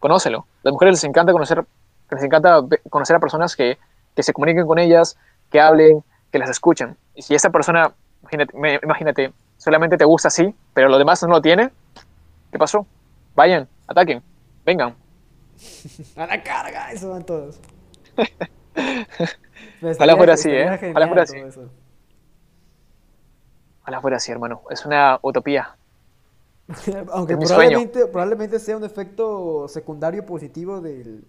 Conócelo. 0.00 0.46
Las 0.62 0.72
mujeres 0.72 0.94
les 0.94 1.04
encanta 1.04 1.30
conocer, 1.30 1.62
les 2.10 2.22
encanta 2.22 2.60
conocer 2.88 3.16
a 3.16 3.20
personas 3.20 3.54
que, 3.54 3.78
que 4.16 4.22
se 4.22 4.32
comuniquen 4.32 4.66
con 4.66 4.78
ellas, 4.78 5.16
que 5.50 5.60
hablen, 5.60 6.02
que 6.32 6.38
las 6.38 6.50
escuchen. 6.50 6.96
Y 7.14 7.22
si 7.22 7.34
esa 7.34 7.50
persona, 7.50 7.92
imagínate, 8.22 8.56
me- 8.56 8.80
imagínate, 8.82 9.32
solamente 9.56 9.96
te 9.96 10.04
gusta 10.04 10.28
así, 10.28 10.54
pero 10.74 10.88
lo 10.88 10.98
demás 10.98 11.22
no 11.22 11.28
lo 11.28 11.40
tiene, 11.42 11.70
¿qué 12.52 12.58
pasó? 12.58 12.86
Vayan, 13.34 13.68
ataquen, 13.86 14.22
vengan. 14.64 14.94
¡A 16.16 16.26
la 16.26 16.42
carga! 16.42 16.92
Eso 16.92 17.10
van 17.10 17.24
todos. 17.24 17.60
Pero 18.72 19.04
Ojalá 19.82 19.90
estaría- 19.92 20.16
fuera 20.16 20.34
así, 20.34 20.50
¿eh? 20.50 20.90
Ojalá 20.90 21.06
fuera 21.08 21.22
así. 21.22 21.36
Ojalá 23.82 24.00
fuera 24.00 24.16
así, 24.16 24.32
hermano. 24.32 24.62
Es 24.70 24.84
una 24.86 25.18
utopía. 25.22 25.76
Aunque 27.12 27.36
probablemente, 27.36 28.06
probablemente 28.06 28.58
sea 28.58 28.76
un 28.76 28.84
efecto 28.84 29.66
secundario 29.68 30.24
positivo 30.24 30.80
del, 30.80 31.24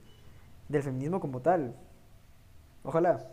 del 0.70 0.84
feminismo 0.84 1.20
como 1.20 1.39
tal. 1.41 1.76
Ojalá. 2.84 3.26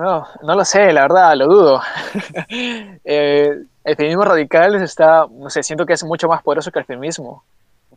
No, 0.00 0.26
no 0.42 0.54
lo 0.54 0.64
sé, 0.64 0.92
la 0.94 1.02
verdad, 1.02 1.34
lo 1.36 1.46
dudo. 1.46 1.80
Eh, 3.04 3.50
el 3.84 3.96
feminismo 3.96 4.24
radical 4.24 4.74
está, 4.76 5.26
no 5.30 5.50
sé, 5.50 5.62
siento 5.62 5.84
que 5.84 5.92
es 5.92 6.04
mucho 6.04 6.26
más 6.28 6.42
poderoso 6.42 6.70
que 6.72 6.78
el 6.78 6.84
feminismo. 6.86 7.44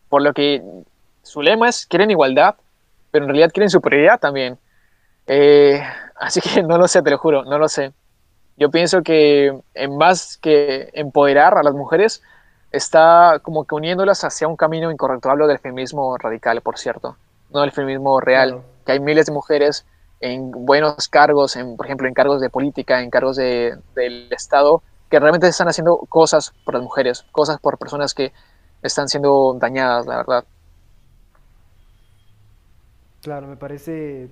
Por 0.10 0.22
lo 0.22 0.34
que 0.34 0.62
su 1.22 1.42
lema 1.42 1.70
es 1.70 1.86
quieren 1.86 2.12
igualdad, 2.12 2.56
pero 3.12 3.26
en 3.26 3.30
realidad 3.30 3.52
quieren 3.54 3.70
superioridad 3.70 4.20
también. 4.20 4.58
Eh, 5.28 5.82
así 6.18 6.42
que 6.42 6.62
no 6.64 6.78
lo 6.78 6.88
sé, 6.90 7.02
te 7.02 7.12
lo 7.12 7.18
juro, 7.18 7.46
no 7.46 7.58
lo 7.58 7.70
sé. 7.70 7.94
Yo 8.58 8.70
pienso 8.70 9.02
que 9.04 9.58
en 9.74 9.98
más 9.98 10.38
que 10.38 10.90
empoderar 10.94 11.58
a 11.58 11.64
las 11.64 11.74
mujeres, 11.74 12.22
está 12.72 13.40
como 13.44 13.66
que 13.66 13.76
uniéndolas 13.76 14.24
hacia 14.26 14.48
un 14.48 14.58
camino 14.58 14.92
incorrecto. 14.92 15.30
Hablo 15.30 15.48
del 15.48 15.60
feminismo 15.60 16.18
radical, 16.18 16.62
por 16.62 16.78
cierto, 16.78 17.16
no 17.52 17.62
del 17.62 17.72
feminismo 17.72 18.20
real, 18.20 18.50
Claro. 18.50 18.66
que 18.86 18.92
hay 18.94 19.00
miles 19.00 19.28
de 19.28 19.32
mujeres 19.34 19.86
en 20.24 20.52
buenos 20.52 21.10
cargos, 21.10 21.56
en, 21.58 21.78
por 21.78 21.86
ejemplo, 21.88 22.08
en 22.08 22.14
cargos 22.16 22.42
de 22.42 22.50
política, 22.50 23.02
en 23.02 23.10
cargos 23.12 23.38
de, 23.38 23.78
del 23.96 24.32
Estado, 24.34 24.84
que 25.10 25.20
realmente 25.20 25.48
están 25.48 25.68
haciendo 25.70 25.98
cosas 26.10 26.54
por 26.66 26.76
las 26.76 26.84
mujeres, 26.84 27.26
cosas 27.32 27.60
por 27.60 27.78
personas 27.80 28.14
que 28.14 28.34
están 28.84 29.08
siendo 29.10 29.56
dañadas, 29.60 30.06
la 30.08 30.18
verdad. 30.18 30.46
Claro, 33.22 33.48
me 33.48 33.56
parece. 33.58 34.30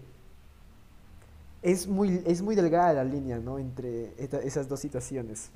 Es 1.61 1.87
muy, 1.87 2.23
es 2.25 2.41
muy 2.41 2.55
delgada 2.55 2.93
la 2.93 3.03
línea, 3.03 3.37
¿no? 3.37 3.59
Entre 3.59 4.13
esta- 4.17 4.39
esas 4.39 4.67
dos 4.67 4.79
situaciones. 4.79 5.51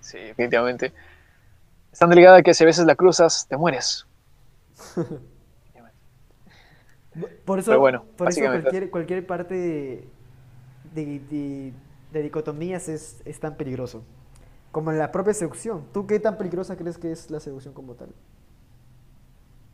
Sí, 0.00 0.18
definitivamente. 0.18 0.92
Es 1.92 1.98
tan 2.00 2.10
delicada 2.10 2.42
que 2.42 2.54
si 2.54 2.64
a 2.64 2.66
veces 2.66 2.86
la 2.86 2.96
cruzas, 2.96 3.46
te 3.48 3.56
mueres. 3.56 4.06
Por 7.44 7.58
eso, 7.60 7.70
Pero 7.70 7.80
bueno, 7.80 8.04
por 8.16 8.28
eso 8.28 8.40
cualquier, 8.50 8.90
cualquier 8.90 9.26
parte 9.26 9.54
de, 9.54 10.08
de, 10.94 11.20
de- 11.30 11.72
de 12.12 12.22
dicotomías 12.22 12.88
es, 12.88 13.22
es 13.24 13.40
tan 13.40 13.56
peligroso. 13.56 14.04
Como 14.72 14.90
en 14.92 14.98
la 14.98 15.12
propia 15.12 15.34
seducción. 15.34 15.84
¿Tú 15.92 16.06
qué 16.06 16.20
tan 16.20 16.38
peligrosa 16.38 16.76
crees 16.76 16.98
que 16.98 17.12
es 17.12 17.30
la 17.30 17.40
seducción 17.40 17.74
como 17.74 17.94
tal? 17.94 18.10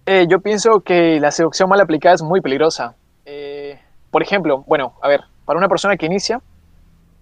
Eh, 0.07 0.26
yo 0.28 0.41
pienso 0.41 0.80
que 0.80 1.20
la 1.20 1.30
seducción 1.30 1.68
mal 1.68 1.80
aplicada 1.80 2.14
es 2.14 2.22
muy 2.22 2.41
peligrosa. 2.41 2.97
Eh, 3.24 3.78
por 4.11 4.22
ejemplo, 4.22 4.64
bueno, 4.66 4.95
a 5.03 5.09
ver, 5.09 5.22
para 5.45 5.59
una 5.59 5.68
persona 5.68 5.97
que 5.97 6.07
inicia, 6.07 6.41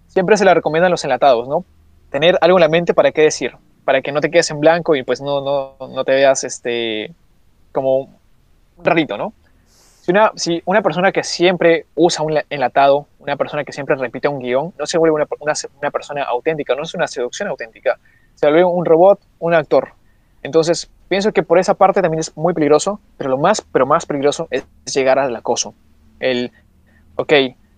siempre 0.07 0.37
se 0.37 0.45
le 0.45 0.53
recomiendan 0.53 0.91
los 0.91 1.03
enlatados, 1.03 1.47
¿no? 1.47 1.65
Tener 2.11 2.37
algo 2.41 2.57
en 2.57 2.61
la 2.61 2.69
mente 2.69 2.93
para 2.93 3.11
qué 3.11 3.23
decir, 3.23 3.53
para 3.85 4.01
que 4.01 4.11
no 4.11 4.21
te 4.21 4.31
quedes 4.31 4.51
en 4.51 4.59
blanco 4.59 4.95
y 4.95 5.03
pues 5.03 5.21
no, 5.21 5.41
no, 5.41 5.87
no 5.89 6.05
te 6.05 6.13
veas 6.13 6.43
este, 6.45 7.13
como 7.73 7.99
un 8.77 8.85
rarito, 8.85 9.17
¿no? 9.17 9.33
Si 10.35 10.63
una, 10.65 10.81
persona 10.81 11.11
que 11.11 11.23
siempre 11.23 11.85
usa 11.95 12.23
un 12.23 12.33
la- 12.33 12.45
enlatado, 12.49 13.05
una 13.19 13.35
persona 13.35 13.63
que 13.63 13.71
siempre 13.71 13.95
repite 13.95 14.27
un 14.27 14.39
guion, 14.39 14.73
no 14.77 14.85
se 14.85 14.97
vuelve 14.97 15.15
una, 15.15 15.27
una, 15.39 15.91
persona 15.91 16.23
auténtica, 16.23 16.73
no 16.75 16.83
es 16.83 16.93
una 16.95 17.07
seducción 17.07 17.47
auténtica, 17.47 17.99
se 18.33 18.47
vuelve 18.47 18.63
un 18.63 18.85
robot, 18.85 19.19
un 19.39 19.53
actor. 19.53 19.89
Entonces, 20.41 20.89
pienso 21.09 21.31
que 21.31 21.43
por 21.43 21.59
esa 21.59 21.75
parte 21.75 22.01
también 22.01 22.19
es 22.19 22.35
muy 22.35 22.53
peligroso, 22.53 22.99
pero 23.17 23.29
lo 23.29 23.37
más, 23.37 23.61
pero 23.61 23.85
más 23.85 24.05
peligroso 24.05 24.47
es 24.49 24.65
llegar 24.91 25.19
al 25.19 25.35
acoso. 25.35 25.75
El, 26.19 26.51
ok, 27.15 27.33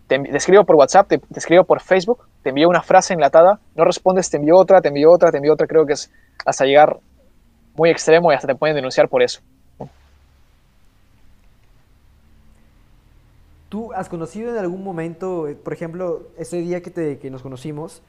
te 0.07 0.37
escribo 0.37 0.63
por 0.63 0.75
WhatsApp, 0.77 1.07
te, 1.07 1.17
te 1.17 1.39
escribo 1.39 1.63
por 1.65 1.81
Facebook, 1.81 2.27
te 2.43 2.49
envío 2.49 2.69
una 2.69 2.81
frase 2.81 3.13
enlatada, 3.13 3.59
no 3.75 3.83
respondes, 3.83 4.29
te 4.29 4.37
envío 4.37 4.57
otra, 4.57 4.81
te 4.81 4.87
envío 4.87 5.11
otra, 5.11 5.31
te 5.31 5.37
envío 5.37 5.53
otra, 5.53 5.67
creo 5.67 5.85
que 5.85 5.93
es 5.93 6.11
hasta 6.45 6.65
llegar 6.65 6.97
muy 7.75 7.89
extremo 7.89 8.31
y 8.31 8.35
hasta 8.35 8.47
te 8.47 8.55
pueden 8.55 8.75
denunciar 8.75 9.09
por 9.09 9.21
eso. 9.21 9.41
¿Tú 13.72 13.93
has 13.93 14.10
conocido 14.10 14.52
en 14.52 14.57
algún 14.57 14.84
momento, 14.84 15.48
eh, 15.48 15.56
por 15.56 15.72
ejemplo, 15.72 16.27
ese 16.38 16.57
día 16.57 16.81
que, 16.81 16.91
te, 16.91 17.19
que 17.19 17.31
nos 17.31 17.41
conocimos, 17.41 18.02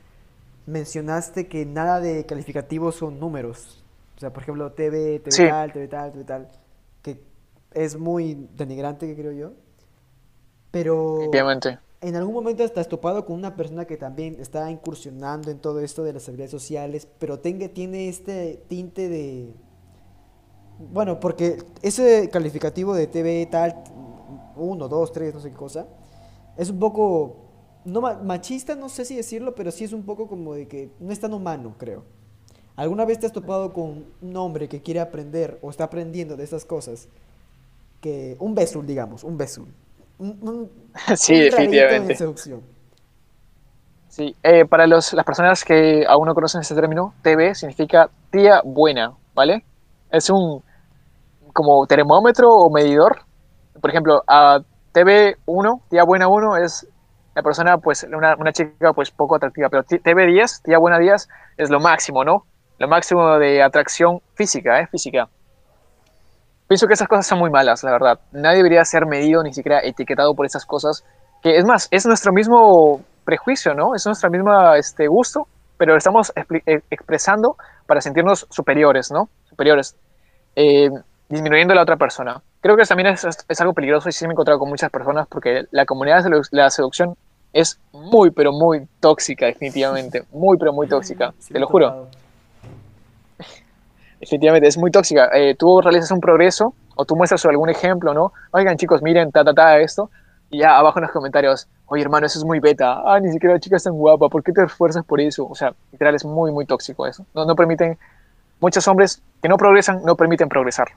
mencionaste 0.66 1.46
que 1.46 1.64
nada 1.64 2.00
de 2.00 2.26
calificativos 2.26 2.96
son 2.96 3.20
números? 3.20 3.84
O 4.16 4.18
sea, 4.18 4.32
por 4.32 4.42
ejemplo, 4.42 4.72
TV, 4.72 5.20
TV 5.20 5.30
Sí. 5.30 5.46
tal, 5.48 5.72
TV 5.72 5.86
tal, 5.86 6.10
TV 6.10 6.24
tal, 6.24 6.48
que 7.00 7.20
es 7.74 7.96
muy 7.96 8.48
denigrante, 8.56 9.14
creo 9.14 9.30
yo. 9.30 9.52
Pero 10.72 11.14
Definitivamente. 11.18 11.78
en 12.00 12.16
algún 12.16 12.34
momento 12.34 12.64
estás 12.64 12.88
topado 12.88 13.24
con 13.24 13.36
una 13.36 13.54
persona 13.54 13.84
que 13.84 13.96
también 13.96 14.38
está 14.40 14.68
incursionando 14.68 15.52
en 15.52 15.58
todo 15.60 15.78
esto 15.78 16.02
de 16.02 16.12
las 16.14 16.26
habilidades 16.26 16.50
sociales, 16.50 17.06
pero 17.20 17.38
tenga, 17.38 17.68
tiene 17.68 18.08
este 18.08 18.64
tinte 18.66 19.08
de... 19.08 19.54
Bueno, 20.92 21.20
porque 21.20 21.58
ese 21.82 22.28
calificativo 22.32 22.94
de 22.94 23.06
TV 23.06 23.46
tal, 23.48 23.84
uno, 24.56 24.88
dos, 24.88 25.12
tres, 25.12 25.34
no 25.34 25.40
sé 25.40 25.50
qué 25.50 25.56
cosa, 25.56 25.86
es 26.56 26.70
un 26.70 26.78
poco, 26.78 27.36
no 27.84 28.00
ma- 28.00 28.14
machista, 28.22 28.74
no 28.76 28.88
sé 28.88 29.04
si 29.04 29.16
decirlo, 29.16 29.54
pero 29.54 29.70
sí 29.70 29.84
es 29.84 29.92
un 29.92 30.04
poco 30.04 30.28
como 30.28 30.54
de 30.54 30.68
que 30.68 30.90
no 31.00 31.12
es 31.12 31.20
tan 31.20 31.32
humano, 31.34 31.74
creo. 31.78 32.04
¿Alguna 32.76 33.04
vez 33.04 33.18
te 33.20 33.26
has 33.26 33.32
topado 33.32 33.72
con 33.72 34.06
un 34.22 34.36
hombre 34.36 34.68
que 34.68 34.82
quiere 34.82 35.00
aprender 35.00 35.58
o 35.62 35.70
está 35.70 35.84
aprendiendo 35.84 36.36
de 36.36 36.44
esas 36.44 36.64
cosas? 36.64 37.08
Que 38.00 38.36
un 38.40 38.54
besul, 38.54 38.86
digamos, 38.86 39.24
un 39.24 39.38
besul. 39.38 39.68
Un, 40.18 40.38
un- 40.42 40.70
Sí, 41.16 41.38
un 41.40 41.40
definitivamente. 41.40 42.16
seducción. 42.16 42.62
Sí, 44.08 44.36
eh, 44.42 44.66
para 44.66 44.86
los, 44.86 45.12
las 45.14 45.24
personas 45.24 45.64
que 45.64 46.04
aún 46.06 46.26
no 46.26 46.34
conocen 46.34 46.60
este 46.60 46.74
término, 46.74 47.14
TB 47.22 47.54
significa 47.54 48.10
tía 48.30 48.60
buena, 48.64 49.16
¿vale? 49.34 49.64
Es 50.10 50.28
un 50.30 50.62
como 51.54 51.86
termómetro 51.86 52.52
o 52.52 52.70
medidor. 52.70 53.22
Por 53.80 53.90
ejemplo, 53.90 54.22
a 54.26 54.58
TB1, 54.94 55.82
tía 55.88 56.04
buena 56.04 56.28
1, 56.28 56.56
es 56.56 56.86
la 57.34 57.42
persona, 57.42 57.78
pues, 57.78 58.04
una, 58.04 58.52
chica, 58.52 58.92
pues, 58.92 59.10
poco 59.10 59.36
atractiva, 59.36 59.68
pero 59.70 59.82
TB10, 59.84 60.62
tía 60.62 60.78
buena 60.78 60.98
10, 60.98 61.28
es 61.56 61.70
lo 61.70 61.80
máximo, 61.80 62.24
¿no? 62.24 62.42
Lo 62.78 62.88
máximo 62.88 63.38
de 63.38 63.62
atracción 63.62 64.20
física, 64.34 64.80
¿eh? 64.80 64.86
Física. 64.90 65.26
Pienso 66.68 66.86
que 66.86 66.94
esas 66.94 67.08
cosas 67.08 67.26
son 67.26 67.38
muy 67.38 67.50
malas, 67.50 67.82
la 67.84 67.92
verdad. 67.92 68.18
Nadie 68.32 68.58
debería 68.58 68.84
ser 68.84 69.06
medido, 69.06 69.42
ni 69.42 69.52
siquiera 69.52 69.80
etiquetado 69.82 70.34
por 70.34 70.46
esas 70.46 70.66
cosas, 70.66 71.04
que 71.42 71.56
es 71.56 71.64
más, 71.64 71.88
es 71.90 72.06
nuestro 72.06 72.32
mismo 72.32 73.00
prejuicio, 73.24 73.74
¿no? 73.74 73.94
Es 73.94 74.06
nuestro 74.06 74.30
mismo 74.30 74.50
este, 74.74 75.06
gusto, 75.06 75.46
pero 75.76 75.92
lo 75.92 75.98
estamos 75.98 76.32
eh, 76.36 76.80
expresando 76.90 77.56
para 77.86 78.00
sentirnos 78.00 78.46
superiores, 78.50 79.10
¿no? 79.12 79.28
Superiores, 79.44 79.96
eh, 80.56 80.88
disminuyendo 81.28 81.72
a 81.72 81.76
la 81.76 81.82
otra 81.82 81.96
persona. 81.96 82.40
Creo 82.62 82.76
que 82.76 82.84
también 82.84 83.08
es, 83.08 83.26
es, 83.48 83.60
algo 83.60 83.74
peligroso 83.74 84.08
y 84.08 84.12
sí 84.12 84.24
me 84.24 84.30
he 84.30 84.34
encontrado 84.34 84.60
con 84.60 84.68
muchas 84.68 84.88
personas 84.88 85.26
porque 85.28 85.64
la 85.72 85.84
comunidad 85.84 86.22
de 86.22 86.40
la 86.52 86.70
seducción 86.70 87.16
es 87.52 87.80
muy, 87.92 88.30
pero 88.30 88.52
muy 88.52 88.86
tóxica, 89.00 89.46
definitivamente. 89.46 90.22
Muy, 90.32 90.56
pero 90.56 90.72
muy 90.72 90.86
tóxica, 90.88 91.34
te 91.50 91.58
lo 91.58 91.66
juro. 91.66 92.06
Definitivamente, 94.20 94.68
es 94.68 94.78
muy 94.78 94.92
tóxica. 94.92 95.28
Eh, 95.34 95.56
tú 95.56 95.80
realizas 95.80 96.10
un 96.12 96.20
progreso 96.20 96.74
o 96.94 97.04
tú 97.04 97.16
muestras 97.16 97.44
algún 97.46 97.68
ejemplo, 97.68 98.14
¿no? 98.14 98.32
Oigan, 98.52 98.76
chicos, 98.76 99.02
miren, 99.02 99.32
ta, 99.32 99.44
ta, 99.44 99.52
ta, 99.52 99.78
esto. 99.78 100.10
Y 100.48 100.58
ya 100.58 100.78
abajo 100.78 101.00
en 101.00 101.02
los 101.02 101.10
comentarios, 101.10 101.66
oye, 101.86 102.02
hermano, 102.02 102.26
eso 102.26 102.38
es 102.38 102.44
muy 102.44 102.60
beta. 102.60 103.02
Ah, 103.04 103.18
ni 103.18 103.32
siquiera 103.32 103.54
la 103.54 103.60
chica 103.60 103.76
es 103.76 103.82
tan 103.82 103.94
guapa. 103.94 104.28
¿Por 104.28 104.44
qué 104.44 104.52
te 104.52 104.62
esfuerzas 104.62 105.04
por 105.04 105.20
eso? 105.20 105.46
O 105.48 105.56
sea, 105.56 105.74
literal, 105.90 106.14
es 106.14 106.24
muy, 106.24 106.52
muy 106.52 106.64
tóxico 106.64 107.06
eso. 107.06 107.26
No, 107.34 107.44
no 107.44 107.56
permiten, 107.56 107.98
muchos 108.60 108.86
hombres 108.86 109.20
que 109.42 109.48
no 109.48 109.56
progresan, 109.56 110.04
no 110.04 110.14
permiten 110.14 110.48
progresar. 110.48 110.92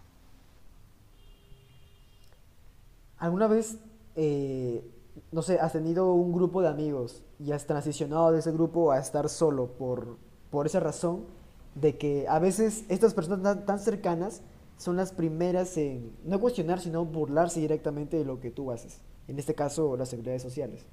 ¿Alguna 3.25 3.47
vez, 3.47 3.79
eh, 4.15 4.87
no 5.31 5.41
sé, 5.41 5.59
has 5.59 5.73
tenido 5.73 6.13
un 6.13 6.31
grupo 6.31 6.61
de 6.61 6.67
amigos 6.67 7.23
y 7.39 7.53
has 7.53 7.65
transicionado 7.65 8.31
de 8.31 8.37
ese 8.37 8.51
grupo 8.51 8.91
a 8.91 8.99
estar 8.99 9.29
solo 9.29 9.65
por, 9.65 10.17
por 10.51 10.67
esa 10.67 10.79
razón 10.79 11.25
de 11.73 11.97
que 11.97 12.27
a 12.29 12.37
veces 12.37 12.85
estas 12.87 13.15
personas 13.15 13.65
tan, 13.65 13.79
cercanas 13.79 14.43
son 14.77 14.95
las 14.95 15.11
primeras 15.11 15.75
en 15.77 16.11
no 16.23 16.39
cuestionar, 16.39 16.79
sino 16.79 17.03
burlarse 17.03 17.59
directamente 17.59 18.15
de 18.15 18.25
lo 18.25 18.39
que 18.39 18.51
tú 18.51 18.71
haces? 18.71 19.01
En 19.27 19.39
este 19.39 19.55
caso, 19.55 19.97
las 19.97 20.09
seguridades 20.09 20.43
sociales. 20.43 20.85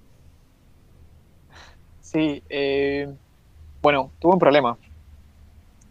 Sí, 2.00 2.42
eh, 2.48 3.14
bueno, 3.82 4.10
tuve 4.18 4.32
un 4.32 4.38
problema. 4.38 4.78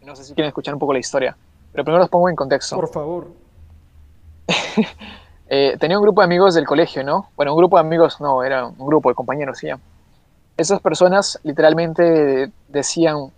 No 0.04 0.16
sé 0.16 0.24
si 0.24 0.34
quieren 0.34 0.48
escuchar 0.48 0.74
un 0.74 0.80
poco 0.80 0.92
la 0.92 0.98
historia, 0.98 1.36
pero 1.70 1.84
primero 1.84 2.00
los 2.00 2.10
pongo 2.10 2.28
en 2.28 2.34
contexto. 2.34 2.74
Por 2.74 2.88
favor. 2.88 3.28
Eh, 5.54 5.76
tenía 5.78 5.98
un 5.98 6.02
grupo 6.02 6.22
de 6.22 6.24
amigos 6.24 6.54
del 6.54 6.64
colegio, 6.64 7.04
¿no? 7.04 7.28
Bueno, 7.36 7.52
un 7.52 7.58
grupo 7.58 7.76
de 7.76 7.82
amigos, 7.82 8.22
no, 8.22 8.42
era 8.42 8.64
un 8.64 8.86
grupo 8.86 9.10
de 9.10 9.14
compañeros, 9.14 9.58
sí. 9.58 9.68
Esas 10.56 10.80
personas 10.80 11.38
literalmente 11.42 12.50
decían, 12.68 13.30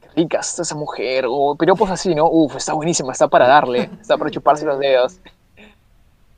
qué 0.00 0.08
rica 0.16 0.38
está 0.40 0.62
esa 0.62 0.74
mujer, 0.74 1.26
o 1.28 1.54
piropos 1.56 1.90
así, 1.90 2.14
¿no? 2.14 2.30
Uf, 2.30 2.56
está 2.56 2.72
buenísima, 2.72 3.12
está 3.12 3.28
para 3.28 3.46
darle, 3.46 3.90
está 4.00 4.16
para 4.16 4.30
chuparse 4.30 4.64
los 4.64 4.78
dedos. 4.78 5.20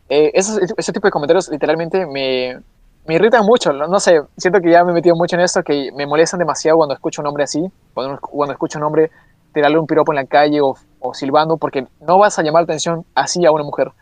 Eh, 0.09 0.32
ese 0.35 0.93
tipo 0.93 1.07
de 1.07 1.12
comentarios 1.12 1.49
literalmente 1.51 2.05
me, 2.05 2.59
me 3.07 3.15
irritan 3.15 3.47
mucho, 3.47 3.73
no, 3.73 4.01
sé, 4.01 4.23
siento 4.36 4.61
que 4.61 4.73
ya 4.73 4.82
me 4.82 4.90
he 4.90 4.94
metido 4.94 5.15
mucho 5.15 5.36
en 5.36 5.43
esto, 5.43 5.62
que 5.62 5.93
me 5.94 6.05
molestan 6.05 6.40
demasiado 6.40 6.78
cuando 6.78 6.94
escucho 6.94 7.23
un 7.23 7.28
hombre 7.28 7.44
así, 7.44 7.65
cuando, 7.94 8.19
cuando 8.20 8.55
escucho 8.55 8.81
un 8.81 8.86
hombre 8.86 9.12
tirarle 9.55 9.78
un 9.78 9.86
piropo 9.86 10.11
en 10.11 10.16
la 10.16 10.24
calle 10.24 10.61
o, 10.61 10.74
o 10.99 11.15
silbando, 11.15 11.59
porque 11.59 11.86
no 12.01 12.19
vas 12.19 12.40
a 12.40 12.43
llamar 12.43 12.65
atención 12.65 13.05
así 13.15 13.47
a 13.47 13.53
una 13.53 13.62
mujer 13.62 13.93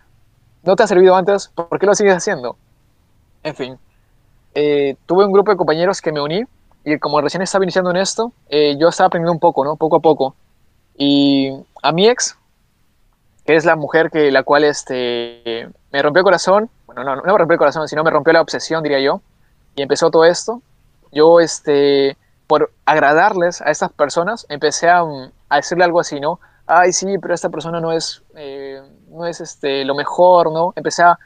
no 0.63 0.77
te 0.77 0.83
ha 0.83 0.87
servido 0.87 1.17
antes, 1.17 1.49
¿por 1.49 1.79
qué 1.79 1.87
lo 1.87 1.95
sigues 1.95 2.17
haciendo? 2.17 2.57
En 3.43 3.55
fin, 3.55 3.79
eh, 4.55 4.97
tuve 5.07 5.25
un 5.25 5.33
grupo 5.33 5.51
de 5.51 5.57
compañeros 5.57 6.01
que 6.01 6.13
me 6.13 6.21
uní 6.21 6.45
y 6.85 6.99
como 6.99 7.21
recién 7.21 7.43
estaba 7.43 7.65
iniciando 7.65 7.91
en 7.91 7.97
esto, 7.97 8.33
eh, 8.49 8.77
yo 8.79 8.89
estaba 8.89 9.09
aprendiendo 9.09 9.33
un 9.33 9.41
poco, 9.41 9.65
¿no? 9.65 9.77
Poco 9.77 9.97
a 9.97 10.01
poco. 10.01 10.35
Y 10.97 11.53
a 11.83 11.93
mi 11.93 12.09
ex, 12.09 12.37
que 13.45 13.57
es 13.57 13.65
la 13.65 13.77
mujer 13.77 14.11
que 14.11 14.31
la 14.31 14.43
cual 14.43 14.65
este, 14.65 15.69
me 15.93 16.03
rompió 16.03 16.21
el 16.21 16.25
corazón, 16.25 16.71
bueno, 16.87 17.05
no, 17.05 17.23
me 17.23 17.39
rompió 17.39 17.55
el 17.55 17.59
corazón, 17.59 17.89
sino 17.89 18.03
me 18.03 18.11
rompió 18.11 18.33
la 18.33 18.41
obsesión, 18.41 18.83
diría 18.83 19.01
yo, 19.01 19.23
y 19.77 19.83
empezó 19.83 20.11
todo 20.11 20.25
esto. 20.25 20.63
Yo, 21.13 21.41
este, 21.41 22.17
por 22.47 22.73
agradarles 22.85 23.61
a 23.61 23.71
estas 23.71 23.93
personas, 23.93 24.47
empecé 24.49 24.89
a, 24.89 25.03
a 25.49 25.57
decirle 25.57 25.85
algo 25.85 26.01
así, 26.01 26.21
¿no? 26.21 26.41
Ay, 26.67 26.93
sí, 26.93 27.19
pero 27.19 27.35
esta 27.35 27.49
persona 27.49 27.81
no 27.81 27.93
es... 27.93 28.23
Eh, 28.37 28.81
no 29.11 29.27
es 29.27 29.41
este, 29.41 29.85
lo 29.85 29.95
mejor, 29.95 30.53
¿no? 30.53 30.73
Empecé 30.77 31.03
a, 31.03 31.19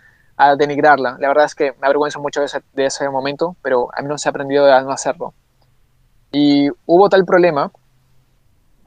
denigrarla. 0.58 1.16
La 1.20 1.28
verdad 1.28 1.44
es 1.44 1.54
que 1.54 1.74
me 1.80 1.86
avergüenzo 1.86 2.20
mucho 2.20 2.40
de 2.40 2.46
ese, 2.46 2.60
de 2.72 2.86
ese 2.86 3.08
momento, 3.08 3.54
pero 3.62 3.88
a 3.94 4.02
mí 4.02 4.08
no 4.08 4.18
se 4.18 4.28
ha 4.28 4.30
aprendido 4.30 4.66
a 4.66 4.80
no 4.80 4.90
hacerlo. 4.90 5.32
Y 6.32 6.68
hubo 6.86 7.08
tal 7.08 7.24
problema, 7.24 7.70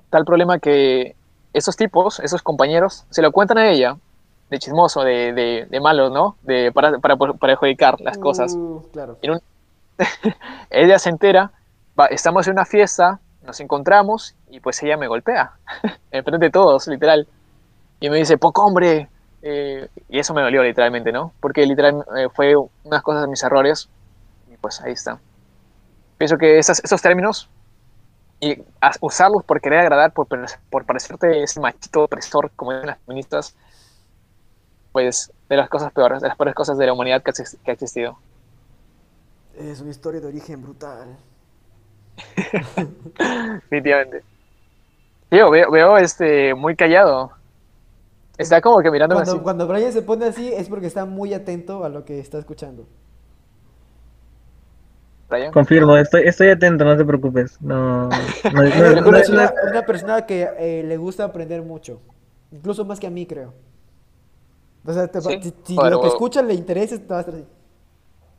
tal 0.10 0.26
problema 0.26 0.60
que 0.60 1.16
esos 1.54 1.78
tipos, 1.78 2.20
esos 2.20 2.42
compañeros, 2.42 3.06
se 3.12 3.22
lo 3.22 3.32
cuentan 3.32 3.60
a 3.60 3.70
ella, 3.70 3.96
de 4.50 4.60
chismoso, 4.60 5.04
de, 5.04 5.32
de, 5.32 5.68
de 5.70 5.80
malo, 5.80 6.10
¿no? 6.10 6.36
De, 6.42 6.72
para, 6.74 7.00
para, 7.00 7.16
para 7.16 7.34
perjudicar 7.34 8.02
las 8.02 8.18
cosas. 8.18 8.54
Uh, 8.54 8.82
claro. 8.92 9.18
ella 10.70 11.00
se 11.00 11.10
entera, 11.10 11.52
estamos 12.10 12.48
en 12.48 12.54
una 12.54 12.66
fiesta, 12.66 13.20
nos 13.44 13.60
encontramos 13.60 14.36
y 14.50 14.60
pues 14.60 14.82
ella 14.84 14.98
me 14.98 15.08
golpea, 15.08 15.54
enfrente 16.12 16.48
de 16.48 16.52
todos, 16.52 16.88
literal. 16.88 17.28
Y 18.00 18.10
me 18.10 18.18
dice, 18.18 18.38
poco 18.38 18.66
hombre. 18.66 19.10
Eh, 19.42 19.88
y 20.10 20.20
eso 20.20 20.34
me 20.34 20.42
dolió 20.42 20.64
literalmente, 20.64 21.12
¿no? 21.12 21.34
Porque 21.40 21.66
literalmente 21.66 22.10
eh, 22.18 22.28
fue 22.34 22.56
unas 22.84 23.02
cosas 23.02 23.24
de 23.24 23.28
mis 23.28 23.44
errores. 23.44 23.90
Y 24.52 24.58
pues 24.58 24.82
ahí 24.82 24.94
está. 24.94 25.20
Pienso 26.18 26.38
que 26.38 26.58
esos, 26.58 26.84
esos 26.84 27.02
términos 27.02 27.50
y 28.40 28.64
usarlos 29.02 29.44
por 29.44 29.62
querer 29.62 29.80
agradar, 29.80 30.12
por, 30.14 30.28
por 30.70 30.86
parecerte 30.86 31.42
ese 31.42 31.60
machito 31.60 32.04
opresor, 32.04 32.52
como 32.56 32.72
dicen 32.72 32.88
las 32.88 33.00
feministas, 33.00 33.56
pues 34.92 35.32
de 35.50 35.58
las 35.58 35.70
cosas 35.70 35.92
peores, 35.92 36.22
de 36.22 36.28
las 36.28 36.38
peores 36.38 36.54
cosas 36.54 36.78
de 36.78 36.86
la 36.86 36.94
humanidad 36.94 37.24
que, 37.24 37.32
que 37.34 37.72
ha 37.72 37.74
existido. 37.74 38.18
Es 39.58 39.82
una 39.82 39.90
historia 39.90 40.22
de 40.22 40.28
origen 40.28 40.62
brutal. 40.62 41.18
Definitivamente. 43.18 44.24
Yo 45.32 45.50
veo, 45.50 45.72
veo 45.72 45.98
este, 45.98 46.54
muy 46.54 46.76
callado. 46.76 47.32
Está 48.38 48.62
como 48.62 48.82
que 48.82 48.92
mirando 48.92 49.16
cuando, 49.16 49.44
Cuando 49.44 49.68
Brian 49.68 49.92
se 49.92 50.02
pone 50.02 50.26
así 50.26 50.54
es 50.54 50.70
porque 50.70 50.88
está 50.88 51.06
muy 51.06 51.34
atento 51.34 51.84
a 51.84 51.90
lo 51.90 52.06
que 52.06 52.20
está 52.20 52.38
escuchando. 52.38 52.88
Brian. 55.30 55.52
Confirmo, 55.52 55.98
estoy, 55.98 56.24
estoy 56.26 56.50
atento, 56.50 56.86
no 56.86 56.96
te 56.96 57.04
preocupes. 57.04 57.62
No, 57.62 58.08
no, 58.08 58.64
es 59.18 59.30
una, 59.30 59.86
persona 59.86 60.26
que 60.26 60.48
eh, 60.58 60.84
le 60.86 60.98
gusta 60.98 61.26
aprender 61.26 61.64
mucho. 61.64 62.00
Incluso 62.52 62.86
más 62.86 63.00
que 63.00 63.08
a 63.08 63.10
mí, 63.10 63.26
creo. 63.26 63.54
O 64.86 64.94
sea, 64.94 65.10
si, 65.20 65.76
lo 65.76 66.02
que 66.02 66.08
escucha 66.08 66.42
le 66.42 66.54
interesa, 66.54 66.98
te 66.98 67.08
va 67.08 67.18
a 67.18 67.20
estar 67.20 67.36
así. 67.36 67.46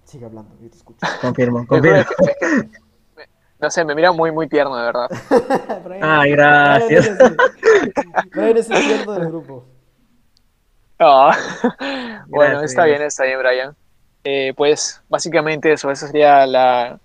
Sigue 0.05 0.25
hablando, 0.25 0.55
yo 0.63 0.71
te 0.71 0.77
escucho. 0.79 1.01
Confirmo, 1.21 1.67
confirmo. 1.67 2.05
No 3.61 3.71
sé, 3.71 3.85
me 3.85 3.95
mira 3.95 4.13
muy, 4.13 4.31
muy 4.31 4.49
tierno, 4.49 4.75
de 4.77 4.85
verdad. 4.85 5.09
Ay, 6.01 6.31
gracias. 6.31 7.11
Brian 8.33 8.57
es 8.57 8.71
el 8.71 8.79
tierno 8.79 9.13
del 9.13 9.27
grupo. 9.27 9.65
Ah, 10.99 11.37
bueno, 12.29 12.63
está 12.63 12.85
bien, 12.85 13.03
está 13.03 13.25
bien, 13.25 13.39
Brian. 13.39 13.77
Eh, 14.25 14.53
pues 14.57 15.03
básicamente 15.09 15.73
eso, 15.73 15.91
esa 15.91 16.07
sería 16.09 16.47
la, 16.47 17.01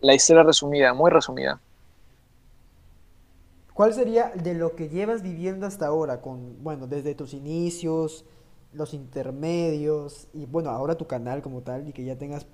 la 0.00 0.14
historia 0.14 0.42
resumida, 0.44 0.94
muy 0.94 1.10
resumida. 1.10 1.60
¿Cuál 3.74 3.92
sería 3.92 4.32
de 4.34 4.54
lo 4.54 4.74
que 4.74 4.88
llevas 4.88 5.22
viviendo 5.22 5.66
hasta 5.66 5.86
ahora, 5.86 6.22
con, 6.22 6.62
bueno, 6.62 6.86
desde 6.86 7.14
tus 7.14 7.34
inicios, 7.34 8.24
los 8.72 8.94
intermedios 8.94 10.28
y 10.32 10.46
bueno, 10.46 10.70
ahora 10.70 10.96
tu 10.96 11.06
canal 11.06 11.42
como 11.42 11.60
tal 11.62 11.88
y 11.88 11.92
que 11.92 12.04
ya 12.04 12.16
tengas 12.16 12.46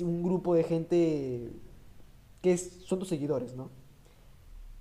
un 0.00 0.22
grupo 0.22 0.54
de 0.54 0.62
gente 0.62 1.52
que 2.42 2.56
son 2.58 3.00
tus 3.00 3.08
seguidores, 3.08 3.54
¿no? 3.54 3.70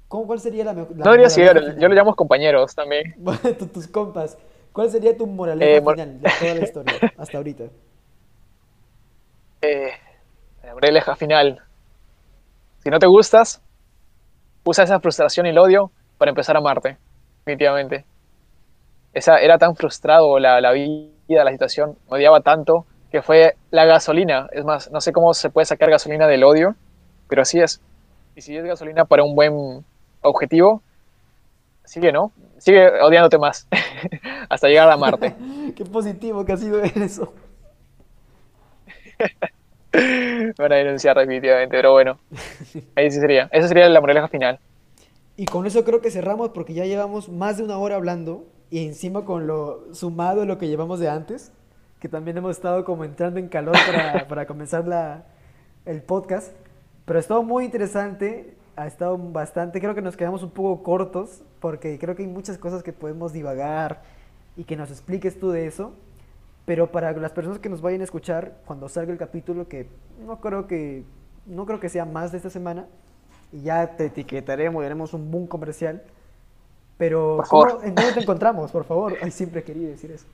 ¿Cómo, 0.07 0.27
¿Cuál 0.27 0.39
sería 0.39 0.65
la 0.65 0.73
mejor? 0.73 0.95
No 0.95 1.11
diría 1.14 1.30
seguidores, 1.30 1.76
yo 1.80 1.88
lo 1.88 1.95
llamo 1.95 2.15
compañeros 2.15 2.76
también. 2.76 3.15
tus 3.73 3.88
compas. 3.88 4.38
¿Cuál 4.73 4.89
sería 4.89 5.15
tu 5.15 5.27
moraleja 5.27 5.77
eh, 5.77 5.81
final 5.81 6.22
de 6.22 6.30
toda 6.39 6.56
la 6.56 6.64
historia 6.64 6.93
hasta 7.18 7.38
ahorita? 7.38 7.64
Eh, 9.61 9.91
la 10.64 10.73
moraleja 10.73 11.15
final. 11.15 11.61
Si 12.84 12.89
no 12.89 12.98
te 12.98 13.07
gustas, 13.07 13.61
usa 14.64 14.85
esa 14.85 14.99
frustración 14.99 15.45
y 15.45 15.49
el 15.49 15.57
odio 15.57 15.91
para 16.18 16.30
empezar 16.30 16.56
a 16.56 16.60
amarte, 16.60 16.98
definitivamente. 17.39 18.06
Esa, 19.14 19.39
era 19.39 19.57
tan 19.57 19.76
frustrado 19.76 20.39
la, 20.39 20.61
la 20.61 20.72
vida, 20.72 21.43
la 21.43 21.52
situación, 21.52 21.98
odiaba 22.07 22.39
tanto 22.41 22.85
que 23.11 23.22
fue 23.22 23.56
la 23.72 23.85
gasolina. 23.85 24.48
Es 24.53 24.64
más, 24.64 24.89
no 24.89 25.02
sé 25.02 25.11
cómo 25.11 25.34
se 25.34 25.49
puede 25.49 25.65
sacar 25.65 25.89
gasolina 25.89 26.27
del 26.27 26.45
odio, 26.45 26.76
pero 27.27 27.41
así 27.41 27.60
es. 27.60 27.81
Y 28.35 28.41
si 28.41 28.56
es 28.56 28.64
gasolina 28.64 29.03
para 29.03 29.23
un 29.23 29.35
buen 29.35 29.84
objetivo, 30.22 30.81
sigue, 31.85 32.11
¿no? 32.11 32.31
Sigue 32.57 32.87
odiándote 33.01 33.37
más 33.37 33.67
hasta 34.49 34.67
llegar 34.67 34.89
a 34.89 34.97
Marte. 34.97 35.35
Qué 35.75 35.85
positivo 35.85 36.45
que 36.45 36.53
ha 36.53 36.57
sido 36.57 36.81
eso. 36.83 37.33
Van 40.57 40.71
a 40.71 40.75
denunciar 40.75 41.17
definitivamente, 41.17 41.75
pero 41.75 41.91
bueno, 41.91 42.17
ahí 42.95 43.11
sí 43.11 43.19
sería. 43.19 43.49
Esa 43.51 43.67
sería 43.67 43.89
la 43.89 43.99
moraleja 43.99 44.27
final. 44.27 44.59
Y 45.35 45.45
con 45.45 45.65
eso 45.65 45.83
creo 45.83 46.01
que 46.01 46.11
cerramos 46.11 46.49
porque 46.49 46.73
ya 46.73 46.85
llevamos 46.85 47.29
más 47.29 47.57
de 47.57 47.63
una 47.63 47.77
hora 47.77 47.95
hablando 47.95 48.45
y 48.69 48.85
encima 48.85 49.25
con 49.25 49.47
lo 49.47 49.93
sumado 49.93 50.45
lo 50.45 50.57
que 50.57 50.67
llevamos 50.67 50.99
de 50.99 51.09
antes, 51.09 51.51
que 51.99 52.07
también 52.07 52.37
hemos 52.37 52.51
estado 52.51 52.85
como 52.85 53.03
entrando 53.03 53.39
en 53.39 53.49
calor 53.49 53.75
para, 53.85 54.27
para 54.27 54.45
comenzar 54.45 54.87
la, 54.87 55.25
el 55.85 56.01
podcast. 56.01 56.53
Pero 57.05 57.17
ha 57.17 57.21
estado 57.21 57.43
muy 57.43 57.65
interesante, 57.65 58.55
ha 58.76 58.88
estado 58.88 59.18
bastante, 59.18 59.80
creo 59.80 59.95
que 59.95 60.02
nos 60.02 60.18
quedamos 60.18 60.43
un 60.43 60.52
poco 60.52 60.84
cortos 60.84 61.43
porque 61.60 61.99
creo 61.99 62.15
que 62.15 62.23
hay 62.23 62.30
muchas 62.30 62.57
cosas 62.57 62.84
que 62.84 62.93
podemos 62.93 63.34
divagar 63.34 64.02
y 64.56 64.64
que 64.64 64.76
nos 64.76 64.89
expliques 64.91 65.39
tú 65.39 65.52
de 65.52 65.68
eso. 65.68 65.93
Pero 66.65 66.91
para 66.91 67.11
las 67.14 67.31
personas 67.31 67.60
que 67.60 67.69
nos 67.69 67.81
vayan 67.81 68.02
a 68.02 68.03
escuchar 68.03 68.57
cuando 68.65 68.88
salga 68.88 69.11
el 69.11 69.18
capítulo, 69.18 69.68
que 69.68 69.88
no 70.26 70.39
creo 70.39 70.68
que, 70.68 71.03
no 71.45 71.65
creo 71.65 71.80
que 71.80 71.89
sea 71.89 72.06
más 72.06 72.31
de 72.31 72.38
esta 72.38 72.49
semana, 72.49 72.85
y 73.52 73.64
ya 73.64 73.95
te 73.98 74.06
etiquetaremos 74.06 74.81
y 74.81 74.85
haremos 74.85 75.14
un 75.14 75.30
boom 75.31 75.48
comercial. 75.48 76.03
Pero, 76.98 77.43
¿cómo-. 77.49 77.81
¿en 77.84 77.95
dónde 77.95 78.14
te 78.14 78.19
encontramos, 78.22 78.72
por 78.72 78.85
favor? 78.85 79.18
Ay, 79.22 79.31
siempre 79.31 79.64
quería 79.64 79.89
decir 79.89 80.11
eso. 80.11 80.27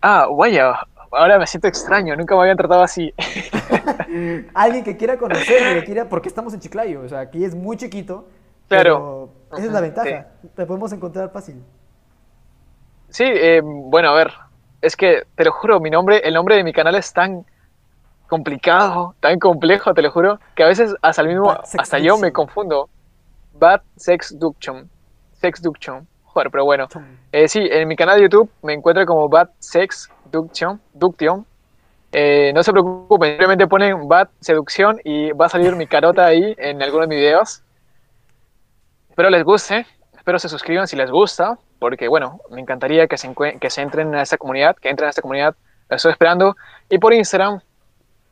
Ah, 0.00 0.28
vaya, 0.30 0.74
ahora 1.10 1.38
me 1.38 1.46
siento 1.46 1.66
extraño, 1.66 2.14
nunca 2.14 2.36
me 2.36 2.42
habían 2.42 2.56
tratado 2.56 2.82
así. 2.82 3.12
Alguien 4.54 4.84
que 4.84 4.96
quiera 4.96 5.16
conocer, 5.16 5.80
que 5.80 5.84
quiera, 5.84 6.08
porque 6.08 6.28
estamos 6.28 6.54
en 6.54 6.60
Chiclayo, 6.60 7.02
o 7.02 7.08
sea, 7.08 7.20
aquí 7.20 7.44
es 7.44 7.54
muy 7.54 7.76
chiquito. 7.76 8.28
Claro. 8.68 9.30
Pero 9.48 9.58
esa 9.58 9.66
es 9.66 9.72
la 9.72 9.80
ventaja, 9.80 10.26
te 10.54 10.66
podemos 10.66 10.92
encontrar 10.92 11.30
fácil. 11.30 11.62
Sí, 13.08 13.24
eh, 13.24 13.62
bueno, 13.62 14.10
a 14.10 14.14
ver, 14.14 14.32
es 14.82 14.96
que 14.96 15.22
te 15.34 15.44
lo 15.44 15.52
juro, 15.52 15.80
mi 15.80 15.90
nombre, 15.90 16.20
el 16.22 16.34
nombre 16.34 16.56
de 16.56 16.64
mi 16.64 16.72
canal 16.72 16.94
es 16.94 17.12
tan 17.12 17.44
complicado, 18.28 19.14
tan 19.20 19.38
complejo, 19.38 19.94
te 19.94 20.02
lo 20.02 20.10
juro, 20.10 20.38
que 20.54 20.62
a 20.62 20.66
veces 20.66 20.94
hasta 21.00 21.22
el 21.22 21.28
mismo, 21.28 21.50
hasta 21.50 21.98
yo 21.98 22.18
me 22.18 22.32
confundo. 22.32 22.88
Bad 23.54 23.82
Sex 23.96 24.38
Duction. 24.38 24.88
Sex 25.32 25.60
Duction. 25.60 26.06
Joder, 26.24 26.50
pero 26.50 26.64
bueno. 26.64 26.86
Eh, 27.32 27.48
sí, 27.48 27.60
en 27.68 27.88
mi 27.88 27.96
canal 27.96 28.16
de 28.16 28.22
YouTube 28.22 28.50
me 28.62 28.74
encuentro 28.74 29.04
como 29.04 29.28
Bad 29.28 29.48
Sex 29.58 30.08
Duction. 30.30 30.80
Duction. 30.92 31.44
Eh, 32.12 32.52
no 32.54 32.62
se 32.62 32.72
preocupen, 32.72 33.30
simplemente 33.30 33.66
ponen 33.66 34.08
Bad 34.08 34.28
Seducción 34.40 34.98
y 35.04 35.30
va 35.32 35.46
a 35.46 35.48
salir 35.50 35.76
mi 35.76 35.86
carota 35.86 36.24
ahí 36.24 36.54
en 36.56 36.82
algunos 36.82 37.08
de 37.08 37.14
mis 37.14 37.22
videos. 37.22 37.62
Espero 39.10 39.30
les 39.30 39.44
guste, 39.44 39.86
espero 40.16 40.38
se 40.38 40.48
suscriban 40.48 40.86
si 40.86 40.96
les 40.96 41.10
gusta, 41.10 41.58
porque 41.78 42.08
bueno, 42.08 42.40
me 42.50 42.60
encantaría 42.60 43.06
que 43.08 43.18
se, 43.18 43.34
que 43.60 43.70
se 43.70 43.82
entren 43.82 44.14
a 44.14 44.22
esta 44.22 44.38
comunidad, 44.38 44.76
que 44.76 44.88
entren 44.88 45.06
a 45.06 45.10
esta 45.10 45.22
comunidad, 45.22 45.54
la 45.88 45.96
estoy 45.96 46.12
esperando. 46.12 46.56
Y 46.88 46.98
por 46.98 47.12
Instagram, 47.12 47.60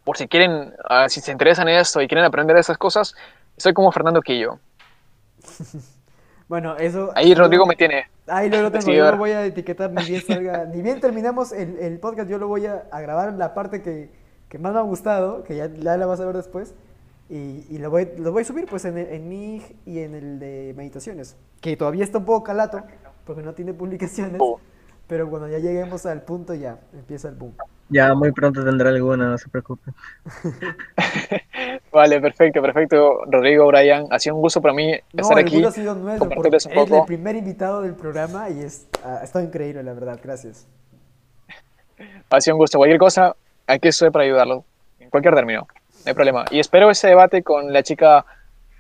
por 0.05 0.17
si 0.17 0.27
quieren, 0.27 0.73
ah, 0.89 1.09
si 1.09 1.21
se 1.21 1.33
interesan 1.33 1.69
en 1.69 1.77
esto 1.77 2.01
y 2.01 2.09
quieren 2.09 2.25
aprender 2.25 2.57
esas 2.57 2.79
cosas, 2.79 3.15
estoy 3.57 3.75
como 3.75 3.93
Fernando 3.93 4.23
Quillo. 4.23 4.59
Bueno, 6.49 6.77
eso... 6.77 7.11
Ahí 7.15 7.35
Rodrigo 7.35 7.67
me 7.67 7.75
tiene. 7.77 8.05
Ahí 8.29 8.49
luego 8.49 8.65
lo 8.65 8.73
tengo, 8.73 8.93
yo 8.93 9.11
lo 9.11 9.17
voy 9.19 9.31
a 9.33 9.45
etiquetar, 9.45 9.91
ni 9.93 10.05
bien 10.05 10.23
salga, 10.23 10.65
ni 10.75 10.83
bien 10.83 11.01
terminamos 11.01 11.53
el, 11.53 11.79
el 11.79 11.99
podcast, 11.99 12.29
yo 12.29 12.39
lo 12.39 12.49
voy 12.49 12.67
a, 12.67 12.87
a 12.91 13.01
grabar 13.01 13.33
la 13.35 13.55
parte 13.55 13.83
que, 13.83 14.11
que 14.49 14.59
más 14.59 14.73
me 14.73 14.79
ha 14.79 14.83
gustado, 14.83 15.43
que 15.45 15.57
ya, 15.57 15.67
ya 15.73 15.97
la 15.97 16.07
vas 16.07 16.21
a 16.21 16.27
ver 16.27 16.37
después, 16.37 16.75
y, 17.29 17.65
y 17.69 17.79
lo, 17.79 17.91
voy, 17.91 18.09
lo 18.19 18.31
voy 18.33 18.43
a 18.43 18.45
subir 18.45 18.67
pues 18.67 18.85
en, 18.85 18.99
el- 18.99 19.09
en 19.13 19.29
mi 19.29 19.63
y 19.85 19.99
en 20.01 20.15
el 20.15 20.39
de 20.39 20.73
meditaciones, 20.77 21.37
que 21.61 21.77
todavía 21.77 22.05
está 22.05 22.19
un 22.19 22.25
poco 22.25 22.45
calato, 22.45 22.83
porque 23.25 23.43
no 23.43 23.55
tiene 23.55 23.75
publicaciones, 23.75 24.37
Oh. 24.41 24.61
pero 25.09 25.29
cuando 25.29 25.49
ya 25.49 25.59
lleguemos 25.59 26.07
al 26.07 26.23
punto 26.23 26.55
ya 26.55 26.79
empieza 26.93 27.29
el 27.29 27.35
boom. 27.35 27.55
Ya 27.89 28.15
muy 28.15 28.33
pronto 28.33 28.65
tendrá 28.65 28.89
alguna, 28.91 29.29
no 29.29 29.39
se 29.39 29.49
preocupen. 29.49 29.95
Vale, 31.93 32.21
perfecto, 32.21 32.61
perfecto. 32.61 33.25
Rodrigo, 33.27 33.67
Brian, 33.69 34.07
ha 34.11 34.19
sido 34.19 34.35
un 34.37 34.43
gusto 34.43 34.61
para 34.61 34.75
mí 34.75 34.93
No, 35.13 35.23
estar 35.23 35.39
aquí. 35.39 35.63
ha 35.65 35.71
sido 35.71 35.95
nuestro, 35.95 36.29
porque 36.29 36.35
compartirles 36.35 36.67
eres 36.67 36.77
un 36.77 36.83
el 36.83 36.89
poco. 36.89 37.07
primer 37.07 37.37
invitado 37.37 37.83
del 37.83 37.95
programa 37.95 38.51
y 38.51 38.61
es, 38.61 38.87
ha 39.05 39.23
estado 39.23 39.45
increíble, 39.45 39.83
la 39.83 39.93
verdad, 39.95 40.19
gracias. 40.23 40.67
Ha 42.31 42.41
sido 42.41 42.57
un 42.57 42.61
gusto. 42.61 42.77
Cualquier 42.79 42.99
cosa, 42.99 43.37
aquí 43.67 43.89
estoy 43.89 44.11
para 44.11 44.25
ayudarlo. 44.25 44.65
En 44.99 45.09
cualquier 45.09 45.35
término, 45.35 45.61
no 45.61 46.03
hay 46.07 46.15
problema. 46.15 46.45
Y 46.51 46.59
espero 46.59 46.91
ese 46.91 47.07
debate 47.09 47.43
con 47.45 47.73
la 47.73 47.83
chica 47.85 48.27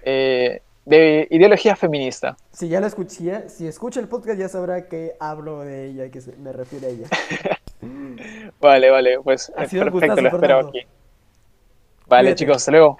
eh, 0.02 0.62
de 0.84 1.28
ideología 1.30 1.76
feminista. 1.76 2.36
Si 2.50 2.68
ya 2.68 2.80
la 2.80 2.88
escuché, 2.88 3.48
si 3.48 3.66
escucha 3.68 4.00
el 4.00 4.08
podcast 4.08 4.38
ya 4.38 4.48
sabrá 4.48 4.88
que 4.88 5.14
hablo 5.20 5.60
de 5.60 5.86
ella 5.86 6.04
y 6.06 6.10
que 6.10 6.20
se- 6.20 6.36
me 6.36 6.52
refiero 6.52 6.88
a 6.88 6.90
ella. 6.90 7.06
Vale, 8.60 8.90
vale, 8.90 9.20
pues 9.22 9.52
Ha 9.56 9.66
sido 9.66 9.84
perfecto, 9.84 10.20
lo 10.20 10.28
espero 10.28 10.68
aquí. 10.68 10.80
Vale, 12.06 12.22
Cuídate. 12.22 12.34
chicos, 12.36 12.56
hasta 12.56 12.70
luego. 12.72 12.98